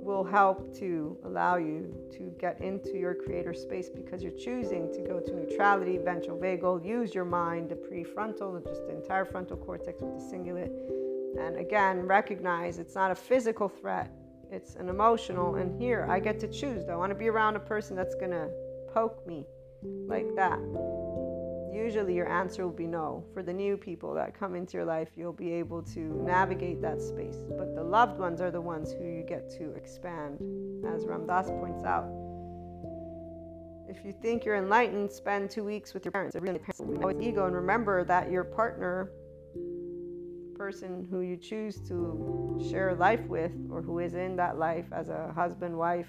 will 0.02 0.24
help 0.24 0.76
to 0.78 1.18
allow 1.26 1.58
you 1.58 1.94
to 2.12 2.34
get 2.40 2.60
into 2.60 2.98
your 2.98 3.14
creator 3.14 3.54
space 3.54 3.90
because 3.90 4.24
you're 4.24 4.32
choosing 4.32 4.92
to 4.94 5.02
go 5.02 5.20
to 5.20 5.36
neutrality, 5.36 5.98
ventral 5.98 6.38
vagal, 6.38 6.84
use 6.84 7.14
your 7.14 7.26
mind, 7.26 7.70
the 7.70 7.76
prefrontal, 7.76 8.66
just 8.66 8.88
the 8.88 8.96
entire 8.96 9.26
frontal 9.26 9.58
cortex 9.58 10.02
with 10.02 10.18
the 10.18 10.36
cingulate. 10.36 10.72
And 11.40 11.58
again, 11.58 12.02
recognize 12.08 12.80
it's 12.80 12.96
not 12.96 13.12
a 13.12 13.16
physical 13.16 13.70
threat, 13.70 14.12
it's 14.52 14.76
an 14.76 14.90
emotional. 14.90 15.56
And 15.56 15.80
here 15.80 16.08
I 16.10 16.20
get 16.20 16.40
to 16.42 16.48
choose. 16.48 16.84
Do 16.84 16.92
I 16.92 16.96
want 16.96 17.12
to 17.12 17.16
be 17.16 17.30
around 17.30 17.56
a 17.56 17.60
person 17.60 17.96
that's 17.96 18.16
going 18.16 18.32
to 18.32 18.50
poke 18.94 19.26
me 19.28 19.46
like 19.84 20.28
that? 20.36 20.60
Usually 21.74 22.14
your 22.16 22.30
answer 22.30 22.66
will 22.66 22.74
be 22.74 22.88
no. 22.88 23.24
For 23.34 23.44
the 23.44 23.54
new 23.54 23.78
people 23.78 24.14
that 24.16 24.38
come 24.38 24.56
into 24.56 24.78
your 24.78 24.86
life, 24.86 25.10
you'll 25.16 25.32
be 25.32 25.54
able 25.54 25.82
to 25.84 26.00
navigate 26.00 26.82
that 26.82 27.02
space. 27.02 27.38
But 27.58 27.76
the 27.76 27.84
loved 27.84 28.20
ones 28.20 28.42
are 28.42 28.52
the 28.52 28.62
ones 28.62 28.92
who 28.92 29.06
you 29.06 29.24
get 29.24 29.50
to 29.52 29.72
expand, 29.76 30.42
as 30.86 31.06
Ram 31.06 31.26
Dass 31.26 31.50
points 31.50 31.84
out. 31.84 32.10
If 33.88 34.06
you 34.06 34.14
think 34.22 34.46
you're 34.46 34.56
enlightened, 34.56 35.12
spend 35.12 35.50
two 35.50 35.64
weeks 35.64 35.94
with 35.94 36.06
your 36.06 36.12
parents. 36.12 36.36
Really, 36.40 36.60
always 37.02 37.22
ego, 37.22 37.46
and 37.46 37.56
remember 37.56 38.04
that 38.06 38.32
your 38.32 38.44
partner 38.44 39.12
person 40.62 41.08
who 41.10 41.22
you 41.22 41.36
choose 41.36 41.78
to 41.88 42.64
share 42.70 42.94
life 42.94 43.26
with 43.28 43.52
or 43.72 43.82
who 43.82 43.98
is 43.98 44.14
in 44.14 44.36
that 44.36 44.60
life 44.60 44.86
as 44.92 45.10
a 45.10 45.32
husband, 45.34 45.76
wife, 45.76 46.06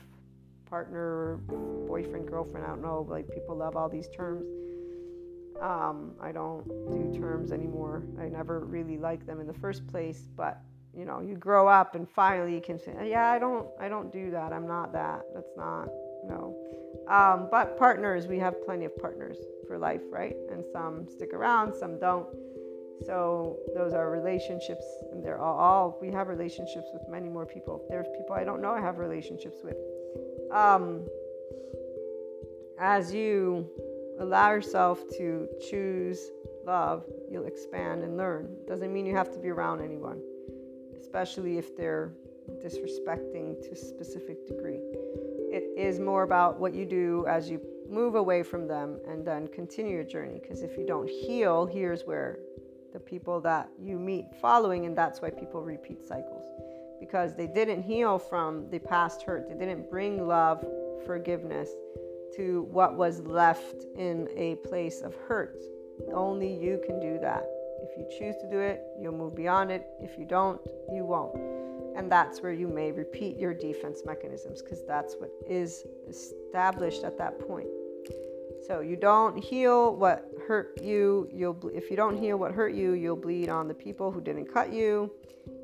partner, 0.68 1.40
boyfriend, 1.86 2.28
girlfriend, 2.28 2.66
I 2.66 2.68
don't 2.68 2.82
know, 2.82 3.06
like 3.09 3.26
people 3.32 3.56
love 3.56 3.76
all 3.76 3.89
these 3.89 4.09
terms. 4.14 4.44
Um, 5.62 6.12
I 6.20 6.32
don't 6.32 6.66
do 6.90 7.18
terms 7.18 7.52
anymore. 7.52 8.02
I 8.20 8.28
never 8.28 8.60
really 8.60 8.98
liked 8.98 9.26
them 9.26 9.40
in 9.40 9.47
the 9.47 9.55
first 9.55 9.86
place, 9.86 10.28
but 10.36 10.60
you 10.94 11.05
know, 11.05 11.20
you 11.20 11.36
grow 11.36 11.68
up 11.68 11.94
and 11.94 12.09
finally 12.09 12.55
you 12.55 12.60
can 12.60 12.78
say, 12.78 12.93
yeah, 13.09 13.30
I 13.30 13.39
don't, 13.39 13.66
I 13.80 13.89
don't 13.89 14.12
do 14.12 14.30
that. 14.32 14.52
I'm 14.52 14.66
not 14.66 14.93
that. 14.93 15.22
That's 15.34 15.52
not, 15.56 15.89
no. 16.24 16.55
Um, 17.09 17.48
but 17.51 17.78
partners, 17.78 18.26
we 18.26 18.39
have 18.39 18.62
plenty 18.64 18.84
of 18.84 18.97
partners 18.98 19.39
for 19.66 19.78
life, 19.78 20.02
right? 20.10 20.36
And 20.51 20.64
some 20.72 21.09
stick 21.09 21.32
around, 21.32 21.74
some 21.74 21.98
don't. 21.98 22.26
So 23.06 23.59
those 23.74 23.93
are 23.94 24.10
relationships, 24.10 24.84
and 25.10 25.24
they're 25.24 25.40
all, 25.40 25.59
all, 25.59 25.98
we 26.01 26.10
have 26.12 26.28
relationships 26.28 26.89
with 26.93 27.02
many 27.09 27.28
more 27.28 27.47
people. 27.47 27.84
There's 27.89 28.06
people 28.16 28.36
I 28.36 28.44
don't 28.44 28.60
know 28.60 28.70
I 28.70 28.80
have 28.80 28.98
relationships 28.98 29.59
with. 29.64 29.76
Um, 30.52 31.06
as 32.78 33.14
you 33.14 33.68
allow 34.23 34.53
yourself 34.53 35.03
to 35.19 35.49
choose 35.69 36.31
love, 36.65 37.05
you'll 37.31 37.47
expand 37.47 38.03
and 38.03 38.16
learn. 38.16 38.57
Doesn't 38.66 38.93
mean 38.93 39.05
you 39.05 39.16
have 39.16 39.32
to 39.32 39.39
be 39.39 39.49
around 39.49 39.82
anyone. 39.82 40.20
especially 40.99 41.59
if 41.59 41.77
they're 41.77 42.12
disrespecting 42.65 43.61
to 43.62 43.73
a 43.73 43.77
specific 43.77 44.47
degree. 44.47 44.81
It 45.51 45.65
is 45.77 45.99
more 45.99 46.23
about 46.23 46.59
what 46.59 46.74
you 46.74 46.86
do 46.86 47.27
as 47.28 47.51
you 47.51 47.61
move 47.89 48.15
away 48.15 48.43
from 48.43 48.66
them 48.66 48.99
and 49.07 49.27
then 49.27 49.49
continue 49.49 49.94
your 49.94 50.05
journey. 50.05 50.39
Because 50.40 50.62
if 50.62 50.78
you 50.78 50.86
don't 50.86 51.09
heal, 51.09 51.66
here's 51.66 52.03
where 52.05 52.39
the 52.93 53.01
people 53.01 53.40
that 53.43 53.69
you 53.78 53.99
meet 53.99 54.27
following, 54.40 54.86
and 54.86 54.97
that's 54.97 55.20
why 55.20 55.31
people 55.31 55.62
repeat 55.62 56.07
cycles 56.07 56.44
because 57.01 57.35
they 57.35 57.49
didn't 57.49 57.82
heal 57.82 58.16
from 58.16 58.70
the 58.70 58.78
past 58.78 59.23
hurt, 59.23 59.49
they 59.49 59.57
didn't 59.57 59.90
bring 59.90 60.27
love, 60.27 60.65
forgiveness 61.05 61.69
to 62.36 62.68
what 62.70 62.96
was 62.96 63.20
left 63.20 63.84
in 63.96 64.28
a 64.36 64.56
place 64.66 65.00
of 65.02 65.14
hurt. 65.14 65.62
Only 66.12 66.52
you 66.52 66.80
can 66.86 67.00
do 67.00 67.18
that. 67.20 67.44
If 67.82 67.98
you 67.98 68.06
choose 68.18 68.36
to 68.42 68.50
do 68.50 68.59
it, 68.59 68.82
you'll 69.00 69.12
move 69.12 69.34
beyond 69.34 69.70
it. 69.70 69.86
If 70.00 70.18
you 70.18 70.24
don't, 70.24 70.60
you 70.92 71.04
won't. 71.04 71.36
And 71.96 72.10
that's 72.10 72.40
where 72.40 72.52
you 72.52 72.68
may 72.68 72.90
repeat 72.92 73.36
your 73.36 73.52
defense 73.52 74.02
mechanisms 74.04 74.62
because 74.62 74.84
that's 74.86 75.14
what 75.16 75.30
is 75.46 75.84
established 76.09 77.04
at 77.04 77.18
that 77.18 77.38
point. 77.46 77.68
So 78.66 78.80
you 78.80 78.97
don't 78.97 79.36
heal 79.36 79.97
what 79.97 80.30
hurt 80.47 80.80
you. 80.82 81.28
You'll 81.32 81.59
if 81.74 81.90
you 81.90 81.97
don't 81.97 82.16
heal 82.16 82.36
what 82.36 82.52
hurt 82.52 82.74
you, 82.74 82.93
you'll 82.93 83.16
bleed 83.16 83.48
on 83.48 83.66
the 83.66 83.74
people 83.74 84.12
who 84.12 84.20
didn't 84.20 84.52
cut 84.52 84.72
you. 84.72 85.10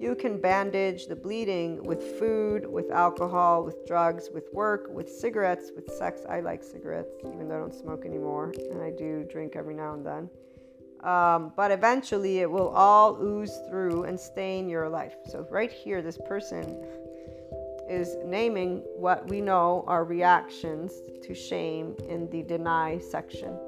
You 0.01 0.17
can 0.17 0.41
bandage 0.41 1.07
the 1.07 1.15
bleeding 1.15 1.83
with 1.85 2.19
food, 2.19 2.67
with 2.67 2.91
alcohol, 2.91 3.65
with 3.65 3.87
drugs, 3.87 4.29
with 4.33 4.49
work, 4.53 4.89
with 4.91 5.09
cigarettes, 5.09 5.71
with 5.75 5.89
sex. 5.91 6.23
I 6.29 6.41
like 6.41 6.65
cigarettes, 6.65 7.15
even 7.25 7.49
though 7.49 7.57
I 7.57 7.59
don't 7.61 7.75
smoke 7.75 8.05
anymore, 8.05 8.53
and 8.71 8.83
I 8.83 8.91
do 8.91 9.25
drink 9.31 9.55
every 9.55 9.75
now 9.75 9.95
and 9.95 10.05
then. 10.05 10.31
Um, 11.05 11.53
but 11.57 11.71
eventually, 11.71 12.39
it 12.41 12.51
will 12.51 12.71
all 12.71 13.23
ooze 13.23 13.57
through 13.69 14.05
and 14.05 14.19
stain 14.19 14.69
your 14.69 14.89
life. 14.89 15.15
So, 15.27 15.47
right 15.49 15.71
here, 15.71 16.03
this 16.03 16.19
person 16.27 16.85
is 17.89 18.17
naming 18.25 18.83
what 18.97 19.27
we 19.29 19.41
know 19.41 19.85
are 19.87 20.05
reactions 20.05 21.01
to 21.23 21.35
shame 21.35 21.97
in 22.09 22.29
the 22.31 22.43
deny 22.43 22.99
section 22.99 23.59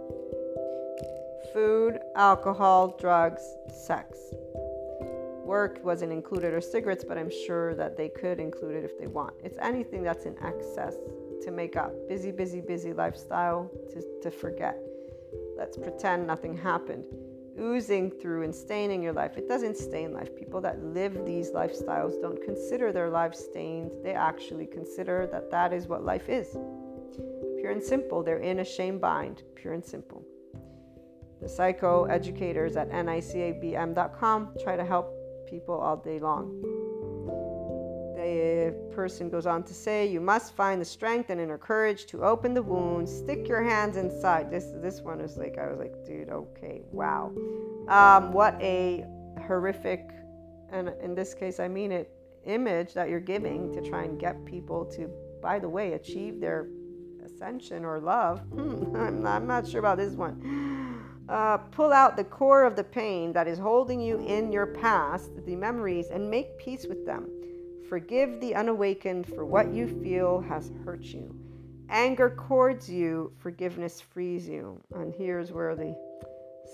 food, 1.53 1.99
alcohol, 2.15 2.97
drugs, 3.01 3.43
sex. 3.69 4.19
Work 5.45 5.81
wasn't 5.83 6.13
included 6.13 6.55
or 6.55 6.61
cigarettes, 6.61 7.03
but 7.03 7.19
I'm 7.19 7.31
sure 7.31 7.75
that 7.75 7.97
they 7.97 8.09
could 8.09 8.39
include 8.39 8.77
it 8.77 8.85
if 8.85 8.97
they 8.99 9.09
want. 9.09 9.35
It's 9.43 9.59
anything 9.59 10.05
that's 10.05 10.27
in 10.27 10.37
excess 10.45 10.95
to 11.43 11.51
make 11.51 11.75
up. 11.75 11.93
Busy, 12.09 12.31
busy, 12.31 12.61
busy 12.61 12.93
lifestyle 12.93 13.69
to, 13.93 14.21
to 14.23 14.31
forget. 14.31 14.79
Let's 15.57 15.77
pretend 15.77 16.27
nothing 16.27 16.57
happened 16.57 17.05
oozing 17.61 18.11
through 18.11 18.43
and 18.43 18.55
staining 18.55 19.03
your 19.03 19.13
life. 19.13 19.37
It 19.37 19.49
doesn't 19.49 19.77
stain 19.77 20.13
life. 20.13 20.35
People 20.37 20.61
that 20.63 20.83
live 20.83 21.25
these 21.27 21.51
lifestyles 21.51 22.21
don't 22.21 22.43
consider 22.43 22.93
their 22.93 23.11
life 23.11 23.35
stained. 23.35 23.91
They 24.03 24.13
actually 24.13 24.67
consider 24.67 25.29
that 25.33 25.51
that 25.51 25.73
is 25.73 25.87
what 25.87 26.05
life 26.05 26.29
is. 26.29 26.57
Pure 27.59 27.73
and 27.73 27.83
simple. 27.83 28.23
They're 28.23 28.39
in 28.39 28.61
a 28.61 28.65
shame 28.65 28.99
bind. 28.99 29.43
Pure 29.55 29.75
and 29.75 29.85
simple. 29.85 30.25
The 31.41 31.49
psycho 31.49 32.05
educators 32.05 32.77
at 32.77 32.91
nicabm.com 32.91 34.57
try 34.63 34.77
to 34.77 34.85
help 34.85 35.15
people 35.49 35.75
all 35.75 35.97
day 35.97 36.19
long. 36.19 36.90
The 38.21 38.75
person 38.95 39.31
goes 39.31 39.47
on 39.47 39.63
to 39.63 39.73
say, 39.73 40.07
You 40.07 40.21
must 40.21 40.55
find 40.55 40.79
the 40.79 40.85
strength 40.85 41.31
and 41.31 41.41
inner 41.41 41.57
courage 41.57 42.05
to 42.07 42.23
open 42.23 42.53
the 42.53 42.63
wound, 42.63 43.09
stick 43.09 43.49
your 43.49 43.63
hands 43.63 43.97
inside. 43.97 44.51
This 44.51 44.67
this 44.83 45.01
one 45.01 45.23
was 45.23 45.39
like, 45.39 45.57
I 45.57 45.69
was 45.69 45.79
like, 45.79 45.95
dude, 46.05 46.29
okay, 46.29 46.83
wow. 46.93 47.33
Um, 47.89 48.33
what 48.33 48.61
a 48.61 49.07
horrific, 49.47 50.11
and 50.71 50.93
in 51.03 51.15
this 51.15 51.33
case, 51.33 51.59
I 51.61 51.69
mean 51.69 51.93
it, 51.93 52.11
image 52.45 52.93
that 52.93 53.09
you're 53.09 53.21
giving 53.21 53.73
to 53.73 53.81
try 53.81 54.05
and 54.05 54.21
get 54.21 54.45
people 54.45 54.85
to, 54.97 55.11
by 55.41 55.59
the 55.59 55.69
way, 55.69 55.95
achieve 55.95 56.41
their 56.41 56.69
ascension 57.25 57.87
or 57.87 58.01
love. 58.01 58.41
Hmm, 58.51 58.95
I'm, 58.97 59.23
not, 59.23 59.37
I'm 59.37 59.47
not 59.47 59.67
sure 59.67 59.81
about 59.81 59.97
this 59.97 60.13
one. 60.13 61.25
Uh, 61.27 61.57
pull 61.57 61.93
out 61.93 62.17
the 62.19 62.25
core 62.25 62.65
of 62.65 62.77
the 62.77 62.85
pain 62.85 63.33
that 63.33 63.49
is 63.49 63.59
holding 63.59 64.01
you 64.01 64.19
in 64.27 64.53
your 64.53 64.67
past, 64.67 65.31
the 65.47 65.57
memories, 65.57 66.09
and 66.11 66.29
make 66.31 66.59
peace 66.59 66.87
with 66.87 67.07
them. 67.07 67.31
Forgive 67.91 68.41
the 68.41 68.55
unawakened 68.55 69.27
for 69.27 69.45
what 69.45 69.75
you 69.75 69.89
feel 70.01 70.41
has 70.43 70.71
hurt 70.85 71.03
you. 71.03 71.35
Anger 71.89 72.31
cords 72.31 72.89
you, 72.89 73.33
forgiveness 73.37 74.01
frees 74.01 74.49
you. 74.49 74.81
And 74.95 75.13
here's 75.13 75.51
where 75.51 75.75
the 75.75 75.97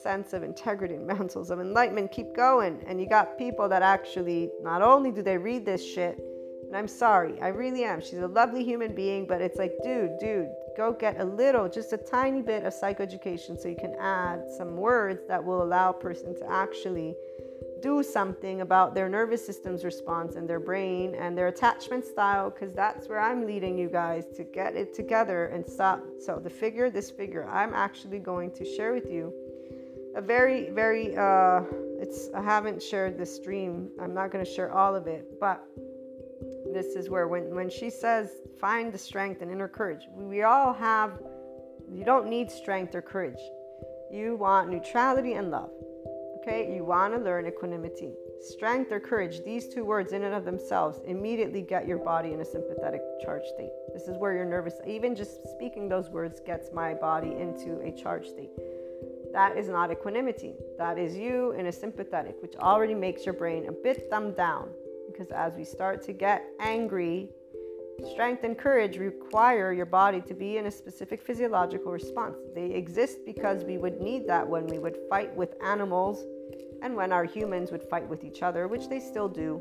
sense 0.03 0.35
of 0.35 0.43
integrity 0.43 0.95
and 0.95 1.07
mantles 1.07 1.51
of 1.51 1.59
enlightenment 1.59 2.13
keep 2.13 2.37
going. 2.37 2.85
And 2.87 3.01
you 3.01 3.09
got 3.09 3.39
people 3.39 3.67
that 3.67 3.81
actually, 3.81 4.51
not 4.61 4.83
only 4.83 5.11
do 5.11 5.23
they 5.23 5.39
read 5.39 5.65
this 5.65 5.83
shit, 5.83 6.19
and 6.67 6.77
I'm 6.77 6.89
sorry, 6.89 7.41
I 7.41 7.49
really 7.49 7.85
am. 7.85 8.03
She's 8.03 8.19
a 8.19 8.29
lovely 8.29 8.63
human 8.63 8.95
being, 8.95 9.27
but 9.27 9.41
it's 9.41 9.57
like, 9.57 9.73
dude, 9.83 10.19
dude, 10.19 10.51
go 10.77 10.93
get 10.93 11.19
a 11.19 11.25
little, 11.25 11.67
just 11.67 11.95
a 11.95 11.97
tiny 11.97 12.43
bit 12.43 12.65
of 12.65 12.75
psychoeducation 12.75 13.59
so 13.59 13.69
you 13.69 13.77
can 13.77 13.95
add 13.99 14.43
some 14.59 14.77
words 14.77 15.23
that 15.29 15.43
will 15.43 15.63
allow 15.63 15.91
a 15.91 15.95
person 15.95 16.35
to 16.37 16.53
actually 16.53 17.15
do 17.82 18.03
something 18.03 18.61
about 18.61 18.94
their 18.94 19.09
nervous 19.09 19.44
system's 19.44 19.85
response 19.85 20.36
and 20.36 20.48
their 20.48 20.61
brain 20.61 21.15
and 21.15 21.36
their 21.36 21.48
attachment 21.48 22.05
style 22.05 22.51
because 22.51 22.74
that's 22.74 23.09
where 23.09 23.20
I'm 23.20 23.47
leading 23.47 23.77
you 23.77 23.89
guys 23.89 24.24
to 24.36 24.44
get 24.44 24.74
it 24.74 24.94
together 24.94 25.47
and 25.47 25.66
stop. 25.66 26.03
So, 26.19 26.39
the 26.43 26.51
figure, 26.51 26.90
this 26.90 27.11
figure, 27.11 27.47
I'm 27.48 27.74
actually 27.74 28.19
going 28.19 28.51
to 28.53 28.65
share 28.65 28.93
with 28.93 29.11
you 29.11 29.32
a 30.16 30.20
very, 30.20 30.70
very, 30.70 31.15
uh, 31.16 31.61
it's, 32.01 32.31
I 32.35 32.43
haven't 32.43 32.82
shared 32.82 33.19
the 33.19 33.27
stream. 33.27 33.90
I'm 34.01 34.15
not 34.15 34.31
going 34.31 34.44
to 34.44 34.51
share 34.51 34.73
all 34.73 34.94
of 34.94 35.07
it, 35.07 35.39
but 35.39 35.62
this 36.73 36.97
is 36.97 37.11
where 37.11 37.28
when, 37.28 37.55
when 37.55 37.69
she 37.69 37.90
says 37.90 38.31
find 38.59 38.93
the 38.93 38.98
strength 38.98 39.43
and 39.43 39.51
inner 39.51 39.69
courage, 39.69 40.09
we, 40.15 40.24
we 40.24 40.43
all 40.43 40.73
have, 40.73 41.20
you 41.93 42.05
don't 42.05 42.28
need 42.28 42.51
strength 42.51 42.94
or 42.94 43.03
courage. 43.03 43.39
You 44.11 44.36
want 44.36 44.70
neutrality 44.70 45.35
and 45.35 45.51
love. 45.51 45.70
Okay, 46.47 46.73
you 46.73 46.85
want 46.85 47.12
to 47.12 47.18
learn 47.18 47.48
equanimity. 47.48 48.12
Strength 48.40 48.93
or 48.93 49.01
courage, 49.01 49.43
these 49.44 49.66
two 49.66 49.85
words 49.85 50.12
in 50.12 50.23
and 50.23 50.32
of 50.32 50.44
themselves 50.44 51.01
immediately 51.05 51.60
get 51.60 51.89
your 51.89 51.98
body 51.98 52.35
in 52.35 52.40
a 52.40 52.44
sympathetic 52.44 53.01
charge 53.20 53.43
state. 53.52 53.73
This 53.93 54.05
is 54.05 54.16
where 54.16 54.32
you're 54.32 54.44
nervous. 54.44 54.74
Even 54.86 55.16
just 55.16 55.40
speaking 55.48 55.89
those 55.89 56.09
words 56.09 56.39
gets 56.39 56.70
my 56.73 56.94
body 56.94 57.32
into 57.32 57.81
a 57.81 57.90
charge 57.90 58.28
state. 58.28 58.51
That 59.32 59.56
is 59.56 59.68
not 59.68 59.90
equanimity. 59.90 60.55
That 60.78 60.98
is 60.98 61.16
you 61.16 61.51
in 61.59 61.66
a 61.66 61.73
sympathetic, 61.73 62.36
which 62.40 62.55
already 62.60 62.94
makes 62.94 63.24
your 63.24 63.35
brain 63.35 63.66
a 63.68 63.73
bit 63.73 64.09
dumbed 64.09 64.36
down. 64.36 64.68
Because 65.10 65.32
as 65.32 65.56
we 65.56 65.64
start 65.64 66.01
to 66.02 66.12
get 66.12 66.44
angry, 66.60 67.28
Strength 68.12 68.44
and 68.44 68.59
courage 68.59 68.98
require 68.98 69.73
your 69.73 69.86
body 69.86 70.20
to 70.20 70.35
be 70.35 70.59
in 70.59 70.66
a 70.66 70.70
specific 70.70 71.23
physiological 71.23 71.90
response. 71.90 72.36
They 72.55 72.66
exist 72.66 73.24
because 73.24 73.64
we 73.64 73.78
would 73.78 74.02
need 74.02 74.27
that 74.28 74.47
when 74.47 74.66
we 74.66 74.78
would 74.78 74.98
fight 75.09 75.35
with 75.35 75.55
animals 75.62 76.23
and 76.82 76.94
when 76.94 77.12
our 77.12 77.24
humans 77.24 77.70
would 77.70 77.82
fight 77.82 78.09
with 78.09 78.24
each 78.24 78.43
other, 78.43 78.69
which 78.69 78.89
they 78.89 79.01
still 79.01 79.28
do, 79.28 79.61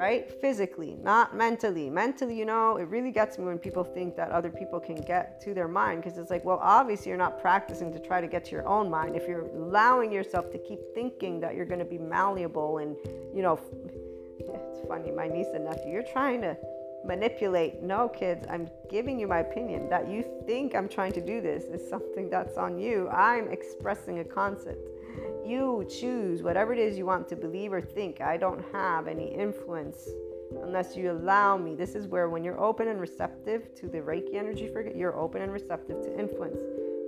right? 0.00 0.32
Physically, 0.40 0.96
not 1.02 1.36
mentally. 1.36 1.90
Mentally, 1.90 2.38
you 2.38 2.46
know, 2.46 2.78
it 2.78 2.84
really 2.84 3.10
gets 3.10 3.38
me 3.38 3.44
when 3.44 3.58
people 3.58 3.84
think 3.84 4.16
that 4.16 4.30
other 4.30 4.50
people 4.50 4.80
can 4.80 4.96
get 4.96 5.40
to 5.42 5.52
their 5.52 5.68
mind 5.68 6.02
because 6.02 6.18
it's 6.18 6.30
like, 6.30 6.44
well, 6.44 6.58
obviously, 6.62 7.10
you're 7.10 7.18
not 7.18 7.40
practicing 7.40 7.92
to 7.92 7.98
try 7.98 8.20
to 8.20 8.26
get 8.26 8.44
to 8.46 8.52
your 8.52 8.66
own 8.66 8.88
mind. 8.88 9.14
If 9.14 9.28
you're 9.28 9.46
allowing 9.48 10.10
yourself 10.10 10.50
to 10.52 10.58
keep 10.58 10.80
thinking 10.94 11.38
that 11.40 11.54
you're 11.54 11.66
going 11.66 11.80
to 11.80 11.84
be 11.84 11.98
malleable 11.98 12.78
and, 12.78 12.96
you 13.34 13.42
know, 13.42 13.60
it's 14.38 14.88
funny, 14.88 15.10
my 15.10 15.28
niece 15.28 15.48
and 15.54 15.64
nephew, 15.64 15.92
you're 15.92 16.02
trying 16.02 16.40
to 16.40 16.56
manipulate. 17.04 17.82
No, 17.82 18.08
kids, 18.08 18.46
I'm 18.48 18.68
giving 18.90 19.18
you 19.18 19.26
my 19.26 19.40
opinion. 19.40 19.88
That 19.88 20.08
you 20.08 20.24
think 20.46 20.74
I'm 20.74 20.88
trying 20.88 21.12
to 21.12 21.20
do 21.20 21.40
this 21.40 21.64
is 21.64 21.88
something 21.88 22.30
that's 22.30 22.56
on 22.56 22.78
you. 22.78 23.08
I'm 23.10 23.48
expressing 23.48 24.20
a 24.20 24.24
concept. 24.24 24.89
You 25.44 25.86
choose 25.88 26.42
whatever 26.42 26.72
it 26.72 26.78
is 26.78 26.98
you 26.98 27.06
want 27.06 27.28
to 27.28 27.36
believe 27.36 27.72
or 27.72 27.80
think. 27.80 28.20
I 28.20 28.36
don't 28.36 28.64
have 28.72 29.08
any 29.08 29.34
influence 29.34 30.08
unless 30.62 30.96
you 30.96 31.10
allow 31.10 31.56
me. 31.56 31.74
This 31.74 31.94
is 31.94 32.06
where, 32.06 32.28
when 32.28 32.44
you're 32.44 32.60
open 32.60 32.88
and 32.88 33.00
receptive 33.00 33.74
to 33.76 33.88
the 33.88 33.98
Reiki 33.98 34.34
energy, 34.34 34.70
you're 34.94 35.16
open 35.16 35.42
and 35.42 35.52
receptive 35.52 36.02
to 36.02 36.18
influence. 36.18 36.60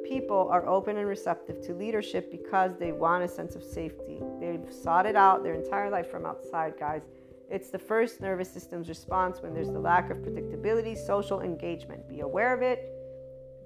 People 0.07 0.49
are 0.51 0.67
open 0.67 0.97
and 0.97 1.07
receptive 1.07 1.61
to 1.63 1.75
leadership 1.75 2.31
because 2.31 2.77
they 2.79 2.93
want 2.93 3.25
a 3.25 3.29
sense 3.29 3.55
of 3.55 3.63
safety. 3.63 4.21
They've 4.41 4.73
sought 4.73 5.07
it 5.07 5.17
out 5.17 5.43
their 5.43 5.55
entire 5.55 5.91
life 5.91 6.11
from 6.11 6.27
outside, 6.27 6.75
guys. 6.79 7.03
It's 7.51 7.71
the 7.71 7.79
first 7.79 8.21
nervous 8.21 8.51
system's 8.51 8.89
response 8.89 9.43
when 9.43 9.53
there's 9.53 9.71
the 9.71 9.79
lack 9.79 10.11
of 10.11 10.19
predictability, 10.19 10.97
social 10.97 11.41
engagement. 11.41 12.09
Be 12.09 12.21
aware 12.21 12.55
of 12.55 12.63
it. 12.63 12.92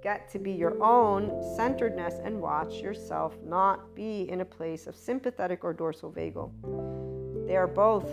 Get 0.06 0.30
to 0.30 0.38
be 0.38 0.52
your 0.52 0.80
own 0.80 1.42
centeredness 1.56 2.20
and 2.22 2.40
watch 2.40 2.74
yourself 2.74 3.36
not 3.44 3.92
be 3.96 4.30
in 4.30 4.40
a 4.40 4.44
place 4.44 4.86
of 4.86 4.94
sympathetic 4.94 5.64
or 5.64 5.72
dorsal 5.72 6.12
vagal. 6.12 6.52
They 7.48 7.56
are 7.56 7.66
both 7.66 8.08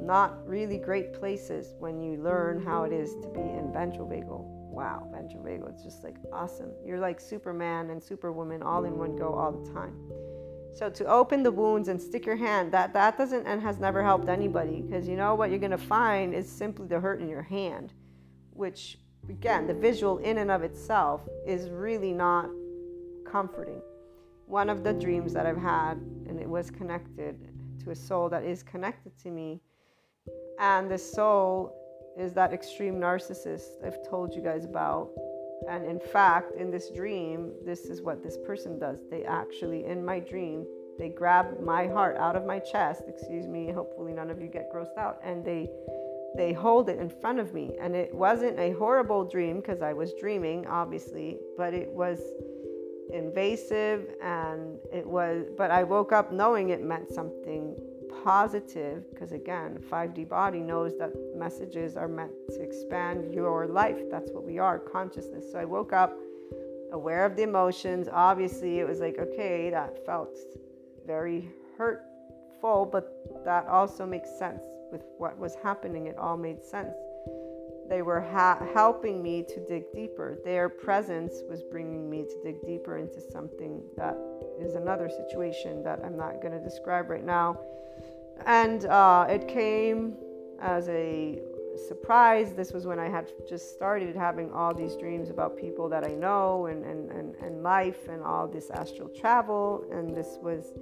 not 0.00 0.48
really 0.48 0.78
great 0.78 1.12
places 1.12 1.74
when 1.80 2.00
you 2.00 2.16
learn 2.22 2.64
how 2.64 2.84
it 2.84 2.92
is 2.92 3.16
to 3.22 3.28
be 3.30 3.40
in 3.40 3.72
ventral 3.72 4.06
vagal. 4.06 4.44
Wow, 4.70 5.08
ventral 5.10 5.42
vagal, 5.42 5.70
it's 5.70 5.82
just 5.82 6.04
like 6.04 6.14
awesome. 6.32 6.70
You're 6.86 7.00
like 7.00 7.18
Superman 7.18 7.90
and 7.90 8.00
Superwoman 8.00 8.62
all 8.62 8.84
in 8.84 8.96
one 8.96 9.16
go 9.16 9.34
all 9.34 9.50
the 9.50 9.72
time. 9.72 9.96
So 10.72 10.88
to 10.90 11.06
open 11.06 11.42
the 11.42 11.50
wounds 11.50 11.88
and 11.88 12.00
stick 12.00 12.24
your 12.24 12.36
hand, 12.36 12.70
that 12.70 12.92
that 12.92 13.18
doesn't 13.18 13.48
and 13.48 13.60
has 13.60 13.80
never 13.80 14.04
helped 14.04 14.28
anybody 14.28 14.82
because 14.82 15.08
you 15.08 15.16
know 15.16 15.34
what 15.34 15.50
you're 15.50 15.58
gonna 15.58 15.76
find 15.76 16.34
is 16.34 16.48
simply 16.48 16.86
the 16.86 17.00
hurt 17.00 17.20
in 17.20 17.28
your 17.28 17.42
hand, 17.42 17.92
which 18.52 18.98
again 19.28 19.66
the 19.66 19.74
visual 19.74 20.18
in 20.18 20.38
and 20.38 20.50
of 20.50 20.62
itself 20.62 21.20
is 21.46 21.70
really 21.70 22.12
not 22.12 22.50
comforting. 23.26 23.80
One 24.46 24.68
of 24.68 24.84
the 24.84 24.92
dreams 24.92 25.32
that 25.32 25.46
I've 25.46 25.56
had, 25.56 25.94
and 26.28 26.38
it 26.38 26.48
was 26.48 26.70
connected 26.70 27.36
to 27.84 27.90
a 27.90 27.94
soul 27.94 28.28
that 28.28 28.44
is 28.44 28.62
connected 28.62 29.16
to 29.18 29.30
me, 29.30 29.60
and 30.58 30.90
the 30.90 30.98
soul 30.98 31.74
is 32.18 32.34
that 32.34 32.52
extreme 32.52 32.96
narcissist 32.96 33.84
I've 33.84 34.06
told 34.08 34.34
you 34.34 34.42
guys 34.42 34.64
about 34.64 35.08
and 35.68 35.84
in 35.84 36.00
fact, 36.00 36.56
in 36.56 36.70
this 36.70 36.90
dream, 36.90 37.52
this 37.64 37.84
is 37.86 38.02
what 38.02 38.22
this 38.22 38.36
person 38.36 38.78
does. 38.78 38.98
They 39.10 39.24
actually, 39.24 39.84
in 39.84 40.04
my 40.04 40.18
dream, 40.18 40.66
they 40.98 41.08
grab 41.08 41.60
my 41.60 41.86
heart 41.86 42.16
out 42.16 42.36
of 42.36 42.44
my 42.44 42.58
chest, 42.58 43.04
excuse 43.08 43.46
me, 43.46 43.70
hopefully 43.70 44.12
none 44.12 44.30
of 44.30 44.40
you 44.40 44.48
get 44.48 44.72
grossed 44.72 44.96
out, 44.98 45.20
and 45.22 45.44
they 45.44 45.70
they 46.36 46.52
hold 46.52 46.88
it 46.88 46.98
in 46.98 47.08
front 47.08 47.38
of 47.38 47.52
me. 47.52 47.76
And 47.80 47.94
it 47.94 48.14
wasn't 48.14 48.58
a 48.58 48.72
horrible 48.72 49.24
dream 49.24 49.56
because 49.56 49.82
I 49.82 49.92
was 49.92 50.12
dreaming, 50.14 50.66
obviously, 50.66 51.38
but 51.56 51.74
it 51.74 51.88
was 51.88 52.20
invasive 53.12 54.06
and 54.22 54.78
it 54.90 55.06
was 55.06 55.44
but 55.56 55.70
I 55.70 55.82
woke 55.82 56.12
up 56.12 56.32
knowing 56.32 56.70
it 56.70 56.82
meant 56.82 57.12
something 57.12 57.76
positive 58.24 59.04
because 59.10 59.32
again 59.32 59.78
5d 59.90 60.28
body 60.28 60.60
knows 60.60 60.96
that 60.98 61.12
messages 61.36 61.96
are 61.96 62.08
meant 62.08 62.32
to 62.50 62.62
expand 62.62 63.34
your 63.34 63.66
life. 63.66 63.98
That's 64.10 64.30
what 64.30 64.44
we 64.44 64.58
are 64.58 64.78
consciousness. 64.78 65.44
So 65.52 65.58
i 65.58 65.64
woke 65.64 65.92
up 65.92 66.16
aware 66.92 67.26
of 67.26 67.36
the 67.36 67.42
emotions. 67.42 68.08
Obviously 68.10 68.78
it 68.78 68.88
was 68.88 69.00
like 69.00 69.18
okay 69.18 69.68
that 69.70 70.06
felt 70.06 70.38
very 71.06 71.50
hurtful 71.76 72.88
but 72.90 73.44
that 73.44 73.66
also 73.66 74.06
makes 74.06 74.30
sense 74.38 74.62
with 74.92 75.02
what 75.18 75.38
was 75.38 75.56
happening 75.62 76.06
it 76.06 76.16
all 76.18 76.36
made 76.36 76.62
sense 76.62 76.94
they 77.88 78.02
were 78.02 78.20
ha- 78.20 78.64
helping 78.72 79.22
me 79.22 79.42
to 79.42 79.64
dig 79.66 79.84
deeper 79.92 80.38
their 80.44 80.68
presence 80.68 81.42
was 81.48 81.62
bringing 81.62 82.08
me 82.08 82.22
to 82.22 82.36
dig 82.44 82.64
deeper 82.64 82.98
into 82.98 83.20
something 83.32 83.82
that 83.96 84.16
is 84.60 84.74
another 84.74 85.08
situation 85.08 85.82
that 85.82 85.98
i'm 86.04 86.16
not 86.16 86.40
going 86.40 86.52
to 86.52 86.62
describe 86.62 87.10
right 87.10 87.24
now 87.24 87.58
and 88.46 88.86
uh, 88.86 89.26
it 89.28 89.48
came 89.48 90.14
as 90.60 90.88
a 90.88 91.40
surprise. 91.76 92.54
This 92.54 92.72
was 92.72 92.86
when 92.86 92.98
I 92.98 93.08
had 93.08 93.30
just 93.48 93.74
started 93.74 94.16
having 94.16 94.50
all 94.52 94.74
these 94.74 94.96
dreams 94.96 95.30
about 95.30 95.56
people 95.56 95.88
that 95.88 96.04
I 96.04 96.14
know 96.14 96.66
and, 96.66 96.84
and, 96.84 97.10
and, 97.10 97.34
and 97.36 97.62
life 97.62 98.08
and 98.08 98.22
all 98.22 98.46
this 98.48 98.70
astral 98.70 99.08
travel. 99.08 99.84
And 99.90 100.14
this 100.16 100.38
was 100.42 100.72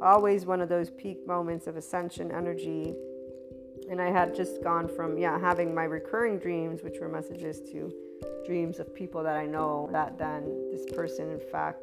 always 0.00 0.46
one 0.46 0.60
of 0.60 0.68
those 0.68 0.90
peak 0.90 1.26
moments 1.26 1.66
of 1.66 1.76
ascension 1.76 2.30
energy. 2.30 2.94
And 3.90 4.00
I 4.00 4.10
had 4.10 4.34
just 4.34 4.62
gone 4.62 4.88
from, 4.88 5.18
yeah, 5.18 5.38
having 5.38 5.74
my 5.74 5.84
recurring 5.84 6.38
dreams, 6.38 6.82
which 6.82 6.98
were 7.00 7.08
messages, 7.08 7.60
to 7.72 7.92
dreams 8.46 8.78
of 8.78 8.94
people 8.94 9.22
that 9.22 9.36
I 9.36 9.46
know. 9.46 9.88
That 9.92 10.18
then 10.18 10.70
this 10.70 10.86
person, 10.94 11.30
in 11.30 11.40
fact, 11.40 11.82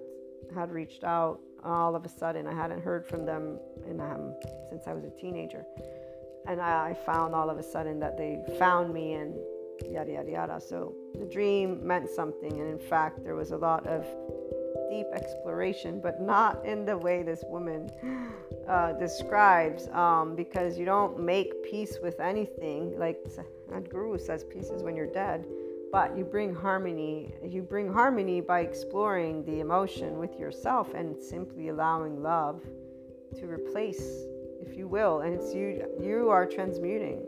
had 0.54 0.72
reached 0.72 1.04
out 1.04 1.40
all 1.64 1.96
of 1.96 2.06
a 2.06 2.10
sudden. 2.10 2.48
I 2.48 2.54
hadn't 2.54 2.82
heard 2.82 3.06
from 3.06 3.26
them 3.26 3.60
in, 3.88 4.00
um, 4.00 4.36
since 4.70 4.88
I 4.88 4.94
was 4.94 5.04
a 5.04 5.12
teenager. 5.12 5.64
And 6.48 6.60
I, 6.60 6.90
I 6.90 6.94
found 7.06 7.36
all 7.36 7.50
of 7.50 7.58
a 7.58 7.64
sudden 7.64 8.00
that 8.00 8.18
they 8.18 8.44
found 8.58 8.94
me 8.94 9.14
and 9.14 9.36
yada, 9.90 10.12
yada, 10.12 10.32
yada. 10.32 10.62
So 10.62 10.96
the 11.18 11.26
dream 11.26 11.86
meant 11.86 12.10
something. 12.10 12.60
And 12.60 12.68
in 12.68 12.80
fact, 12.80 13.24
there 13.24 13.36
was 13.36 13.52
a 13.52 13.58
lot 13.58 13.86
of 13.86 14.06
deep 14.90 15.08
exploration, 15.14 16.02
but 16.02 16.20
not 16.22 16.66
in 16.66 16.86
the 16.86 16.98
way 16.98 17.24
this 17.24 17.44
woman 17.48 17.90
uh, 18.72 18.94
describes, 18.94 19.90
um, 19.90 20.36
because 20.36 20.80
you 20.80 20.86
don't 20.86 21.20
make 21.20 21.64
peace 21.64 21.98
with 22.02 22.20
anything. 22.20 22.98
Like 22.98 23.18
Guru 23.90 24.18
says, 24.18 24.44
peace 24.44 24.70
is 24.70 24.82
when 24.82 24.96
you're 24.96 25.12
dead 25.12 25.46
but 25.92 26.18
you 26.18 26.24
bring 26.24 26.54
harmony 26.56 27.34
you 27.44 27.62
bring 27.62 27.92
harmony 27.92 28.40
by 28.40 28.62
exploring 28.62 29.44
the 29.44 29.60
emotion 29.60 30.18
with 30.18 30.40
yourself 30.40 30.94
and 30.94 31.22
simply 31.22 31.68
allowing 31.68 32.24
love 32.24 32.62
to 33.38 33.46
replace 33.46 34.24
if 34.62 34.78
you 34.78 34.88
will 34.88 35.22
and 35.22 35.34
it's 35.34 35.54
you 35.54 35.86
you 36.02 36.30
are 36.30 36.46
transmuting 36.46 37.26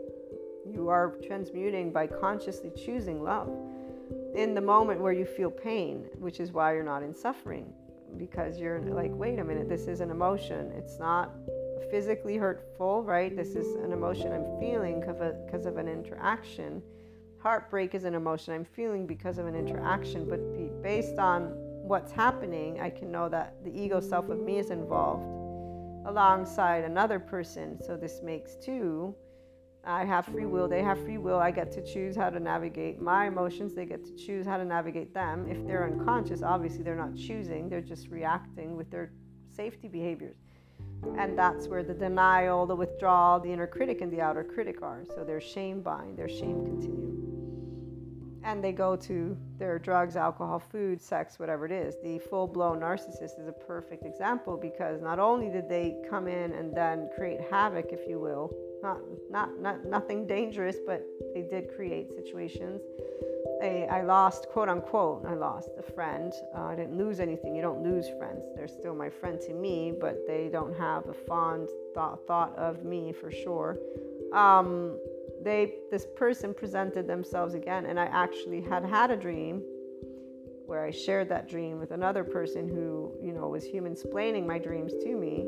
you 0.66 0.88
are 0.88 1.14
transmuting 1.26 1.92
by 1.92 2.06
consciously 2.06 2.70
choosing 2.74 3.22
love 3.22 3.50
in 4.34 4.54
the 4.54 4.60
moment 4.60 5.00
where 5.00 5.12
you 5.12 5.26
feel 5.26 5.50
pain 5.50 6.06
which 6.18 6.40
is 6.40 6.52
why 6.52 6.72
you're 6.72 6.82
not 6.82 7.02
in 7.02 7.14
suffering 7.14 7.70
because 8.18 8.58
you're 8.58 8.80
like 8.80 9.10
wait 9.12 9.38
a 9.38 9.44
minute 9.44 9.68
this 9.68 9.86
is 9.86 10.00
an 10.00 10.10
emotion 10.10 10.72
it's 10.76 10.98
not 10.98 11.32
physically 11.90 12.36
hurtful 12.36 13.02
right 13.02 13.36
this 13.36 13.54
is 13.54 13.74
an 13.76 13.92
emotion 13.92 14.32
i'm 14.32 14.60
feeling 14.60 15.00
because 15.00 15.66
of 15.66 15.76
an 15.76 15.88
interaction 15.88 16.82
heartbreak 17.44 17.94
is 17.94 18.04
an 18.04 18.14
emotion 18.14 18.54
I'm 18.54 18.64
feeling 18.64 19.06
because 19.06 19.36
of 19.36 19.46
an 19.46 19.54
interaction, 19.54 20.26
but 20.26 20.40
based 20.82 21.18
on 21.18 21.50
what's 21.86 22.10
happening, 22.10 22.80
I 22.80 22.88
can 22.88 23.12
know 23.12 23.28
that 23.28 23.62
the 23.62 23.70
ego 23.70 24.00
self 24.00 24.30
of 24.30 24.40
me 24.40 24.56
is 24.56 24.70
involved 24.70 25.28
alongside 26.08 26.84
another 26.84 27.18
person. 27.18 27.78
So 27.82 27.98
this 27.98 28.22
makes 28.22 28.56
two. 28.56 29.14
I 29.86 30.04
have 30.04 30.26
free 30.26 30.46
will, 30.46 30.68
they 30.68 30.82
have 30.82 30.98
free 31.02 31.18
will. 31.18 31.38
I 31.38 31.50
get 31.50 31.70
to 31.72 31.82
choose 31.82 32.16
how 32.16 32.30
to 32.30 32.40
navigate 32.40 33.00
my 33.00 33.26
emotions, 33.26 33.74
they 33.74 33.84
get 33.84 34.04
to 34.04 34.14
choose 34.14 34.46
how 34.46 34.56
to 34.56 34.64
navigate 34.64 35.12
them. 35.12 35.46
If 35.48 35.66
they're 35.66 35.84
unconscious, 35.84 36.42
obviously 36.42 36.82
they're 36.82 36.96
not 36.96 37.14
choosing, 37.16 37.68
they're 37.68 37.80
just 37.80 38.08
reacting 38.08 38.76
with 38.76 38.90
their 38.90 39.12
safety 39.54 39.88
behaviors. 39.88 40.36
And 41.18 41.38
that's 41.38 41.68
where 41.68 41.82
the 41.82 41.94
denial, 41.94 42.66
the 42.66 42.76
withdrawal, 42.76 43.40
the 43.40 43.52
inner 43.52 43.66
critic, 43.66 44.00
and 44.00 44.10
the 44.10 44.22
outer 44.22 44.42
critic 44.42 44.82
are. 44.82 45.04
So 45.14 45.22
their 45.22 45.40
shame 45.40 45.82
bind, 45.82 46.16
their 46.16 46.28
shame 46.28 46.64
continue 46.64 47.24
and 48.44 48.62
they 48.62 48.72
go 48.72 48.94
to 48.94 49.36
their 49.58 49.78
drugs, 49.78 50.16
alcohol, 50.16 50.58
food, 50.58 51.00
sex, 51.00 51.38
whatever 51.38 51.64
it 51.64 51.72
is. 51.72 51.96
The 52.02 52.18
full 52.18 52.46
blown 52.46 52.80
narcissist 52.80 53.40
is 53.40 53.48
a 53.48 53.52
perfect 53.52 54.04
example 54.04 54.58
because 54.58 55.00
not 55.00 55.18
only 55.18 55.48
did 55.48 55.68
they 55.68 55.96
come 56.08 56.28
in 56.28 56.52
and 56.52 56.76
then 56.76 57.08
create 57.16 57.40
havoc, 57.50 57.86
if 57.90 58.06
you 58.06 58.20
will, 58.20 58.54
not, 58.84 59.00
not, 59.30 59.60
not 59.60 59.84
nothing 59.84 60.26
dangerous, 60.26 60.76
but 60.86 61.04
they 61.34 61.42
did 61.42 61.74
create 61.74 62.12
situations. 62.12 62.82
I, 63.62 63.88
I 63.90 64.02
lost, 64.02 64.46
quote 64.50 64.68
unquote, 64.68 65.24
I 65.26 65.34
lost 65.34 65.70
a 65.78 65.82
friend. 65.82 66.32
Uh, 66.56 66.64
I 66.64 66.76
didn't 66.76 66.96
lose 66.96 67.18
anything. 67.18 67.56
You 67.56 67.62
don't 67.62 67.82
lose 67.82 68.06
friends. 68.18 68.44
They're 68.54 68.68
still 68.68 68.94
my 68.94 69.10
friend 69.10 69.40
to 69.40 69.52
me, 69.52 69.92
but 70.00 70.26
they 70.26 70.48
don't 70.52 70.76
have 70.76 71.08
a 71.08 71.14
fond 71.14 71.68
thought, 71.94 72.24
thought 72.26 72.56
of 72.56 72.84
me 72.84 73.12
for 73.12 73.32
sure. 73.32 73.78
Um, 74.32 74.98
they 75.44 75.74
this 75.90 76.06
person 76.16 76.54
presented 76.54 77.06
themselves 77.06 77.54
again 77.54 77.86
and 77.86 78.00
i 78.00 78.06
actually 78.06 78.62
had 78.62 78.84
had 78.84 79.10
a 79.10 79.16
dream 79.16 79.62
where 80.66 80.82
i 80.84 80.90
shared 80.90 81.28
that 81.28 81.48
dream 81.48 81.78
with 81.78 81.90
another 81.90 82.24
person 82.24 82.66
who 82.66 83.12
you 83.22 83.32
know 83.32 83.48
was 83.48 83.62
human 83.62 83.92
explaining 83.92 84.46
my 84.46 84.58
dreams 84.58 84.92
to 85.02 85.14
me 85.14 85.46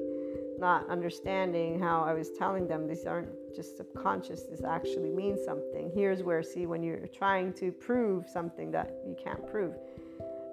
not 0.59 0.89
understanding 0.89 1.79
how 1.79 2.03
i 2.03 2.13
was 2.13 2.31
telling 2.39 2.67
them 2.67 2.87
these 2.87 3.07
aren't 3.07 3.29
just 3.55 3.77
subconscious 3.77 4.45
this 4.45 4.63
actually 4.63 5.11
means 5.11 5.41
something 5.45 5.91
here's 5.95 6.23
where 6.23 6.43
see 6.43 6.67
when 6.67 6.83
you're 6.83 7.07
trying 7.09 7.53
to 7.53 7.73
prove 7.73 8.29
something 8.29 8.71
that 8.71 8.97
you 9.07 9.17
can't 9.23 9.47
prove 9.47 9.75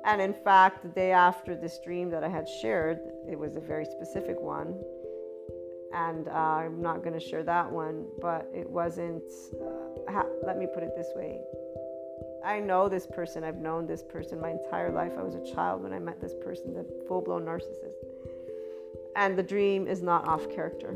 and 0.06 0.22
in 0.22 0.34
fact 0.34 0.84
the 0.84 0.90
day 0.90 1.12
after 1.12 1.56
this 1.56 1.80
dream 1.84 2.10
that 2.10 2.24
i 2.24 2.30
had 2.30 2.48
shared 2.62 3.00
it 3.30 3.38
was 3.38 3.56
a 3.56 3.62
very 3.62 3.86
specific 3.86 4.40
one 4.40 4.76
and 5.94 6.28
uh, 6.28 6.32
I'm 6.32 6.82
not 6.82 7.04
going 7.04 7.14
to 7.14 7.20
share 7.20 7.44
that 7.44 7.72
one, 7.72 8.08
but 8.20 8.50
it 8.52 8.68
wasn't. 8.68 9.22
Uh, 9.62 10.12
ha- 10.12 10.26
let 10.44 10.58
me 10.58 10.66
put 10.74 10.82
it 10.82 10.94
this 10.98 11.10
way 11.16 11.40
I 12.44 12.60
know 12.60 12.90
this 12.90 13.08
person, 13.08 13.44
I've 13.44 13.58
known 13.58 13.88
this 13.88 14.04
person 14.04 14.42
my 14.42 14.52
entire 14.52 14.92
life. 14.92 15.14
I 15.18 15.24
was 15.24 15.36
a 15.36 15.54
child 15.56 15.82
when 15.82 15.94
I 15.94 16.00
met 16.00 16.20
this 16.20 16.34
person, 16.44 16.74
the 16.74 16.86
full 17.08 17.22
blown 17.22 17.46
narcissist. 17.46 17.94
And 19.16 19.38
the 19.38 19.44
dream 19.44 19.88
is 19.88 20.02
not 20.02 20.28
off 20.28 20.50
character. 20.50 20.96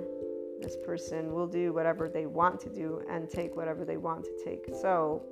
This 0.62 0.76
person 0.86 1.34
will 1.34 1.48
do 1.48 1.72
whatever 1.74 2.10
they 2.10 2.26
want 2.26 2.60
to 2.62 2.70
do 2.70 3.04
and 3.10 3.30
take 3.30 3.56
whatever 3.56 3.86
they 3.86 3.98
want 3.98 4.26
to 4.26 4.32
take. 4.44 4.66
So 4.82 5.24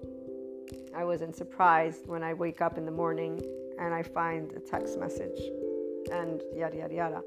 I 0.96 1.04
wasn't 1.04 1.36
surprised 1.36 2.08
when 2.08 2.24
I 2.24 2.34
wake 2.34 2.62
up 2.62 2.78
in 2.78 2.86
the 2.86 2.92
morning 2.92 3.42
and 3.80 3.94
I 3.94 4.04
find 4.04 4.52
a 4.54 4.60
text 4.60 5.00
message 5.00 5.40
and 6.12 6.42
yada, 6.56 6.78
yada, 6.78 6.94
yada 6.94 7.22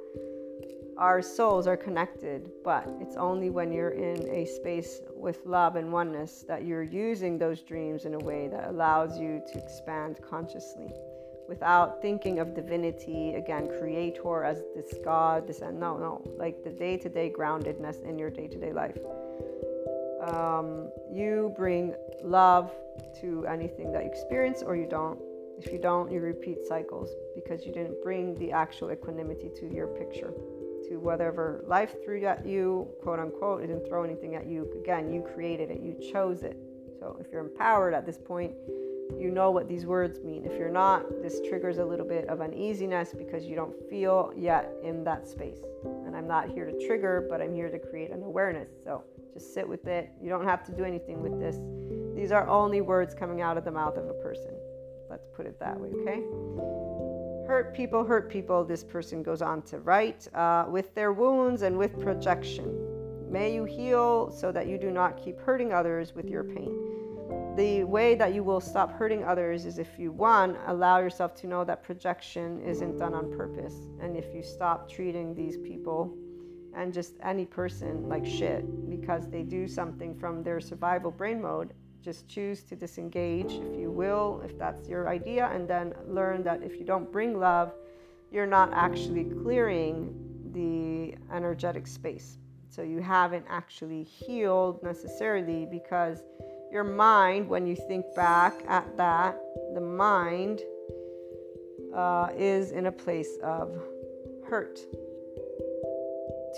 our 0.99 1.23
souls 1.23 1.69
are 1.69 1.77
connected, 1.77 2.51
but 2.65 2.93
it's 3.01 3.17
only 3.17 3.51
when 3.51 3.73
you're 3.73 3.91
in 3.91 4.29
a 4.29 4.45
space 4.45 5.01
with 5.15 5.47
love 5.47 5.77
and 5.77 5.93
oneness 5.93 6.45
that 6.49 6.65
you're 6.65 6.83
using 6.83 7.39
those 7.39 7.63
dreams 7.63 8.05
in 8.05 8.15
a 8.15 8.19
way 8.19 8.49
that 8.49 8.69
allows 8.69 9.17
you 9.17 9.41
to 9.53 9.59
expand 9.59 10.19
consciously 10.29 10.93
without 11.49 12.03
thinking 12.03 12.39
of 12.39 12.55
divinity, 12.55 13.35
again, 13.35 13.69
creator 13.79 14.45
as 14.45 14.63
this 14.77 14.95
God, 15.03 15.47
this, 15.47 15.61
and 15.61 15.81
no, 15.81 15.97
no, 15.97 16.23
like 16.37 16.63
the 16.63 16.71
day 16.71 16.97
to 16.99 17.09
day 17.09 17.33
groundedness 17.37 18.05
in 18.05 18.19
your 18.19 18.31
day 18.31 18.47
to 18.49 18.59
day 18.59 18.73
life. 18.73 18.99
Um, 20.23 20.91
you 21.11 21.55
bring 21.57 21.95
love 22.23 22.71
to 23.21 23.47
anything 23.47 23.93
that 23.93 24.05
you 24.05 24.11
experience 24.11 24.63
or 24.63 24.77
you 24.77 24.87
don't. 24.87 25.19
If 25.59 25.73
you 25.73 25.79
don't, 25.79 26.13
you 26.13 26.21
repeat 26.21 26.67
cycles 26.67 27.09
because 27.35 27.65
you 27.65 27.73
didn't 27.73 28.03
bring 28.03 28.35
the 28.35 28.53
actual 28.53 28.93
equanimity 28.93 29.51
to 29.59 29.67
your 29.67 29.87
picture. 29.87 30.33
to 30.89 30.97
whatever 30.97 31.65
life 31.67 32.03
threw 32.05 32.25
at 32.25 32.47
you, 32.47 32.89
quote 33.03 33.19
unquote. 33.19 33.63
It 33.63 33.69
didn't 33.69 33.87
throw 33.87 34.05
anything 34.05 34.35
at 34.37 34.47
you. 34.47 34.69
Again, 34.83 35.13
you 35.13 35.23
created 35.35 35.71
it, 35.71 35.81
you 35.81 35.95
chose 36.13 36.43
it. 36.43 36.57
So 36.99 37.17
if 37.21 37.27
you're 37.31 37.43
empowered 37.43 37.95
at 37.95 38.07
this 38.07 38.19
point, 38.19 38.55
you 39.17 39.31
know 39.31 39.51
what 39.51 39.69
these 39.69 39.87
words 39.87 40.21
mean. 40.21 40.45
If 40.45 40.59
you're 40.59 40.71
not, 40.71 41.23
this 41.23 41.41
triggers 41.49 41.79
a 41.79 41.85
little 41.85 42.07
bit 42.07 42.29
of 42.29 42.41
uneasiness 42.41 43.15
because 43.17 43.45
you 43.45 43.57
don't 43.57 43.75
feel 43.89 44.33
yet 44.37 44.71
in 44.83 45.05
that 45.05 45.27
space. 45.27 45.61
And 46.07 46.17
I'm 46.17 46.29
not 46.29 46.49
here 46.49 46.67
to 46.67 46.87
trigger, 46.87 47.27
but 47.29 47.41
I'm 47.41 47.55
here 47.55 47.71
to 47.71 47.79
create 47.79 48.11
an 48.11 48.23
awareness. 48.23 48.69
So 48.85 49.05
just 49.33 49.55
sit 49.55 49.69
with 49.69 49.87
it. 49.87 50.11
You 50.23 50.29
don't 50.29 50.45
have 50.45 50.65
to 50.65 50.73
do 50.73 50.85
anything 50.85 51.23
with 51.23 51.39
this. 51.41 51.59
These 52.15 52.33
are 52.33 52.49
only 52.49 52.81
words 52.81 53.15
coming 53.15 53.41
out 53.41 53.57
of 53.57 53.65
the 53.65 53.71
mouth 53.71 53.97
of 53.97 54.09
a 54.09 54.15
person. 54.15 54.55
Let's 55.09 55.27
put 55.35 55.47
it 55.47 55.59
that 55.61 55.79
way, 55.79 55.91
okay? 56.01 56.23
Hurt 57.47 57.73
people, 57.75 58.05
hurt 58.05 58.29
people, 58.29 58.65
this 58.65 58.85
person 58.85 59.23
goes 59.23 59.41
on 59.41 59.63
to 59.63 59.79
write, 59.79 60.29
uh, 60.35 60.67
with 60.69 60.95
their 60.95 61.13
wounds 61.13 61.63
and 61.63 61.79
with 61.79 61.99
projection. 61.99 62.75
May 63.31 63.55
you 63.55 63.65
heal 63.65 64.31
so 64.31 64.53
that 64.53 64.67
you 64.67 64.79
do 64.79 64.91
not 64.91 65.17
keep 65.17 65.39
hurting 65.41 65.73
others 65.73 66.15
with 66.15 66.29
your 66.29 66.45
pain. 66.45 66.98
The 67.59 67.83
way 67.83 68.15
that 68.15 68.35
you 68.35 68.45
will 68.45 68.61
stop 68.61 68.93
hurting 68.93 69.25
others 69.25 69.67
is 69.67 69.79
if 69.81 69.99
you, 69.99 70.13
one, 70.13 70.57
allow 70.69 71.01
yourself 71.01 71.35
to 71.41 71.49
know 71.49 71.65
that 71.65 71.83
projection 71.83 72.63
isn't 72.63 72.99
done 72.99 73.15
on 73.15 73.37
purpose. 73.37 73.75
And 74.01 74.17
if 74.17 74.33
you 74.33 74.45
stop 74.45 74.89
treating 74.89 75.35
these 75.35 75.57
people 75.57 76.17
and 76.77 76.95
just 76.95 77.15
any 77.21 77.45
person 77.45 78.09
like 78.09 78.25
shit 78.25 78.89
because 78.89 79.29
they 79.29 79.43
do 79.43 79.67
something 79.67 80.15
from 80.15 80.45
their 80.45 80.61
survival 80.61 81.11
brain 81.11 81.43
mode 81.43 81.75
just 82.01 82.29
choose 82.29 82.63
to 82.63 82.77
disengage 82.77 83.51
if 83.55 83.77
you 83.77 83.91
will, 83.91 84.41
if 84.45 84.57
that's 84.57 84.89
your 84.89 85.09
idea, 85.09 85.51
and 85.53 85.67
then 85.67 85.95
learn 86.07 86.45
that 86.45 86.63
if 86.63 86.79
you 86.79 86.85
don't 86.85 87.11
bring 87.11 87.41
love, 87.41 87.75
you're 88.31 88.47
not 88.47 88.73
actually 88.73 89.25
clearing 89.25 90.15
the 90.53 91.17
energetic 91.35 91.89
space. 91.89 92.39
So 92.69 92.83
you 92.83 93.01
haven't 93.01 93.47
actually 93.49 94.05
healed 94.05 94.81
necessarily 94.85 95.67
because 95.67 96.23
your 96.71 96.85
mind, 96.85 97.49
when 97.49 97.67
you 97.67 97.75
think 97.75 98.05
back 98.15 98.63
at 98.69 98.97
that, 98.97 99.39
the 99.75 99.81
mind 99.81 100.61
uh, 101.95 102.29
is 102.37 102.71
in 102.73 102.87
a 102.87 102.93
place 102.93 103.39
of 103.43 103.77
hurt. 104.49 104.79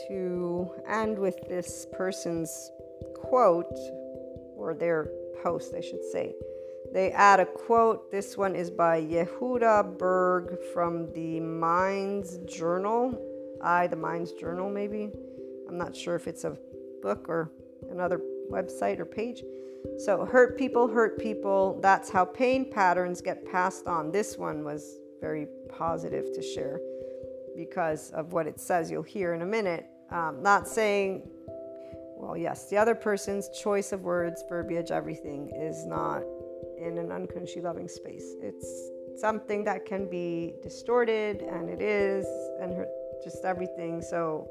To 0.08 0.70
end 0.88 1.18
with 1.18 1.36
this 1.48 1.86
person's 1.92 2.70
quote 3.14 3.78
or 4.56 4.74
their 4.74 5.10
post, 5.42 5.74
I 5.74 5.80
should 5.80 6.04
say. 6.10 6.34
They 6.92 7.12
add 7.12 7.38
a 7.38 7.46
quote. 7.46 8.10
This 8.10 8.36
one 8.36 8.56
is 8.56 8.70
by 8.70 9.00
Yehuda 9.00 9.98
Berg 9.98 10.58
from 10.72 11.12
the 11.12 11.38
Minds 11.40 12.38
Journal. 12.46 13.16
I, 13.62 13.86
the 13.86 13.96
Minds 13.96 14.32
Journal, 14.32 14.70
maybe. 14.70 15.10
I'm 15.68 15.78
not 15.78 15.94
sure 15.94 16.16
if 16.16 16.26
it's 16.26 16.44
a 16.44 16.56
book 17.02 17.28
or 17.28 17.50
another 17.90 18.20
website 18.50 18.98
or 18.98 19.04
page. 19.04 19.44
So, 19.98 20.24
hurt 20.24 20.58
people 20.58 20.88
hurt 20.88 21.18
people. 21.18 21.78
That's 21.82 22.10
how 22.10 22.24
pain 22.24 22.70
patterns 22.70 23.20
get 23.20 23.44
passed 23.50 23.86
on. 23.86 24.10
This 24.10 24.36
one 24.36 24.64
was 24.64 24.98
very 25.20 25.46
positive 25.68 26.32
to 26.34 26.42
share 26.42 26.80
because 27.56 28.10
of 28.10 28.32
what 28.32 28.46
it 28.46 28.58
says. 28.60 28.90
You'll 28.90 29.02
hear 29.02 29.34
in 29.34 29.42
a 29.42 29.46
minute. 29.46 29.86
Um, 30.10 30.42
not 30.42 30.66
saying 30.66 31.28
well, 32.20 32.36
yes, 32.36 32.68
the 32.68 32.76
other 32.76 32.94
person's 32.94 33.48
choice 33.48 33.92
of 33.92 34.02
words, 34.02 34.44
verbiage, 34.46 34.90
everything 34.90 35.50
is 35.56 35.86
not 35.86 36.22
in 36.78 36.98
an 36.98 37.10
unconsciously 37.10 37.62
loving 37.62 37.88
space. 37.88 38.34
It's 38.42 38.90
something 39.18 39.64
that 39.64 39.86
can 39.86 40.08
be 40.08 40.54
distorted, 40.62 41.40
and 41.40 41.70
it 41.70 41.80
is, 41.80 42.26
and 42.60 42.84
just 43.24 43.44
everything. 43.44 44.02
So, 44.02 44.50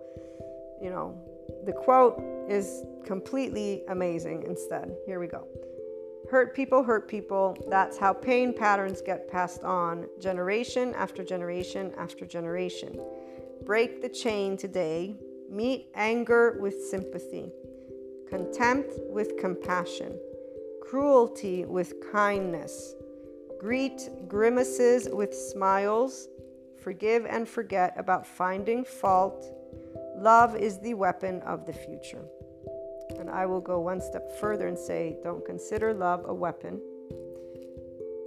you 0.82 0.90
know, 0.90 1.16
the 1.65 1.73
quote 1.73 2.22
is 2.48 2.84
completely 3.06 3.84
amazing 3.90 4.44
instead. 4.44 4.95
Here 5.06 5.19
we 5.19 5.27
go. 5.27 5.48
Hurt 6.30 6.56
people 6.56 6.84
hurt 6.84 7.07
people. 7.07 7.57
That's 7.69 7.98
how 7.98 8.14
pain 8.14 8.53
patterns 8.53 9.02
get 9.02 9.27
passed 9.30 9.64
on 9.64 10.07
generation 10.19 10.94
after 10.95 11.23
generation 11.23 11.91
after 11.98 12.26
generation. 12.26 12.99
Break 13.65 14.02
the 14.02 14.10
chain 14.10 14.57
today 14.57 15.15
Meet 15.52 15.88
anger 15.95 16.60
with 16.61 16.80
sympathy, 16.86 17.52
contempt 18.30 18.94
with 19.10 19.36
compassion, 19.40 20.15
cruelty 20.84 21.65
with 21.65 21.95
kindness. 22.11 22.94
Greet 23.60 24.10
grimaces 24.27 25.10
with 25.11 25.34
smiles. 25.34 26.27
Forgive 26.84 27.26
and 27.26 27.49
forget 27.49 27.95
about 27.98 28.27
finding 28.27 28.86
fault. 28.86 29.52
Love 30.20 30.56
is 30.56 30.78
the 30.80 30.94
weapon 30.94 31.41
of 31.41 31.66
the 31.66 31.74
future. 31.74 32.26
And 33.18 33.30
I 33.30 33.46
will 33.46 33.62
go 33.62 33.80
one 33.80 34.02
step 34.02 34.32
further 34.40 34.68
and 34.68 34.78
say 34.78 35.18
don't 35.24 35.46
consider 35.46 35.94
love 35.94 36.26
a 36.28 36.34
weapon. 36.34 36.82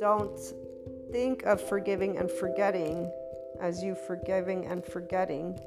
Don't 0.01 0.39
think 1.13 1.45
of 1.45 1.61
forgiving 1.61 2.17
and 2.17 2.31
forgetting 2.31 3.13
as 3.61 3.83
you 3.83 3.95
forgiving 3.95 4.67
and 4.67 4.85
forgetting 4.85 5.59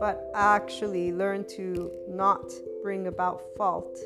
but 0.00 0.30
actually 0.34 1.12
learn 1.12 1.44
to 1.44 1.90
not 2.08 2.52
bring 2.82 3.06
about 3.06 3.42
fault 3.56 3.98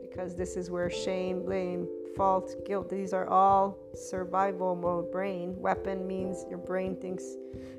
because 0.00 0.34
this 0.34 0.56
is 0.56 0.70
where 0.70 0.90
shame, 0.90 1.44
blame, 1.44 1.86
fault, 2.16 2.54
guilt, 2.66 2.88
these 2.88 3.12
are 3.12 3.28
all 3.28 3.78
survival 3.94 4.74
mode 4.74 5.12
brain. 5.12 5.54
Weapon 5.58 6.06
means 6.06 6.44
your 6.48 6.58
brain 6.58 6.96
thinks, 6.96 7.24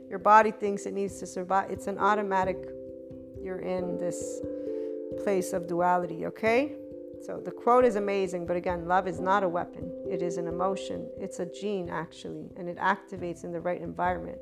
your 0.10 0.20
body 0.20 0.52
thinks 0.52 0.86
it 0.86 0.94
needs 0.94 1.20
to 1.20 1.28
survive. 1.28 1.72
It's 1.72 1.88
an 1.88 1.98
automatic, 1.98 2.58
you're 3.42 3.60
in 3.60 3.98
this 3.98 4.42
place 5.24 5.54
of 5.54 5.68
duality, 5.68 6.26
okay? 6.28 6.76
So 7.26 7.42
the 7.44 7.52
quote 7.52 7.84
is 7.84 7.96
amazing, 7.96 8.46
but 8.46 8.56
again, 8.56 8.88
love 8.88 9.08
is 9.08 9.20
not 9.20 9.44
a 9.44 9.50
weapon. 9.50 9.92
It 10.10 10.22
is 10.22 10.38
an 10.38 10.48
emotion. 10.48 11.10
It's 11.20 11.40
a 11.40 11.46
gene, 11.46 11.90
actually, 11.90 12.52
and 12.58 12.70
it 12.70 12.78
activates 12.78 13.44
in 13.44 13.52
the 13.52 13.60
right 13.60 13.82
environment. 13.82 14.38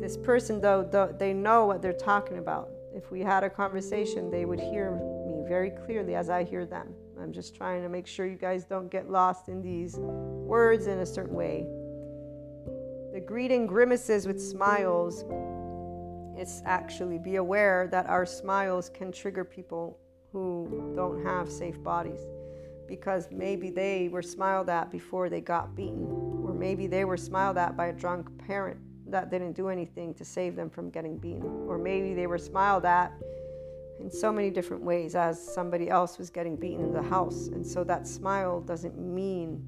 This 0.00 0.16
person, 0.16 0.60
though, 0.60 0.82
they 1.18 1.32
know 1.32 1.66
what 1.66 1.82
they're 1.82 1.92
talking 1.92 2.38
about. 2.38 2.70
If 2.94 3.10
we 3.10 3.20
had 3.20 3.44
a 3.44 3.50
conversation, 3.50 4.30
they 4.30 4.44
would 4.44 4.60
hear 4.60 4.92
me 5.26 5.44
very 5.46 5.70
clearly 5.70 6.14
as 6.14 6.30
I 6.30 6.44
hear 6.44 6.64
them. 6.64 6.94
I'm 7.20 7.32
just 7.32 7.54
trying 7.54 7.82
to 7.82 7.88
make 7.88 8.06
sure 8.06 8.26
you 8.26 8.36
guys 8.36 8.64
don't 8.64 8.90
get 8.90 9.10
lost 9.10 9.48
in 9.48 9.62
these 9.62 9.96
words 9.96 10.86
in 10.86 10.98
a 10.98 11.06
certain 11.06 11.34
way. 11.34 11.66
The 13.12 13.20
greeting 13.20 13.66
grimaces 13.66 14.26
with 14.26 14.40
smiles 14.40 15.24
is 16.38 16.62
actually 16.64 17.18
be 17.18 17.36
aware 17.36 17.88
that 17.92 18.06
our 18.06 18.26
smiles 18.26 18.90
can 18.90 19.12
trigger 19.12 19.44
people 19.44 19.98
who 20.32 20.92
don't 20.96 21.24
have 21.24 21.50
safe 21.50 21.80
bodies 21.82 22.20
because 22.88 23.28
maybe 23.30 23.70
they 23.70 24.08
were 24.08 24.22
smiled 24.22 24.68
at 24.68 24.90
before 24.90 25.30
they 25.30 25.40
got 25.40 25.74
beaten, 25.74 26.04
or 26.44 26.52
maybe 26.52 26.86
they 26.86 27.04
were 27.04 27.16
smiled 27.16 27.56
at 27.56 27.76
by 27.76 27.86
a 27.86 27.92
drunk 27.92 28.28
parent 28.46 28.78
that 29.06 29.30
didn't 29.30 29.52
do 29.52 29.68
anything 29.68 30.12
to 30.14 30.24
save 30.24 30.56
them 30.56 30.68
from 30.68 30.90
getting 30.90 31.16
beaten. 31.16 31.44
Or 31.68 31.78
maybe 31.78 32.14
they 32.14 32.26
were 32.26 32.38
smiled 32.38 32.84
at 32.84 33.12
in 34.00 34.10
so 34.10 34.32
many 34.32 34.50
different 34.50 34.82
ways 34.82 35.14
as 35.14 35.42
somebody 35.54 35.88
else 35.88 36.18
was 36.18 36.30
getting 36.30 36.56
beaten 36.56 36.84
in 36.84 36.92
the 36.92 37.02
house. 37.02 37.48
And 37.48 37.66
so 37.66 37.84
that 37.84 38.06
smile 38.06 38.60
doesn't 38.60 38.98
mean 38.98 39.64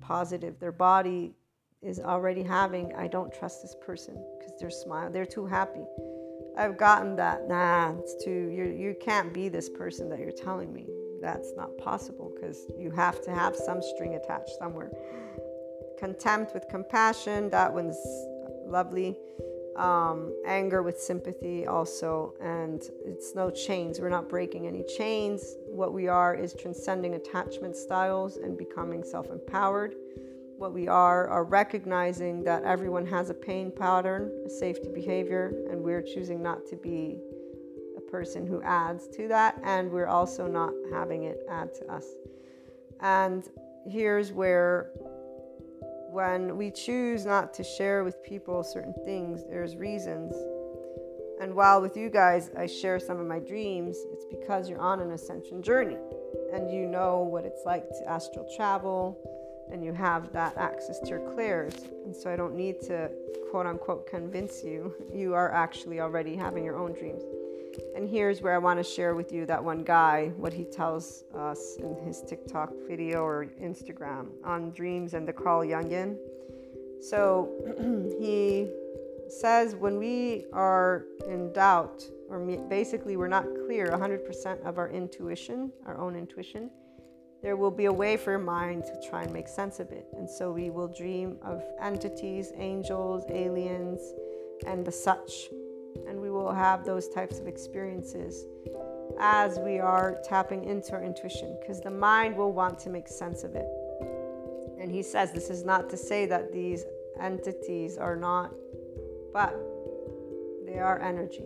positive. 0.00 0.58
Their 0.58 0.72
body 0.72 1.34
is 1.82 1.98
already 2.00 2.42
having, 2.42 2.94
I 2.94 3.06
don't 3.06 3.32
trust 3.32 3.62
this 3.62 3.74
person 3.80 4.14
because 4.38 4.52
they're 4.60 4.70
smile. 4.70 5.10
They're 5.10 5.24
too 5.24 5.46
happy. 5.46 5.84
I've 6.56 6.76
gotten 6.76 7.16
that. 7.16 7.48
Nah, 7.48 7.94
it's 7.98 8.22
too, 8.22 8.50
you, 8.52 8.64
you 8.64 8.94
can't 9.00 9.32
be 9.32 9.48
this 9.48 9.68
person 9.70 10.08
that 10.10 10.18
you're 10.18 10.30
telling 10.30 10.72
me. 10.72 10.86
That's 11.22 11.52
not 11.56 11.76
possible 11.78 12.32
because 12.34 12.66
you 12.78 12.90
have 12.90 13.22
to 13.22 13.30
have 13.30 13.54
some 13.54 13.80
string 13.82 14.14
attached 14.14 14.52
somewhere. 14.58 14.90
Contempt 15.98 16.54
with 16.54 16.66
compassion, 16.68 17.50
that 17.50 17.72
one's 17.72 17.98
lovely. 18.66 19.16
Um, 19.76 20.34
anger 20.44 20.82
with 20.82 21.00
sympathy 21.00 21.66
also 21.66 22.34
and 22.40 22.82
it's 23.04 23.34
no 23.34 23.50
chains. 23.50 24.00
We're 24.00 24.10
not 24.10 24.28
breaking 24.28 24.66
any 24.66 24.82
chains. 24.82 25.56
What 25.68 25.92
we 25.94 26.08
are 26.08 26.34
is 26.34 26.54
transcending 26.54 27.14
attachment 27.14 27.76
styles 27.76 28.36
and 28.36 28.58
becoming 28.58 29.04
self-empowered. 29.04 29.94
What 30.58 30.74
we 30.74 30.88
are 30.88 31.28
are 31.28 31.44
recognizing 31.44 32.42
that 32.44 32.64
everyone 32.64 33.06
has 33.06 33.30
a 33.30 33.34
pain 33.34 33.70
pattern 33.70 34.30
a 34.44 34.50
safety 34.50 34.90
behavior 34.92 35.52
and 35.70 35.80
we're 35.80 36.02
choosing 36.02 36.42
not 36.42 36.66
to 36.66 36.76
be 36.76 37.18
a 37.96 38.00
person 38.10 38.46
who 38.46 38.60
adds 38.62 39.08
to 39.16 39.28
that 39.28 39.58
and 39.62 39.90
we're 39.90 40.08
also 40.08 40.46
not 40.46 40.72
having 40.92 41.24
it 41.24 41.40
add 41.48 41.72
to 41.74 41.90
us. 41.90 42.06
And 43.00 43.48
here's 43.86 44.32
where 44.32 44.90
when 46.12 46.56
we 46.56 46.70
choose 46.70 47.24
not 47.24 47.54
to 47.54 47.62
share 47.62 48.02
with 48.02 48.22
people 48.22 48.62
certain 48.64 48.94
things, 49.04 49.44
there's 49.48 49.76
reasons. 49.76 50.34
And 51.40 51.54
while 51.54 51.80
with 51.80 51.96
you 51.96 52.10
guys, 52.10 52.50
I 52.58 52.66
share 52.66 52.98
some 52.98 53.18
of 53.18 53.26
my 53.26 53.38
dreams, 53.38 53.96
it's 54.12 54.24
because 54.26 54.68
you're 54.68 54.80
on 54.80 55.00
an 55.00 55.12
ascension 55.12 55.62
journey 55.62 55.96
and 56.52 56.70
you 56.70 56.86
know 56.86 57.20
what 57.20 57.44
it's 57.44 57.64
like 57.64 57.88
to 57.88 58.08
astral 58.08 58.48
travel 58.56 59.16
and 59.72 59.84
you 59.84 59.92
have 59.92 60.32
that 60.32 60.56
access 60.56 60.98
to 61.00 61.08
your 61.08 61.32
clairs. 61.32 61.74
And 62.04 62.14
so 62.14 62.30
I 62.30 62.36
don't 62.36 62.56
need 62.56 62.80
to 62.82 63.10
quote 63.50 63.66
unquote 63.66 64.06
convince 64.06 64.64
you. 64.64 64.94
You 65.14 65.34
are 65.34 65.52
actually 65.52 66.00
already 66.00 66.34
having 66.34 66.64
your 66.64 66.76
own 66.76 66.92
dreams. 66.92 67.22
And 67.94 68.08
here's 68.08 68.40
where 68.42 68.54
I 68.54 68.58
want 68.58 68.78
to 68.78 68.84
share 68.84 69.14
with 69.14 69.32
you 69.32 69.46
that 69.46 69.62
one 69.62 69.82
guy, 69.84 70.32
what 70.36 70.52
he 70.52 70.64
tells 70.64 71.24
us 71.36 71.76
in 71.78 71.96
his 72.04 72.22
TikTok 72.22 72.72
video 72.88 73.22
or 73.22 73.46
Instagram 73.62 74.28
on 74.44 74.70
dreams 74.70 75.14
and 75.14 75.26
the 75.26 75.32
Carl 75.32 75.62
Jungian. 75.62 76.16
So 77.00 77.50
he 78.20 78.68
says 79.28 79.74
when 79.74 79.98
we 79.98 80.46
are 80.52 81.04
in 81.28 81.52
doubt, 81.52 82.02
or 82.28 82.38
basically 82.68 83.16
we're 83.16 83.28
not 83.28 83.46
clear 83.66 83.88
100% 83.88 84.64
of 84.64 84.78
our 84.78 84.88
intuition, 84.90 85.72
our 85.86 85.98
own 85.98 86.16
intuition, 86.16 86.70
there 87.42 87.56
will 87.56 87.70
be 87.70 87.86
a 87.86 87.92
way 87.92 88.16
for 88.16 88.32
your 88.32 88.38
mind 88.38 88.84
to 88.84 89.08
try 89.08 89.22
and 89.22 89.32
make 89.32 89.48
sense 89.48 89.80
of 89.80 89.90
it. 89.92 90.06
And 90.12 90.28
so 90.28 90.52
we 90.52 90.68
will 90.68 90.88
dream 90.88 91.38
of 91.42 91.62
entities, 91.80 92.52
angels, 92.56 93.24
aliens, 93.30 94.00
and 94.66 94.84
the 94.84 94.92
such. 94.92 95.48
And 96.08 96.20
we 96.20 96.30
will 96.30 96.52
have 96.52 96.84
those 96.84 97.08
types 97.08 97.38
of 97.38 97.46
experiences 97.46 98.46
as 99.18 99.58
we 99.58 99.78
are 99.78 100.18
tapping 100.24 100.64
into 100.64 100.92
our 100.92 101.02
intuition 101.02 101.56
because 101.60 101.80
the 101.80 101.90
mind 101.90 102.36
will 102.36 102.52
want 102.52 102.78
to 102.80 102.90
make 102.90 103.08
sense 103.08 103.44
of 103.44 103.54
it. 103.54 103.66
And 104.80 104.90
he 104.90 105.02
says 105.02 105.32
this 105.32 105.50
is 105.50 105.64
not 105.64 105.90
to 105.90 105.96
say 105.96 106.26
that 106.26 106.52
these 106.52 106.84
entities 107.20 107.98
are 107.98 108.16
not, 108.16 108.52
but 109.32 109.54
they 110.66 110.78
are 110.78 111.00
energy 111.00 111.44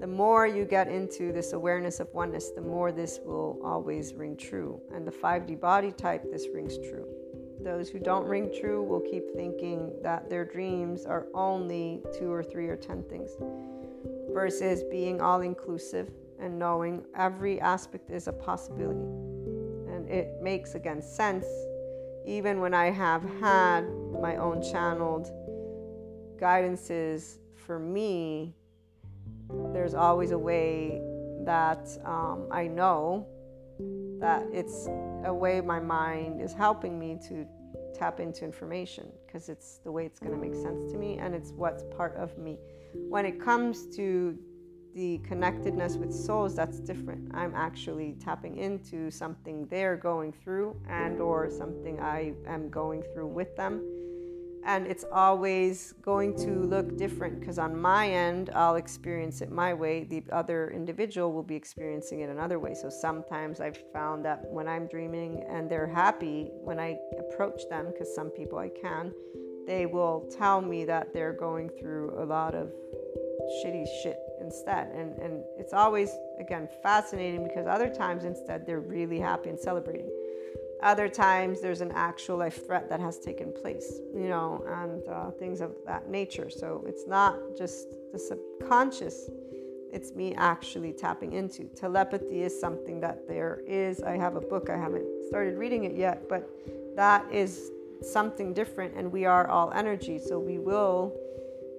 the 0.00 0.06
more 0.06 0.46
you 0.46 0.64
get 0.64 0.88
into 0.88 1.32
this 1.32 1.52
awareness 1.52 2.00
of 2.00 2.12
oneness, 2.12 2.50
the 2.50 2.60
more 2.60 2.92
this 2.92 3.18
will 3.24 3.58
always 3.64 4.14
ring 4.14 4.36
true. 4.36 4.80
And 4.94 5.06
the 5.06 5.12
5D 5.12 5.58
body 5.58 5.90
type, 5.92 6.22
this 6.30 6.48
rings 6.52 6.76
true. 6.76 7.06
Those 7.62 7.88
who 7.88 7.98
don't 7.98 8.26
ring 8.26 8.52
true 8.58 8.82
will 8.82 9.00
keep 9.00 9.30
thinking 9.34 9.92
that 10.02 10.28
their 10.30 10.44
dreams 10.44 11.04
are 11.06 11.26
only 11.34 12.02
two 12.16 12.32
or 12.32 12.42
three 12.42 12.68
or 12.68 12.76
ten 12.76 13.02
things, 13.04 13.30
versus 14.32 14.82
being 14.84 15.20
all 15.20 15.40
inclusive 15.40 16.10
and 16.38 16.58
knowing 16.58 17.04
every 17.16 17.60
aspect 17.60 18.10
is 18.10 18.28
a 18.28 18.32
possibility. 18.32 19.00
And 19.90 20.08
it 20.08 20.40
makes, 20.42 20.74
again, 20.74 21.00
sense 21.00 21.46
even 22.26 22.60
when 22.60 22.74
I 22.74 22.90
have 22.90 23.22
had 23.40 23.82
my 24.20 24.36
own 24.36 24.60
channeled 24.60 25.30
guidances 26.38 27.38
for 27.54 27.78
me 27.78 28.54
there's 29.72 29.94
always 29.94 30.32
a 30.32 30.38
way 30.38 31.00
that 31.44 31.88
um, 32.04 32.48
I 32.50 32.66
know 32.66 33.26
that 34.20 34.46
it's 34.52 34.88
a 35.24 35.32
way 35.32 35.60
my 35.60 35.80
mind 35.80 36.40
is 36.40 36.52
helping 36.52 36.98
me 36.98 37.18
to 37.28 37.46
tap 37.94 38.20
into 38.20 38.44
information 38.44 39.10
because 39.26 39.48
it's 39.48 39.78
the 39.84 39.90
way 39.90 40.04
it's 40.04 40.20
going 40.20 40.32
to 40.32 40.38
make 40.38 40.54
sense 40.54 40.90
to 40.92 40.98
me 40.98 41.18
and 41.18 41.34
it's 41.34 41.52
what's 41.52 41.84
part 41.96 42.14
of 42.16 42.36
me. 42.38 42.58
When 43.08 43.24
it 43.24 43.40
comes 43.40 43.86
to 43.96 44.38
the 44.96 45.18
connectedness 45.18 45.98
with 45.98 46.10
souls 46.10 46.56
that's 46.56 46.80
different 46.80 47.30
i'm 47.34 47.54
actually 47.54 48.16
tapping 48.18 48.56
into 48.56 49.10
something 49.10 49.66
they're 49.66 49.94
going 49.94 50.32
through 50.32 50.74
and 50.88 51.20
or 51.20 51.50
something 51.50 52.00
i 52.00 52.32
am 52.46 52.70
going 52.70 53.02
through 53.12 53.26
with 53.26 53.54
them 53.56 53.82
and 54.66 54.86
it's 54.86 55.04
always 55.12 55.94
going 56.02 56.36
to 56.36 56.50
look 56.50 56.96
different 56.98 57.40
because 57.40 57.58
on 57.58 57.80
my 57.80 58.10
end 58.10 58.50
i'll 58.54 58.76
experience 58.76 59.40
it 59.40 59.50
my 59.50 59.72
way 59.72 60.04
the 60.04 60.22
other 60.32 60.70
individual 60.70 61.32
will 61.32 61.42
be 61.42 61.56
experiencing 61.56 62.20
it 62.20 62.28
another 62.28 62.58
way. 62.58 62.74
So 62.74 62.90
sometimes 62.90 63.60
i've 63.60 63.78
found 63.92 64.24
that 64.24 64.44
when 64.50 64.68
i'm 64.68 64.86
dreaming 64.88 65.44
and 65.48 65.70
they're 65.70 65.86
happy 65.86 66.50
when 66.52 66.78
i 66.78 66.96
approach 67.18 67.62
them 67.70 67.86
because 67.92 68.14
some 68.14 68.30
people 68.30 68.58
i 68.58 68.68
can 68.68 69.12
they 69.66 69.84
will 69.86 70.30
tell 70.38 70.60
me 70.60 70.84
that 70.84 71.12
they're 71.12 71.32
going 71.32 71.68
through 71.68 72.14
a 72.22 72.24
lot 72.24 72.54
of 72.54 72.72
shitty 73.60 73.84
shit 74.02 74.18
instead. 74.40 74.88
And 74.94 75.18
and 75.18 75.42
it's 75.58 75.72
always 75.72 76.10
again 76.38 76.68
fascinating 76.82 77.42
because 77.46 77.66
other 77.66 77.88
times 77.88 78.24
instead 78.24 78.66
they're 78.66 78.80
really 78.80 79.18
happy 79.18 79.50
and 79.50 79.58
celebrating 79.58 80.08
other 80.82 81.08
times 81.08 81.60
there's 81.60 81.80
an 81.80 81.92
actual 81.92 82.36
life 82.36 82.66
threat 82.66 82.88
that 82.90 83.00
has 83.00 83.18
taken 83.18 83.52
place, 83.52 84.00
you 84.14 84.28
know, 84.28 84.64
and 84.68 85.06
uh, 85.08 85.30
things 85.30 85.60
of 85.60 85.72
that 85.86 86.08
nature. 86.08 86.50
So 86.50 86.84
it's 86.86 87.06
not 87.06 87.38
just 87.56 87.88
the 88.12 88.18
subconscious, 88.18 89.30
it's 89.92 90.12
me 90.14 90.34
actually 90.34 90.92
tapping 90.92 91.32
into. 91.32 91.64
Telepathy 91.74 92.42
is 92.42 92.58
something 92.58 93.00
that 93.00 93.26
there 93.26 93.62
is. 93.66 94.02
I 94.02 94.16
have 94.16 94.36
a 94.36 94.40
book, 94.40 94.68
I 94.68 94.76
haven't 94.76 95.06
started 95.28 95.56
reading 95.56 95.84
it 95.84 95.96
yet, 95.96 96.28
but 96.28 96.48
that 96.96 97.24
is 97.32 97.70
something 98.02 98.52
different, 98.52 98.94
and 98.94 99.10
we 99.10 99.24
are 99.24 99.48
all 99.48 99.72
energy. 99.72 100.18
So 100.18 100.38
we 100.38 100.58
will 100.58 101.14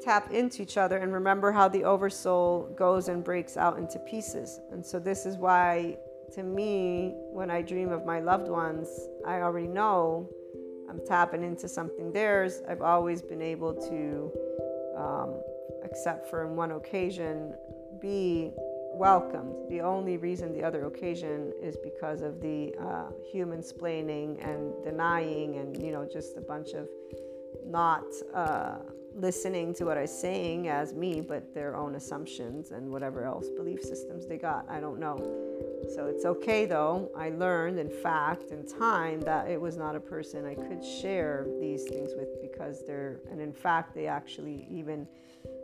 tap 0.01 0.31
into 0.31 0.61
each 0.61 0.77
other 0.77 0.97
and 0.97 1.13
remember 1.13 1.51
how 1.51 1.67
the 1.67 1.83
oversoul 1.83 2.73
goes 2.77 3.07
and 3.07 3.23
breaks 3.23 3.57
out 3.57 3.77
into 3.77 3.99
pieces. 3.99 4.59
And 4.71 4.85
so 4.85 4.99
this 4.99 5.25
is 5.25 5.37
why 5.37 5.97
to 6.33 6.43
me, 6.43 7.13
when 7.31 7.49
I 7.49 7.61
dream 7.61 7.91
of 7.91 8.05
my 8.05 8.19
loved 8.19 8.49
ones, 8.49 8.87
I 9.25 9.41
already 9.41 9.67
know 9.67 10.29
I'm 10.89 10.99
tapping 11.05 11.43
into 11.43 11.67
something 11.67 12.11
theirs. 12.11 12.61
I've 12.67 12.81
always 12.81 13.21
been 13.21 13.41
able 13.41 13.73
to, 13.73 14.31
um, 14.97 15.41
except 15.83 16.29
for 16.29 16.45
in 16.45 16.55
one 16.55 16.71
occasion, 16.71 17.53
be 18.01 18.51
welcomed. 18.93 19.69
The 19.69 19.81
only 19.81 20.17
reason 20.17 20.53
the 20.53 20.63
other 20.63 20.85
occasion 20.85 21.53
is 21.61 21.77
because 21.83 22.21
of 22.21 22.41
the 22.41 22.73
uh, 22.79 23.09
human 23.31 23.61
splaining 23.61 24.43
and 24.47 24.73
denying, 24.83 25.57
and 25.57 25.81
you 25.81 25.91
know, 25.91 26.07
just 26.11 26.37
a 26.37 26.41
bunch 26.41 26.69
of 26.73 26.87
not 27.65 28.05
uh, 28.33 28.77
listening 29.13 29.73
to 29.75 29.85
what 29.85 29.97
I'm 29.97 30.07
saying 30.07 30.67
as 30.67 30.93
me, 30.93 31.21
but 31.21 31.53
their 31.53 31.75
own 31.75 31.95
assumptions 31.95 32.71
and 32.71 32.89
whatever 32.89 33.25
else 33.25 33.49
belief 33.49 33.81
systems 33.81 34.27
they 34.27 34.37
got. 34.37 34.65
I 34.69 34.79
don't 34.79 34.99
know. 34.99 35.17
So 35.95 36.07
it's 36.07 36.25
okay 36.25 36.65
though. 36.65 37.11
I 37.15 37.29
learned, 37.29 37.79
in 37.79 37.89
fact, 37.89 38.51
in 38.51 38.65
time, 38.65 39.21
that 39.21 39.49
it 39.49 39.59
was 39.59 39.77
not 39.77 39.95
a 39.95 39.99
person 39.99 40.45
I 40.45 40.55
could 40.55 40.83
share 40.83 41.47
these 41.59 41.83
things 41.83 42.11
with 42.15 42.41
because 42.41 42.83
they're, 42.85 43.21
and 43.31 43.39
in 43.39 43.53
fact, 43.53 43.93
they 43.93 44.07
actually 44.07 44.67
even 44.69 45.07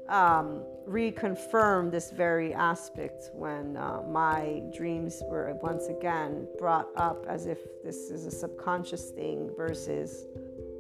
um, 0.10 0.64
reconfirmed 0.88 1.92
this 1.92 2.12
very 2.12 2.54
aspect 2.54 3.32
when 3.34 3.78
uh, 3.78 4.02
my 4.10 4.62
dreams 4.76 5.22
were 5.30 5.54
once 5.62 5.88
again 5.88 6.48
brought 6.60 6.88
up 6.98 7.26
as 7.28 7.46
if 7.46 7.60
this 7.84 8.10
is 8.10 8.26
a 8.26 8.32
subconscious 8.32 9.12
thing 9.12 9.50
versus 9.56 10.26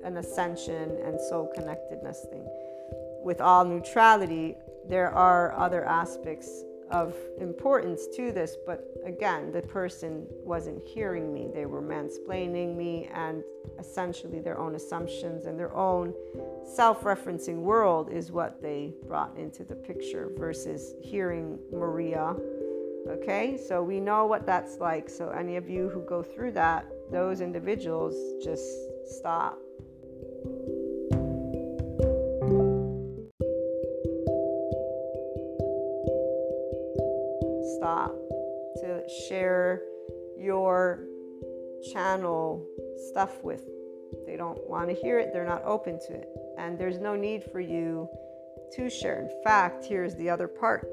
an 0.03 0.17
ascension 0.17 0.97
and 1.05 1.19
soul 1.19 1.51
connectedness 1.55 2.25
thing. 2.29 2.45
With 3.23 3.39
all 3.39 3.63
neutrality, 3.63 4.57
there 4.87 5.11
are 5.11 5.53
other 5.53 5.85
aspects 5.85 6.63
of 6.93 7.15
importance 7.39 8.05
to 8.15 8.31
this, 8.31 8.55
but 8.67 8.85
again, 9.03 9.51
the 9.51 9.63
person 9.63 10.27
wasn't 10.29 10.81
hearing 10.85 11.33
me. 11.33 11.49
They 11.51 11.65
were 11.65 11.81
mansplaining 11.81 12.77
me 12.77 13.09
and 13.11 13.43
essentially 13.79 14.39
their 14.39 14.59
own 14.59 14.75
assumptions 14.75 15.47
and 15.47 15.59
their 15.59 15.75
own 15.75 16.13
self 16.63 17.01
referencing 17.01 17.57
world 17.57 18.11
is 18.11 18.31
what 18.31 18.61
they 18.61 18.93
brought 19.07 19.35
into 19.37 19.63
the 19.63 19.75
picture 19.75 20.31
versus 20.37 20.93
hearing 21.01 21.57
Maria. 21.71 22.35
Okay, 23.09 23.57
so 23.57 23.83
we 23.83 23.99
know 23.99 24.27
what 24.27 24.45
that's 24.45 24.77
like. 24.77 25.09
So, 25.09 25.29
any 25.29 25.57
of 25.57 25.67
you 25.67 25.89
who 25.89 26.05
go 26.05 26.21
through 26.23 26.51
that, 26.51 26.85
those 27.11 27.41
individuals 27.41 28.15
just 28.41 28.63
stop 29.05 29.59
stop 37.83 38.15
to 38.77 39.03
share 39.27 39.81
your 40.39 41.03
channel 41.91 42.65
stuff 43.09 43.43
with. 43.43 43.65
They 44.25 44.37
don't 44.37 44.57
want 44.69 44.87
to 44.87 44.95
hear 44.95 45.19
it, 45.19 45.33
they're 45.33 45.45
not 45.45 45.65
open 45.65 45.99
to 46.07 46.13
it. 46.13 46.29
And 46.57 46.79
there's 46.79 46.99
no 46.99 47.17
need 47.17 47.43
for 47.51 47.59
you 47.59 48.07
to 48.77 48.89
share. 48.89 49.19
In 49.19 49.43
fact, 49.43 49.83
here's 49.83 50.15
the 50.15 50.29
other 50.29 50.47
part 50.47 50.87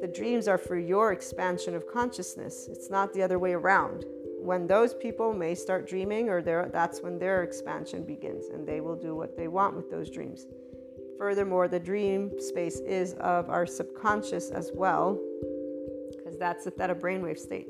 the 0.00 0.06
dreams 0.06 0.46
are 0.46 0.56
for 0.56 0.78
your 0.78 1.10
expansion 1.10 1.74
of 1.74 1.88
consciousness, 1.92 2.68
it's 2.70 2.90
not 2.90 3.12
the 3.12 3.22
other 3.24 3.40
way 3.40 3.54
around. 3.54 4.04
When 4.38 4.68
those 4.68 4.94
people 4.94 5.34
may 5.34 5.56
start 5.56 5.88
dreaming, 5.88 6.28
or 6.28 6.42
that's 6.42 7.00
when 7.00 7.18
their 7.18 7.42
expansion 7.42 8.04
begins, 8.04 8.46
and 8.54 8.66
they 8.66 8.80
will 8.80 8.96
do 8.96 9.16
what 9.16 9.36
they 9.36 9.48
want 9.48 9.74
with 9.74 9.90
those 9.90 10.10
dreams. 10.10 10.46
Furthermore, 11.18 11.68
the 11.68 11.80
dream 11.80 12.30
space 12.38 12.78
is 12.78 13.14
of 13.14 13.50
our 13.50 13.66
subconscious 13.66 14.50
as 14.50 14.70
well, 14.72 15.20
that's 16.40 16.64
the 16.64 16.72
theta 16.72 16.94
brainwave 16.94 17.38
state. 17.38 17.68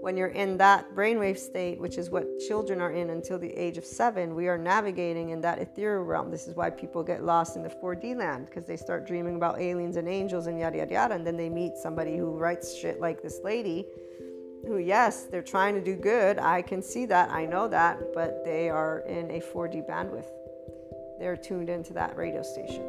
When 0.00 0.16
you're 0.16 0.28
in 0.28 0.56
that 0.56 0.96
brainwave 0.96 1.38
state, 1.38 1.78
which 1.78 1.96
is 1.96 2.10
what 2.10 2.26
children 2.48 2.80
are 2.80 2.90
in 2.90 3.10
until 3.10 3.38
the 3.38 3.52
age 3.52 3.78
of 3.78 3.84
seven, 3.84 4.34
we 4.34 4.48
are 4.48 4.58
navigating 4.58 5.30
in 5.30 5.40
that 5.42 5.60
ethereal 5.60 6.02
realm. 6.02 6.32
This 6.32 6.48
is 6.48 6.56
why 6.56 6.70
people 6.70 7.04
get 7.04 7.22
lost 7.22 7.54
in 7.54 7.62
the 7.62 7.68
4D 7.68 8.16
land 8.16 8.46
because 8.46 8.66
they 8.66 8.76
start 8.76 9.06
dreaming 9.06 9.36
about 9.36 9.60
aliens 9.60 9.96
and 9.96 10.08
angels 10.08 10.48
and 10.48 10.58
yada 10.58 10.78
yada 10.78 10.92
yada, 10.92 11.14
and 11.14 11.24
then 11.24 11.36
they 11.36 11.48
meet 11.48 11.76
somebody 11.76 12.16
who 12.16 12.30
writes 12.36 12.74
shit 12.74 13.00
like 13.00 13.22
this 13.22 13.38
lady 13.44 13.86
who, 14.66 14.78
yes, 14.78 15.24
they're 15.24 15.42
trying 15.42 15.74
to 15.74 15.80
do 15.80 15.94
good. 15.94 16.38
I 16.38 16.62
can 16.62 16.82
see 16.82 17.06
that. 17.06 17.30
I 17.30 17.46
know 17.46 17.68
that. 17.68 17.98
But 18.14 18.44
they 18.44 18.68
are 18.68 19.00
in 19.00 19.30
a 19.30 19.40
4D 19.40 19.88
bandwidth. 19.88 20.26
They're 21.18 21.36
tuned 21.36 21.68
into 21.68 21.92
that 21.94 22.16
radio 22.16 22.42
station. 22.42 22.84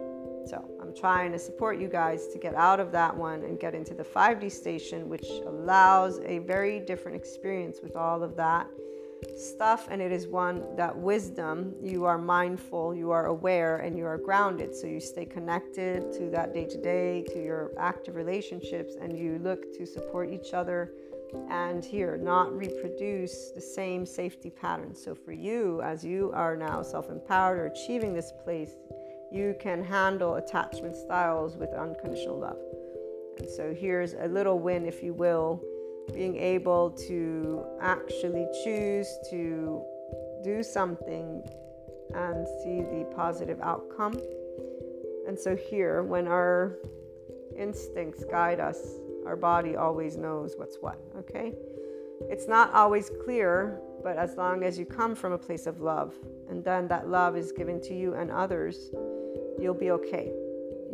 So 0.48 0.66
I'm 0.88 0.96
trying 0.96 1.34
to 1.34 1.40
support 1.40 1.82
you 1.82 1.90
guys 1.90 2.28
to 2.28 2.38
get 2.38 2.56
out 2.56 2.80
of 2.80 2.94
that 2.94 3.14
one 3.14 3.44
and 3.44 3.60
get 3.60 3.76
into 3.76 3.94
the 3.94 4.06
5D 4.06 4.50
station, 4.50 5.10
which 5.10 5.28
allows 5.46 6.20
a 6.20 6.38
very 6.40 6.80
different 6.80 7.18
experience 7.18 7.80
with 7.84 7.98
all 7.98 8.24
of 8.24 8.38
that 8.38 8.70
stuff. 9.36 9.90
And 9.92 10.02
it 10.02 10.14
is 10.14 10.28
one 10.28 10.64
that 10.78 10.98
wisdom, 10.98 11.76
you 11.84 12.06
are 12.06 12.18
mindful, 12.18 12.96
you 12.96 13.12
are 13.12 13.26
aware, 13.26 13.80
and 13.80 13.98
you 13.98 14.06
are 14.06 14.18
grounded. 14.18 14.74
So 14.74 14.88
you 14.88 15.02
stay 15.02 15.26
connected 15.26 16.14
to 16.14 16.30
that 16.30 16.54
day 16.54 16.64
to 16.64 16.82
day, 16.82 17.26
to 17.34 17.44
your 17.44 17.74
active 17.78 18.16
relationships, 18.16 18.96
and 19.02 19.20
you 19.20 19.40
look 19.44 19.74
to 19.78 19.86
support 19.86 20.30
each 20.30 20.54
other 20.54 20.94
and 21.50 21.84
here 21.84 22.16
not 22.16 22.58
reproduce 22.58 23.52
the 23.52 23.60
same 23.60 24.06
safety 24.06 24.50
patterns. 24.50 25.04
So 25.04 25.14
for 25.14 25.34
you, 25.34 25.82
as 25.82 26.06
you 26.06 26.32
are 26.34 26.56
now 26.56 26.82
self 26.82 27.10
empowered 27.10 27.60
or 27.60 27.66
achieving 27.66 28.14
this 28.14 28.32
place, 28.46 28.78
you 29.32 29.56
can 29.60 29.84
handle 29.84 30.36
attachment 30.36 30.96
styles 30.96 31.58
with 31.58 31.74
unconditional 31.74 32.40
love. 32.40 32.58
And 33.40 33.50
so 33.50 33.74
here's 33.74 34.14
a 34.14 34.28
little 34.28 34.60
win, 34.60 34.86
if 34.86 35.04
you 35.04 35.14
will, 35.14 35.62
being 36.14 36.38
able 36.38 36.92
to 37.08 37.66
actually 37.82 38.48
choose 38.64 39.08
to 39.30 39.84
do 40.44 40.64
something 40.64 41.44
and 42.16 42.48
see 42.64 42.82
the 42.82 43.08
positive 43.16 43.60
outcome. 43.62 44.18
And 45.28 45.38
so 45.38 45.56
here, 45.56 46.04
when 46.04 46.28
our 46.28 46.78
instincts 47.58 48.24
guide 48.24 48.60
us, 48.60 48.80
our 49.26 49.36
body 49.36 49.76
always 49.76 50.16
knows 50.16 50.54
what's 50.56 50.78
what, 50.78 50.98
okay? 51.18 51.54
It's 52.30 52.48
not 52.48 52.74
always 52.74 53.12
clear, 53.26 53.82
but 54.08 54.16
as 54.16 54.38
long 54.38 54.64
as 54.64 54.80
you 54.80 54.86
come 54.86 55.14
from 55.14 55.34
a 55.34 55.38
place 55.38 55.68
of 55.68 55.82
love 55.82 56.16
and 56.50 56.64
then 56.64 56.88
that 56.88 57.10
love 57.10 57.36
is 57.36 57.52
given 57.52 57.82
to 57.82 57.94
you 57.94 58.14
and 58.14 58.32
others, 58.32 58.90
you'll 59.60 59.74
be 59.74 59.92
okay. 59.92 60.32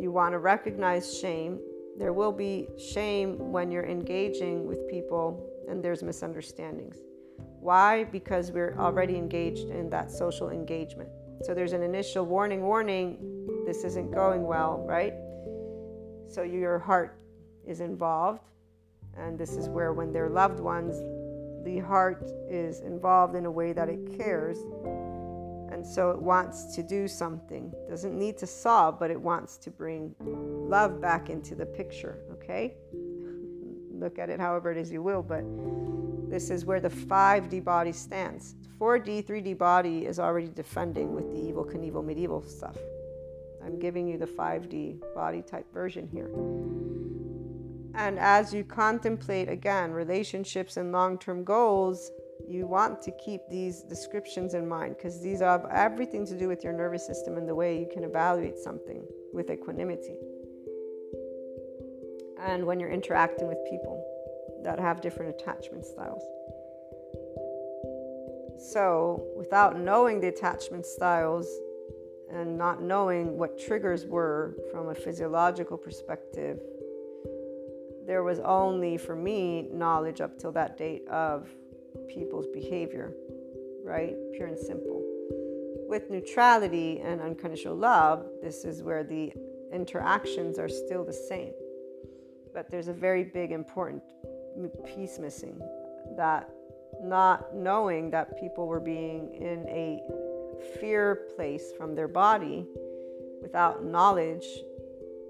You 0.00 0.10
want 0.10 0.32
to 0.32 0.40
recognize 0.40 1.16
shame. 1.16 1.60
There 1.96 2.12
will 2.12 2.32
be 2.32 2.66
shame 2.76 3.52
when 3.52 3.70
you're 3.70 3.86
engaging 3.86 4.66
with 4.66 4.88
people 4.90 5.48
and 5.68 5.80
there's 5.80 6.02
misunderstandings. 6.02 6.96
Why? 7.60 8.02
Because 8.02 8.50
we're 8.50 8.74
already 8.80 9.14
engaged 9.14 9.68
in 9.68 9.88
that 9.90 10.10
social 10.10 10.50
engagement. 10.50 11.08
So 11.44 11.54
there's 11.54 11.72
an 11.72 11.84
initial 11.84 12.26
warning, 12.26 12.62
warning, 12.62 13.18
this 13.64 13.84
isn't 13.84 14.10
going 14.10 14.42
well, 14.42 14.84
right? 14.88 15.14
So 16.26 16.42
your 16.42 16.80
heart 16.80 17.16
is 17.64 17.78
involved. 17.78 18.40
And 19.16 19.38
this 19.38 19.52
is 19.52 19.68
where, 19.68 19.92
when 19.92 20.12
they're 20.12 20.28
loved 20.28 20.58
ones, 20.58 21.00
the 21.64 21.78
heart 21.78 22.30
is 22.48 22.80
involved 22.80 23.34
in 23.34 23.46
a 23.46 23.50
way 23.50 23.72
that 23.72 23.88
it 23.88 24.18
cares. 24.18 24.58
And 25.72 25.84
so 25.84 26.10
it 26.10 26.20
wants 26.20 26.74
to 26.76 26.82
do 26.82 27.08
something. 27.08 27.72
Doesn't 27.88 28.16
need 28.16 28.38
to 28.38 28.46
solve, 28.46 29.00
but 29.00 29.10
it 29.10 29.20
wants 29.20 29.56
to 29.58 29.70
bring 29.70 30.14
love 30.20 31.00
back 31.00 31.30
into 31.30 31.54
the 31.54 31.66
picture, 31.66 32.18
okay? 32.32 32.74
Look 33.92 34.18
at 34.18 34.30
it 34.30 34.38
however 34.38 34.70
it 34.70 34.76
is 34.76 34.92
you 34.92 35.02
will, 35.02 35.22
but 35.22 35.44
this 36.30 36.50
is 36.50 36.64
where 36.64 36.80
the 36.80 36.90
5D 36.90 37.64
body 37.64 37.92
stands. 37.92 38.54
4D, 38.78 39.24
3D 39.24 39.56
body 39.56 40.06
is 40.06 40.18
already 40.18 40.48
defending 40.48 41.14
with 41.14 41.30
the 41.32 41.38
Evel 41.38 41.64
Knievel 41.64 42.04
medieval 42.04 42.42
stuff. 42.42 42.76
I'm 43.64 43.78
giving 43.78 44.06
you 44.06 44.18
the 44.18 44.26
5D 44.26 45.00
body 45.14 45.42
type 45.42 45.72
version 45.72 46.08
here. 46.08 46.28
And 47.94 48.18
as 48.18 48.52
you 48.52 48.64
contemplate 48.64 49.48
again 49.48 49.92
relationships 49.92 50.76
and 50.76 50.90
long 50.90 51.18
term 51.18 51.44
goals, 51.44 52.10
you 52.46 52.66
want 52.66 53.00
to 53.02 53.12
keep 53.12 53.40
these 53.48 53.82
descriptions 53.82 54.54
in 54.54 54.68
mind 54.68 54.96
because 54.96 55.22
these 55.22 55.40
have 55.40 55.64
everything 55.70 56.26
to 56.26 56.38
do 56.38 56.48
with 56.48 56.64
your 56.64 56.72
nervous 56.72 57.06
system 57.06 57.36
and 57.36 57.48
the 57.48 57.54
way 57.54 57.78
you 57.78 57.88
can 57.92 58.04
evaluate 58.04 58.58
something 58.58 59.04
with 59.32 59.50
equanimity. 59.50 60.16
And 62.40 62.66
when 62.66 62.80
you're 62.80 62.90
interacting 62.90 63.46
with 63.48 63.58
people 63.70 64.04
that 64.64 64.78
have 64.78 65.00
different 65.00 65.40
attachment 65.40 65.86
styles. 65.86 66.22
So, 68.72 69.26
without 69.36 69.78
knowing 69.78 70.20
the 70.20 70.28
attachment 70.28 70.86
styles 70.86 71.46
and 72.32 72.56
not 72.56 72.82
knowing 72.82 73.36
what 73.38 73.58
triggers 73.58 74.06
were 74.06 74.56
from 74.70 74.88
a 74.88 74.94
physiological 74.94 75.76
perspective, 75.76 76.58
there 78.06 78.22
was 78.22 78.38
only 78.40 78.96
for 78.96 79.16
me 79.16 79.68
knowledge 79.72 80.20
up 80.20 80.38
till 80.38 80.52
that 80.52 80.76
date 80.76 81.06
of 81.08 81.48
people's 82.08 82.46
behavior, 82.52 83.12
right? 83.84 84.14
Pure 84.34 84.48
and 84.48 84.58
simple. 84.58 85.02
With 85.88 86.10
neutrality 86.10 87.00
and 87.00 87.20
unconditional 87.20 87.76
love, 87.76 88.26
this 88.42 88.64
is 88.64 88.82
where 88.82 89.04
the 89.04 89.32
interactions 89.72 90.58
are 90.58 90.68
still 90.68 91.04
the 91.04 91.12
same. 91.12 91.52
But 92.52 92.70
there's 92.70 92.88
a 92.88 92.92
very 92.92 93.24
big, 93.24 93.52
important 93.52 94.02
piece 94.94 95.18
missing 95.18 95.60
that 96.16 96.50
not 97.02 97.54
knowing 97.54 98.10
that 98.10 98.38
people 98.38 98.66
were 98.66 98.80
being 98.80 99.34
in 99.34 99.66
a 99.68 100.00
fear 100.78 101.26
place 101.36 101.72
from 101.76 101.94
their 101.94 102.08
body 102.08 102.66
without 103.42 103.84
knowledge. 103.84 104.46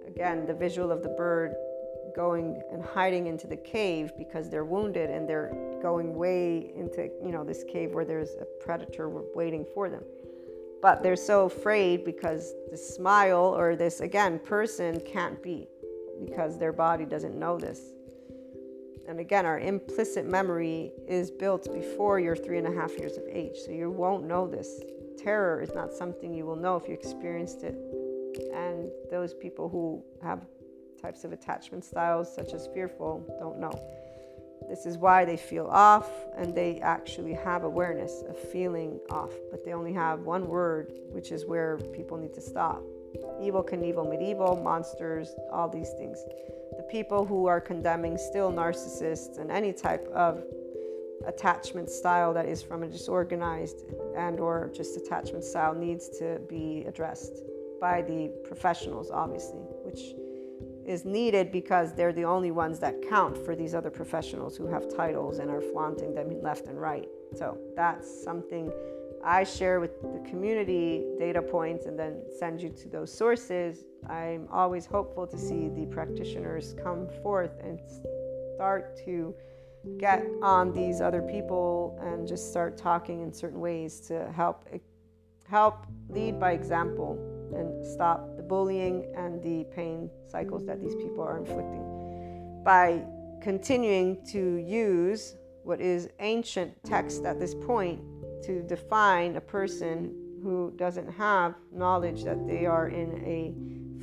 Again, 0.07 0.47
the 0.47 0.55
visual 0.55 0.93
of 0.93 1.03
the 1.03 1.09
bird 1.09 1.55
going 2.15 2.63
and 2.73 2.83
hiding 2.83 3.27
into 3.27 3.47
the 3.47 3.57
cave 3.57 4.13
because 4.17 4.49
they're 4.49 4.65
wounded 4.65 5.11
and 5.11 5.29
they're 5.29 5.53
going 5.83 6.15
way 6.15 6.73
into 6.77 7.11
you 7.25 7.33
know 7.33 7.45
this 7.45 7.65
cave 7.65 7.93
where 7.93 8.05
there's 8.05 8.35
a 8.41 8.45
predator 8.65 9.09
waiting 9.35 9.67
for 9.75 9.91
them. 9.91 10.03
But 10.81 11.03
they're 11.03 11.17
so 11.17 11.47
afraid 11.47 12.05
because 12.05 12.55
the 12.71 12.77
smile 12.77 13.55
or 13.57 13.77
this 13.77 14.01
again 14.01 14.39
person 14.39 15.01
can't 15.01 15.43
be 15.43 15.67
because 16.25 16.59
their 16.59 16.73
body 16.73 17.05
doesn't 17.05 17.39
know 17.39 17.59
this. 17.59 17.93
And 19.09 19.21
again 19.21 19.47
our 19.47 19.59
implicit 19.59 20.27
memory 20.27 20.93
is 21.07 21.31
built 21.31 21.73
before 21.73 22.21
you're 22.21 22.37
three 22.37 22.59
and 22.59 22.67
a 22.67 22.73
half 22.73 22.99
years 22.99 23.17
of 23.17 23.25
age 23.31 23.57
so 23.65 23.71
you 23.71 23.91
won't 23.91 24.25
know 24.25 24.47
this. 24.47 24.81
Terror 25.19 25.63
is 25.63 25.75
not 25.75 25.93
something 25.93 26.35
you 26.35 26.45
will 26.45 26.57
know 26.57 26.77
if 26.77 26.89
you 26.89 26.95
experienced 26.95 27.63
it. 27.63 27.77
And 28.53 28.91
those 29.11 29.33
people 29.33 29.69
who 29.69 30.03
have 30.23 30.41
types 31.05 31.25
of 31.25 31.33
attachment 31.33 31.85
styles, 31.85 32.35
such 32.35 32.55
as 32.55 32.67
fearful, 32.73 33.23
don't 33.39 33.59
know. 33.59 33.79
This 34.71 34.87
is 34.87 34.97
why 34.97 35.27
they 35.27 35.37
feel 35.37 35.67
off 35.67 36.09
and 36.39 36.55
they 36.55 36.81
actually 36.81 37.35
have 37.35 37.65
awareness 37.65 38.23
of 38.27 38.39
feeling 38.39 38.99
off, 39.11 39.33
but 39.51 39.63
they 39.67 39.75
only 39.75 39.93
have 39.93 40.21
one 40.21 40.49
word, 40.49 40.95
which 41.11 41.31
is 41.31 41.45
where 41.45 41.77
people 41.93 42.17
need 42.17 42.33
to 42.33 42.41
stop. 42.41 42.83
Evel, 43.43 43.69
Knievel, 43.69 44.09
medieval, 44.09 44.57
monsters, 44.57 45.35
all 45.53 45.69
these 45.69 45.91
things. 45.99 46.19
The 46.79 46.87
people 46.91 47.27
who 47.27 47.47
are 47.47 47.61
condemning 47.61 48.17
still 48.17 48.51
narcissists 48.51 49.39
and 49.39 49.51
any 49.51 49.75
type 49.75 50.09
of 50.15 50.43
attachment 51.27 51.91
style 51.91 52.33
that 52.33 52.47
is 52.47 52.63
from 52.63 52.83
a 52.83 52.89
disorganized 52.89 53.85
and 54.17 54.41
or 54.41 54.71
just 54.75 54.97
attachment 54.97 55.45
style 55.45 55.75
needs 55.75 56.09
to 56.19 56.41
be 56.49 56.85
addressed 56.89 57.43
by 57.81 58.03
the 58.03 58.31
professionals 58.45 59.11
obviously 59.11 59.61
which 59.85 60.15
is 60.87 61.05
needed 61.05 61.51
because 61.51 61.95
they're 61.95 62.13
the 62.13 62.25
only 62.25 62.51
ones 62.51 62.79
that 62.79 62.95
count 63.09 63.37
for 63.37 63.57
these 63.57 63.75
other 63.75 63.91
professionals 63.91 64.57
who 64.57 64.67
have 64.67 64.95
titles 64.95 65.39
and 65.39 65.51
are 65.51 65.61
flaunting 65.61 66.15
them 66.15 66.41
left 66.43 66.67
and 66.67 66.81
right. 66.81 67.09
So 67.35 67.59
that's 67.75 68.23
something 68.23 68.73
I 69.25 69.45
share 69.45 69.81
with 69.81 70.03
the 70.03 70.23
community 70.29 71.05
data 71.19 71.41
points 71.41 71.87
and 71.87 71.99
then 71.99 72.23
send 72.39 72.61
you 72.61 72.69
to 72.69 72.89
those 72.89 73.17
sources. 73.17 73.85
I'm 74.09 74.47
always 74.53 74.85
hopeful 74.85 75.27
to 75.27 75.39
see 75.39 75.69
the 75.69 75.87
practitioners 75.87 76.75
come 76.83 77.09
forth 77.23 77.53
and 77.63 77.81
start 78.55 78.99
to 79.07 79.35
get 79.99 80.27
on 80.43 80.73
these 80.73 81.01
other 81.01 81.23
people 81.23 81.99
and 82.03 82.29
just 82.29 82.51
start 82.51 82.77
talking 82.77 83.23
in 83.23 83.33
certain 83.33 83.61
ways 83.61 84.01
to 84.01 84.31
help 84.33 84.69
help 85.47 85.87
lead 86.09 86.41
by 86.41 86.53
example 86.53 87.19
and 87.53 87.87
stop 87.87 88.37
the 88.37 88.43
bullying 88.43 89.13
and 89.17 89.43
the 89.43 89.65
pain 89.75 90.11
cycles 90.29 90.65
that 90.67 90.81
these 90.81 90.95
people 90.95 91.23
are 91.23 91.39
inflicting. 91.39 92.63
By 92.65 93.05
continuing 93.43 94.25
to 94.27 94.57
use 94.57 95.37
what 95.65 95.81
is 95.81 96.09
ancient 96.21 96.73
text 96.85 97.25
at 97.25 97.39
this 97.39 97.55
point 97.55 98.01
to 98.45 98.63
define 98.63 99.37
a 99.37 99.41
person 99.41 100.15
who 100.43 100.73
doesn't 100.77 101.11
have 101.11 101.55
knowledge 101.73 102.23
that 102.25 102.47
they 102.47 102.67
are 102.67 102.89
in 102.89 103.23
a 103.25 103.55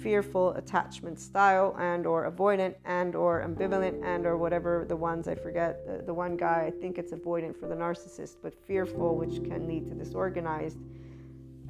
fearful 0.02 0.54
attachment 0.54 1.20
style 1.20 1.76
and 1.80 2.08
or 2.08 2.32
avoidant 2.32 2.74
and 2.86 3.16
or 3.16 3.46
ambivalent 3.48 4.04
and 4.04 4.26
or 4.26 4.38
whatever 4.38 4.86
the 4.90 4.96
ones 4.96 5.28
i 5.28 5.36
forget 5.36 5.86
the, 5.86 6.04
the 6.04 6.14
one 6.14 6.36
guy 6.36 6.66
i 6.66 6.82
think 6.82 6.98
it's 6.98 7.12
avoidant 7.12 7.56
for 7.56 7.68
the 7.68 7.76
narcissist 7.76 8.38
but 8.42 8.54
fearful 8.66 9.16
which 9.16 9.44
can 9.44 9.68
lead 9.68 9.86
to 9.88 9.94
disorganized 9.94 10.80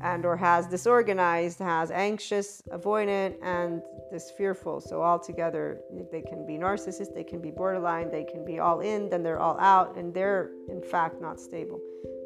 and 0.04 0.26
or 0.26 0.36
has 0.36 0.68
disorganized, 0.68 1.60
has 1.60 1.92
anxious, 1.92 2.62
avoidant, 2.72 3.36
and 3.42 3.82
this 4.12 4.32
fearful. 4.32 4.80
So 4.82 5.02
all 5.02 5.20
together, 5.20 5.82
they 6.12 6.22
can 6.22 6.46
be 6.46 6.54
narcissist 6.54 7.14
they 7.14 7.24
can 7.24 7.42
be 7.42 7.52
borderline, 7.52 8.12
they 8.12 8.24
can 8.24 8.46
be 8.46 8.60
all 8.60 8.82
in, 8.82 9.10
then 9.10 9.24
they're 9.24 9.40
all 9.40 9.60
out, 9.60 9.98
and 9.98 10.14
they're 10.14 10.52
in 10.70 10.82
fact 10.82 11.22
not 11.22 11.40
stable. 11.40 11.80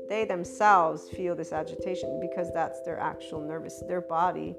They 0.10 0.26
themselves 0.26 1.10
feel 1.10 1.36
this 1.36 1.52
agitation 1.52 2.20
because 2.22 2.54
that's 2.54 2.82
their 2.84 3.00
actual 3.00 3.42
nervous, 3.42 3.82
their 3.88 4.02
body 4.02 4.56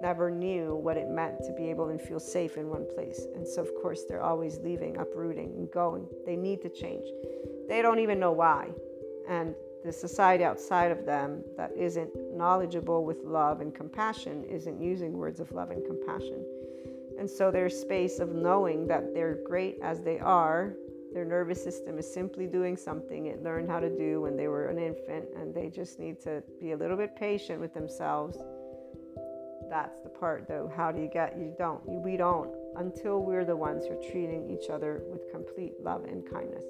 never 0.00 0.30
knew 0.30 0.74
what 0.74 0.96
it 0.96 1.08
meant 1.08 1.38
to 1.44 1.52
be 1.52 1.70
able 1.70 1.88
and 1.88 2.00
feel 2.00 2.20
safe 2.20 2.56
in 2.56 2.68
one 2.68 2.86
place. 2.94 3.26
And 3.34 3.46
so, 3.46 3.62
of 3.62 3.74
course, 3.80 4.04
they're 4.08 4.22
always 4.22 4.58
leaving, 4.58 4.96
uprooting, 4.98 5.54
and 5.56 5.70
going. 5.70 6.06
They 6.24 6.36
need 6.36 6.62
to 6.62 6.68
change. 6.68 7.06
They 7.68 7.82
don't 7.82 7.98
even 7.98 8.20
know 8.20 8.32
why. 8.32 8.68
And 9.28 9.54
the 9.86 9.92
society 9.92 10.42
outside 10.42 10.90
of 10.90 11.06
them 11.06 11.42
that 11.56 11.70
isn't 11.76 12.10
knowledgeable 12.34 13.04
with 13.04 13.22
love 13.24 13.60
and 13.60 13.72
compassion 13.72 14.44
isn't 14.44 14.82
using 14.82 15.12
words 15.16 15.38
of 15.38 15.52
love 15.52 15.70
and 15.70 15.84
compassion. 15.86 16.44
And 17.18 17.30
so 17.30 17.50
their 17.50 17.70
space 17.70 18.18
of 18.18 18.34
knowing 18.34 18.88
that 18.88 19.14
they're 19.14 19.38
great 19.46 19.78
as 19.82 20.00
they 20.02 20.18
are. 20.18 20.74
Their 21.14 21.24
nervous 21.24 21.62
system 21.62 21.98
is 21.98 22.12
simply 22.12 22.46
doing 22.46 22.76
something 22.76 23.26
it 23.26 23.42
learned 23.42 23.70
how 23.70 23.80
to 23.80 23.88
do 23.88 24.20
when 24.22 24.36
they 24.36 24.48
were 24.48 24.66
an 24.66 24.78
infant, 24.78 25.26
and 25.36 25.54
they 25.54 25.70
just 25.70 25.98
need 25.98 26.20
to 26.22 26.42
be 26.60 26.72
a 26.72 26.76
little 26.76 26.96
bit 26.96 27.16
patient 27.16 27.60
with 27.60 27.72
themselves 27.72 28.38
that's 29.68 30.00
the 30.00 30.08
part 30.08 30.46
though 30.46 30.70
how 30.76 30.92
do 30.92 31.00
you 31.00 31.08
get 31.08 31.36
you 31.36 31.52
don't 31.58 31.84
we 31.86 32.16
don't 32.16 32.50
until 32.76 33.20
we're 33.20 33.44
the 33.44 33.56
ones 33.56 33.84
who 33.84 33.94
are 33.94 34.10
treating 34.10 34.48
each 34.48 34.70
other 34.70 35.02
with 35.10 35.30
complete 35.32 35.72
love 35.82 36.04
and 36.04 36.28
kindness 36.30 36.64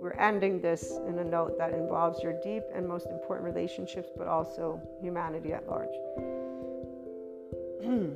we're 0.00 0.12
ending 0.12 0.60
this 0.60 0.92
in 1.08 1.18
a 1.18 1.24
note 1.24 1.56
that 1.58 1.72
involves 1.72 2.22
your 2.22 2.34
deep 2.42 2.62
and 2.74 2.86
most 2.86 3.06
important 3.06 3.44
relationships 3.46 4.08
but 4.16 4.26
also 4.26 4.80
humanity 5.00 5.52
at 5.52 5.66
large 5.68 5.88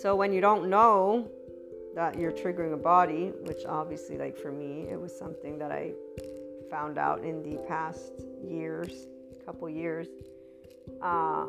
so 0.00 0.16
when 0.16 0.32
you 0.32 0.40
don't 0.40 0.68
know 0.68 1.28
that 1.94 2.18
you're 2.18 2.32
triggering 2.32 2.72
a 2.72 2.76
body 2.76 3.32
which 3.42 3.64
obviously 3.66 4.18
like 4.18 4.36
for 4.36 4.50
me 4.50 4.86
it 4.90 5.00
was 5.00 5.16
something 5.16 5.58
that 5.58 5.70
i 5.70 5.92
found 6.70 6.98
out 6.98 7.22
in 7.24 7.42
the 7.42 7.56
past 7.68 8.12
years 8.42 9.06
couple 9.44 9.68
years 9.68 10.08
uh, 11.02 11.46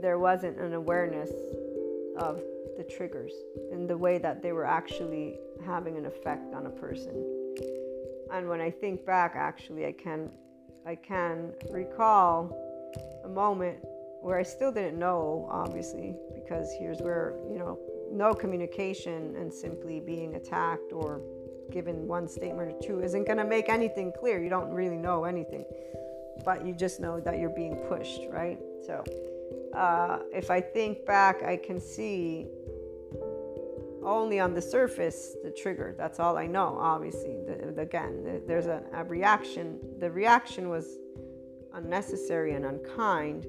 there 0.00 0.18
wasn't 0.18 0.58
an 0.58 0.74
awareness 0.74 1.30
of 2.16 2.40
the 2.76 2.84
triggers 2.84 3.32
and 3.72 3.88
the 3.88 3.96
way 3.96 4.18
that 4.18 4.42
they 4.42 4.52
were 4.52 4.64
actually 4.64 5.38
having 5.64 5.96
an 5.96 6.06
effect 6.06 6.54
on 6.54 6.66
a 6.66 6.70
person. 6.70 7.41
And 8.32 8.48
when 8.48 8.60
I 8.60 8.70
think 8.70 9.04
back, 9.04 9.34
actually, 9.36 9.86
I 9.86 9.92
can, 9.92 10.30
I 10.86 10.94
can 10.94 11.52
recall 11.70 12.56
a 13.24 13.28
moment 13.28 13.78
where 14.22 14.38
I 14.38 14.42
still 14.42 14.72
didn't 14.72 14.98
know, 14.98 15.48
obviously, 15.50 16.14
because 16.34 16.72
here's 16.78 17.00
where 17.00 17.34
you 17.50 17.58
know 17.58 17.78
no 18.10 18.34
communication 18.34 19.34
and 19.36 19.52
simply 19.52 20.00
being 20.00 20.36
attacked 20.36 20.92
or 20.92 21.20
given 21.70 22.06
one 22.06 22.28
statement 22.28 22.70
or 22.70 22.78
two 22.80 23.02
isn't 23.02 23.24
going 23.26 23.38
to 23.38 23.44
make 23.44 23.68
anything 23.68 24.12
clear. 24.18 24.42
You 24.42 24.50
don't 24.50 24.70
really 24.70 24.98
know 24.98 25.24
anything, 25.24 25.64
but 26.44 26.64
you 26.66 26.74
just 26.74 27.00
know 27.00 27.20
that 27.20 27.38
you're 27.38 27.50
being 27.50 27.76
pushed, 27.88 28.22
right? 28.28 28.58
So 28.86 29.02
uh, 29.74 30.18
if 30.32 30.50
I 30.50 30.60
think 30.60 31.04
back, 31.06 31.42
I 31.42 31.56
can 31.56 31.80
see 31.80 32.46
only 34.04 34.40
on 34.40 34.54
the 34.54 34.62
surface 34.62 35.36
the 35.42 35.50
trigger. 35.50 35.94
That's 35.96 36.20
all 36.20 36.36
I 36.36 36.46
know, 36.46 36.76
obviously. 36.78 37.38
The, 37.46 37.72
the, 37.72 37.82
again, 37.82 38.22
the, 38.24 38.42
there's 38.46 38.66
a, 38.66 38.82
a 38.92 39.04
reaction. 39.04 39.78
The 39.98 40.10
reaction 40.10 40.68
was 40.68 40.98
unnecessary 41.74 42.54
and 42.54 42.64
unkind 42.64 43.46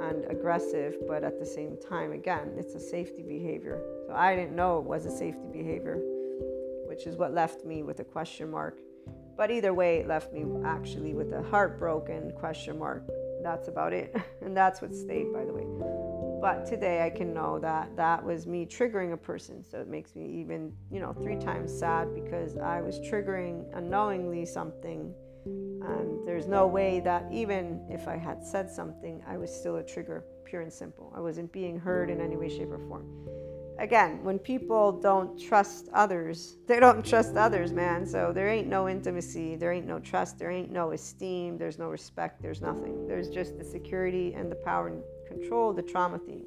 and 0.00 0.24
aggressive, 0.30 0.96
but 1.06 1.24
at 1.24 1.38
the 1.38 1.46
same 1.46 1.76
time, 1.88 2.12
again, 2.12 2.52
it's 2.56 2.74
a 2.74 2.80
safety 2.80 3.22
behavior. 3.22 3.80
So 4.06 4.14
I 4.14 4.34
didn't 4.34 4.54
know 4.54 4.78
it 4.78 4.84
was 4.84 5.06
a 5.06 5.10
safety 5.10 5.48
behavior, 5.52 5.98
which 6.86 7.06
is 7.06 7.16
what 7.16 7.32
left 7.32 7.64
me 7.64 7.82
with 7.82 8.00
a 8.00 8.04
question 8.04 8.50
mark. 8.50 8.78
But 9.36 9.50
either 9.50 9.74
way, 9.74 9.98
it 9.98 10.06
left 10.06 10.32
me 10.32 10.44
actually 10.64 11.14
with 11.14 11.32
a 11.32 11.42
heartbroken 11.42 12.32
question 12.32 12.78
mark 12.78 13.04
that's 13.44 13.68
about 13.68 13.92
it. 13.92 14.16
And 14.44 14.54
that's 14.54 14.82
what 14.82 14.94
stayed, 14.94 15.32
by 15.32 15.46
the 15.46 15.54
way. 15.54 16.03
But 16.44 16.66
today 16.66 17.02
I 17.02 17.08
can 17.08 17.32
know 17.32 17.58
that 17.60 17.96
that 17.96 18.22
was 18.22 18.46
me 18.46 18.66
triggering 18.66 19.14
a 19.14 19.16
person. 19.16 19.64
So 19.64 19.80
it 19.80 19.88
makes 19.88 20.14
me 20.14 20.26
even, 20.42 20.74
you 20.90 21.00
know, 21.00 21.14
three 21.14 21.36
times 21.36 21.72
sad 21.72 22.14
because 22.14 22.58
I 22.58 22.82
was 22.82 23.00
triggering 23.00 23.64
unknowingly 23.74 24.44
something. 24.44 25.14
And 25.46 26.22
there's 26.26 26.46
no 26.46 26.66
way 26.66 27.00
that 27.00 27.24
even 27.32 27.86
if 27.88 28.06
I 28.06 28.18
had 28.18 28.44
said 28.44 28.70
something, 28.70 29.22
I 29.26 29.38
was 29.38 29.50
still 29.50 29.76
a 29.76 29.82
trigger, 29.82 30.22
pure 30.44 30.60
and 30.60 30.70
simple. 30.70 31.14
I 31.16 31.20
wasn't 31.20 31.50
being 31.50 31.78
heard 31.78 32.10
in 32.10 32.20
any 32.20 32.36
way, 32.36 32.50
shape, 32.50 32.72
or 32.72 32.78
form 32.88 33.06
again, 33.78 34.22
when 34.22 34.38
people 34.38 34.92
don't 34.92 35.38
trust 35.40 35.88
others, 35.92 36.56
they 36.66 36.80
don't 36.80 37.04
trust 37.04 37.36
others, 37.36 37.72
man. 37.72 38.06
So 38.06 38.32
there 38.32 38.48
ain't 38.48 38.68
no 38.68 38.88
intimacy, 38.88 39.56
there 39.56 39.72
ain't 39.72 39.86
no 39.86 39.98
trust, 39.98 40.38
there 40.38 40.50
ain't 40.50 40.70
no 40.70 40.92
esteem, 40.92 41.58
there's 41.58 41.78
no 41.78 41.88
respect, 41.88 42.42
there's 42.42 42.60
nothing. 42.60 43.06
There's 43.06 43.28
just 43.28 43.58
the 43.58 43.64
security 43.64 44.34
and 44.34 44.50
the 44.50 44.56
power 44.56 44.92
control, 45.38 45.72
the 45.72 45.82
trauma 45.82 46.18
themes. 46.18 46.46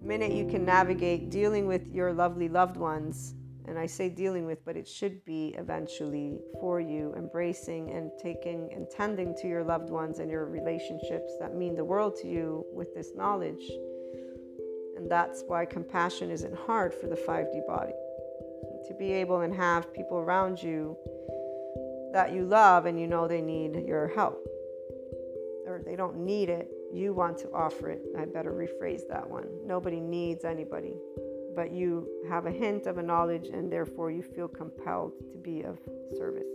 minute 0.00 0.32
you 0.32 0.46
can 0.46 0.64
navigate 0.64 1.30
dealing 1.30 1.66
with 1.66 1.86
your 1.88 2.12
lovely 2.12 2.48
loved 2.48 2.76
ones, 2.76 3.34
and 3.66 3.78
I 3.78 3.86
say 3.86 4.08
dealing 4.08 4.46
with, 4.46 4.64
but 4.64 4.76
it 4.76 4.88
should 4.88 5.24
be 5.24 5.54
eventually 5.58 6.40
for 6.60 6.80
you, 6.80 7.14
embracing 7.16 7.90
and 7.90 8.10
taking 8.22 8.70
and 8.72 8.88
tending 8.90 9.34
to 9.42 9.48
your 9.48 9.64
loved 9.64 9.90
ones 9.90 10.18
and 10.20 10.30
your 10.30 10.46
relationships 10.46 11.32
that 11.40 11.54
mean 11.54 11.74
the 11.74 11.84
world 11.84 12.16
to 12.22 12.28
you 12.28 12.64
with 12.72 12.94
this 12.94 13.10
knowledge 13.14 13.64
and 14.98 15.08
that's 15.08 15.44
why 15.46 15.64
compassion 15.64 16.28
isn't 16.30 16.54
hard 16.54 16.92
for 16.92 17.06
the 17.06 17.14
5D 17.14 17.64
body. 17.66 17.92
To 18.88 18.94
be 18.98 19.12
able 19.12 19.42
and 19.42 19.54
have 19.54 19.94
people 19.94 20.18
around 20.18 20.60
you 20.60 20.96
that 22.12 22.32
you 22.32 22.44
love 22.44 22.86
and 22.86 23.00
you 23.00 23.06
know 23.06 23.28
they 23.28 23.40
need 23.40 23.86
your 23.86 24.08
help, 24.08 24.44
or 25.66 25.82
they 25.84 25.94
don't 25.94 26.16
need 26.16 26.48
it, 26.48 26.68
you 26.92 27.12
want 27.12 27.38
to 27.38 27.52
offer 27.52 27.90
it. 27.90 28.02
I 28.18 28.24
better 28.24 28.52
rephrase 28.52 29.02
that 29.08 29.28
one. 29.28 29.46
Nobody 29.66 30.00
needs 30.00 30.44
anybody, 30.44 30.94
but 31.54 31.72
you 31.72 32.08
have 32.28 32.46
a 32.46 32.50
hint 32.50 32.86
of 32.86 32.98
a 32.98 33.02
knowledge 33.02 33.48
and 33.48 33.70
therefore 33.70 34.10
you 34.10 34.22
feel 34.22 34.48
compelled 34.48 35.12
to 35.30 35.38
be 35.38 35.62
of 35.62 35.78
service 36.16 36.46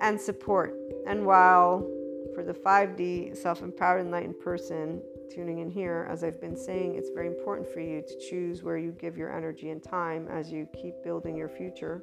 and 0.00 0.20
support. 0.20 0.74
And 1.06 1.24
while 1.24 1.86
for 2.34 2.42
the 2.42 2.52
5D 2.52 3.36
self 3.36 3.62
empowered 3.62 4.04
enlightened 4.04 4.40
person, 4.40 5.00
tuning 5.32 5.58
in 5.58 5.70
here, 5.70 6.06
as 6.10 6.22
I've 6.22 6.40
been 6.40 6.56
saying, 6.56 6.94
it's 6.96 7.10
very 7.10 7.26
important 7.26 7.68
for 7.68 7.80
you 7.80 8.02
to 8.02 8.18
choose 8.18 8.62
where 8.62 8.78
you 8.78 8.92
give 8.92 9.16
your 9.16 9.34
energy 9.34 9.70
and 9.70 9.82
time 9.82 10.28
as 10.28 10.50
you 10.50 10.68
keep 10.74 11.02
building 11.02 11.36
your 11.36 11.48
future. 11.48 12.02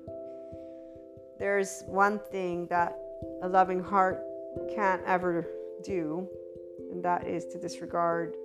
There's 1.40 1.84
one 1.88 2.20
thing 2.32 2.68
that 2.68 2.98
a 3.42 3.48
loving 3.48 3.82
heart 3.82 4.24
can't 4.74 5.02
ever 5.06 5.48
do, 5.84 6.28
and 6.94 7.04
that 7.04 7.28
is 7.28 7.46
to 7.48 7.58
disregard 7.58 8.36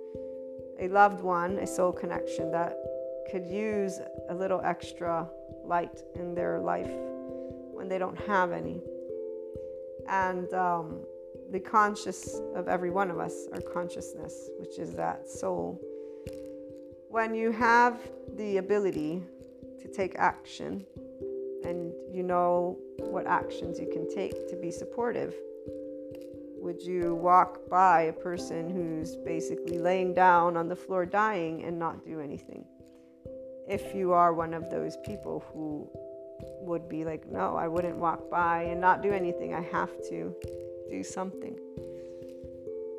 a 0.79 0.87
loved 0.87 1.21
one, 1.21 1.59
a 1.59 1.67
soul 1.67 1.91
connection 1.91 2.51
that 2.51 2.75
could 3.29 3.45
use 3.45 3.99
a 4.29 4.33
little 4.33 4.59
extra 4.63 5.29
light 5.63 6.01
in 6.15 6.33
their 6.33 6.59
life 6.59 6.89
when 7.71 7.87
they 7.87 7.99
don't 7.99 8.17
have 8.21 8.51
any. 8.51 8.81
And 10.07 10.51
um, 10.53 11.01
the 11.51 11.59
conscious 11.59 12.41
of 12.55 12.67
every 12.67 12.89
one 12.89 13.11
of 13.11 13.19
us, 13.19 13.47
our 13.53 13.61
consciousness, 13.61 14.49
which 14.57 14.79
is 14.79 14.93
that 14.93 15.29
soul. 15.29 15.79
When 17.07 17.35
you 17.35 17.51
have 17.51 17.99
the 18.35 18.57
ability 18.57 19.21
to 19.79 19.87
take 19.87 20.15
action 20.17 20.85
and 21.63 21.93
you 22.11 22.23
know 22.23 22.79
what 22.97 23.27
actions 23.27 23.79
you 23.79 23.89
can 23.93 24.09
take 24.09 24.49
to 24.49 24.55
be 24.55 24.71
supportive, 24.71 25.35
would 26.61 26.81
you 26.81 27.15
walk 27.15 27.69
by 27.69 28.03
a 28.03 28.13
person 28.13 28.69
who's 28.69 29.15
basically 29.15 29.77
laying 29.77 30.13
down 30.13 30.57
on 30.57 30.67
the 30.67 30.75
floor 30.75 31.05
dying 31.05 31.63
and 31.63 31.79
not 31.79 32.05
do 32.05 32.19
anything? 32.19 32.65
If 33.67 33.95
you 33.95 34.13
are 34.13 34.33
one 34.33 34.53
of 34.53 34.69
those 34.69 34.97
people 35.05 35.43
who 35.53 35.89
would 36.61 36.89
be 36.89 37.05
like, 37.05 37.29
no, 37.31 37.55
I 37.55 37.67
wouldn't 37.67 37.97
walk 37.97 38.29
by 38.29 38.63
and 38.63 38.81
not 38.81 39.01
do 39.01 39.11
anything, 39.11 39.53
I 39.53 39.61
have 39.61 39.91
to 40.09 40.35
do 40.89 41.03
something. 41.03 41.57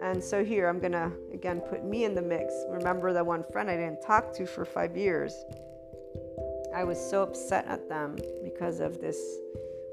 And 0.02 0.22
so 0.22 0.42
here 0.42 0.66
I'm 0.66 0.78
going 0.78 0.92
to 0.92 1.12
again 1.32 1.60
put 1.60 1.84
me 1.84 2.04
in 2.04 2.14
the 2.14 2.22
mix. 2.22 2.54
Remember 2.70 3.12
that 3.12 3.24
one 3.24 3.44
friend 3.52 3.68
I 3.68 3.76
didn't 3.76 4.00
talk 4.00 4.32
to 4.36 4.46
for 4.46 4.64
five 4.64 4.96
years? 4.96 5.34
I 6.74 6.84
was 6.84 6.98
so 6.98 7.22
upset 7.22 7.66
at 7.66 7.88
them 7.88 8.16
because 8.42 8.80
of 8.80 9.00
this 9.00 9.18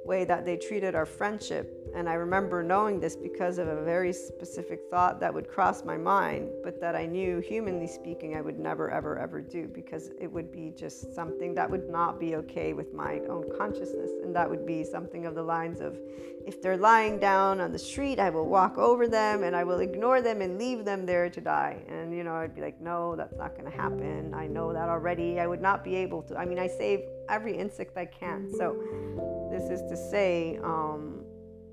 way 0.07 0.23
that 0.25 0.45
they 0.45 0.57
treated 0.57 0.95
our 0.95 1.05
friendship. 1.05 1.73
And 1.93 2.07
I 2.07 2.13
remember 2.13 2.63
knowing 2.63 2.99
this 2.99 3.15
because 3.15 3.57
of 3.57 3.67
a 3.67 3.83
very 3.83 4.13
specific 4.13 4.81
thought 4.89 5.19
that 5.19 5.33
would 5.33 5.47
cross 5.47 5.83
my 5.83 5.97
mind, 5.97 6.49
but 6.63 6.79
that 6.79 6.95
I 6.95 7.05
knew, 7.05 7.39
humanly 7.39 7.87
speaking, 7.87 8.35
I 8.35 8.41
would 8.41 8.57
never, 8.57 8.89
ever, 8.89 9.19
ever 9.19 9.41
do 9.41 9.67
because 9.67 10.11
it 10.19 10.31
would 10.31 10.51
be 10.51 10.71
just 10.75 11.13
something 11.13 11.53
that 11.55 11.69
would 11.69 11.89
not 11.89 12.19
be 12.19 12.35
okay 12.35 12.73
with 12.73 12.93
my 12.93 13.19
own 13.29 13.45
consciousness. 13.57 14.11
And 14.23 14.35
that 14.35 14.49
would 14.49 14.65
be 14.65 14.83
something 14.83 15.25
of 15.25 15.35
the 15.35 15.43
lines 15.43 15.81
of 15.81 15.97
if 16.45 16.61
they're 16.61 16.77
lying 16.77 17.19
down 17.19 17.59
on 17.59 17.73
the 17.73 17.79
street, 17.79 18.19
I 18.19 18.29
will 18.29 18.45
walk 18.45 18.77
over 18.77 19.05
them 19.07 19.43
and 19.43 19.53
I 19.53 19.65
will 19.65 19.79
ignore 19.79 20.21
them 20.21 20.41
and 20.41 20.57
leave 20.57 20.85
them 20.85 21.05
there 21.05 21.29
to 21.29 21.41
die. 21.41 21.83
And, 21.89 22.15
you 22.15 22.23
know, 22.23 22.35
I'd 22.35 22.55
be 22.55 22.61
like, 22.61 22.79
no, 22.79 23.17
that's 23.17 23.35
not 23.35 23.57
going 23.57 23.69
to 23.69 23.75
happen. 23.75 24.33
I 24.33 24.47
know 24.47 24.71
that 24.71 24.87
already. 24.87 25.41
I 25.41 25.47
would 25.47 25.61
not 25.61 25.83
be 25.83 25.95
able 25.95 26.21
to. 26.23 26.37
I 26.37 26.45
mean, 26.45 26.57
I 26.57 26.67
save 26.67 27.01
every 27.27 27.57
insect 27.57 27.97
I 27.97 28.05
can. 28.05 28.49
So, 28.57 29.36
this 29.49 29.69
is 29.69 29.81
to 29.89 29.95
say, 29.95 30.59
um, 30.63 31.23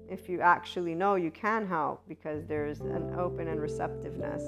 if 0.09 0.29
you 0.29 0.41
actually 0.41 0.95
know 0.95 1.15
you 1.15 1.31
can 1.31 1.67
help 1.67 2.03
because 2.09 2.47
there's 2.47 2.81
an 2.81 3.15
open 3.19 3.49
and 3.49 3.61
receptiveness, 3.61 4.43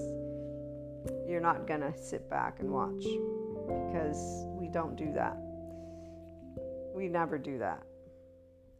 you're 1.29 1.41
not 1.41 1.67
going 1.67 1.81
to 1.81 1.97
sit 1.97 2.29
back 2.31 2.61
and 2.61 2.71
watch 2.71 3.03
because 3.67 4.47
we 4.59 4.69
don't 4.69 4.97
do 4.97 5.13
that. 5.13 5.37
We 6.95 7.09
never 7.09 7.39
do 7.39 7.59
that. 7.59 7.83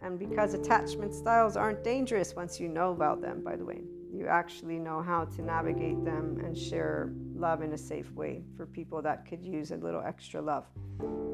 And 0.03 0.19
because 0.19 0.55
attachment 0.55 1.15
styles 1.15 1.57
aren't 1.57 1.83
dangerous 1.83 2.35
once 2.35 2.61
you 2.61 2.69
know 2.69 2.93
about 2.93 3.21
them, 3.21 3.43
by 3.43 3.57
the 3.57 3.65
way, 3.65 3.81
you 4.13 4.29
actually 4.29 4.79
know 4.79 5.03
how 5.03 5.25
to 5.25 5.43
navigate 5.43 6.05
them 6.05 6.41
and 6.45 6.57
share 6.57 7.13
love 7.35 7.63
in 7.63 7.73
a 7.73 7.79
safe 7.79 8.11
way 8.13 8.43
for 8.57 8.67
people 8.67 9.03
that 9.03 9.27
could 9.27 9.43
use 9.43 9.73
a 9.73 9.77
little 9.77 10.03
extra 10.03 10.41
love 10.41 10.67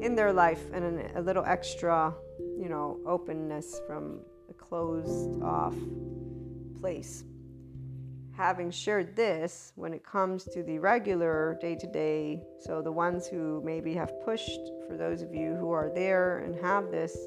in 0.01 0.15
their 0.15 0.33
life 0.33 0.61
and 0.73 1.01
a 1.15 1.21
little 1.21 1.45
extra, 1.45 2.13
you 2.63 2.69
know, 2.69 2.97
openness 3.05 3.81
from 3.85 4.21
a 4.49 4.53
closed 4.53 5.43
off 5.43 5.75
place. 6.79 7.25
Having 8.37 8.71
shared 8.71 9.17
this, 9.17 9.73
when 9.75 9.93
it 9.93 10.05
comes 10.05 10.45
to 10.45 10.63
the 10.63 10.79
regular 10.79 11.57
day 11.59 11.75
to 11.75 11.87
day, 11.87 12.41
so 12.61 12.81
the 12.81 12.91
ones 12.91 13.27
who 13.27 13.61
maybe 13.65 13.93
have 13.93 14.13
pushed, 14.23 14.61
for 14.87 14.95
those 14.95 15.21
of 15.21 15.35
you 15.35 15.55
who 15.55 15.71
are 15.71 15.91
there 15.93 16.37
and 16.39 16.55
have 16.63 16.89
this, 16.89 17.17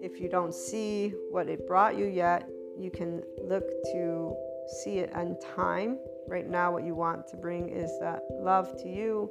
if 0.00 0.20
you 0.20 0.28
don't 0.28 0.54
see 0.54 1.12
what 1.32 1.48
it 1.48 1.66
brought 1.66 1.98
you 1.98 2.06
yet, 2.06 2.48
you 2.78 2.92
can 2.92 3.20
look 3.42 3.64
to 3.92 4.36
see 4.82 4.98
it 4.98 5.10
in 5.16 5.36
time. 5.56 5.98
Right 6.28 6.48
now, 6.48 6.70
what 6.70 6.84
you 6.84 6.94
want 6.94 7.26
to 7.28 7.36
bring 7.36 7.70
is 7.70 7.90
that 7.98 8.20
love 8.30 8.80
to 8.82 8.88
you 8.88 9.28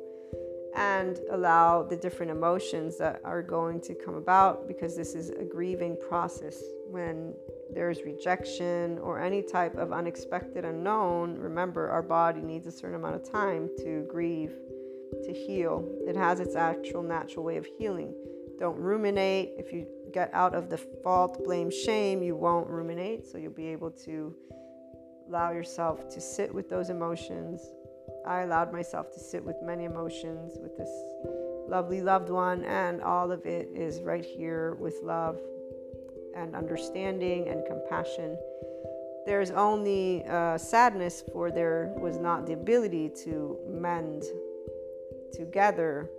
and 0.78 1.20
allow 1.32 1.82
the 1.82 1.98
different 1.98 2.32
emotions 2.32 3.00
that 3.00 3.20
are 3.24 3.42
going 3.42 3.82
to 3.82 3.96
come 3.96 4.14
about 4.14 4.68
because 4.68 4.96
this 4.96 5.16
is 5.16 5.32
a 5.32 5.44
grieving 5.44 5.98
process. 6.08 6.62
When 6.88 7.34
there's 7.74 8.04
rejection 8.04 9.00
or 9.00 9.20
any 9.20 9.42
type 9.42 9.76
of 9.76 9.92
unexpected 9.92 10.66
unknown, 10.66 11.36
remember 11.36 11.90
our 11.90 12.04
body 12.04 12.42
needs 12.42 12.68
a 12.68 12.72
certain 12.72 12.96
amount 12.96 13.16
of 13.16 13.30
time 13.30 13.70
to 13.80 14.06
grieve, 14.08 14.54
to 15.26 15.34
heal. 15.34 15.84
It 16.08 16.16
has 16.16 16.40
its 16.40 16.56
actual 16.56 17.02
natural 17.02 17.44
way 17.44 17.58
of 17.58 17.66
healing. 17.80 18.14
Don't 18.60 18.78
ruminate. 18.78 19.54
If 19.58 19.74
you 19.74 19.88
get 20.14 20.30
out 20.32 20.54
of 20.54 20.70
the 20.70 20.78
fault, 20.78 21.44
blame, 21.44 21.72
shame, 21.72 22.22
you 22.22 22.36
won't 22.36 22.68
ruminate. 22.70 23.26
So 23.26 23.40
you'll 23.40 23.52
be 23.52 23.68
able 23.68 23.92
to 24.06 24.34
allow 25.28 25.52
yourself 25.52 26.08
to 26.10 26.22
sit 26.22 26.54
with 26.54 26.70
those 26.70 26.92
emotions 26.92 27.62
I 28.28 28.42
allowed 28.42 28.74
myself 28.74 29.12
to 29.14 29.20
sit 29.20 29.44
with 29.44 29.56
many 29.62 29.86
emotions 29.86 30.58
with 30.62 30.78
this 30.78 30.90
lovely 31.70 32.02
loved 32.02 32.30
one, 32.30 32.64
and 32.66 33.02
all 33.02 33.32
of 33.32 33.46
it 33.46 33.70
is 33.74 34.02
right 34.02 34.24
here 34.24 34.76
with 34.76 34.96
love 35.02 35.40
and 36.36 36.56
understanding 36.56 37.48
and 37.48 37.66
compassion. 37.66 38.38
There's 39.26 39.52
only 39.52 40.26
uh, 40.26 40.58
sadness 40.58 41.24
for 41.32 41.52
there 41.52 41.94
was 41.98 42.18
not 42.18 42.46
the 42.46 42.54
ability 42.54 43.12
to 43.24 43.58
mend 43.68 44.24
together 45.34 46.10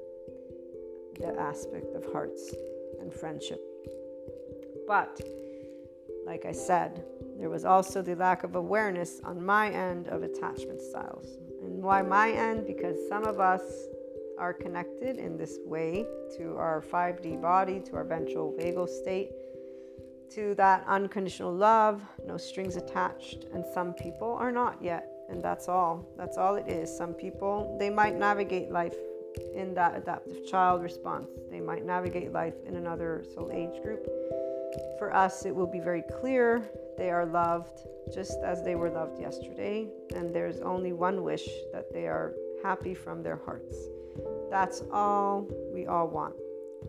the 1.19 1.39
aspect 1.39 1.95
of 1.95 2.11
hearts 2.13 2.55
and 3.01 3.13
friendship. 3.13 3.61
But, 4.87 5.21
like 6.27 6.47
I 6.47 6.53
said, 6.53 7.05
there 7.39 7.51
was 7.51 7.65
also 7.65 8.03
the 8.03 8.17
lack 8.17 8.45
of 8.45 8.57
awareness 8.57 9.21
on 9.25 9.45
my 9.45 9.71
end 9.71 10.09
of 10.09 10.23
attachment 10.23 10.81
styles. 10.81 11.29
And 11.69 11.83
why 11.83 12.03
my 12.03 12.31
end? 12.31 12.67
Because 12.67 12.97
some 13.09 13.25
of 13.25 13.41
us 13.41 13.61
are 14.39 14.55
connected 14.55 15.19
in 15.19 15.37
this 15.37 15.59
way 15.65 16.07
to 16.39 16.57
our 16.57 16.81
5D 16.81 17.41
body, 17.43 17.81
to 17.81 17.97
our 17.97 18.05
ventral 18.05 18.55
vagal 18.59 18.89
state, 18.89 19.31
to 20.31 20.55
that 20.55 20.85
unconditional 20.87 21.53
love, 21.53 22.03
no 22.27 22.37
strings 22.37 22.77
attached, 22.77 23.45
and 23.53 23.65
some 23.75 23.93
people 23.93 24.33
are 24.33 24.53
not 24.53 24.83
yet. 24.83 25.11
And 25.29 25.43
that's 25.43 25.69
all. 25.69 26.09
That's 26.17 26.39
all 26.39 26.55
it 26.57 26.69
is. 26.69 26.95
Some 26.97 27.13
people, 27.13 27.77
they 27.79 27.91
might 27.91 28.17
navigate 28.17 28.71
life 28.71 28.97
in 29.55 29.75
that 29.75 29.95
adaptive 29.97 30.47
child 30.47 30.83
response. 30.83 31.29
They 31.51 31.61
might 31.61 31.85
navigate 31.85 32.33
life 32.33 32.55
in 32.67 32.77
another 32.77 33.25
soul 33.35 33.51
age 33.53 33.83
group. 33.83 34.09
For 34.99 35.15
us, 35.15 35.47
it 35.47 35.55
will 35.55 35.67
be 35.67 35.81
very 35.81 36.03
clear 36.21 36.69
they 36.97 37.11
are 37.11 37.25
loved 37.25 37.87
just 38.13 38.39
as 38.45 38.65
they 38.65 38.75
were 38.75 38.91
loved 38.91 39.21
yesterday, 39.21 39.89
and 40.15 40.35
there's 40.35 40.61
only 40.61 40.93
one 40.93 41.23
wish 41.23 41.49
that 41.73 41.93
they 41.93 42.07
are 42.07 42.35
happy 42.63 42.95
from 42.95 43.23
their 43.23 43.37
hearts. 43.37 43.77
That's 44.51 44.83
all 44.91 45.47
we 45.73 45.87
all 45.87 46.09
want 46.09 46.35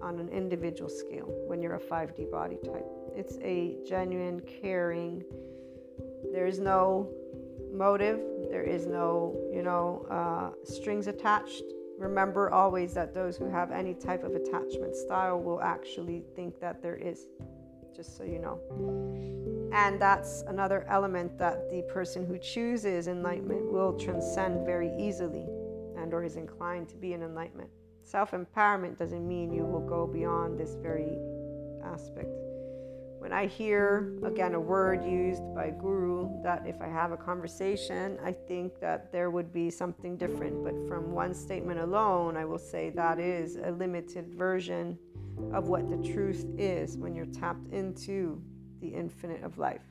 on 0.02 0.19
an 0.19 0.30
individual 0.30 0.90
scale 0.90 1.27
when 1.48 1.61
you're 1.61 1.76
a 1.76 1.80
5D 1.80 2.31
body 2.31 2.57
type. 2.64 2.86
It's 3.15 3.38
a 3.41 3.77
genuine, 3.88 4.41
caring, 4.41 5.23
there 6.31 6.45
is 6.45 6.60
no 6.60 7.11
motive, 7.73 8.19
there 8.49 8.64
is 8.64 8.86
no, 8.86 9.36
you 9.53 9.64
know, 9.64 10.06
uh, 10.10 10.52
strings 10.64 11.07
attached. 11.07 11.64
Remember 11.98 12.52
always 12.52 12.94
that 12.94 13.14
those 13.14 13.36
who 13.38 13.49
have 13.49 13.72
any 13.72 13.94
type 13.94 14.23
of 14.23 14.34
attachment 14.36 14.95
style 14.95 15.40
will 15.40 15.61
actually 15.61 16.23
think 16.36 16.60
that 16.60 16.81
there 16.81 16.95
is, 16.95 17.27
just 18.00 18.18
so 18.18 18.24
you 18.24 18.40
know. 18.40 18.58
And 19.74 20.02
that's 20.02 20.44
another 20.48 20.86
element 20.88 21.38
that 21.38 21.70
the 21.70 21.82
person 21.94 22.26
who 22.26 22.38
chooses 22.38 23.10
enlightenment 23.10 23.70
will 23.70 23.92
transcend 24.00 24.66
very 24.66 24.90
easily 24.98 25.46
and 25.98 26.14
or 26.14 26.24
is 26.24 26.38
inclined 26.38 26.88
to 26.90 26.96
be 26.96 27.12
in 27.12 27.24
enlightenment. 27.24 27.70
Self-empowerment 28.04 28.98
doesn't 28.98 29.28
mean 29.28 29.52
you 29.52 29.66
will 29.66 29.86
go 29.86 30.08
beyond 30.08 30.58
this 30.58 30.76
very 30.82 31.18
aspect. 31.84 32.30
When 33.20 33.34
I 33.34 33.48
hear 33.48 34.14
again 34.24 34.54
a 34.54 34.60
word 34.62 35.04
used 35.04 35.44
by 35.54 35.72
guru 35.72 36.42
that 36.42 36.66
if 36.66 36.82
I 36.82 36.88
have 36.88 37.12
a 37.12 37.18
conversation, 37.18 38.18
I 38.24 38.32
think 38.32 38.80
that 38.80 39.12
there 39.12 39.30
would 39.30 39.52
be 39.52 39.70
something 39.70 40.16
different, 40.16 40.64
but 40.64 40.88
from 40.88 41.12
one 41.12 41.34
statement 41.34 41.82
alone, 41.82 42.38
I 42.38 42.46
will 42.46 42.60
say 42.60 42.92
that 42.92 43.20
is 43.20 43.58
a 43.58 43.72
limited 43.72 44.34
version 44.36 44.98
of 45.53 45.68
what 45.68 45.90
the 45.90 45.98
truth 45.98 46.45
is 46.57 46.98
when 46.98 47.16
you're 47.16 47.26
tapped 47.26 47.68
into 47.72 48.41
the 48.82 48.88
infinite 48.88 49.44
of 49.44 49.57
life. 49.57 49.82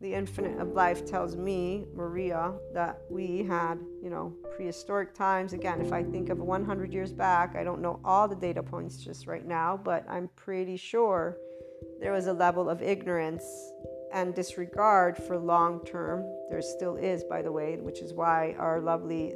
The 0.00 0.14
infinite 0.14 0.58
of 0.58 0.72
life 0.72 1.04
tells 1.04 1.36
me, 1.36 1.84
Maria, 1.94 2.54
that 2.72 3.02
we 3.10 3.42
had, 3.42 3.78
you 4.02 4.08
know, 4.08 4.34
prehistoric 4.56 5.14
times. 5.14 5.52
Again, 5.52 5.82
if 5.82 5.92
I 5.92 6.02
think 6.02 6.30
of 6.30 6.38
100 6.38 6.92
years 6.92 7.12
back, 7.12 7.54
I 7.54 7.64
don't 7.64 7.82
know 7.82 8.00
all 8.02 8.26
the 8.26 8.34
data 8.34 8.62
points 8.62 8.96
just 8.96 9.26
right 9.26 9.46
now, 9.46 9.78
but 9.82 10.06
I'm 10.08 10.30
pretty 10.36 10.78
sure 10.78 11.36
there 12.00 12.12
was 12.12 12.28
a 12.28 12.32
level 12.32 12.70
of 12.70 12.80
ignorance 12.80 13.44
and 14.12 14.34
disregard 14.34 15.18
for 15.18 15.38
long 15.38 15.84
term. 15.84 16.24
There 16.48 16.62
still 16.62 16.96
is, 16.96 17.22
by 17.24 17.42
the 17.42 17.52
way, 17.52 17.76
which 17.76 18.00
is 18.00 18.14
why 18.14 18.56
our 18.58 18.80
lovely 18.80 19.34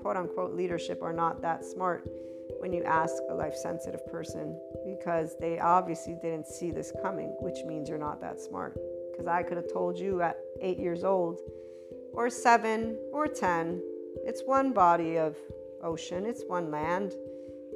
quote 0.00 0.16
unquote 0.16 0.54
leadership 0.54 1.02
are 1.02 1.12
not 1.12 1.42
that 1.42 1.64
smart 1.64 2.08
when 2.58 2.72
you 2.72 2.82
ask 2.84 3.14
a 3.30 3.34
life 3.34 3.54
sensitive 3.54 4.06
person 4.06 4.58
because 4.84 5.36
they 5.38 5.58
obviously 5.58 6.16
didn't 6.20 6.46
see 6.46 6.70
this 6.70 6.92
coming, 7.02 7.36
which 7.40 7.64
means 7.66 7.88
you're 7.88 7.98
not 7.98 8.20
that 8.20 8.40
smart. 8.40 8.76
Because 9.10 9.26
I 9.26 9.42
could 9.42 9.56
have 9.56 9.72
told 9.72 9.98
you 9.98 10.22
at 10.22 10.38
eight 10.60 10.78
years 10.78 11.04
old, 11.04 11.38
or 12.12 12.30
seven, 12.30 12.96
or 13.12 13.26
ten, 13.26 13.82
it's 14.24 14.42
one 14.44 14.72
body 14.72 15.18
of 15.18 15.36
ocean, 15.82 16.24
it's 16.26 16.44
one 16.46 16.70
land, 16.70 17.14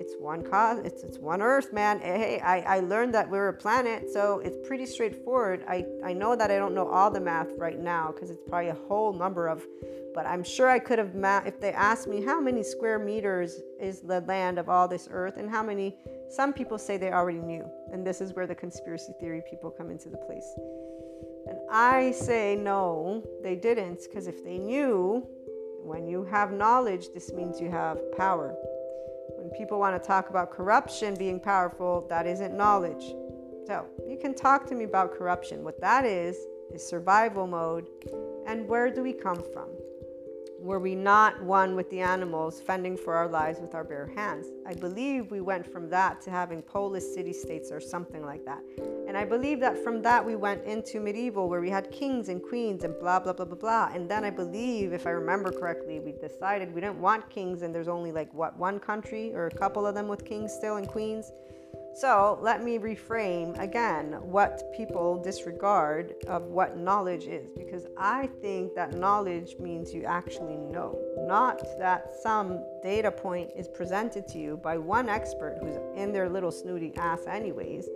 it's 0.00 0.14
one 0.18 0.42
cause, 0.42 0.78
it's, 0.84 1.04
it's 1.04 1.18
one 1.18 1.42
earth, 1.42 1.72
man. 1.72 2.00
Eh, 2.02 2.16
hey, 2.16 2.40
I, 2.40 2.60
I 2.76 2.80
learned 2.80 3.14
that 3.14 3.28
we're 3.28 3.48
a 3.48 3.54
planet, 3.54 4.10
so 4.10 4.40
it's 4.40 4.56
pretty 4.66 4.86
straightforward. 4.86 5.62
I, 5.68 5.84
I 6.04 6.12
know 6.12 6.34
that 6.34 6.50
I 6.50 6.56
don't 6.56 6.74
know 6.74 6.88
all 6.88 7.10
the 7.10 7.20
math 7.20 7.50
right 7.56 7.78
now 7.78 8.10
because 8.12 8.30
it's 8.30 8.42
probably 8.48 8.70
a 8.70 8.78
whole 8.88 9.12
number 9.12 9.46
of 9.46 9.62
but 10.14 10.26
I'm 10.26 10.42
sure 10.42 10.68
I 10.68 10.78
could 10.78 10.98
have, 10.98 11.14
ma- 11.14 11.42
if 11.46 11.60
they 11.60 11.72
asked 11.72 12.08
me 12.08 12.22
how 12.22 12.40
many 12.40 12.62
square 12.62 12.98
meters 12.98 13.60
is 13.80 14.00
the 14.00 14.20
land 14.22 14.58
of 14.58 14.68
all 14.68 14.88
this 14.88 15.08
earth 15.10 15.36
and 15.36 15.48
how 15.48 15.62
many, 15.62 15.96
some 16.28 16.52
people 16.52 16.78
say 16.78 16.96
they 16.96 17.12
already 17.12 17.38
knew. 17.38 17.64
And 17.92 18.06
this 18.06 18.20
is 18.20 18.34
where 18.34 18.46
the 18.46 18.54
conspiracy 18.54 19.12
theory 19.20 19.42
people 19.48 19.70
come 19.70 19.90
into 19.90 20.08
the 20.08 20.16
place. 20.16 20.46
And 21.46 21.58
I 21.70 22.10
say 22.12 22.56
no, 22.56 23.24
they 23.42 23.56
didn't, 23.56 24.00
because 24.02 24.26
if 24.26 24.44
they 24.44 24.58
knew, 24.58 25.26
when 25.82 26.06
you 26.06 26.24
have 26.24 26.52
knowledge, 26.52 27.08
this 27.14 27.32
means 27.32 27.60
you 27.60 27.70
have 27.70 27.98
power. 28.16 28.54
When 29.50 29.58
people 29.58 29.80
want 29.80 30.00
to 30.00 30.06
talk 30.06 30.30
about 30.30 30.52
corruption 30.52 31.16
being 31.16 31.40
powerful, 31.40 32.06
that 32.08 32.24
isn't 32.24 32.56
knowledge. 32.56 33.02
So 33.66 33.84
you 34.08 34.16
can 34.16 34.32
talk 34.32 34.64
to 34.66 34.76
me 34.76 34.84
about 34.84 35.12
corruption. 35.12 35.64
What 35.64 35.80
that 35.80 36.04
is, 36.04 36.36
is 36.72 36.86
survival 36.86 37.48
mode. 37.48 37.88
And 38.46 38.68
where 38.68 38.90
do 38.90 39.02
we 39.02 39.12
come 39.12 39.42
from? 39.52 39.70
Were 40.60 40.78
we 40.78 40.94
not 40.94 41.42
one 41.42 41.74
with 41.74 41.88
the 41.88 42.00
animals, 42.00 42.60
fending 42.60 42.94
for 42.94 43.14
our 43.14 43.26
lives 43.26 43.60
with 43.60 43.74
our 43.74 43.82
bare 43.82 44.12
hands? 44.14 44.48
I 44.66 44.74
believe 44.74 45.30
we 45.30 45.40
went 45.40 45.66
from 45.66 45.88
that 45.88 46.20
to 46.22 46.30
having 46.30 46.60
polis 46.60 47.14
city 47.14 47.32
states 47.32 47.72
or 47.72 47.80
something 47.80 48.22
like 48.22 48.44
that. 48.44 48.60
And 49.08 49.16
I 49.16 49.24
believe 49.24 49.58
that 49.60 49.82
from 49.82 50.02
that 50.02 50.22
we 50.22 50.36
went 50.36 50.62
into 50.64 51.00
medieval 51.00 51.48
where 51.48 51.62
we 51.62 51.70
had 51.70 51.90
kings 51.90 52.28
and 52.28 52.42
queens 52.42 52.84
and 52.84 52.94
blah, 53.00 53.20
blah, 53.20 53.32
blah, 53.32 53.46
blah, 53.46 53.56
blah. 53.56 53.90
And 53.94 54.06
then 54.06 54.22
I 54.22 54.28
believe, 54.28 54.92
if 54.92 55.06
I 55.06 55.10
remember 55.10 55.50
correctly, 55.50 55.98
we 55.98 56.12
decided 56.12 56.74
we 56.74 56.82
didn't 56.82 57.00
want 57.00 57.30
kings 57.30 57.62
and 57.62 57.74
there's 57.74 57.88
only 57.88 58.12
like 58.12 58.32
what, 58.34 58.54
one 58.58 58.78
country 58.78 59.34
or 59.34 59.46
a 59.46 59.50
couple 59.50 59.86
of 59.86 59.94
them 59.94 60.08
with 60.08 60.26
kings 60.26 60.52
still 60.52 60.76
and 60.76 60.86
queens. 60.86 61.32
So 61.92 62.38
let 62.40 62.62
me 62.62 62.78
reframe 62.78 63.58
again 63.60 64.12
what 64.22 64.62
people 64.72 65.20
disregard 65.20 66.14
of 66.28 66.44
what 66.44 66.76
knowledge 66.76 67.26
is, 67.26 67.50
because 67.50 67.86
I 67.98 68.28
think 68.40 68.74
that 68.74 68.94
knowledge 68.94 69.56
means 69.58 69.92
you 69.92 70.04
actually 70.04 70.56
know, 70.56 70.98
not 71.18 71.60
that 71.78 72.12
some 72.22 72.64
data 72.82 73.10
point 73.10 73.50
is 73.56 73.68
presented 73.68 74.28
to 74.28 74.38
you 74.38 74.56
by 74.56 74.78
one 74.78 75.08
expert 75.08 75.58
who's 75.60 75.76
in 75.96 76.12
their 76.12 76.28
little 76.28 76.52
snooty 76.52 76.96
ass, 76.96 77.26
anyways, 77.26 77.88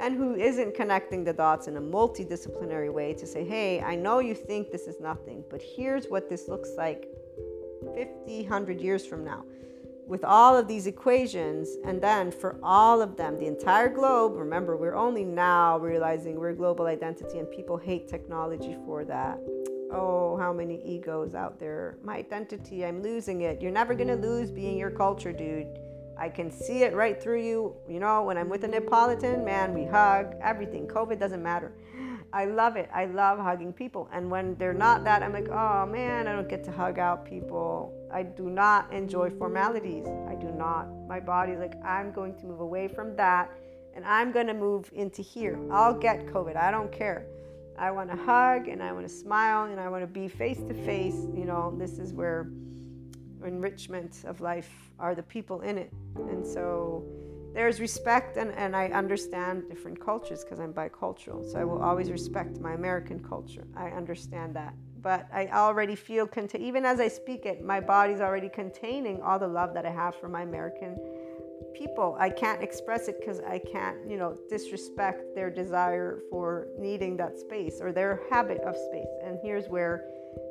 and 0.00 0.14
who 0.14 0.36
isn't 0.36 0.74
connecting 0.74 1.24
the 1.24 1.32
dots 1.32 1.66
in 1.66 1.76
a 1.76 1.80
multidisciplinary 1.80 2.92
way 2.92 3.14
to 3.14 3.26
say, 3.26 3.44
hey, 3.44 3.80
I 3.80 3.96
know 3.96 4.20
you 4.20 4.34
think 4.34 4.70
this 4.70 4.86
is 4.86 5.00
nothing, 5.00 5.44
but 5.50 5.60
here's 5.60 6.06
what 6.06 6.28
this 6.28 6.48
looks 6.48 6.70
like 6.76 7.08
50, 7.94 8.42
100 8.42 8.80
years 8.80 9.04
from 9.04 9.24
now 9.24 9.44
with 10.06 10.24
all 10.24 10.56
of 10.56 10.68
these 10.68 10.86
equations, 10.86 11.76
and 11.84 12.00
then 12.00 12.30
for 12.30 12.58
all 12.62 13.00
of 13.00 13.16
them, 13.16 13.38
the 13.38 13.46
entire 13.46 13.88
globe, 13.88 14.34
remember, 14.36 14.76
we're 14.76 14.96
only 14.96 15.24
now 15.24 15.78
realizing 15.78 16.38
we're 16.38 16.52
global 16.52 16.86
identity, 16.86 17.38
and 17.38 17.50
people 17.50 17.76
hate 17.76 18.08
technology 18.08 18.76
for 18.84 19.04
that. 19.04 19.38
Oh, 19.90 20.36
how 20.38 20.52
many 20.52 20.82
egos 20.84 21.34
out 21.34 21.58
there. 21.58 21.98
My 22.02 22.16
identity, 22.16 22.84
I'm 22.84 23.02
losing 23.02 23.42
it. 23.42 23.62
You're 23.62 23.70
never 23.70 23.94
gonna 23.94 24.16
lose 24.16 24.50
being 24.50 24.76
your 24.76 24.90
culture, 24.90 25.32
dude. 25.32 25.68
I 26.18 26.28
can 26.28 26.50
see 26.50 26.82
it 26.82 26.94
right 26.94 27.20
through 27.20 27.42
you. 27.42 27.74
You 27.88 28.00
know, 28.00 28.22
when 28.22 28.36
I'm 28.36 28.48
with 28.48 28.64
a 28.64 28.68
Neapolitan, 28.68 29.44
man, 29.44 29.74
we 29.74 29.84
hug, 29.84 30.34
everything. 30.40 30.86
COVID 30.86 31.18
doesn't 31.18 31.42
matter. 31.42 31.72
I 32.32 32.46
love 32.46 32.76
it. 32.76 32.88
I 32.92 33.04
love 33.06 33.38
hugging 33.38 33.72
people. 33.72 34.08
And 34.12 34.30
when 34.30 34.56
they're 34.56 34.74
not 34.74 35.04
that, 35.04 35.22
I'm 35.22 35.32
like, 35.32 35.48
oh 35.48 35.86
man, 35.86 36.26
I 36.26 36.32
don't 36.32 36.48
get 36.48 36.64
to 36.64 36.72
hug 36.72 36.98
out 36.98 37.24
people. 37.24 37.92
I 38.14 38.22
do 38.22 38.48
not 38.48 38.92
enjoy 38.92 39.28
formalities. 39.30 40.06
I 40.28 40.36
do 40.36 40.52
not. 40.52 40.86
My 41.08 41.18
body's 41.18 41.58
like, 41.58 41.74
I'm 41.84 42.12
going 42.12 42.36
to 42.36 42.46
move 42.46 42.60
away 42.60 42.86
from 42.86 43.16
that 43.16 43.50
and 43.94 44.04
I'm 44.04 44.30
going 44.30 44.46
to 44.46 44.54
move 44.54 44.88
into 44.94 45.20
here. 45.20 45.58
I'll 45.70 45.98
get 45.98 46.26
COVID. 46.26 46.56
I 46.56 46.70
don't 46.70 46.92
care. 46.92 47.26
I 47.76 47.90
want 47.90 48.10
to 48.10 48.16
hug 48.16 48.68
and 48.68 48.80
I 48.80 48.92
want 48.92 49.08
to 49.08 49.12
smile 49.12 49.64
and 49.64 49.80
I 49.80 49.88
want 49.88 50.02
to 50.02 50.06
be 50.06 50.28
face 50.28 50.62
to 50.68 50.74
face. 50.84 51.26
You 51.34 51.44
know, 51.44 51.74
this 51.76 51.98
is 51.98 52.12
where 52.12 52.50
enrichment 53.44 54.22
of 54.24 54.40
life 54.40 54.70
are 55.00 55.16
the 55.16 55.22
people 55.24 55.62
in 55.62 55.76
it. 55.76 55.92
And 56.16 56.46
so, 56.46 57.04
there's 57.52 57.78
respect 57.78 58.36
and, 58.36 58.52
and 58.52 58.74
I 58.74 58.88
understand 58.88 59.68
different 59.68 60.00
cultures 60.00 60.42
because 60.42 60.58
I'm 60.58 60.72
bicultural. 60.72 61.48
So 61.50 61.58
I 61.58 61.64
will 61.64 61.80
always 61.80 62.10
respect 62.10 62.58
my 62.58 62.74
American 62.74 63.22
culture. 63.22 63.64
I 63.76 63.90
understand 63.90 64.54
that. 64.56 64.74
But 65.04 65.26
I 65.32 65.48
already 65.48 65.94
feel, 65.94 66.26
cont- 66.26 66.54
even 66.54 66.86
as 66.86 66.98
I 66.98 67.08
speak 67.08 67.44
it, 67.44 67.62
my 67.62 67.78
body's 67.78 68.22
already 68.22 68.48
containing 68.48 69.20
all 69.20 69.38
the 69.38 69.46
love 69.46 69.74
that 69.74 69.84
I 69.84 69.90
have 69.90 70.14
for 70.16 70.28
my 70.28 70.42
American 70.42 70.96
people. 71.74 72.16
I 72.18 72.30
can't 72.30 72.62
express 72.62 73.06
it 73.08 73.20
because 73.20 73.40
I 73.40 73.58
can't, 73.58 73.98
you 74.08 74.16
know, 74.16 74.38
disrespect 74.48 75.34
their 75.34 75.50
desire 75.50 76.22
for 76.30 76.68
needing 76.78 77.18
that 77.18 77.38
space 77.38 77.80
or 77.82 77.92
their 77.92 78.22
habit 78.30 78.62
of 78.62 78.76
space. 78.76 79.12
And 79.22 79.38
here's 79.42 79.68
where 79.68 80.06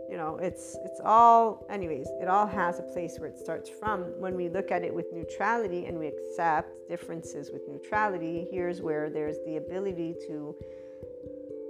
you 0.10 0.18
know 0.18 0.38
it's 0.42 0.78
it's 0.86 1.00
all 1.04 1.66
anyways 1.70 2.08
it 2.22 2.28
all 2.28 2.46
has 2.46 2.80
a 2.80 2.84
place 2.84 3.18
where 3.18 3.30
it 3.30 3.38
starts 3.38 3.70
from 3.70 4.04
when 4.20 4.36
we 4.36 4.48
look 4.48 4.70
at 4.70 4.84
it 4.84 4.94
with 4.94 5.06
neutrality 5.14 5.86
and 5.86 5.98
we 5.98 6.08
accept 6.08 6.88
differences 6.88 7.50
with 7.52 7.62
neutrality 7.68 8.46
here's 8.52 8.82
where 8.82 9.10
there's 9.10 9.38
the 9.46 9.58
ability 9.58 10.14
to 10.28 10.56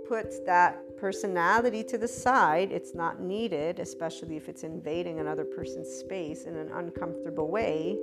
put 0.07 0.45
that 0.45 0.83
personality 1.03 1.83
to 1.83 1.97
the 1.97 2.07
side 2.07 2.71
it's 2.71 2.95
not 2.95 3.19
needed 3.19 3.77
especially 3.79 4.37
if 4.37 4.47
it's 4.47 4.63
invading 4.63 5.19
another 5.19 5.43
person's 5.43 5.89
space 5.89 6.45
in 6.45 6.55
an 6.55 6.69
uncomfortable 6.75 7.51
way 7.51 7.97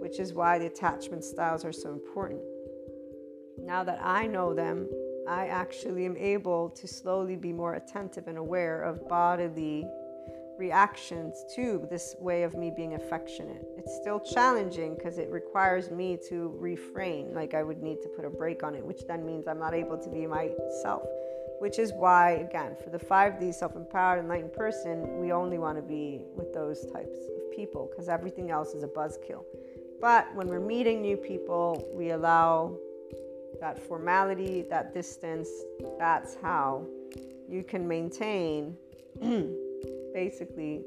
which 0.00 0.18
is 0.18 0.34
why 0.34 0.58
the 0.58 0.66
attachment 0.66 1.22
styles 1.22 1.64
are 1.64 1.72
so 1.72 1.92
important 1.92 2.40
now 3.62 3.84
that 3.84 4.00
i 4.02 4.26
know 4.26 4.52
them 4.52 4.88
I 5.28 5.48
actually 5.48 6.04
am 6.06 6.16
able 6.16 6.70
to 6.70 6.86
slowly 6.86 7.34
be 7.34 7.52
more 7.52 7.74
attentive 7.74 8.28
and 8.28 8.38
aware 8.38 8.82
of 8.82 9.08
bodily 9.08 9.84
reactions 10.56 11.44
to 11.56 11.86
this 11.90 12.14
way 12.20 12.44
of 12.44 12.54
me 12.54 12.72
being 12.74 12.94
affectionate. 12.94 13.64
It's 13.76 13.98
still 14.00 14.20
challenging 14.20 14.94
because 14.94 15.18
it 15.18 15.28
requires 15.30 15.90
me 15.90 16.16
to 16.28 16.56
refrain, 16.58 17.34
like 17.34 17.54
I 17.54 17.64
would 17.64 17.82
need 17.82 18.00
to 18.02 18.08
put 18.08 18.24
a 18.24 18.30
break 18.30 18.62
on 18.62 18.74
it, 18.76 18.84
which 18.84 19.00
then 19.08 19.26
means 19.26 19.48
I'm 19.48 19.58
not 19.58 19.74
able 19.74 19.98
to 19.98 20.08
be 20.08 20.26
myself. 20.26 21.08
Which 21.58 21.78
is 21.78 21.92
why, 21.92 22.32
again, 22.32 22.76
for 22.82 22.90
the 22.90 22.98
5D 22.98 23.54
self 23.54 23.76
empowered, 23.76 24.20
enlightened 24.20 24.52
person, 24.52 25.18
we 25.18 25.32
only 25.32 25.58
want 25.58 25.76
to 25.76 25.82
be 25.82 26.20
with 26.34 26.52
those 26.52 26.86
types 26.92 27.16
of 27.16 27.56
people 27.56 27.88
because 27.90 28.08
everything 28.08 28.50
else 28.50 28.74
is 28.74 28.82
a 28.82 28.88
buzzkill. 28.88 29.44
But 30.00 30.34
when 30.34 30.48
we're 30.48 30.60
meeting 30.60 31.00
new 31.00 31.16
people, 31.16 31.88
we 31.94 32.10
allow 32.10 32.76
that 33.60 33.78
formality, 33.78 34.66
that 34.68 34.92
distance, 34.92 35.48
that's 35.98 36.36
how 36.42 36.86
you 37.48 37.62
can 37.62 37.88
maintain 37.88 38.76
basically 40.12 40.82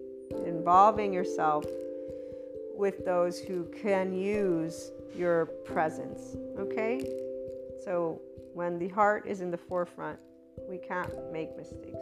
involving 0.46 1.12
yourself 1.12 1.66
with 2.76 3.04
those 3.04 3.40
who 3.40 3.66
can 3.66 4.14
use 4.14 4.92
your 5.16 5.48
presence. 5.66 6.38
Okay? 6.58 7.04
So 7.84 8.22
when 8.54 8.78
the 8.80 8.88
heart 8.90 9.26
is 9.28 9.42
in 9.42 9.52
the 9.52 9.58
forefront, 9.58 10.20
we 10.68 10.78
can't 10.78 11.32
make 11.32 11.56
mistakes. 11.56 11.98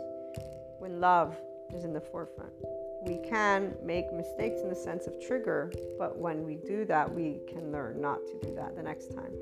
When 0.80 1.00
love 1.00 1.36
is 1.74 1.84
in 1.84 1.94
the 1.94 2.02
forefront, 2.02 2.54
we 3.06 3.18
can 3.28 3.76
make 3.84 4.12
mistakes 4.14 4.62
in 4.62 4.70
the 4.70 4.76
sense 4.76 5.08
of 5.08 5.20
trigger, 5.20 5.72
but 5.98 6.18
when 6.18 6.44
we 6.44 6.56
do 6.56 6.86
that, 6.86 7.14
we 7.14 7.42
can 7.48 7.72
learn 7.72 8.02
not 8.02 8.20
to 8.28 8.48
do 8.48 8.56
that 8.56 8.76
the 8.76 8.84
next 8.84 9.14
time 9.14 9.34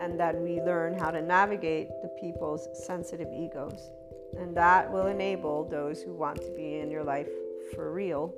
and 0.00 0.18
that 0.20 0.36
we 0.36 0.60
learn 0.60 0.98
how 0.98 1.10
to 1.10 1.22
navigate 1.22 1.88
the 2.02 2.08
people's 2.20 2.68
sensitive 2.86 3.28
egos. 3.32 3.90
And 4.38 4.56
that 4.56 4.90
will 4.90 5.06
enable 5.06 5.68
those 5.68 6.02
who 6.02 6.12
want 6.12 6.42
to 6.42 6.50
be 6.50 6.78
in 6.78 6.90
your 6.90 7.04
life 7.04 7.28
for 7.74 7.92
real 7.92 8.34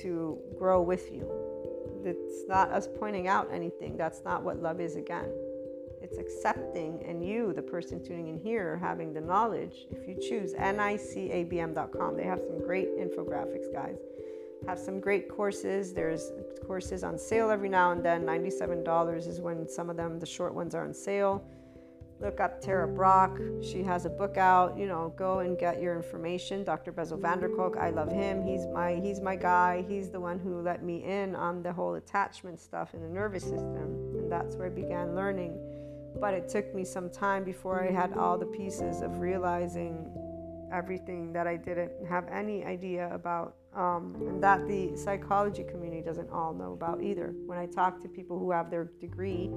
to 0.00 0.38
grow 0.58 0.82
with 0.82 1.12
you. 1.12 1.30
It's 2.04 2.46
not 2.48 2.70
us 2.70 2.88
pointing 2.98 3.28
out 3.28 3.48
anything. 3.52 3.96
That's 3.96 4.22
not 4.24 4.42
what 4.42 4.60
love 4.60 4.80
is 4.80 4.96
again. 4.96 5.30
It's 6.04 6.18
accepting, 6.18 7.02
and 7.08 7.26
you, 7.26 7.54
the 7.54 7.62
person 7.62 8.04
tuning 8.04 8.28
in 8.28 8.38
here, 8.38 8.76
having 8.76 9.14
the 9.14 9.22
knowledge, 9.22 9.86
if 9.90 10.06
you 10.06 10.16
choose, 10.20 10.52
nicabm.com. 10.52 12.16
They 12.16 12.24
have 12.24 12.42
some 12.46 12.58
great 12.60 12.88
infographics, 12.98 13.72
guys 13.72 13.96
have 14.66 14.78
some 14.78 15.00
great 15.00 15.28
courses. 15.28 15.92
There's 15.92 16.32
courses 16.66 17.04
on 17.04 17.18
sale 17.18 17.50
every 17.50 17.68
now 17.68 17.92
and 17.92 18.04
then. 18.04 18.24
$97 18.24 19.26
is 19.26 19.40
when 19.40 19.68
some 19.68 19.90
of 19.90 19.96
them, 19.96 20.18
the 20.18 20.26
short 20.26 20.54
ones, 20.54 20.74
are 20.74 20.84
on 20.84 20.94
sale. 20.94 21.44
Look 22.20 22.40
up 22.40 22.60
Tara 22.60 22.86
Brach. 22.86 23.36
She 23.62 23.82
has 23.82 24.06
a 24.06 24.08
book 24.08 24.36
out. 24.36 24.78
You 24.78 24.86
know, 24.86 25.12
go 25.16 25.40
and 25.40 25.58
get 25.58 25.82
your 25.82 25.96
information. 25.96 26.64
Dr. 26.64 26.92
Bessel 26.92 27.18
van 27.18 27.40
der 27.40 27.48
Kolk, 27.48 27.76
I 27.76 27.90
love 27.90 28.10
him. 28.10 28.42
He's 28.42 28.66
my 28.66 28.94
he's 28.94 29.20
my 29.20 29.36
guy. 29.36 29.84
He's 29.88 30.10
the 30.10 30.20
one 30.20 30.38
who 30.38 30.60
let 30.60 30.82
me 30.82 31.02
in 31.04 31.34
on 31.34 31.62
the 31.62 31.72
whole 31.72 31.96
attachment 31.96 32.60
stuff 32.60 32.94
in 32.94 33.02
the 33.02 33.08
nervous 33.08 33.42
system, 33.42 33.76
and 34.16 34.30
that's 34.30 34.54
where 34.54 34.68
I 34.68 34.70
began 34.70 35.14
learning. 35.14 35.58
But 36.20 36.34
it 36.34 36.48
took 36.48 36.74
me 36.74 36.84
some 36.84 37.10
time 37.10 37.44
before 37.44 37.82
I 37.82 37.90
had 37.90 38.12
all 38.14 38.38
the 38.38 38.46
pieces 38.46 39.02
of 39.02 39.18
realizing 39.18 40.10
everything 40.72 41.32
that 41.32 41.46
I 41.46 41.56
didn't 41.56 41.92
have 42.08 42.26
any 42.28 42.64
idea 42.64 43.12
about 43.14 43.56
um, 43.74 44.16
and 44.26 44.42
that 44.42 44.66
the 44.68 44.96
psychology 44.96 45.64
community 45.64 46.02
doesn't 46.02 46.30
all 46.30 46.52
know 46.52 46.72
about 46.72 47.02
either. 47.02 47.34
When 47.46 47.58
I 47.58 47.66
talk 47.66 48.00
to 48.02 48.08
people 48.08 48.38
who 48.38 48.50
have 48.50 48.70
their 48.70 48.84
degree 49.00 49.50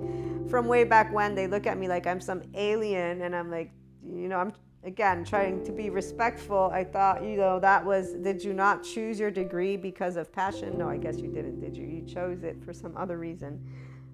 from 0.50 0.68
way 0.68 0.84
back 0.84 1.14
when, 1.14 1.36
they 1.36 1.48
look 1.48 1.68
at 1.68 1.78
me 1.78 1.88
like 1.88 2.08
I'm 2.08 2.20
some 2.20 2.42
alien, 2.56 3.22
and 3.22 3.36
I'm 3.36 3.52
like, 3.52 3.72
you 4.04 4.28
know, 4.28 4.38
I'm 4.38 4.54
again 4.84 5.24
trying 5.24 5.64
to 5.66 5.72
be 5.72 5.90
respectful. 5.90 6.70
I 6.74 6.84
thought, 6.84 7.24
you 7.24 7.38
know, 7.38 7.60
that 7.60 7.86
was, 7.86 8.14
did 8.14 8.44
you 8.44 8.54
not 8.54 8.84
choose 8.84 9.20
your 9.20 9.32
degree 9.32 9.78
because 9.78 10.16
of 10.16 10.32
passion? 10.32 10.78
No, 10.78 10.90
I 10.90 10.98
guess 10.98 11.18
you 11.18 11.28
didn't, 11.28 11.60
did 11.60 11.76
you? 11.76 11.86
You 11.86 12.02
chose 12.06 12.44
it 12.44 12.64
for 12.64 12.74
some 12.74 12.96
other 12.98 13.18
reason. 13.18 13.64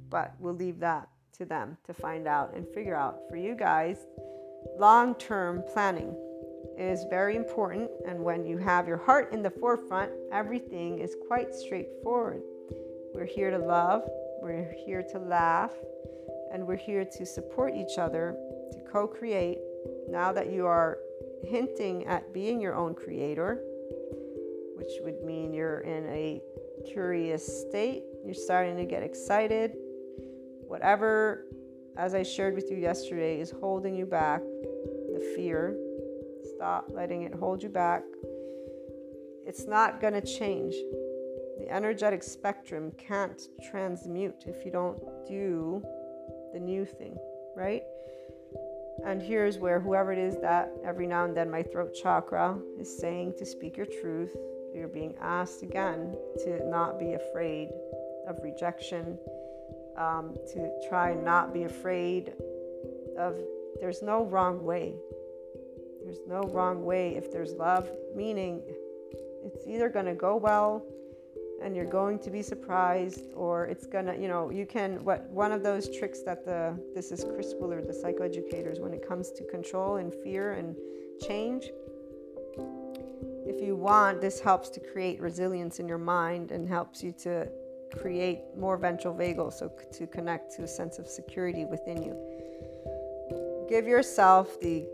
But 0.10 0.36
we'll 0.40 0.56
leave 0.56 0.80
that 0.80 1.10
to 1.34 1.46
them 1.46 1.78
to 1.86 1.94
find 1.94 2.28
out 2.28 2.54
and 2.56 2.68
figure 2.68 2.96
out. 2.96 3.20
For 3.30 3.36
you 3.36 3.56
guys, 3.56 3.98
long 4.78 5.16
term 5.16 5.64
planning 5.74 6.16
is 6.78 7.06
very 7.10 7.36
important. 7.36 7.90
And 8.08 8.20
when 8.20 8.46
you 8.46 8.58
have 8.58 8.88
your 8.88 8.98
heart 8.98 9.34
in 9.34 9.42
the 9.42 9.50
forefront, 9.50 10.12
everything 10.32 11.00
is 11.00 11.16
quite 11.28 11.54
straightforward. 11.54 12.42
We're 13.14 13.26
here 13.26 13.52
to 13.52 13.60
love, 13.60 14.04
we're 14.42 14.74
here 14.86 15.04
to 15.12 15.20
laugh, 15.20 15.72
And 16.52 16.68
we're 16.68 16.78
here 16.78 17.06
to 17.06 17.26
support 17.26 17.74
each 17.76 17.98
other, 17.98 18.36
to 18.72 18.80
co 18.92 19.08
create. 19.08 19.60
Now 20.10 20.32
that 20.34 20.52
you 20.52 20.66
are 20.66 20.98
hinting 21.44 22.06
at 22.06 22.34
being 22.34 22.60
your 22.60 22.76
own 22.76 22.96
creator, 22.96 23.62
which 24.76 24.92
would 25.02 25.24
mean 25.24 25.54
you're 25.54 25.80
in 25.80 26.06
a 26.08 26.42
curious 26.92 27.46
state, 27.68 28.04
you're 28.26 28.34
starting 28.34 28.78
to 28.78 28.86
get 28.86 29.04
excited. 29.04 29.76
Whatever, 30.74 31.46
as 31.98 32.16
I 32.16 32.24
shared 32.24 32.56
with 32.56 32.72
you 32.72 32.78
yesterday, 32.78 33.40
is 33.40 33.52
holding 33.52 33.94
you 33.94 34.08
back, 34.08 34.42
the 34.42 35.34
fear, 35.36 35.78
stop 36.56 36.90
letting 36.92 37.22
it 37.22 37.34
hold 37.36 37.62
you 37.62 37.70
back. 37.70 38.02
It's 39.46 39.68
not 39.68 40.02
going 40.02 40.14
to 40.14 40.22
change. 40.22 40.74
The 41.60 41.68
energetic 41.70 42.24
spectrum 42.24 42.92
can't 42.98 43.40
transmute 43.70 44.46
if 44.48 44.66
you 44.66 44.72
don't 44.72 44.98
do 45.28 45.84
the 46.56 46.60
new 46.60 46.86
thing, 46.86 47.16
right? 47.56 47.84
And 49.06 49.22
here's 49.22 49.60
where 49.60 49.80
whoever 49.80 50.12
it 50.12 50.18
is 50.18 50.42
that 50.42 50.72
every 50.84 51.06
now 51.06 51.26
and 51.26 51.38
then 51.38 51.52
my 51.52 51.62
throat 51.62 51.94
chakra 51.94 52.58
is 52.80 52.98
saying 52.98 53.36
to 53.38 53.46
speak 53.46 53.78
your 53.78 53.86
truth, 54.02 54.36
you're 54.74 54.88
being 54.88 55.14
asked 55.22 55.62
again 55.62 56.18
to 56.46 56.68
not 56.68 56.98
be 56.98 57.14
afraid 57.14 57.70
of 58.28 58.40
rejection, 58.42 59.20
um, 59.98 60.36
to 60.54 60.70
try 60.90 61.14
not 61.14 61.54
be 61.54 61.64
afraid 61.64 62.34
of 63.18 63.40
there's 63.80 64.02
no 64.02 64.26
wrong 64.26 64.64
way. 64.64 64.96
There's 66.04 66.20
no 66.28 66.42
wrong 66.44 66.84
way 66.84 67.16
if 67.16 67.32
there's 67.32 67.54
love, 67.54 67.90
meaning 68.16 68.62
it's 69.44 69.68
either 69.68 69.90
going 69.90 70.06
to 70.06 70.16
go 70.16 70.36
well 70.36 70.86
and 71.62 71.76
you're 71.76 71.86
going 71.86 72.20
to 72.20 72.30
be 72.30 72.42
surprised 72.42 73.34
or 73.36 73.66
it's 73.66 73.86
going 73.86 74.06
to, 74.06 74.18
you 74.18 74.28
know, 74.28 74.50
you 74.50 74.66
can 74.66 75.04
what 75.04 75.30
one 75.30 75.52
of 75.52 75.64
those 75.64 75.90
tricks 75.98 76.22
that 76.24 76.44
the 76.46 76.78
this 76.94 77.12
is 77.12 77.24
Chris 77.24 77.54
Willard, 77.58 77.88
the 77.88 77.94
psychoeducators 77.94 78.80
when 78.80 78.94
it 78.94 79.08
comes 79.08 79.32
to 79.32 79.44
control 79.46 79.96
and 79.98 80.14
fear 80.24 80.54
and 80.54 80.76
change. 81.26 81.72
If 83.46 83.62
you 83.62 83.76
want, 83.76 84.20
this 84.20 84.40
helps 84.40 84.70
to 84.70 84.80
create 84.80 85.22
resilience 85.22 85.80
in 85.80 85.88
your 85.88 85.98
mind 85.98 86.52
and 86.52 86.68
helps 86.68 87.04
you 87.04 87.14
to 87.24 87.48
create 87.98 88.42
more 88.58 88.78
ventral 88.78 89.14
vagal, 89.14 89.54
so 89.54 89.72
to 89.92 90.08
connect 90.08 90.56
to 90.56 90.64
a 90.64 90.68
sense 90.68 91.00
of 91.00 91.08
security 91.08 91.66
within 91.66 92.02
you. 92.02 92.16
Give 93.70 93.88
yourself 93.88 94.60
the 94.60 94.86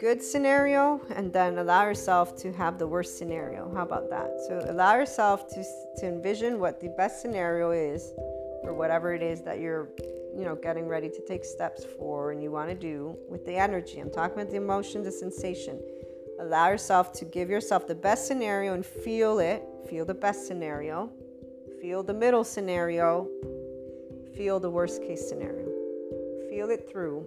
good 0.00 0.22
scenario 0.22 1.00
and 1.14 1.32
then 1.32 1.58
allow 1.58 1.84
yourself 1.84 2.36
to 2.36 2.52
have 2.52 2.78
the 2.78 2.86
worst 2.86 3.16
scenario. 3.18 3.72
How 3.74 3.82
about 3.82 4.10
that? 4.10 4.30
So 4.48 4.64
allow 4.68 4.96
yourself 4.96 5.48
to, 5.48 5.64
to 5.98 6.06
envision 6.06 6.58
what 6.58 6.80
the 6.80 6.88
best 6.96 7.22
scenario 7.22 7.70
is 7.70 8.12
for 8.62 8.74
whatever 8.74 9.14
it 9.14 9.22
is 9.22 9.42
that 9.42 9.60
you're 9.60 9.90
you 10.36 10.44
know 10.44 10.56
getting 10.56 10.88
ready 10.88 11.08
to 11.08 11.20
take 11.28 11.44
steps 11.44 11.84
for 11.96 12.32
and 12.32 12.42
you 12.42 12.50
want 12.50 12.68
to 12.68 12.74
do 12.74 13.16
with 13.28 13.44
the 13.44 13.54
energy. 13.54 14.00
I'm 14.00 14.10
talking 14.10 14.34
about 14.34 14.50
the 14.50 14.56
emotion, 14.56 15.02
the 15.02 15.12
sensation. 15.12 15.80
Allow 16.40 16.70
yourself 16.70 17.12
to 17.14 17.24
give 17.24 17.48
yourself 17.48 17.86
the 17.86 17.94
best 17.94 18.26
scenario 18.26 18.74
and 18.74 18.84
feel 18.84 19.38
it. 19.38 19.62
Feel 19.88 20.04
the 20.04 20.14
best 20.14 20.46
scenario. 20.46 21.12
Feel 21.84 22.02
the 22.02 22.14
middle 22.14 22.44
scenario. 22.44 23.28
Feel 24.34 24.58
the 24.58 24.70
worst 24.70 25.02
case 25.02 25.28
scenario. 25.28 25.68
Feel 26.48 26.70
it 26.70 26.88
through 26.90 27.26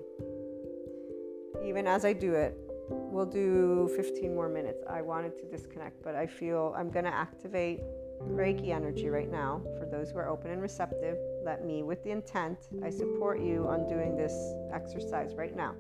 even 1.64 1.86
as 1.86 2.06
I 2.06 2.14
do 2.14 2.34
it, 2.34 2.58
we'll 2.90 3.26
do 3.26 3.92
15 3.96 4.34
more 4.34 4.48
minutes. 4.48 4.84
I 4.90 5.02
wanted 5.02 5.38
to 5.38 5.44
disconnect, 5.46 6.02
but 6.02 6.16
I 6.16 6.26
feel 6.26 6.74
I'm 6.78 6.90
going 6.90 7.06
to 7.06 7.14
activate 7.14 7.82
Reiki 8.24 8.70
energy 8.70 9.10
right 9.10 9.30
now. 9.30 9.62
For 9.78 9.86
those 9.86 10.12
who 10.12 10.18
are 10.18 10.30
open 10.30 10.52
and 10.52 10.62
receptive, 10.62 11.18
let 11.44 11.66
me, 11.66 11.84
with 11.84 12.04
the 12.04 12.12
intent, 12.12 12.58
I 12.84 12.90
support 12.90 13.42
you 13.42 13.68
on 13.68 13.88
doing 13.88 14.16
this 14.16 14.34
exercise 14.72 15.36
right 15.36 15.56
now. 15.56 15.76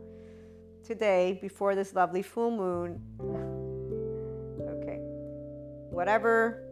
Today, 0.84 1.40
before 1.41 1.74
this 1.74 1.95
lovely 1.95 2.22
full 2.22 2.52
moon, 2.52 3.02
okay, 4.62 4.99
whatever 5.90 6.66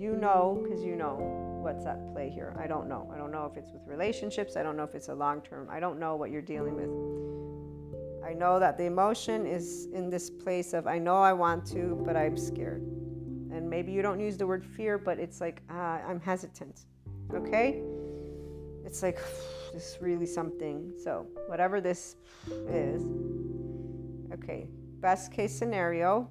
you 0.00 0.16
know, 0.16 0.60
because 0.62 0.82
you 0.82 0.96
know 0.96 1.16
what's 1.62 1.84
at 1.84 2.12
play 2.12 2.30
here. 2.30 2.56
I 2.58 2.66
don't 2.66 2.88
know. 2.88 3.10
I 3.14 3.18
don't 3.18 3.30
know 3.30 3.44
if 3.44 3.58
it's 3.58 3.70
with 3.70 3.82
relationships. 3.86 4.56
I 4.56 4.62
don't 4.62 4.76
know 4.76 4.84
if 4.84 4.94
it's 4.94 5.08
a 5.08 5.14
long 5.14 5.42
term. 5.42 5.68
I 5.70 5.78
don't 5.78 6.00
know 6.00 6.16
what 6.16 6.30
you're 6.30 6.40
dealing 6.40 6.74
with 6.74 6.88
I 8.24 8.34
know 8.34 8.60
that 8.60 8.76
the 8.76 8.84
emotion 8.84 9.46
is 9.46 9.88
in 9.92 10.10
this 10.10 10.30
place 10.30 10.72
of 10.72 10.86
I 10.86 10.98
know 10.98 11.16
I 11.16 11.32
want 11.32 11.66
to, 11.68 12.00
but 12.04 12.16
I'm 12.16 12.36
scared. 12.36 12.82
And 13.52 13.68
maybe 13.68 13.92
you 13.92 14.02
don't 14.02 14.20
use 14.20 14.36
the 14.36 14.46
word 14.46 14.64
fear, 14.64 14.98
but 14.98 15.18
it's 15.18 15.40
like 15.40 15.62
uh, 15.70 15.98
I'm 16.06 16.20
hesitant. 16.20 16.84
Okay? 17.34 17.82
It's 18.84 19.02
like 19.02 19.18
this 19.72 19.94
is 19.94 19.98
really 20.00 20.26
something. 20.26 20.92
So, 21.02 21.26
whatever 21.46 21.80
this 21.80 22.16
is, 22.68 23.02
okay, 24.32 24.68
best 25.00 25.32
case 25.32 25.52
scenario, 25.52 26.28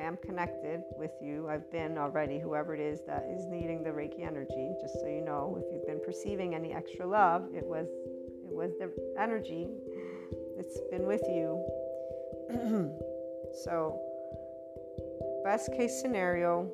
I 0.00 0.02
am 0.02 0.16
connected 0.24 0.82
with 0.96 1.10
you. 1.20 1.48
I've 1.48 1.70
been 1.70 1.98
already, 1.98 2.38
whoever 2.38 2.74
it 2.74 2.80
is 2.80 3.00
that 3.06 3.28
is 3.30 3.44
needing 3.46 3.82
the 3.82 3.90
Reiki 3.90 4.26
energy, 4.26 4.72
just 4.80 4.94
so 4.94 5.06
you 5.06 5.20
know, 5.20 5.62
if 5.62 5.70
you've 5.70 5.86
been 5.86 6.00
perceiving 6.00 6.54
any 6.54 6.72
extra 6.72 7.06
love, 7.06 7.48
it 7.54 7.64
was 7.64 7.86
it 7.86 8.54
was 8.54 8.72
the 8.78 8.90
energy 9.18 9.68
that's 10.56 10.80
been 10.90 11.06
with 11.06 11.20
you. 11.28 11.62
so, 13.64 14.00
best 15.44 15.70
case 15.74 16.00
scenario, 16.00 16.70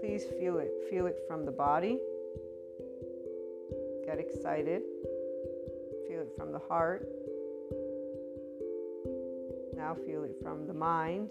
please 0.00 0.22
feel 0.38 0.58
it. 0.58 0.70
Feel 0.88 1.06
it 1.06 1.18
from 1.26 1.44
the 1.44 1.52
body. 1.52 1.98
Get 4.06 4.20
excited. 4.20 4.82
Feel 6.06 6.20
it 6.20 6.32
from 6.36 6.52
the 6.52 6.60
heart. 6.60 7.08
Now 9.76 9.96
feel 10.06 10.22
it 10.22 10.36
from 10.40 10.68
the 10.68 10.74
mind. 10.74 11.30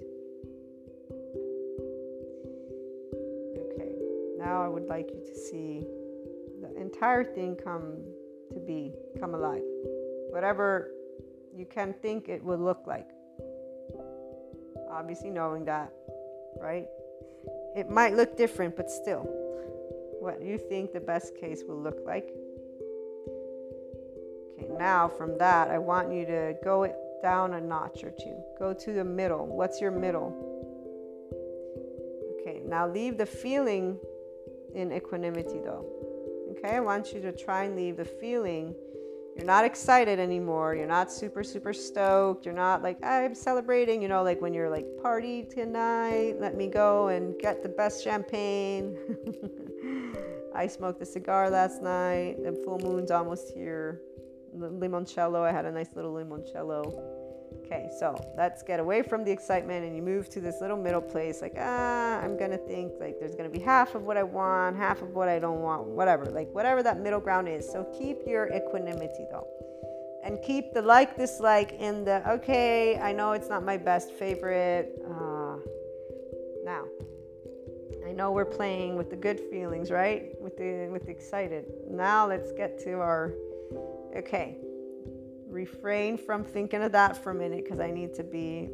Now 4.42 4.64
I 4.64 4.68
would 4.68 4.88
like 4.88 5.10
you 5.14 5.22
to 5.24 5.36
see 5.36 5.86
the 6.62 6.82
entire 6.82 7.24
thing 7.24 7.56
come 7.56 7.98
to 8.54 8.60
be, 8.60 8.92
come 9.20 9.36
alive. 9.36 9.62
Whatever 10.32 10.92
you 11.56 11.66
can 11.66 11.94
think 12.02 12.28
it 12.28 12.44
will 12.44 12.58
look 12.58 12.84
like. 12.88 13.08
Obviously, 14.90 15.30
knowing 15.30 15.64
that, 15.66 15.94
right? 16.60 16.88
It 17.76 17.90
might 17.90 18.16
look 18.16 18.36
different, 18.36 18.76
but 18.76 18.90
still, 18.90 19.22
what 20.20 20.42
you 20.42 20.58
think 20.58 20.92
the 20.92 21.00
best 21.00 21.36
case 21.38 21.64
will 21.66 21.82
look 21.82 22.00
like. 22.06 22.30
Okay, 24.58 24.68
now 24.78 25.08
from 25.08 25.38
that, 25.38 25.70
I 25.70 25.78
want 25.78 26.12
you 26.12 26.26
to 26.26 26.56
go 26.64 26.94
down 27.22 27.54
a 27.54 27.62
notch 27.62 28.04
or 28.04 28.12
two. 28.12 28.36
Go 28.58 28.74
to 28.74 28.92
the 28.92 29.04
middle. 29.04 29.46
What's 29.46 29.80
your 29.80 29.92
middle? 29.92 30.34
Okay, 32.42 32.62
now 32.66 32.88
leave 32.88 33.18
the 33.18 33.26
feeling 33.26 33.98
in 34.76 34.92
equanimity 34.92 35.60
though. 35.64 35.86
Okay, 36.52 36.76
I 36.76 36.80
want 36.80 37.14
you 37.14 37.22
to 37.22 37.32
try 37.32 37.64
and 37.64 37.76
leave 37.76 37.98
the 37.98 38.06
feeling. 38.06 38.76
You're 39.36 39.46
not 39.46 39.64
excited 39.64 40.20
anymore. 40.20 40.76
You're 40.76 40.88
not 40.88 41.12
super, 41.12 41.44
super 41.44 41.74
stoked. 41.74 42.46
You're 42.46 42.54
not 42.54 42.84
like, 42.84 42.98
I'm 43.04 43.34
celebrating, 43.34 44.02
you 44.02 44.10
know, 44.10 44.24
like 44.24 44.42
when 44.42 44.54
you're 44.54 44.70
like, 44.70 44.86
party 45.02 45.44
tonight, 45.44 46.36
let 46.40 46.56
me 46.56 46.68
go 46.68 47.08
and 47.08 47.40
get 47.40 47.64
the 47.64 47.70
best 47.70 48.04
champagne. 48.04 48.98
I 50.56 50.68
smoked 50.68 51.02
a 51.02 51.06
cigar 51.06 51.50
last 51.50 51.82
night. 51.82 52.44
The 52.44 52.52
full 52.66 52.80
moon's 52.80 53.10
almost 53.10 53.54
here. 53.54 54.02
The 54.54 54.70
limoncello, 54.70 55.44
I 55.44 55.54
had 55.54 55.66
a 55.66 55.72
nice 55.72 55.96
little 55.96 56.14
limoncello 56.14 57.21
Okay, 57.72 57.90
so 57.98 58.14
let's 58.36 58.62
get 58.64 58.82
away 58.82 59.02
from 59.02 59.24
the 59.24 59.32
excitement 59.32 59.86
and 59.86 59.96
you 59.96 60.02
move 60.02 60.28
to 60.32 60.42
this 60.42 60.60
little 60.60 60.76
middle 60.76 61.02
place 61.02 61.42
like, 61.42 61.56
ah, 61.58 62.20
I'm 62.20 62.38
gonna 62.38 62.58
think 62.58 62.92
like 63.00 63.18
there's 63.18 63.34
gonna 63.34 63.50
be 63.50 63.60
half 63.60 63.96
of 63.96 64.04
what 64.04 64.18
I 64.18 64.24
want, 64.24 64.76
half 64.76 65.02
of 65.02 65.16
what 65.16 65.30
I 65.30 65.40
don't 65.40 65.62
want, 65.62 65.88
whatever, 65.88 66.26
like 66.26 66.50
whatever 66.52 66.84
that 66.84 67.00
middle 67.00 67.22
ground 67.22 67.48
is. 67.48 67.66
So 67.66 67.86
keep 67.98 68.28
your 68.28 68.54
equanimity 68.54 69.26
though. 69.32 69.48
And 70.22 70.42
keep 70.44 70.74
the 70.74 70.82
like, 70.82 71.16
dislike 71.16 71.72
in 71.80 72.04
the, 72.04 72.30
okay, 72.30 73.00
I 73.00 73.14
know 73.14 73.32
it's 73.32 73.48
not 73.48 73.64
my 73.64 73.78
best 73.78 74.12
favorite. 74.12 75.02
Uh, 75.10 75.56
now, 76.66 76.84
I 78.06 78.12
know 78.12 78.34
we're 78.34 78.44
playing 78.44 78.98
with 78.98 79.10
the 79.10 79.16
good 79.16 79.40
feelings, 79.50 79.92
right? 79.92 80.34
With 80.42 80.58
the 80.58 80.90
with 80.92 81.06
the 81.06 81.12
excited. 81.12 81.72
Now 81.90 82.28
let's 82.28 82.52
get 82.52 82.84
to 82.84 83.00
our 83.00 83.32
okay 84.18 84.58
refrain 85.52 86.18
from 86.18 86.44
thinking 86.44 86.82
of 86.82 86.92
that 86.94 87.22
for 87.22 87.32
a 87.32 87.36
minute 87.36 87.64
because 87.64 87.80
I 87.80 87.92
need 87.92 88.14
to 88.16 88.24
be 88.24 88.70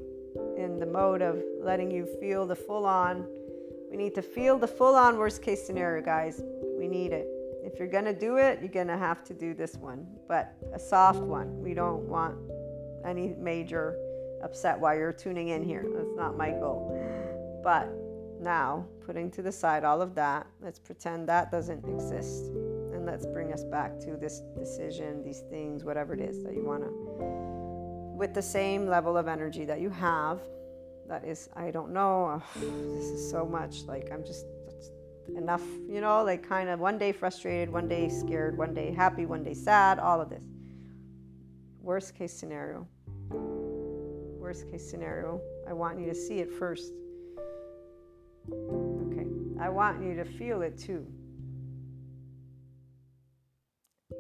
in 0.56 0.78
the 0.80 0.86
mode 0.86 1.22
of 1.22 1.44
letting 1.60 1.90
you 1.92 2.06
feel 2.20 2.46
the 2.46 2.56
full 2.56 2.86
on. 2.86 3.28
We 3.90 3.98
need 3.98 4.14
to 4.16 4.22
feel 4.22 4.58
the 4.58 4.68
full 4.68 4.96
on 4.96 5.18
worst 5.18 5.42
case 5.42 5.66
scenario, 5.66 6.04
guys. 6.06 6.42
We 6.78 6.88
need 6.88 7.12
it. 7.12 7.28
If 7.64 7.80
you're 7.80 7.88
going 7.88 8.06
to 8.06 8.14
do 8.14 8.38
it, 8.38 8.60
you're 8.62 8.70
going 8.70 8.88
to 8.88 8.98
have 8.98 9.24
to 9.26 9.34
do 9.34 9.54
this 9.54 9.76
one, 9.76 10.08
but 10.28 10.56
a 10.74 10.80
soft 10.80 11.20
one. 11.20 11.62
We 11.62 11.74
don't 11.74 12.04
want 12.04 12.38
any 13.06 13.36
major 13.38 13.98
upset 14.44 14.80
while 14.80 14.96
you're 14.96 15.12
tuning 15.12 15.50
in 15.50 15.64
here. 15.64 15.86
That's 15.94 16.16
not 16.16 16.38
my 16.38 16.52
goal. 16.52 16.94
But 17.64 17.90
now, 18.40 18.86
putting 19.06 19.32
to 19.32 19.42
the 19.42 19.52
side 19.52 19.84
all 19.84 20.02
of 20.02 20.14
that, 20.16 20.46
let's 20.62 20.80
pretend 20.80 21.28
that 21.28 21.52
doesn't 21.52 21.84
exist. 21.86 22.52
Let's 23.08 23.26
bring 23.26 23.54
us 23.54 23.64
back 23.64 23.98
to 24.02 24.18
this 24.18 24.42
decision, 24.60 25.24
these 25.24 25.40
things, 25.50 25.86
whatever 25.86 26.14
it 26.14 26.20
is 26.20 26.44
that 26.44 26.54
you 26.54 26.66
want 26.66 26.84
to, 26.84 26.90
with 28.18 28.34
the 28.34 28.42
same 28.42 28.86
level 28.86 29.16
of 29.16 29.30
energy 29.30 29.64
that 29.64 29.80
you 29.80 29.90
have. 29.90 30.42
That 31.08 31.24
is, 31.24 31.48
I 31.56 31.72
don't 31.72 31.94
know, 31.94 32.42
oh, 32.42 32.60
this 32.98 33.06
is 33.06 33.32
so 33.32 33.46
much. 33.46 33.84
Like, 33.84 34.12
I'm 34.12 34.26
just, 34.26 34.46
enough, 35.38 35.64
you 35.90 36.02
know, 36.02 36.22
like 36.22 36.48
kind 36.48 36.68
of 36.68 36.82
one 36.82 36.98
day 36.98 37.14
frustrated, 37.14 37.72
one 37.72 37.88
day 37.88 38.10
scared, 38.10 38.58
one 38.58 38.74
day 38.74 38.92
happy, 38.92 39.26
one 39.26 39.42
day 39.42 39.54
sad, 39.54 40.00
all 40.00 40.20
of 40.20 40.30
this. 40.30 40.44
Worst 41.82 42.14
case 42.14 42.34
scenario. 42.34 42.86
Worst 43.30 44.70
case 44.70 44.88
scenario. 44.88 45.40
I 45.66 45.72
want 45.72 45.98
you 45.98 46.08
to 46.08 46.16
see 46.16 46.40
it 46.40 46.52
first. 46.52 46.92
Okay. 48.52 49.28
I 49.62 49.70
want 49.70 50.04
you 50.04 50.14
to 50.16 50.26
feel 50.26 50.62
it 50.62 50.78
too. 50.78 51.08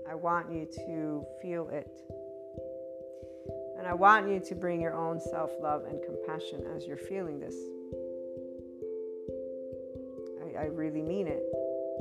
I 0.10 0.16
want 0.16 0.52
you 0.52 0.66
to 0.86 1.26
feel 1.42 1.70
it. 1.70 1.92
And 3.78 3.86
I 3.86 3.94
want 3.94 4.30
you 4.30 4.40
to 4.40 4.56
bring 4.56 4.82
your 4.82 4.94
own 4.94 5.20
self 5.20 5.52
love 5.62 5.86
and 5.86 6.02
compassion 6.02 6.66
as 6.76 6.86
you're 6.86 6.98
feeling 6.98 7.40
this. 7.40 7.56
I, 10.44 10.64
I 10.64 10.66
really 10.66 11.02
mean 11.02 11.28
it. 11.28 11.44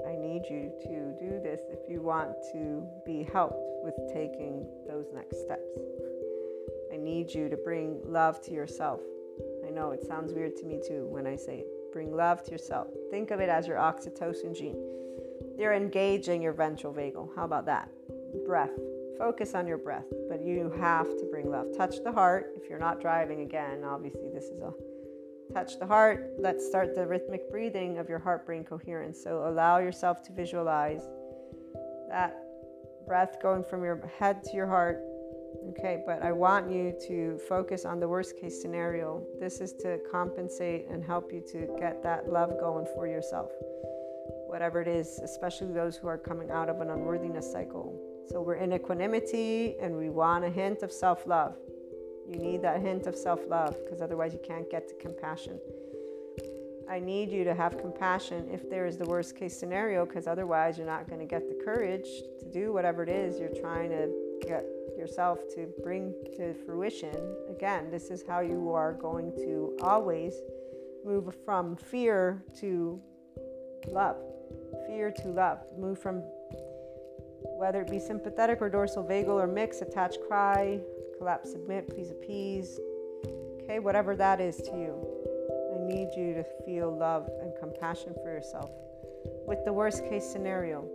I 0.07 0.15
need 0.15 0.43
you 0.49 0.73
to 0.83 1.15
do 1.19 1.41
this 1.43 1.61
if 1.71 1.91
you 1.91 2.01
want 2.01 2.31
to 2.53 2.87
be 3.05 3.25
helped 3.25 3.61
with 3.83 3.95
taking 4.13 4.67
those 4.89 5.07
next 5.13 5.43
steps. 5.43 5.71
I 6.93 6.97
need 6.97 7.35
you 7.35 7.49
to 7.49 7.57
bring 7.57 8.01
love 8.05 8.41
to 8.43 8.53
yourself. 8.53 9.01
I 9.67 9.71
know 9.71 9.91
it 9.91 10.07
sounds 10.07 10.33
weird 10.33 10.57
to 10.57 10.65
me 10.65 10.81
too 10.87 11.07
when 11.11 11.27
I 11.27 11.37
say 11.37 11.59
it. 11.59 11.93
Bring 11.93 12.15
love 12.15 12.43
to 12.45 12.53
yourself. 12.53 12.89
Think 13.11 13.31
of 13.31 13.41
it 13.41 13.49
as 13.49 13.67
your 13.67 13.79
oxytocin 13.79 14.57
gene. 14.57 14.81
You're 15.59 15.75
engaging 15.75 16.43
your 16.43 16.53
ventral 16.53 16.93
vagal. 16.93 17.31
How 17.37 17.45
about 17.45 17.67
that? 17.67 17.91
Breath. 18.47 18.71
Focus 19.19 19.55
on 19.55 19.67
your 19.67 19.79
breath, 19.79 20.05
but 20.29 20.43
you 20.43 20.71
have 20.79 21.07
to 21.07 21.29
bring 21.31 21.51
love. 21.51 21.69
Touch 21.77 22.03
the 22.05 22.13
heart. 22.13 22.53
If 22.57 22.69
you're 22.69 22.79
not 22.79 23.01
driving 23.01 23.41
again, 23.41 23.83
obviously 23.85 24.29
this 24.33 24.45
is 24.45 24.61
a 24.61 24.73
touch 25.55 25.79
the 25.79 25.87
heart. 25.87 26.33
Let's 26.39 26.67
start 26.67 26.95
the 26.95 27.07
rhythmic 27.07 27.51
breathing 27.51 27.99
of 27.99 28.09
your 28.09 28.19
heart 28.19 28.45
brain 28.45 28.65
coherence. 28.65 29.23
So 29.23 29.49
allow 29.49 29.79
yourself 29.79 30.23
to 30.25 30.33
visualize 30.33 31.03
that 32.11 32.37
breath 33.07 33.39
going 33.41 33.65
from 33.65 33.83
your 33.83 34.07
head 34.19 34.45
to 34.45 34.55
your 34.55 34.67
heart 34.67 35.01
Okay, 35.71 36.03
but 36.07 36.23
I 36.23 36.33
want 36.33 36.71
you 36.71 36.95
to 37.09 37.39
focus 37.49 37.85
on 37.85 37.99
the 37.99 38.09
worst 38.09 38.37
case 38.37 38.61
scenario. 38.61 39.23
This 39.41 39.61
is 39.61 39.73
to 39.75 39.99
compensate 40.11 40.87
and 40.89 41.03
help 41.03 41.33
you 41.33 41.43
to 41.53 41.69
get 41.79 42.03
that 42.03 42.29
love 42.31 42.59
going 42.61 42.87
for 42.95 43.07
yourself, 43.07 43.51
whatever 44.47 44.81
it 44.81 44.89
is, 44.89 45.19
especially 45.23 45.73
those 45.73 45.97
who 45.97 46.07
are 46.09 46.19
coming 46.19 46.51
out 46.51 46.69
of 46.69 46.81
an 46.81 46.91
unworthiness 46.91 47.51
cycle. 47.51 47.99
So 48.29 48.43
we're 48.43 48.55
in 48.55 48.73
equanimity 48.73 49.77
and 49.81 49.97
we 49.97 50.11
want 50.11 50.45
a 50.45 50.51
hint 50.51 50.83
of 50.83 50.93
self 50.93 51.27
love. 51.27 51.57
You 52.29 52.39
need 52.39 52.63
that 52.63 52.81
hint 52.81 53.07
of 53.07 53.17
self 53.17 53.41
love 53.49 53.77
because 53.85 54.01
otherwise 54.01 54.33
you 54.33 54.41
can't 54.45 54.69
get 54.71 54.89
to 54.89 54.95
compassion. 54.97 55.61
I 56.89 57.01
need 57.01 57.31
you 57.31 57.43
to 57.45 57.55
have 57.55 57.79
compassion 57.79 58.49
if 58.53 58.71
there 58.71 58.87
is 58.87 58.97
the 58.97 59.07
worst 59.07 59.37
case 59.37 59.59
scenario 59.59 60.07
because 60.07 60.27
otherwise 60.27 60.79
you're 60.79 60.87
not 60.87 61.09
going 61.09 61.21
to 61.21 61.27
get 61.27 61.49
the 61.49 61.65
courage 61.65 62.07
to 62.39 62.51
do 62.53 62.73
whatever 62.73 63.03
it 63.03 63.09
is 63.09 63.41
you're 63.41 63.49
trying 63.61 63.91
to 63.91 64.09
get 64.47 64.65
yourself 64.97 65.41
to 65.55 65.69
bring 65.83 66.15
to 66.37 66.55
fruition, 66.65 67.37
again, 67.49 67.91
this 67.91 68.11
is 68.11 68.25
how 68.27 68.41
you 68.41 68.73
are 68.73 68.93
going 68.93 69.33
to 69.37 69.77
always 69.83 70.35
move 71.05 71.35
from 71.45 71.77
fear 71.77 72.43
to 72.61 73.01
love. 73.89 74.17
Fear 74.87 75.13
to 75.23 75.29
love. 75.29 75.59
Move 75.79 75.99
from 75.99 76.23
whether 77.43 77.83
it 77.83 77.91
be 77.91 77.99
sympathetic 77.99 78.61
or 78.61 78.69
dorsal 78.69 79.05
vagal 79.05 79.29
or 79.29 79.47
mix, 79.47 79.81
attach, 79.81 80.17
cry, 80.27 80.81
collapse, 81.19 81.53
submit, 81.53 81.89
please 81.89 82.11
appease. 82.11 82.79
Okay, 83.63 83.79
whatever 83.79 84.15
that 84.17 84.41
is 84.41 84.57
to 84.57 84.73
you. 84.73 84.95
I 85.75 85.87
need 85.87 86.09
you 86.17 86.35
to 86.35 86.45
feel 86.65 86.97
love 86.97 87.29
and 87.41 87.53
compassion 87.59 88.15
for 88.23 88.31
yourself. 88.33 88.71
With 89.47 89.65
the 89.65 89.73
worst 89.73 90.05
case 90.05 90.25
scenario, 90.25 90.89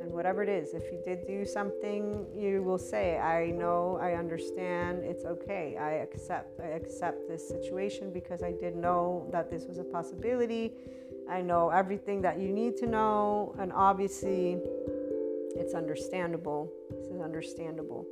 And 0.00 0.10
whatever 0.12 0.42
it 0.42 0.48
is. 0.48 0.74
If 0.74 0.84
you 0.90 1.00
did 1.04 1.26
do 1.26 1.44
something, 1.44 2.26
you 2.34 2.62
will 2.62 2.78
say, 2.78 3.18
I 3.18 3.50
know, 3.50 3.98
I 4.00 4.12
understand, 4.12 5.04
it's 5.04 5.24
okay, 5.24 5.76
I 5.78 5.92
accept. 5.92 6.60
I 6.60 6.68
accept 6.68 7.28
this 7.28 7.46
situation 7.46 8.12
because 8.12 8.42
I 8.42 8.52
did 8.52 8.76
know 8.76 9.28
that 9.32 9.50
this 9.50 9.66
was 9.66 9.78
a 9.78 9.84
possibility. 9.84 10.72
I 11.30 11.42
know 11.42 11.70
everything 11.70 12.20
that 12.22 12.40
you 12.40 12.48
need 12.48 12.76
to 12.78 12.86
know, 12.86 13.54
and 13.60 13.72
obviously, 13.72 14.58
it's 15.54 15.74
understandable. 15.74 16.72
This 16.90 17.06
is 17.06 17.20
understandable. 17.20 18.04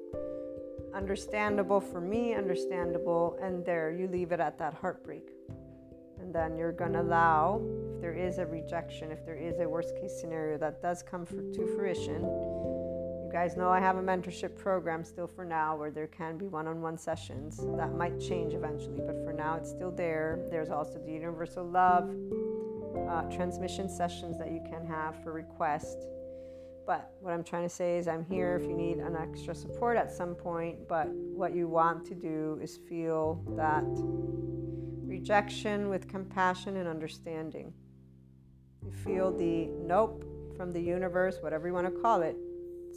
Understandable 0.95 1.81
for 1.81 2.01
me, 2.01 2.35
understandable, 2.35 3.37
and 3.43 3.65
there 3.65 3.91
you 3.91 4.07
leave 4.07 4.31
it 4.31 4.39
at 4.39 4.57
that 4.59 4.75
heartbreak. 4.75 5.31
And 6.21 6.33
then 6.33 6.57
you're 6.57 6.73
to 6.73 7.01
allow 7.01 7.61
if 7.95 8.01
there 8.01 8.15
is 8.15 8.39
a 8.39 8.47
rejection, 8.47 9.11
if 9.11 9.25
there 9.27 9.37
is 9.37 9.59
a 9.59 9.69
worst 9.69 9.97
case 9.97 10.21
scenario 10.21 10.57
that 10.59 10.81
does 10.81 11.03
come 11.03 11.27
for, 11.27 11.43
to 11.43 11.67
fruition, 11.77 12.23
you 12.23 13.31
guys 13.33 13.57
know 13.57 13.69
I 13.69 13.81
have 13.81 13.97
a 13.97 14.03
mentorship 14.03 14.57
program 14.57 15.05
still 15.05 15.27
for 15.27 15.45
now 15.45 15.77
where 15.77 15.91
there 15.91 16.07
can 16.07 16.39
be 16.39 16.47
one 16.47 16.67
on 16.67 16.81
one 16.81 16.97
sessions. 16.97 17.59
That 17.77 17.95
might 17.95 18.19
change 18.21 18.55
eventually, 18.55 19.01
but 19.05 19.23
for 19.25 19.33
now 19.33 19.57
it's 19.57 19.71
still 19.71 19.91
there. 19.91 20.41
There's 20.51 20.71
also 20.71 20.99
the 20.99 21.13
Universal 21.13 21.67
Love 21.67 22.15
uh, 23.09 23.23
transmission 23.31 23.89
sessions 23.89 24.39
that 24.39 24.51
you 24.51 24.61
can 24.71 24.87
have 24.87 25.23
for 25.23 25.33
request. 25.33 26.07
But 26.87 27.13
what 27.21 27.35
I'm 27.35 27.45
trying 27.45 27.65
to 27.65 27.69
say 27.69 27.99
is, 27.99 28.09
I'm 28.09 28.25
here 28.25 28.57
if 28.57 28.67
you 28.67 28.75
need 28.75 28.99
an 28.99 29.15
extra 29.15 29.55
support 29.55 29.99
at 29.99 30.11
some 30.11 30.35
point. 30.35 30.89
But 30.89 31.09
what 31.09 31.55
you 31.55 31.69
want 31.69 32.07
to 32.07 32.15
do 32.15 32.59
is 32.63 32.79
feel 32.89 33.45
that 33.57 33.85
rejection 35.07 35.89
with 35.89 36.09
compassion 36.09 36.79
and 36.79 36.89
understanding. 36.89 37.73
You 38.83 38.91
feel 38.91 39.31
the 39.37 39.67
nope 39.87 40.25
from 40.57 40.73
the 40.73 40.81
universe, 40.81 41.39
whatever 41.41 41.69
you 41.69 41.75
want 41.75 41.87
to 41.87 42.01
call 42.01 42.23
it. 42.23 42.37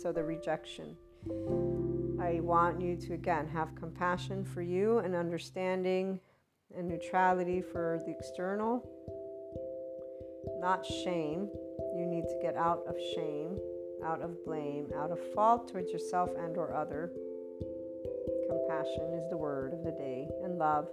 So 0.02 0.12
the 0.12 0.24
rejection. 0.24 0.96
I 2.22 2.40
want 2.40 2.80
you 2.82 2.96
to 2.96 3.14
again 3.14 3.48
have 3.50 3.76
compassion 3.76 4.46
for 4.46 4.62
you 4.62 5.00
and 5.00 5.16
understanding 5.16 6.20
and 6.78 6.88
neutrality 6.88 7.62
for 7.62 8.00
the 8.06 8.12
external, 8.12 8.90
not 10.60 10.86
shame. 10.86 11.50
You 11.96 12.06
need 12.06 12.24
to 12.24 12.40
get 12.42 12.56
out 12.56 12.84
of 12.88 12.96
shame, 13.16 13.58
out 14.04 14.22
of 14.22 14.44
blame, 14.46 14.88
out 14.96 15.12
of 15.12 15.20
fault 15.34 15.68
towards 15.68 15.92
yourself 15.92 16.30
and 16.38 16.58
or 16.58 16.74
other. 16.74 17.12
Compassion 18.48 19.14
is 19.14 19.30
the 19.30 19.38
word 19.38 19.74
of 19.74 19.84
the 19.84 19.92
day 19.92 20.28
and 20.44 20.58
love. 20.58 20.88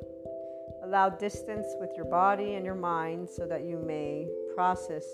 Allow 0.82 1.08
distance 1.10 1.66
with 1.80 1.90
your 1.96 2.04
body 2.04 2.54
and 2.54 2.64
your 2.64 2.74
mind 2.74 3.28
so 3.28 3.46
that 3.46 3.64
you 3.64 3.78
may 3.78 4.28
process 4.54 5.04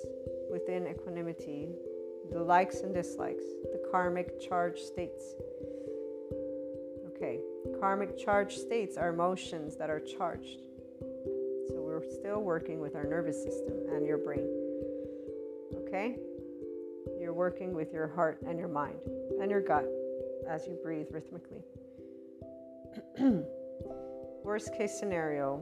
within 0.50 0.86
equanimity 0.86 1.68
the 2.32 2.42
likes 2.42 2.80
and 2.80 2.94
dislikes, 2.94 3.44
the 3.72 3.80
karmic 3.90 4.40
charge 4.40 4.80
states. 4.80 5.34
Okay, 7.08 7.38
karmic 7.78 8.18
charge 8.18 8.56
states 8.56 8.96
are 8.96 9.10
emotions 9.10 9.76
that 9.76 9.90
are 9.90 10.00
charged. 10.00 10.62
We're 11.94 12.02
still 12.10 12.40
working 12.42 12.80
with 12.80 12.96
our 12.96 13.04
nervous 13.04 13.40
system 13.40 13.74
and 13.92 14.04
your 14.04 14.18
brain. 14.18 14.48
Okay? 15.86 16.16
You're 17.20 17.32
working 17.32 17.72
with 17.72 17.92
your 17.92 18.08
heart 18.08 18.40
and 18.44 18.58
your 18.58 18.66
mind 18.66 18.98
and 19.40 19.48
your 19.48 19.60
gut 19.60 19.86
as 20.50 20.66
you 20.66 20.76
breathe 20.82 21.06
rhythmically. 21.12 21.62
Worst 24.42 24.74
case 24.76 24.98
scenario, 24.98 25.58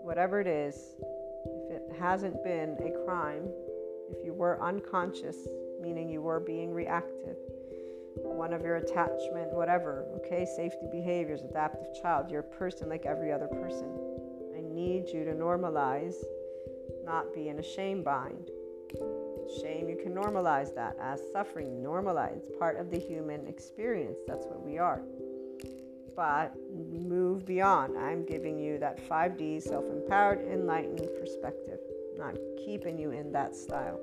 whatever 0.00 0.40
it 0.40 0.46
is, 0.46 0.94
if 1.70 1.82
it 1.82 1.98
hasn't 1.98 2.44
been 2.44 2.76
a 2.78 3.04
crime, 3.04 3.48
if 4.12 4.24
you 4.24 4.34
were 4.34 4.62
unconscious, 4.62 5.48
meaning 5.82 6.08
you 6.08 6.22
were 6.22 6.38
being 6.38 6.72
reactive, 6.72 7.36
one 8.14 8.52
of 8.52 8.62
your 8.62 8.76
attachment, 8.76 9.52
whatever, 9.52 10.04
okay, 10.18 10.46
safety 10.56 10.86
behaviors, 10.92 11.42
adaptive 11.42 12.00
child, 12.00 12.30
you're 12.30 12.42
a 12.42 12.44
person 12.44 12.88
like 12.88 13.06
every 13.06 13.32
other 13.32 13.48
person. 13.48 14.07
Need 14.78 15.08
you 15.12 15.24
to 15.24 15.32
normalize 15.32 16.14
not 17.04 17.34
be 17.34 17.48
in 17.48 17.58
a 17.58 17.62
shame 17.62 18.04
bind. 18.04 18.50
Shame, 19.60 19.88
you 19.88 19.98
can 20.00 20.14
normalize 20.14 20.72
that 20.76 20.96
as 21.02 21.20
suffering. 21.32 21.82
Normalize. 21.82 22.36
It's 22.36 22.58
part 22.58 22.78
of 22.78 22.90
the 22.90 22.98
human 22.98 23.48
experience. 23.48 24.18
That's 24.28 24.46
what 24.46 24.64
we 24.64 24.78
are 24.78 25.02
but 26.18 26.52
move 26.74 27.46
beyond. 27.46 27.96
I'm 27.96 28.26
giving 28.26 28.58
you 28.58 28.76
that 28.78 29.08
5D 29.08 29.62
self 29.62 29.84
empowered, 29.84 30.40
enlightened 30.48 31.08
perspective, 31.20 31.78
not 32.16 32.34
keeping 32.64 32.98
you 32.98 33.12
in 33.12 33.30
that 33.30 33.54
style. 33.54 34.00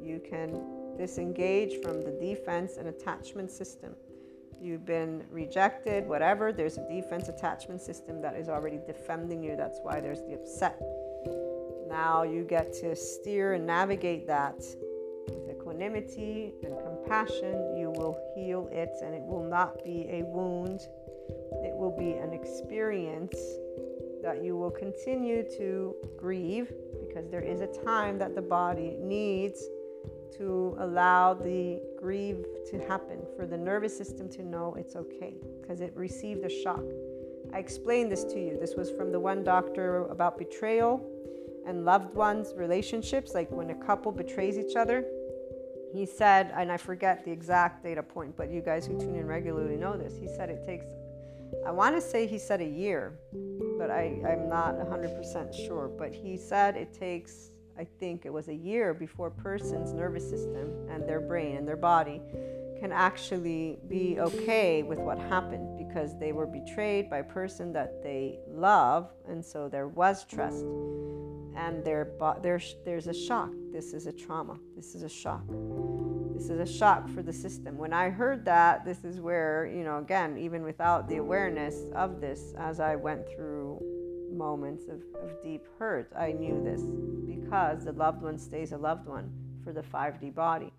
You 0.00 0.20
can 0.20 0.96
disengage 0.96 1.82
from 1.82 2.02
the 2.04 2.12
defense 2.20 2.76
and 2.76 2.86
attachment 2.86 3.50
system. 3.50 3.96
You've 4.60 4.86
been 4.86 5.22
rejected, 5.30 6.08
whatever, 6.08 6.52
there's 6.52 6.78
a 6.78 6.88
defense 6.88 7.28
attachment 7.28 7.80
system 7.80 8.20
that 8.22 8.36
is 8.36 8.48
already 8.48 8.78
defending 8.86 9.42
you. 9.42 9.54
That's 9.54 9.78
why 9.82 10.00
there's 10.00 10.22
the 10.22 10.34
upset. 10.34 10.80
Now 11.88 12.22
you 12.22 12.44
get 12.44 12.72
to 12.80 12.96
steer 12.96 13.54
and 13.54 13.66
navigate 13.66 14.26
that 14.26 14.56
with 15.28 15.50
equanimity 15.50 16.52
and 16.62 16.74
compassion, 16.78 17.76
you 17.76 17.92
will 17.96 18.18
heal 18.34 18.68
it, 18.72 18.90
and 19.02 19.14
it 19.14 19.22
will 19.22 19.44
not 19.44 19.84
be 19.84 20.06
a 20.10 20.22
wound. 20.24 20.80
It 21.64 21.76
will 21.76 21.94
be 21.96 22.12
an 22.12 22.32
experience 22.32 23.36
that 24.22 24.42
you 24.42 24.56
will 24.56 24.70
continue 24.70 25.44
to 25.56 25.94
grieve 26.16 26.72
because 27.06 27.30
there 27.30 27.42
is 27.42 27.60
a 27.60 27.68
time 27.84 28.18
that 28.18 28.34
the 28.34 28.42
body 28.42 28.96
needs 28.98 29.62
to 30.38 30.76
allow 30.80 31.34
the 31.34 31.80
grieve 31.98 32.44
to 32.70 32.78
happen, 32.86 33.18
for 33.36 33.46
the 33.46 33.56
nervous 33.56 33.96
system 33.96 34.28
to 34.30 34.42
know 34.42 34.74
it's 34.78 34.96
okay 34.96 35.34
because 35.60 35.80
it 35.80 35.92
received 35.94 36.44
a 36.44 36.50
shock. 36.50 36.82
I 37.52 37.58
explained 37.58 38.10
this 38.10 38.24
to 38.24 38.40
you. 38.40 38.58
This 38.60 38.74
was 38.74 38.90
from 38.90 39.12
the 39.12 39.20
one 39.20 39.44
doctor 39.44 40.06
about 40.06 40.38
betrayal 40.38 41.04
and 41.66 41.84
loved 41.84 42.14
ones' 42.14 42.52
relationships, 42.56 43.34
like 43.34 43.50
when 43.50 43.70
a 43.70 43.74
couple 43.74 44.12
betrays 44.12 44.58
each 44.58 44.76
other. 44.76 45.04
He 45.92 46.06
said, 46.06 46.52
and 46.54 46.70
I 46.70 46.76
forget 46.76 47.24
the 47.24 47.30
exact 47.30 47.82
data 47.82 48.02
point, 48.02 48.36
but 48.36 48.50
you 48.50 48.60
guys 48.60 48.86
who 48.86 48.98
tune 48.98 49.16
in 49.16 49.26
regularly 49.26 49.76
know 49.76 49.96
this. 49.96 50.16
He 50.16 50.28
said 50.28 50.50
it 50.50 50.64
takes, 50.66 50.84
I 51.66 51.70
want 51.70 51.94
to 51.96 52.00
say 52.00 52.26
he 52.26 52.38
said 52.38 52.60
a 52.60 52.66
year, 52.66 53.18
but 53.78 53.90
I, 53.90 54.20
I'm 54.28 54.48
not 54.48 54.74
100% 54.76 55.54
sure. 55.66 55.88
But 55.88 56.12
he 56.12 56.36
said 56.36 56.76
it 56.76 56.92
takes 56.92 57.50
I 57.78 57.84
think 57.84 58.24
it 58.24 58.32
was 58.32 58.48
a 58.48 58.54
year 58.54 58.94
before 58.94 59.28
a 59.28 59.42
person's 59.42 59.92
nervous 59.92 60.28
system 60.28 60.72
and 60.90 61.06
their 61.06 61.20
brain 61.20 61.56
and 61.56 61.68
their 61.68 61.76
body 61.76 62.20
can 62.80 62.92
actually 62.92 63.78
be 63.88 64.18
okay 64.18 64.82
with 64.82 64.98
what 64.98 65.18
happened 65.18 65.78
because 65.78 66.18
they 66.18 66.32
were 66.32 66.46
betrayed 66.46 67.10
by 67.10 67.18
a 67.18 67.24
person 67.24 67.72
that 67.72 68.02
they 68.02 68.38
love 68.48 69.10
and 69.28 69.44
so 69.44 69.68
there 69.68 69.88
was 69.88 70.24
trust. 70.24 70.64
And 71.56 71.82
there, 71.84 72.12
there's, 72.42 72.76
there's 72.84 73.06
a 73.06 73.14
shock. 73.14 73.50
This 73.72 73.94
is 73.94 74.06
a 74.06 74.12
trauma. 74.12 74.58
This 74.76 74.94
is 74.94 75.02
a 75.02 75.08
shock. 75.08 75.46
This 76.34 76.50
is 76.50 76.60
a 76.60 76.70
shock 76.70 77.08
for 77.08 77.22
the 77.22 77.32
system. 77.32 77.78
When 77.78 77.94
i 77.94 78.10
heard 78.10 78.44
that 78.44 78.84
this 78.84 79.04
is 79.04 79.20
where 79.20 79.66
you 79.66 79.84
know 79.84 79.98
again 79.98 80.36
even 80.36 80.62
without 80.62 81.08
the 81.08 81.16
awareness 81.16 81.84
of 81.94 82.20
this 82.20 82.52
as 82.58 82.78
i 82.78 82.94
went 82.94 83.26
through 83.34 83.80
moments 84.36 84.84
of, 84.88 85.02
of 85.22 85.42
deep 85.42 85.64
hurt. 85.78 86.10
I 86.16 86.32
knew 86.32 86.62
this 86.62 86.82
because 87.26 87.84
the 87.84 87.92
loved 87.92 88.22
one 88.22 88.38
stays 88.38 88.72
a 88.72 88.76
loved 88.76 89.06
one 89.06 89.30
for 89.64 89.72
the 89.72 89.82
5D 89.82 90.34
body. 90.34 90.72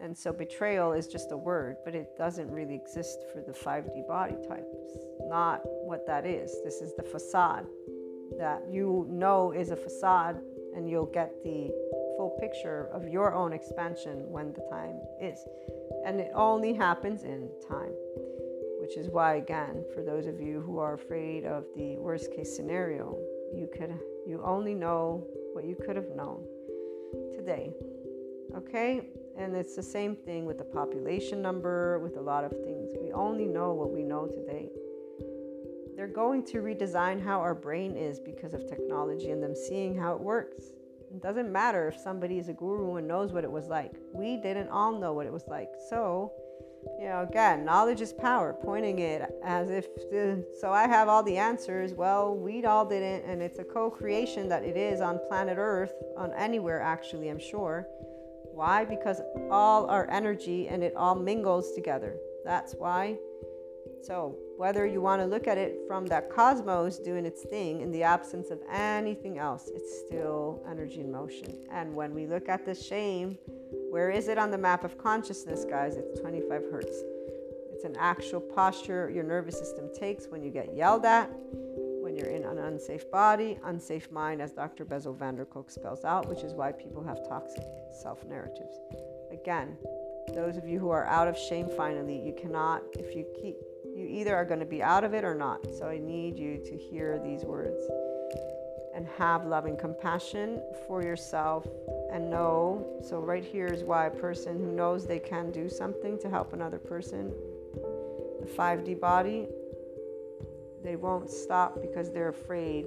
And 0.00 0.16
so 0.16 0.32
betrayal 0.32 0.92
is 0.92 1.08
just 1.08 1.32
a 1.32 1.36
word, 1.36 1.76
but 1.84 1.94
it 1.94 2.16
doesn't 2.16 2.50
really 2.50 2.74
exist 2.74 3.18
for 3.32 3.40
the 3.40 3.52
5D 3.52 4.06
body 4.06 4.36
type. 4.48 4.66
It's 4.84 4.96
not 5.28 5.60
what 5.64 6.06
that 6.06 6.24
is. 6.24 6.54
This 6.64 6.80
is 6.80 6.94
the 6.96 7.02
facade 7.02 7.66
that 8.38 8.62
you 8.70 9.06
know 9.10 9.52
is 9.52 9.70
a 9.70 9.76
facade, 9.76 10.40
and 10.76 10.88
you'll 10.88 11.06
get 11.06 11.32
the 11.42 11.72
full 12.16 12.36
picture 12.40 12.88
of 12.92 13.08
your 13.08 13.34
own 13.34 13.52
expansion 13.52 14.30
when 14.30 14.52
the 14.52 14.62
time 14.70 15.00
is. 15.20 15.38
And 16.06 16.20
it 16.20 16.30
only 16.34 16.72
happens 16.72 17.24
in 17.24 17.50
time 17.68 17.92
which 18.88 18.96
is 18.96 19.10
why 19.10 19.34
again 19.34 19.84
for 19.94 20.02
those 20.02 20.26
of 20.26 20.40
you 20.40 20.62
who 20.62 20.78
are 20.78 20.94
afraid 20.94 21.44
of 21.44 21.64
the 21.76 21.96
worst 21.98 22.32
case 22.32 22.56
scenario 22.56 23.16
you 23.54 23.68
could 23.76 23.92
you 24.26 24.40
only 24.42 24.74
know 24.74 25.26
what 25.52 25.64
you 25.64 25.76
could 25.84 25.94
have 25.94 26.08
known 26.16 26.42
today 27.34 27.70
okay? 28.56 29.08
And 29.36 29.54
it's 29.54 29.76
the 29.76 29.82
same 29.82 30.16
thing 30.16 30.44
with 30.44 30.58
the 30.58 30.64
population 30.64 31.40
number 31.42 31.98
with 32.00 32.16
a 32.16 32.20
lot 32.20 32.44
of 32.44 32.52
things. 32.64 32.92
We 33.00 33.12
only 33.12 33.46
know 33.46 33.72
what 33.72 33.90
we 33.92 34.02
know 34.02 34.26
today. 34.26 34.70
They're 35.96 36.06
going 36.06 36.44
to 36.46 36.58
redesign 36.58 37.22
how 37.22 37.40
our 37.40 37.54
brain 37.54 37.96
is 37.96 38.20
because 38.20 38.54
of 38.54 38.68
technology 38.68 39.30
and 39.30 39.42
them 39.42 39.54
seeing 39.54 39.96
how 39.96 40.14
it 40.14 40.20
works. 40.20 40.62
It 41.10 41.22
doesn't 41.22 41.50
matter 41.50 41.88
if 41.88 41.98
somebody 41.98 42.38
is 42.38 42.48
a 42.48 42.52
guru 42.52 42.96
and 42.96 43.08
knows 43.08 43.32
what 43.32 43.42
it 43.42 43.50
was 43.50 43.66
like. 43.66 43.92
We 44.12 44.36
didn't 44.36 44.68
all 44.68 44.98
know 44.98 45.12
what 45.12 45.26
it 45.26 45.32
was 45.32 45.44
like. 45.48 45.70
So 45.88 46.32
you 46.98 47.08
know, 47.08 47.26
again, 47.28 47.64
knowledge 47.64 48.00
is 48.00 48.12
power, 48.12 48.56
pointing 48.62 48.98
it 48.98 49.22
as 49.44 49.70
if, 49.70 49.86
so 50.60 50.72
I 50.72 50.86
have 50.86 51.08
all 51.08 51.22
the 51.22 51.36
answers. 51.36 51.92
Well, 51.92 52.36
we 52.36 52.64
all 52.64 52.84
didn't, 52.84 53.28
and 53.28 53.42
it's 53.42 53.58
a 53.58 53.64
co 53.64 53.90
creation 53.90 54.48
that 54.48 54.64
it 54.64 54.76
is 54.76 55.00
on 55.00 55.20
planet 55.28 55.56
Earth, 55.58 55.92
on 56.16 56.32
anywhere 56.34 56.80
actually, 56.80 57.28
I'm 57.28 57.38
sure. 57.38 57.86
Why? 58.52 58.84
Because 58.84 59.20
all 59.50 59.86
our 59.86 60.10
energy 60.10 60.68
and 60.68 60.82
it 60.82 60.94
all 60.96 61.14
mingles 61.14 61.74
together. 61.74 62.16
That's 62.44 62.74
why. 62.74 63.16
So, 64.02 64.36
whether 64.58 64.84
you 64.84 65.00
want 65.00 65.22
to 65.22 65.26
look 65.26 65.46
at 65.46 65.56
it 65.56 65.78
from 65.86 66.04
that 66.06 66.28
cosmos 66.28 66.98
doing 66.98 67.24
its 67.24 67.44
thing 67.44 67.80
in 67.80 67.92
the 67.92 68.02
absence 68.02 68.50
of 68.50 68.58
anything 68.68 69.38
else, 69.38 69.70
it's 69.72 70.00
still 70.00 70.60
energy 70.68 70.98
in 70.98 71.12
motion. 71.12 71.56
And 71.70 71.94
when 71.94 72.12
we 72.12 72.26
look 72.26 72.48
at 72.48 72.66
the 72.66 72.74
shame, 72.74 73.38
where 73.90 74.10
is 74.10 74.26
it 74.26 74.36
on 74.36 74.50
the 74.50 74.58
map 74.58 74.82
of 74.82 74.98
consciousness, 74.98 75.64
guys? 75.64 75.96
It's 75.96 76.18
25 76.18 76.62
hertz. 76.72 76.96
It's 77.72 77.84
an 77.84 77.94
actual 78.00 78.40
posture 78.40 79.08
your 79.08 79.22
nervous 79.22 79.56
system 79.56 79.90
takes 79.94 80.26
when 80.26 80.42
you 80.42 80.50
get 80.50 80.74
yelled 80.74 81.04
at, 81.04 81.30
when 82.02 82.16
you're 82.16 82.26
in 82.26 82.42
an 82.42 82.58
unsafe 82.58 83.08
body, 83.12 83.60
unsafe 83.62 84.10
mind, 84.10 84.42
as 84.42 84.50
Dr. 84.50 84.84
Bessel 84.84 85.14
van 85.14 85.36
der 85.36 85.44
Kolk 85.44 85.70
spells 85.70 86.04
out, 86.04 86.28
which 86.28 86.42
is 86.42 86.52
why 86.52 86.72
people 86.72 87.04
have 87.04 87.20
toxic 87.28 87.62
self 88.02 88.24
narratives. 88.26 88.74
Again, 89.30 89.76
those 90.34 90.56
of 90.56 90.66
you 90.66 90.80
who 90.80 90.90
are 90.90 91.06
out 91.06 91.28
of 91.28 91.38
shame 91.38 91.68
finally, 91.76 92.20
you 92.20 92.34
cannot, 92.34 92.82
if 92.94 93.14
you 93.14 93.24
keep 93.40 93.54
you 93.98 94.06
either 94.06 94.36
are 94.36 94.44
going 94.44 94.60
to 94.60 94.66
be 94.66 94.80
out 94.80 95.02
of 95.02 95.12
it 95.12 95.24
or 95.24 95.34
not. 95.34 95.74
So 95.74 95.88
I 95.88 95.98
need 95.98 96.38
you 96.38 96.58
to 96.58 96.76
hear 96.76 97.18
these 97.18 97.42
words 97.42 97.82
and 98.94 99.06
have 99.18 99.44
loving 99.44 99.76
compassion 99.76 100.62
for 100.86 101.02
yourself 101.02 101.66
and 102.12 102.30
know. 102.30 103.00
So, 103.02 103.18
right 103.18 103.44
here 103.44 103.66
is 103.66 103.82
why 103.82 104.06
a 104.06 104.10
person 104.10 104.56
who 104.56 104.72
knows 104.72 105.06
they 105.06 105.18
can 105.18 105.50
do 105.50 105.68
something 105.68 106.18
to 106.20 106.30
help 106.30 106.52
another 106.52 106.78
person, 106.78 107.32
the 108.40 108.46
5D 108.46 108.98
body, 108.98 109.46
they 110.82 110.96
won't 110.96 111.28
stop 111.28 111.80
because 111.80 112.10
they're 112.10 112.28
afraid 112.28 112.86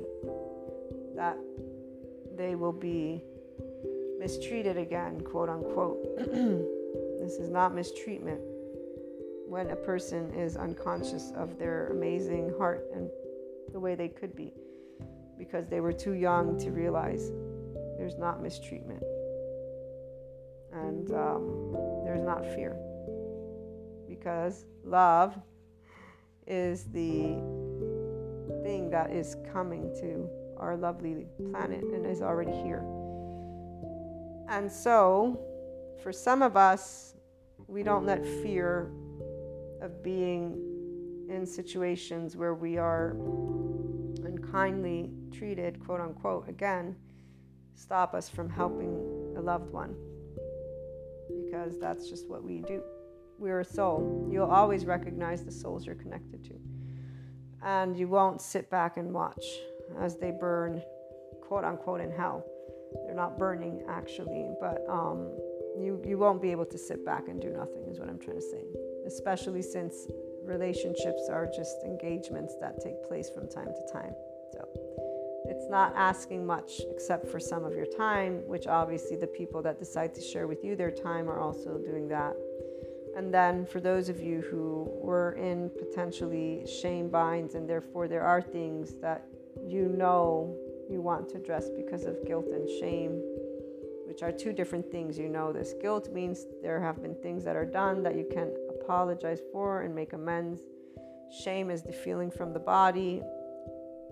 that 1.15 1.37
they 2.35 2.55
will 2.55 2.73
be 2.73 3.21
mistreated 4.17 4.77
again, 4.77 5.21
quote 5.21 5.49
unquote. 5.49 6.17
this 7.21 7.33
is 7.33 7.49
not 7.49 7.75
mistreatment 7.75 8.41
when 9.51 9.71
a 9.71 9.75
person 9.75 10.33
is 10.33 10.55
unconscious 10.55 11.33
of 11.35 11.59
their 11.59 11.87
amazing 11.87 12.53
heart 12.57 12.85
and 12.95 13.09
the 13.73 13.79
way 13.79 13.95
they 13.95 14.07
could 14.07 14.33
be 14.33 14.53
because 15.37 15.67
they 15.67 15.81
were 15.81 15.91
too 15.91 16.13
young 16.13 16.57
to 16.57 16.71
realize 16.71 17.33
there's 17.97 18.17
not 18.17 18.41
mistreatment 18.41 19.03
and 20.71 21.11
um, 21.11 21.75
there's 22.05 22.23
not 22.23 22.45
fear 22.55 22.77
because 24.07 24.63
love 24.85 25.37
is 26.47 26.85
the 26.85 27.35
thing 28.63 28.89
that 28.89 29.11
is 29.11 29.35
coming 29.51 29.93
to 29.99 30.29
our 30.59 30.77
lovely 30.77 31.27
planet 31.51 31.83
and 31.83 32.05
is 32.05 32.21
already 32.21 32.53
here. 32.53 32.85
And 34.47 34.71
so, 34.71 35.41
for 36.01 36.13
some 36.13 36.41
of 36.41 36.55
us, 36.55 37.15
we 37.67 37.83
don't 37.83 38.05
let 38.05 38.25
fear 38.25 38.91
of 39.81 40.03
being 40.03 40.57
in 41.29 41.45
situations 41.45 42.35
where 42.35 42.53
we 42.53 42.77
are 42.77 43.15
unkindly 44.23 45.11
treated, 45.31 45.83
quote 45.83 45.99
unquote, 45.99 46.47
again, 46.47 46.95
stop 47.75 48.13
us 48.13 48.29
from 48.29 48.49
helping 48.49 49.33
a 49.37 49.41
loved 49.41 49.71
one. 49.71 49.95
Because 51.45 51.79
that's 51.79 52.09
just 52.09 52.29
what 52.29 52.43
we 52.43 52.61
do. 52.61 52.81
We're 53.37 53.61
a 53.61 53.65
soul. 53.65 54.29
You'll 54.31 54.51
always 54.51 54.85
recognize 54.85 55.43
the 55.43 55.51
souls 55.51 55.85
you're 55.85 55.95
connected 55.95 56.43
to. 56.45 56.53
And 57.63 57.97
you 57.97 58.07
won't 58.07 58.41
sit 58.41 58.69
back 58.69 58.97
and 58.97 59.11
watch 59.11 59.43
as 59.99 60.17
they 60.17 60.31
burn, 60.31 60.81
quote 61.41 61.63
unquote, 61.63 62.01
in 62.01 62.11
hell. 62.11 62.45
They're 63.05 63.15
not 63.15 63.37
burning 63.37 63.83
actually, 63.87 64.49
but 64.59 64.83
um, 64.89 65.31
you, 65.79 66.01
you 66.05 66.17
won't 66.17 66.41
be 66.41 66.51
able 66.51 66.65
to 66.65 66.77
sit 66.77 67.05
back 67.05 67.29
and 67.29 67.41
do 67.41 67.49
nothing, 67.49 67.87
is 67.89 67.99
what 67.99 68.09
I'm 68.09 68.19
trying 68.19 68.37
to 68.37 68.41
say 68.41 68.63
especially 69.05 69.61
since 69.61 70.07
relationships 70.43 71.29
are 71.29 71.47
just 71.55 71.83
engagements 71.83 72.55
that 72.59 72.81
take 72.83 73.03
place 73.03 73.29
from 73.29 73.47
time 73.47 73.67
to 73.67 73.93
time. 73.93 74.13
So 74.53 74.67
it's 75.45 75.69
not 75.69 75.93
asking 75.95 76.45
much 76.45 76.81
except 76.89 77.27
for 77.27 77.39
some 77.39 77.63
of 77.63 77.75
your 77.75 77.85
time, 77.85 78.41
which 78.47 78.67
obviously 78.67 79.17
the 79.17 79.27
people 79.27 79.61
that 79.63 79.79
decide 79.79 80.13
to 80.15 80.21
share 80.21 80.47
with 80.47 80.63
you 80.63 80.75
their 80.75 80.91
time 80.91 81.29
are 81.29 81.39
also 81.39 81.77
doing 81.77 82.07
that. 82.09 82.35
And 83.15 83.33
then 83.33 83.65
for 83.65 83.81
those 83.81 84.07
of 84.07 84.21
you 84.21 84.41
who 84.41 84.89
were 85.01 85.33
in 85.33 85.69
potentially 85.77 86.65
shame 86.65 87.09
binds, 87.09 87.55
and 87.55 87.67
therefore 87.67 88.07
there 88.07 88.23
are 88.23 88.41
things 88.41 88.95
that 89.01 89.25
you 89.61 89.89
know 89.89 90.55
you 90.89 91.01
want 91.01 91.29
to 91.29 91.37
address 91.37 91.69
because 91.69 92.05
of 92.05 92.25
guilt 92.25 92.47
and 92.51 92.69
shame, 92.79 93.21
which 94.07 94.23
are 94.23 94.31
two 94.31 94.53
different 94.53 94.89
things. 94.89 95.17
You 95.17 95.27
know 95.27 95.51
this. 95.51 95.73
Guilt 95.81 96.13
means 96.13 96.45
there 96.61 96.79
have 96.79 97.01
been 97.01 97.15
things 97.15 97.43
that 97.43 97.55
are 97.55 97.65
done 97.65 98.01
that 98.03 98.15
you 98.15 98.25
can 98.31 98.53
apologize 98.81 99.39
for 99.51 99.83
and 99.83 99.93
make 99.93 100.13
amends. 100.13 100.61
Shame 101.43 101.69
is 101.69 101.83
the 101.83 101.91
feeling 101.91 102.31
from 102.31 102.53
the 102.53 102.59
body. 102.59 103.21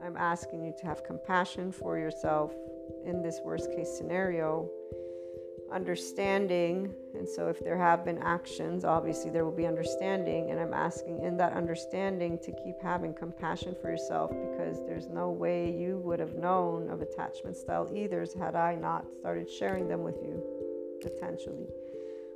I'm 0.04 0.16
asking 0.16 0.64
you 0.64 0.74
to 0.80 0.86
have 0.86 1.04
compassion 1.04 1.72
for 1.72 1.98
yourself 1.98 2.54
in 3.06 3.22
this 3.22 3.40
worst 3.44 3.72
case 3.76 3.90
scenario. 3.98 4.70
understanding. 5.72 6.92
And 7.14 7.30
so, 7.30 7.48
if 7.48 7.64
there 7.64 7.78
have 7.78 8.04
been 8.04 8.18
actions, 8.18 8.84
obviously 8.84 9.30
there 9.30 9.46
will 9.46 9.60
be 9.64 9.68
understanding. 9.68 10.50
And 10.50 10.60
I'm 10.60 10.74
asking 10.74 11.22
in 11.22 11.38
that 11.38 11.54
understanding 11.54 12.40
to 12.40 12.52
keep 12.64 12.82
having 12.82 13.14
compassion 13.14 13.76
for 13.80 13.92
yourself 13.92 14.32
because 14.32 14.84
there's 14.88 15.08
no 15.10 15.30
way 15.30 15.70
you 15.72 16.00
would 16.00 16.20
have 16.20 16.34
known 16.34 16.90
of 16.90 17.02
attachment 17.02 17.56
style 17.56 17.88
either 17.94 18.26
had 18.40 18.56
I 18.56 18.76
not 18.76 19.06
started 19.20 19.48
sharing 19.48 19.88
them 19.88 20.02
with 20.02 20.18
you 20.24 20.42
potentially. 21.02 21.68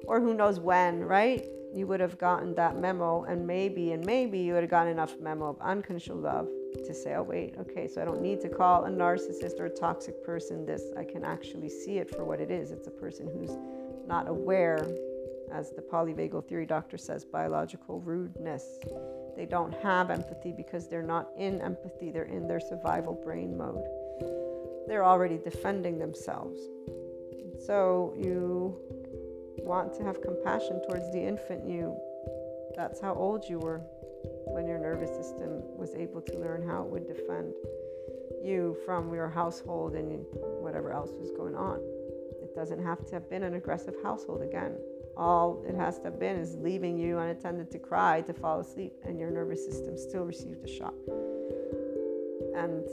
Or 0.05 0.19
who 0.19 0.33
knows 0.33 0.59
when, 0.59 1.01
right? 1.01 1.45
You 1.73 1.87
would 1.87 1.99
have 1.99 2.17
gotten 2.17 2.53
that 2.55 2.77
memo, 2.77 3.23
and 3.23 3.47
maybe, 3.47 3.93
and 3.93 4.05
maybe 4.05 4.37
you 4.37 4.53
would 4.53 4.61
have 4.61 4.69
gotten 4.69 4.91
enough 4.91 5.19
memo 5.19 5.49
of 5.49 5.59
unconditional 5.59 6.19
love 6.19 6.47
to 6.85 6.93
say, 6.93 7.15
oh, 7.15 7.23
wait, 7.23 7.55
okay, 7.59 7.87
so 7.87 8.01
I 8.01 8.05
don't 8.05 8.21
need 8.21 8.41
to 8.41 8.49
call 8.49 8.85
a 8.85 8.89
narcissist 8.89 9.59
or 9.59 9.65
a 9.65 9.69
toxic 9.69 10.23
person 10.23 10.65
this. 10.65 10.83
I 10.97 11.03
can 11.03 11.23
actually 11.23 11.69
see 11.69 11.97
it 11.97 12.09
for 12.15 12.25
what 12.25 12.39
it 12.39 12.51
is. 12.51 12.71
It's 12.71 12.87
a 12.87 12.91
person 12.91 13.27
who's 13.27 13.57
not 14.07 14.27
aware, 14.27 14.87
as 15.51 15.71
the 15.71 15.81
polyvagal 15.81 16.47
theory 16.47 16.65
doctor 16.65 16.97
says, 16.97 17.25
biological 17.25 17.99
rudeness. 18.01 18.79
They 19.35 19.45
don't 19.45 19.73
have 19.81 20.11
empathy 20.11 20.51
because 20.51 20.87
they're 20.87 21.01
not 21.01 21.29
in 21.37 21.61
empathy, 21.61 22.11
they're 22.11 22.23
in 22.23 22.47
their 22.47 22.59
survival 22.59 23.13
brain 23.13 23.57
mode. 23.57 23.83
They're 24.87 25.05
already 25.05 25.37
defending 25.37 25.97
themselves. 25.97 26.59
So 27.65 28.13
you 28.17 28.77
want 29.59 29.93
to 29.95 30.03
have 30.03 30.21
compassion 30.21 30.81
towards 30.87 31.11
the 31.11 31.19
infant 31.19 31.67
you. 31.67 31.95
That's 32.75 32.99
how 32.99 33.13
old 33.13 33.47
you 33.47 33.59
were 33.59 33.81
when 34.45 34.67
your 34.67 34.79
nervous 34.79 35.09
system 35.09 35.61
was 35.77 35.93
able 35.95 36.21
to 36.21 36.37
learn 36.37 36.67
how 36.67 36.83
it 36.83 36.89
would 36.89 37.07
defend 37.07 37.53
you 38.43 38.77
from 38.85 39.13
your 39.13 39.29
household 39.29 39.93
and 39.93 40.25
whatever 40.61 40.91
else 40.91 41.11
was 41.19 41.31
going 41.31 41.55
on. 41.55 41.79
It 42.41 42.53
doesn't 42.55 42.83
have 42.83 43.05
to 43.07 43.13
have 43.13 43.29
been 43.29 43.43
an 43.43 43.55
aggressive 43.55 43.95
household 44.03 44.41
again. 44.41 44.77
All 45.15 45.63
it 45.67 45.75
has 45.75 45.97
to 45.99 46.05
have 46.05 46.19
been 46.19 46.37
is 46.37 46.55
leaving 46.55 46.97
you 46.97 47.19
unattended 47.19 47.71
to 47.71 47.79
cry 47.79 48.21
to 48.21 48.33
fall 48.33 48.59
asleep, 48.59 48.93
and 49.05 49.19
your 49.19 49.29
nervous 49.29 49.63
system 49.63 49.97
still 49.97 50.23
received 50.23 50.63
a 50.63 50.67
shock. 50.67 50.95
And 52.55 52.83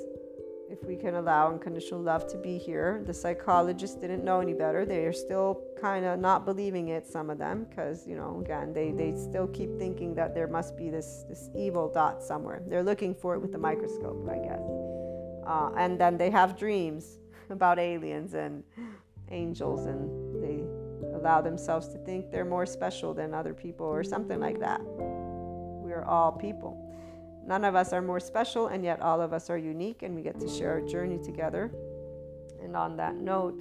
if 0.71 0.85
we 0.85 0.95
can 0.95 1.17
allow 1.17 1.49
unconditional 1.51 2.01
love 2.01 2.29
to 2.29 2.39
be 2.39 2.57
here. 2.57 3.03
The 3.05 3.13
psychologists 3.13 3.97
didn't 3.97 4.25
know 4.25 4.41
any 4.41 4.55
better. 4.55 4.87
They 4.87 5.05
are 5.05 5.13
still 5.13 5.63
kind 5.81 6.05
of 6.05 6.21
not 6.21 6.45
believing 6.45 6.89
it, 6.89 7.07
some 7.07 7.29
of 7.29 7.39
them, 7.39 7.67
because, 7.69 8.07
you 8.07 8.15
know, 8.15 8.41
again, 8.41 8.73
they, 8.73 8.93
they 8.93 9.17
still 9.17 9.49
keep 9.49 9.77
thinking 9.79 10.15
that 10.15 10.33
there 10.33 10.47
must 10.47 10.77
be 10.77 10.89
this, 10.89 11.25
this 11.29 11.51
evil 11.57 11.91
dot 11.93 12.23
somewhere. 12.23 12.63
They're 12.67 12.85
looking 12.85 13.15
for 13.15 13.35
it 13.35 13.41
with 13.41 13.51
the 13.51 13.59
microscope, 13.59 14.29
I 14.31 14.39
guess. 14.39 14.63
Uh, 15.45 15.73
and 15.77 15.99
then 15.99 16.17
they 16.17 16.31
have 16.31 16.57
dreams 16.57 17.19
about 17.51 17.81
aliens 17.81 18.35
and 18.35 18.63
angels, 19.31 19.87
and 19.87 20.43
they 20.43 20.63
allow 21.17 21.41
themselves 21.41 21.89
to 21.89 21.99
think 21.99 22.31
they're 22.31 22.45
more 22.45 22.67
special 22.67 23.13
than 23.13 23.35
other 23.35 23.55
people 23.55 23.87
or 23.87 24.05
something 24.05 24.39
like 24.39 24.61
that. 24.61 24.81
We're 24.85 26.05
all 26.05 26.31
people. 26.31 26.90
None 27.51 27.65
of 27.65 27.75
us 27.75 27.93
are 27.93 28.01
more 28.01 28.21
special, 28.21 28.69
and 28.69 28.85
yet 28.85 29.03
all 29.03 29.21
of 29.21 29.33
us 29.33 29.51
are 29.51 29.59
unique, 29.59 30.05
and 30.05 30.15
we 30.15 30.23
get 30.23 30.39
to 30.39 30.49
share 30.49 30.71
our 30.71 30.81
journey 30.81 31.19
together. 31.19 31.73
And 32.63 32.77
on 32.77 32.97
that 32.99 33.17
note, 33.17 33.61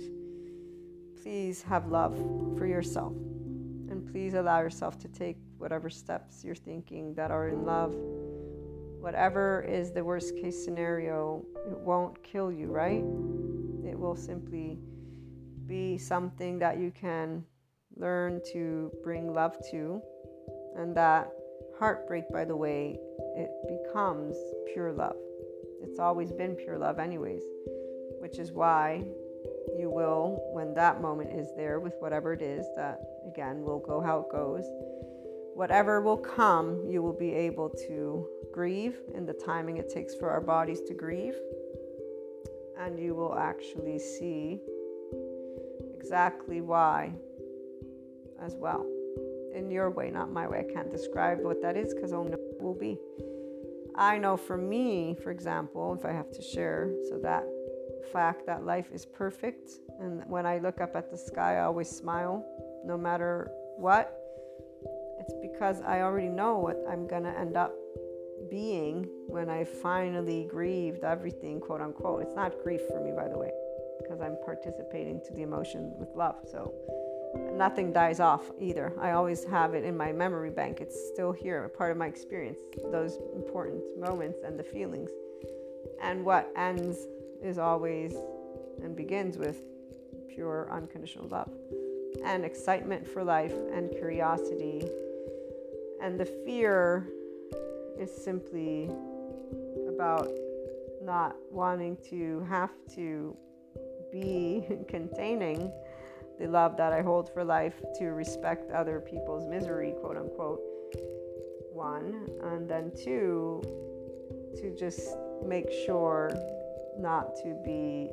please 1.23 1.63
have 1.63 1.87
love 1.87 2.15
for 2.55 2.67
yourself. 2.67 3.13
And 3.89 4.07
please 4.11 4.35
allow 4.35 4.59
yourself 4.59 4.99
to 4.99 5.07
take 5.07 5.37
whatever 5.57 5.89
steps 5.89 6.43
you're 6.43 6.53
thinking 6.53 7.15
that 7.15 7.31
are 7.31 7.47
in 7.47 7.65
love. 7.65 7.95
Whatever 8.99 9.65
is 9.67 9.91
the 9.91 10.03
worst 10.03 10.35
case 10.35 10.63
scenario, 10.63 11.43
it 11.67 11.79
won't 11.79 12.21
kill 12.21 12.51
you, 12.51 12.67
right? 12.67 13.03
It 13.89 13.97
will 13.97 14.15
simply 14.15 14.77
be 15.65 15.97
something 15.97 16.59
that 16.59 16.77
you 16.77 16.91
can 16.91 17.43
learn 17.95 18.39
to 18.53 18.91
bring 19.01 19.33
love 19.33 19.57
to. 19.71 19.99
And 20.77 20.95
that 20.95 21.31
heartbreak, 21.79 22.25
by 22.31 22.45
the 22.45 22.55
way, 22.55 22.99
it 23.35 23.49
becomes 23.67 24.35
pure 24.73 24.91
love. 24.91 25.15
It's 25.81 25.97
always 25.97 26.31
been 26.31 26.55
pure 26.55 26.77
love, 26.77 26.99
anyways, 26.99 27.43
which 28.19 28.37
is 28.37 28.51
why 28.51 29.05
you 29.77 29.89
will, 29.89 30.41
when 30.51 30.73
that 30.73 31.01
moment 31.01 31.31
is 31.31 31.47
there 31.55 31.79
with 31.79 31.93
whatever 31.99 32.33
it 32.33 32.41
is, 32.41 32.65
that 32.75 32.99
again 33.27 33.63
will 33.63 33.79
go 33.79 34.01
how 34.01 34.19
it 34.19 34.29
goes, 34.29 34.65
whatever 35.55 36.01
will 36.01 36.17
come, 36.17 36.85
you 36.89 37.01
will 37.01 37.17
be 37.17 37.33
able 37.33 37.69
to 37.69 38.27
grieve 38.51 38.97
in 39.15 39.25
the 39.25 39.33
timing 39.33 39.77
it 39.77 39.89
takes 39.89 40.15
for 40.15 40.29
our 40.29 40.41
bodies 40.41 40.81
to 40.81 40.93
grieve. 40.93 41.35
And 42.77 42.99
you 42.99 43.13
will 43.13 43.37
actually 43.37 43.99
see 43.99 44.61
exactly 45.95 46.61
why 46.61 47.13
as 48.41 48.55
well. 48.55 48.85
In 49.55 49.71
your 49.71 49.89
way, 49.89 50.11
not 50.11 50.31
my 50.31 50.47
way. 50.47 50.65
I 50.69 50.73
can't 50.73 50.91
describe 50.91 51.39
what 51.41 51.61
that 51.61 51.75
is 51.75 51.93
because 51.93 52.13
only 52.13 52.33
oh 52.33 52.63
will 52.63 52.75
be. 52.75 52.97
I 53.95 54.17
know 54.17 54.37
for 54.37 54.57
me, 54.57 55.15
for 55.23 55.31
example, 55.31 55.95
if 55.97 56.05
I 56.05 56.11
have 56.11 56.31
to 56.31 56.41
share, 56.41 56.91
so 57.09 57.17
that 57.19 57.43
fact 58.13 58.45
that 58.45 58.65
life 58.65 58.87
is 58.93 59.05
perfect, 59.05 59.71
and 59.99 60.23
when 60.27 60.45
I 60.45 60.59
look 60.59 60.79
up 60.79 60.95
at 60.95 61.11
the 61.11 61.17
sky, 61.17 61.57
I 61.57 61.63
always 61.63 61.89
smile 61.89 62.45
no 62.85 62.97
matter 62.97 63.51
what. 63.77 64.15
It's 65.19 65.33
because 65.41 65.81
I 65.81 66.01
already 66.01 66.29
know 66.29 66.59
what 66.59 66.77
I'm 66.89 67.07
gonna 67.07 67.35
end 67.37 67.57
up 67.57 67.73
being 68.49 69.07
when 69.27 69.49
I 69.49 69.63
finally 69.65 70.47
grieved 70.49 71.03
everything, 71.03 71.59
quote 71.59 71.81
unquote. 71.81 72.21
It's 72.21 72.35
not 72.35 72.53
grief 72.63 72.81
for 72.89 73.03
me, 73.03 73.11
by 73.11 73.27
the 73.27 73.37
way, 73.37 73.51
because 74.01 74.21
I'm 74.21 74.37
participating 74.45 75.21
to 75.25 75.33
the 75.33 75.41
emotion 75.41 75.93
with 75.97 76.09
love. 76.15 76.37
So 76.49 76.73
nothing 77.35 77.91
dies 77.91 78.19
off 78.19 78.51
either. 78.59 78.93
I 78.99 79.11
always 79.11 79.43
have 79.45 79.73
it 79.73 79.83
in 79.83 79.95
my 79.95 80.11
memory 80.11 80.49
bank. 80.49 80.79
It's 80.81 81.09
still 81.13 81.31
here, 81.31 81.65
a 81.65 81.69
part 81.69 81.91
of 81.91 81.97
my 81.97 82.07
experience, 82.07 82.59
those 82.91 83.17
important 83.35 83.81
moments 83.99 84.39
and 84.45 84.57
the 84.57 84.63
feelings. 84.63 85.11
And 86.01 86.25
what 86.25 86.51
ends 86.55 87.07
is 87.43 87.57
always 87.57 88.15
and 88.81 88.95
begins 88.95 89.37
with 89.37 89.61
pure 90.29 90.69
unconditional 90.71 91.27
love 91.27 91.51
and 92.25 92.45
excitement 92.45 93.07
for 93.07 93.23
life 93.23 93.53
and 93.73 93.91
curiosity. 93.91 94.87
And 96.01 96.19
the 96.19 96.25
fear 96.25 97.07
is 97.99 98.09
simply 98.11 98.89
about 99.87 100.29
not 101.01 101.35
wanting 101.51 101.97
to 102.09 102.45
have 102.49 102.71
to 102.95 103.35
be 104.11 104.65
containing 104.87 105.71
the 106.39 106.47
love 106.47 106.77
that 106.77 106.93
I 106.93 107.01
hold 107.01 107.29
for 107.33 107.43
life 107.43 107.73
to 107.95 108.07
respect 108.07 108.71
other 108.71 109.01
people's 109.01 109.45
misery, 109.45 109.93
quote 109.99 110.17
unquote. 110.17 110.61
One. 111.71 112.29
And 112.41 112.67
then 112.67 112.91
two, 112.95 113.61
to 114.55 114.75
just 114.75 115.17
make 115.45 115.69
sure 115.85 116.31
not 116.97 117.35
to 117.43 117.61
be 117.63 118.09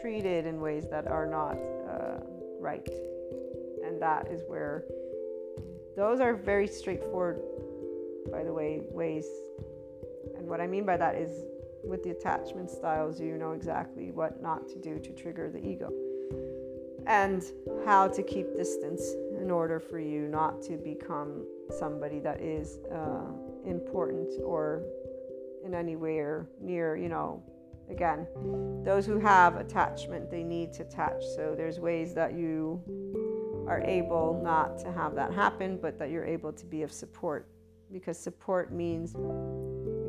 treated 0.00 0.46
in 0.46 0.60
ways 0.60 0.86
that 0.90 1.08
are 1.08 1.26
not 1.26 1.58
uh, 1.88 2.20
right. 2.60 2.88
And 3.84 4.00
that 4.00 4.28
is 4.28 4.42
where 4.46 4.84
those 5.96 6.20
are 6.20 6.34
very 6.34 6.68
straightforward, 6.68 7.40
by 8.30 8.44
the 8.44 8.52
way, 8.52 8.82
ways. 8.90 9.26
And 10.36 10.46
what 10.46 10.60
I 10.60 10.68
mean 10.68 10.86
by 10.86 10.96
that 10.96 11.16
is 11.16 11.44
with 11.82 12.04
the 12.04 12.10
attachment 12.10 12.70
styles, 12.70 13.20
you 13.20 13.36
know 13.36 13.52
exactly 13.52 14.12
what 14.12 14.40
not 14.40 14.68
to 14.68 14.78
do 14.78 15.00
to 15.00 15.12
trigger 15.12 15.50
the 15.50 15.58
ego 15.58 15.92
and 17.08 17.42
how 17.86 18.06
to 18.06 18.22
keep 18.22 18.54
distance 18.54 19.14
in 19.40 19.50
order 19.50 19.80
for 19.80 19.98
you 19.98 20.28
not 20.28 20.60
to 20.60 20.76
become 20.76 21.46
somebody 21.70 22.20
that 22.20 22.40
is 22.40 22.78
uh, 22.92 23.24
important 23.64 24.28
or 24.44 24.82
in 25.64 25.74
any 25.74 25.96
way 25.96 26.18
or 26.18 26.46
near, 26.60 26.96
you 26.96 27.08
know, 27.08 27.42
again, 27.90 28.26
those 28.84 29.06
who 29.06 29.18
have 29.18 29.56
attachment, 29.56 30.30
they 30.30 30.42
need 30.42 30.72
to 30.74 30.82
attach. 30.82 31.22
So 31.34 31.54
there's 31.56 31.80
ways 31.80 32.14
that 32.14 32.34
you 32.34 32.82
are 33.66 33.80
able 33.82 34.40
not 34.44 34.78
to 34.80 34.92
have 34.92 35.14
that 35.14 35.32
happen, 35.32 35.78
but 35.80 35.98
that 35.98 36.10
you're 36.10 36.26
able 36.26 36.52
to 36.52 36.66
be 36.66 36.82
of 36.82 36.92
support. 36.92 37.48
Because 37.90 38.18
support 38.18 38.70
means, 38.70 39.14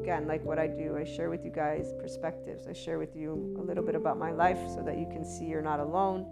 again, 0.01 0.27
like 0.27 0.43
what 0.43 0.59
I 0.59 0.67
do, 0.67 0.97
I 0.97 1.05
share 1.05 1.29
with 1.29 1.45
you 1.45 1.51
guys 1.51 1.93
perspectives. 1.97 2.67
I 2.67 2.73
share 2.73 2.99
with 2.99 3.15
you 3.15 3.55
a 3.57 3.61
little 3.61 3.83
bit 3.83 3.95
about 3.95 4.17
my 4.19 4.31
life 4.31 4.59
so 4.67 4.83
that 4.85 4.97
you 4.97 5.07
can 5.09 5.23
see 5.23 5.45
you're 5.45 5.61
not 5.61 5.79
alone 5.79 6.25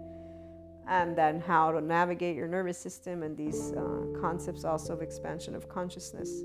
and 0.88 1.14
then 1.14 1.38
how 1.38 1.70
to 1.70 1.80
navigate 1.80 2.34
your 2.34 2.48
nervous 2.48 2.78
system 2.78 3.22
and 3.22 3.36
these 3.36 3.72
uh, 3.72 4.18
concepts 4.20 4.64
also 4.64 4.94
of 4.94 5.02
expansion 5.02 5.54
of 5.54 5.68
consciousness. 5.68 6.42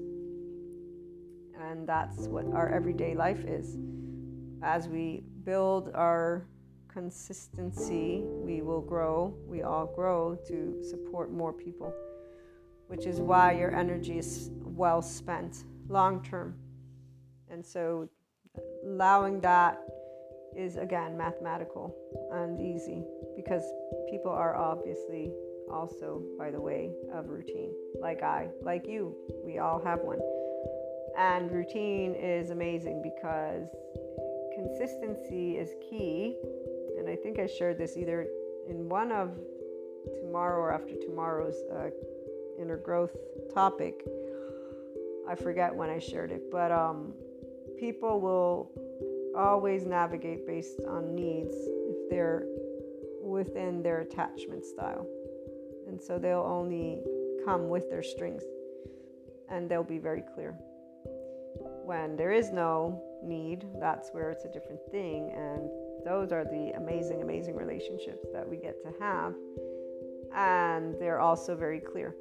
And 1.59 1.87
that's 1.87 2.27
what 2.27 2.45
our 2.53 2.69
everyday 2.69 3.15
life 3.15 3.45
is. 3.45 3.77
As 4.61 4.89
we 4.89 5.23
build 5.45 5.91
our 5.95 6.45
consistency, 6.89 8.23
we 8.25 8.61
will 8.61 8.81
grow, 8.81 9.33
we 9.47 9.63
all 9.63 9.85
grow 9.85 10.35
to 10.47 10.83
support 10.83 11.31
more 11.31 11.53
people, 11.53 11.93
which 12.87 13.05
is 13.05 13.21
why 13.21 13.53
your 13.53 13.73
energy 13.73 14.17
is 14.17 14.51
well 14.61 15.01
spent 15.01 15.63
long 15.87 16.21
term. 16.21 16.55
And 17.49 17.65
so 17.65 18.09
allowing 18.83 19.39
that 19.41 19.79
is 20.55 20.77
again 20.77 21.17
mathematical 21.17 21.95
and 22.31 22.59
easy 22.61 23.03
because 23.35 23.63
people 24.09 24.31
are 24.31 24.55
obviously 24.55 25.31
also, 25.71 26.21
by 26.37 26.51
the 26.51 26.59
way, 26.59 26.91
of 27.13 27.29
routine. 27.29 27.73
Like 27.99 28.21
I, 28.21 28.49
like 28.61 28.87
you, 28.87 29.15
we 29.43 29.59
all 29.59 29.81
have 29.83 29.99
one. 29.99 30.19
And 31.17 31.51
routine 31.51 32.15
is 32.15 32.49
amazing 32.49 33.01
because 33.01 33.67
consistency 34.55 35.57
is 35.57 35.69
key. 35.89 36.35
And 36.97 37.09
I 37.09 37.15
think 37.15 37.39
I 37.39 37.47
shared 37.47 37.77
this 37.77 37.97
either 37.97 38.27
in 38.67 38.89
one 38.89 39.11
of 39.11 39.31
tomorrow 40.21 40.59
or 40.59 40.73
after 40.73 40.95
tomorrow's 40.95 41.61
uh, 41.71 41.89
inner 42.59 42.77
growth 42.77 43.15
topic. 43.53 44.05
I 45.27 45.35
forget 45.35 45.73
when 45.73 45.89
I 45.89 45.99
shared 45.99 46.31
it, 46.31 46.51
but 46.51 46.71
um, 46.71 47.13
people 47.79 48.19
will 48.19 48.71
always 49.35 49.85
navigate 49.85 50.45
based 50.45 50.79
on 50.87 51.15
needs 51.15 51.55
if 51.55 52.09
they're 52.09 52.45
within 53.21 53.81
their 53.81 54.01
attachment 54.01 54.65
style. 54.65 55.07
And 55.87 56.01
so 56.01 56.19
they'll 56.19 56.39
only 56.39 57.01
come 57.45 57.69
with 57.69 57.89
their 57.89 58.03
strings 58.03 58.43
and 59.49 59.69
they'll 59.69 59.83
be 59.83 59.97
very 59.97 60.23
clear. 60.33 60.55
When 61.85 62.15
there 62.15 62.31
is 62.31 62.51
no 62.51 63.03
need, 63.23 63.65
that's 63.79 64.09
where 64.11 64.29
it's 64.31 64.45
a 64.45 64.49
different 64.49 64.79
thing. 64.91 65.31
And 65.35 65.69
those 66.05 66.31
are 66.31 66.43
the 66.43 66.73
amazing, 66.75 67.21
amazing 67.21 67.55
relationships 67.55 68.25
that 68.33 68.47
we 68.47 68.57
get 68.57 68.81
to 68.83 68.93
have. 68.99 69.33
And 70.35 70.95
they're 70.99 71.19
also 71.19 71.55
very 71.55 71.79
clear. 71.79 72.15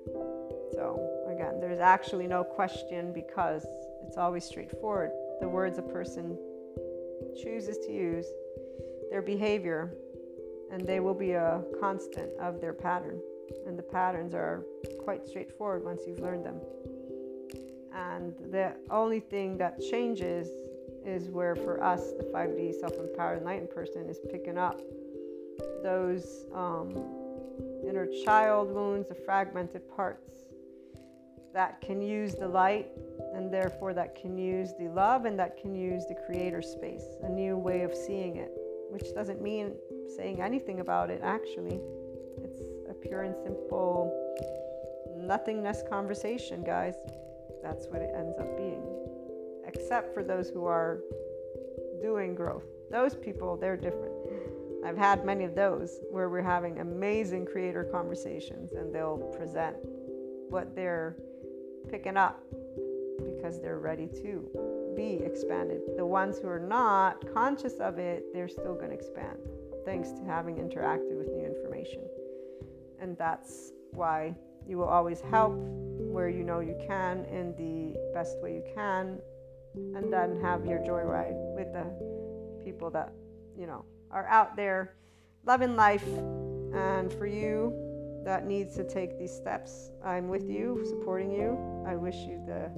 So, 0.75 1.25
again, 1.33 1.61
there's 1.61 1.79
actually 1.79 2.27
no 2.27 2.45
question 2.45 3.13
because 3.13 3.67
it's 4.07 4.17
always 4.17 4.45
straightforward. 4.45 5.11
The 5.41 5.49
words 5.49 5.79
a 5.79 5.83
person 5.83 6.37
chooses 7.37 7.79
to 7.79 7.93
use, 7.93 8.27
their 9.11 9.23
behavior, 9.23 9.95
and 10.71 10.87
they 10.87 11.01
will 11.01 11.15
be 11.15 11.33
a 11.33 11.63
constant 11.81 12.31
of 12.41 12.61
their 12.61 12.73
pattern. 12.73 13.21
And 13.67 13.79
the 13.79 13.83
patterns 13.83 14.35
are 14.35 14.65
quite 15.05 15.27
straightforward 15.27 15.85
once 15.85 16.03
you've 16.07 16.21
learned 16.21 16.47
them. 16.47 16.61
And 17.95 18.35
the 18.51 18.75
only 18.91 19.21
thing 19.21 19.59
that 19.59 19.81
changes 19.81 20.49
is 21.05 21.29
where, 21.29 21.55
for 21.55 21.83
us, 21.83 22.13
the 22.13 22.25
5D 22.25 22.81
self 22.81 22.95
empowered 22.95 23.39
enlightened 23.39 23.71
person 23.71 24.09
is 24.09 24.19
picking 24.31 24.57
up 24.57 24.81
those 25.83 26.47
um, 26.55 26.95
inner 27.87 28.09
child 28.25 28.71
wounds, 28.71 29.09
the 29.09 29.15
fragmented 29.15 29.83
parts 29.95 30.42
that 31.55 31.81
can 31.81 32.01
use 32.01 32.35
the 32.35 32.49
light 32.49 32.89
and 33.35 33.53
therefore 33.53 33.95
that 33.95 34.15
can 34.15 34.37
use 34.37 34.73
the 34.79 34.89
love 34.89 35.25
and 35.25 35.39
that 35.39 35.61
can 35.61 35.75
use 35.75 36.07
the 36.07 36.15
creator 36.27 36.63
space, 36.63 37.05
a 37.23 37.29
new 37.29 37.57
way 37.57 37.83
of 37.83 37.95
seeing 37.95 38.37
it, 38.37 38.53
which 38.91 39.15
doesn't 39.15 39.41
mean 39.43 39.75
saying 40.17 40.41
anything 40.41 40.81
about 40.81 41.11
it 41.11 41.21
actually. 41.23 41.81
It's 42.43 42.61
a 42.91 42.95
pure 42.95 43.23
and 43.23 43.35
simple 43.43 44.19
nothingness 45.17 45.83
conversation, 45.89 46.63
guys. 46.63 46.95
That's 47.63 47.87
what 47.87 48.03
it 48.03 48.13
ends 48.17 48.39
up 48.39 48.57
being. 48.57 48.83
Except 49.67 50.13
for 50.13 50.25
those 50.25 50.51
who 50.51 50.67
are 50.67 51.01
doing 52.03 52.35
growth. 52.35 52.65
Those 52.91 53.15
people, 53.15 53.57
they're 53.57 53.77
different. 53.77 54.13
I've 54.85 54.99
had 54.99 55.25
many 55.25 55.45
of 55.45 55.55
those 55.55 56.01
where 56.11 56.29
we're 56.29 56.43
having 56.43 56.81
amazing 56.81 57.47
creator 57.47 57.85
conversations 57.85 58.73
and 58.73 58.93
they'll 58.93 59.19
present 59.37 59.77
what 60.51 60.75
they're 60.75 61.17
picking 61.91 62.17
up 62.17 62.43
because 63.19 63.61
they're 63.61 63.79
ready 63.79 64.07
to 64.07 64.49
be 64.97 65.21
expanded. 65.25 65.81
The 65.97 66.07
ones 66.07 66.39
who 66.39 66.49
are 66.49 66.61
not 66.61 67.33
conscious 67.33 67.75
of 67.75 67.99
it, 67.99 68.33
they're 68.33 68.49
still 68.49 68.75
going 68.75 68.91
to 68.91 68.95
expand 68.95 69.39
thanks 69.85 70.13
to 70.13 70.25
having 70.25 70.57
interacted 70.57 71.17
with 71.17 71.29
new 71.29 71.45
information. 71.45 72.03
And 73.01 73.17
that's 73.19 73.73
why 73.91 74.35
you 74.67 74.79
will 74.79 74.89
always 74.89 75.21
help 75.21 75.55
where 75.57 76.29
you 76.29 76.45
know 76.45 76.61
you 76.61 76.77
can 76.87 77.25
in 77.25 77.55
the 77.57 77.99
best 78.15 78.41
way 78.41 78.55
you 78.55 78.65
can, 78.75 79.19
and 79.75 80.13
then 80.13 80.39
have 80.41 80.67
your 80.67 80.79
joyride 80.81 81.35
with 81.57 81.73
the 81.73 82.63
people 82.65 82.91
that 82.91 83.13
you 83.59 83.67
know 83.67 83.85
are 84.11 84.27
out 84.27 84.57
there 84.57 84.95
loving 85.45 85.75
life. 85.75 86.07
And 86.75 87.13
for 87.13 87.27
you, 87.27 87.92
that 88.25 88.47
needs 88.47 88.75
to 88.77 88.85
take 88.85 89.19
these 89.19 89.33
steps. 89.33 89.91
I'm 90.05 90.29
with 90.29 90.49
you, 90.49 90.85
supporting 90.89 91.31
you. 91.31 91.85
I 91.87 91.97
wish 91.97 92.17
you 92.17 92.43
the 92.47 92.71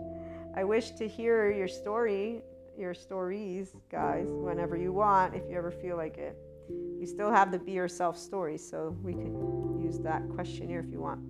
I 0.57 0.63
wish 0.63 0.93
to 0.93 1.09
hear 1.09 1.51
your 1.51 1.67
story, 1.67 2.43
your 2.79 2.95
stories, 2.95 3.75
guys, 3.91 4.27
whenever 4.29 4.77
you 4.77 4.93
want, 4.93 5.35
if 5.35 5.43
you 5.51 5.57
ever 5.57 5.73
feel 5.73 5.97
like 5.97 6.17
it. 6.17 6.37
You 6.71 7.07
still 7.07 7.31
have 7.31 7.51
the 7.51 7.59
be 7.59 7.73
yourself 7.73 8.17
story, 8.17 8.57
so 8.57 8.97
we 9.03 9.15
can 9.15 9.83
use 9.83 9.99
that 10.01 10.23
questionnaire 10.31 10.79
if 10.79 10.93
you 10.93 11.01
want. 11.01 11.21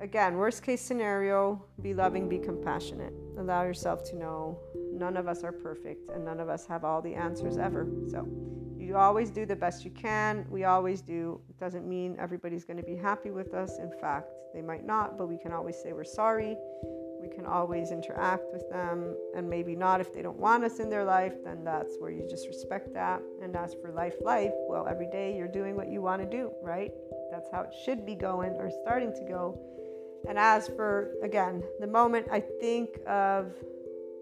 Again, 0.00 0.36
worst 0.36 0.62
case 0.62 0.80
scenario, 0.80 1.62
be 1.82 1.94
loving, 1.94 2.28
be 2.28 2.38
compassionate. 2.38 3.12
Allow 3.38 3.62
yourself 3.64 4.02
to 4.10 4.16
know 4.16 4.58
none 4.94 5.16
of 5.16 5.28
us 5.28 5.42
are 5.42 5.52
perfect 5.52 6.08
and 6.10 6.24
none 6.24 6.40
of 6.40 6.48
us 6.48 6.66
have 6.66 6.84
all 6.84 7.02
the 7.02 7.14
answers 7.14 7.58
ever. 7.58 7.86
So 8.08 8.26
you 8.78 8.96
always 8.96 9.30
do 9.30 9.46
the 9.46 9.56
best 9.56 9.84
you 9.84 9.90
can. 9.90 10.46
We 10.48 10.64
always 10.64 11.00
do. 11.00 11.40
It 11.48 11.58
doesn't 11.58 11.88
mean 11.88 12.16
everybody's 12.18 12.64
going 12.64 12.76
to 12.76 12.82
be 12.82 12.96
happy 12.96 13.30
with 13.30 13.54
us. 13.54 13.78
In 13.78 13.90
fact, 14.00 14.28
they 14.52 14.62
might 14.62 14.84
not, 14.84 15.18
but 15.18 15.26
we 15.26 15.38
can 15.38 15.52
always 15.52 15.76
say 15.82 15.92
we're 15.92 16.04
sorry. 16.04 16.56
We 17.20 17.28
can 17.34 17.46
always 17.46 17.90
interact 17.90 18.44
with 18.52 18.68
them, 18.68 19.16
and 19.34 19.48
maybe 19.48 19.74
not 19.74 20.02
if 20.02 20.12
they 20.12 20.20
don't 20.20 20.38
want 20.38 20.62
us 20.62 20.78
in 20.78 20.90
their 20.90 21.04
life, 21.04 21.32
then 21.42 21.64
that's 21.64 21.96
where 21.98 22.10
you 22.10 22.26
just 22.28 22.46
respect 22.46 22.92
that. 22.92 23.22
And 23.42 23.56
as 23.56 23.74
for 23.80 23.90
life, 23.90 24.14
life, 24.20 24.52
well, 24.68 24.86
every 24.86 25.08
day 25.10 25.34
you're 25.34 25.48
doing 25.48 25.74
what 25.74 25.88
you 25.88 26.02
want 26.02 26.20
to 26.20 26.28
do, 26.28 26.52
right? 26.62 26.92
That's 27.32 27.50
how 27.50 27.62
it 27.62 27.72
should 27.84 28.04
be 28.04 28.14
going 28.14 28.50
or 28.52 28.70
starting 28.82 29.14
to 29.14 29.24
go. 29.26 29.58
And 30.28 30.38
as 30.38 30.68
for, 30.68 31.14
again, 31.22 31.62
the 31.80 31.86
moment 31.86 32.26
I 32.30 32.40
think 32.40 33.00
of 33.06 33.54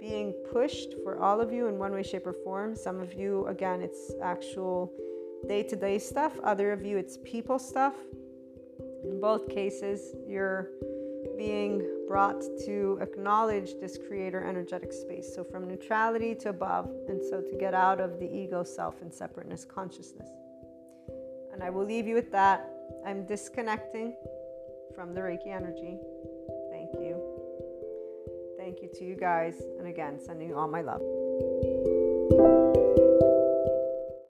being 0.02 0.34
pushed 0.52 0.94
for 1.04 1.20
all 1.20 1.40
of 1.40 1.52
you 1.52 1.68
in 1.68 1.78
one 1.78 1.92
way, 1.92 2.02
shape, 2.02 2.26
or 2.26 2.32
form. 2.32 2.74
Some 2.74 2.98
of 3.00 3.14
you, 3.14 3.46
again, 3.46 3.80
it's 3.80 4.12
actual 4.20 4.92
day 5.46 5.62
to 5.62 5.76
day 5.76 5.96
stuff, 6.00 6.32
other 6.42 6.72
of 6.72 6.84
you, 6.84 6.96
it's 6.98 7.18
people 7.18 7.56
stuff. 7.56 7.94
In 9.04 9.20
both 9.20 9.48
cases, 9.48 10.16
you're 10.26 10.70
being 11.38 11.88
brought 12.08 12.42
to 12.66 12.98
acknowledge 13.00 13.74
this 13.80 13.96
creator 13.96 14.42
energetic 14.42 14.92
space. 14.92 15.32
So, 15.32 15.44
from 15.44 15.68
neutrality 15.68 16.34
to 16.42 16.48
above, 16.48 16.90
and 17.08 17.22
so 17.22 17.40
to 17.40 17.56
get 17.56 17.72
out 17.72 18.00
of 18.00 18.18
the 18.18 18.26
ego, 18.26 18.64
self, 18.64 19.02
and 19.02 19.14
separateness 19.14 19.64
consciousness. 19.64 20.28
And 21.52 21.62
I 21.62 21.70
will 21.70 21.84
leave 21.84 22.08
you 22.08 22.16
with 22.16 22.32
that. 22.32 22.68
I'm 23.06 23.24
disconnecting 23.24 24.16
from 24.96 25.14
the 25.14 25.20
Reiki 25.20 25.48
energy. 25.48 25.96
Thank 28.72 28.84
you. 28.84 28.88
To 29.00 29.04
you 29.04 29.16
guys. 29.16 29.60
And 29.78 29.86
again, 29.86 30.18
sending 30.18 30.48
you 30.48 30.56
all 30.56 30.66
my 30.66 30.80
love. 30.80 31.02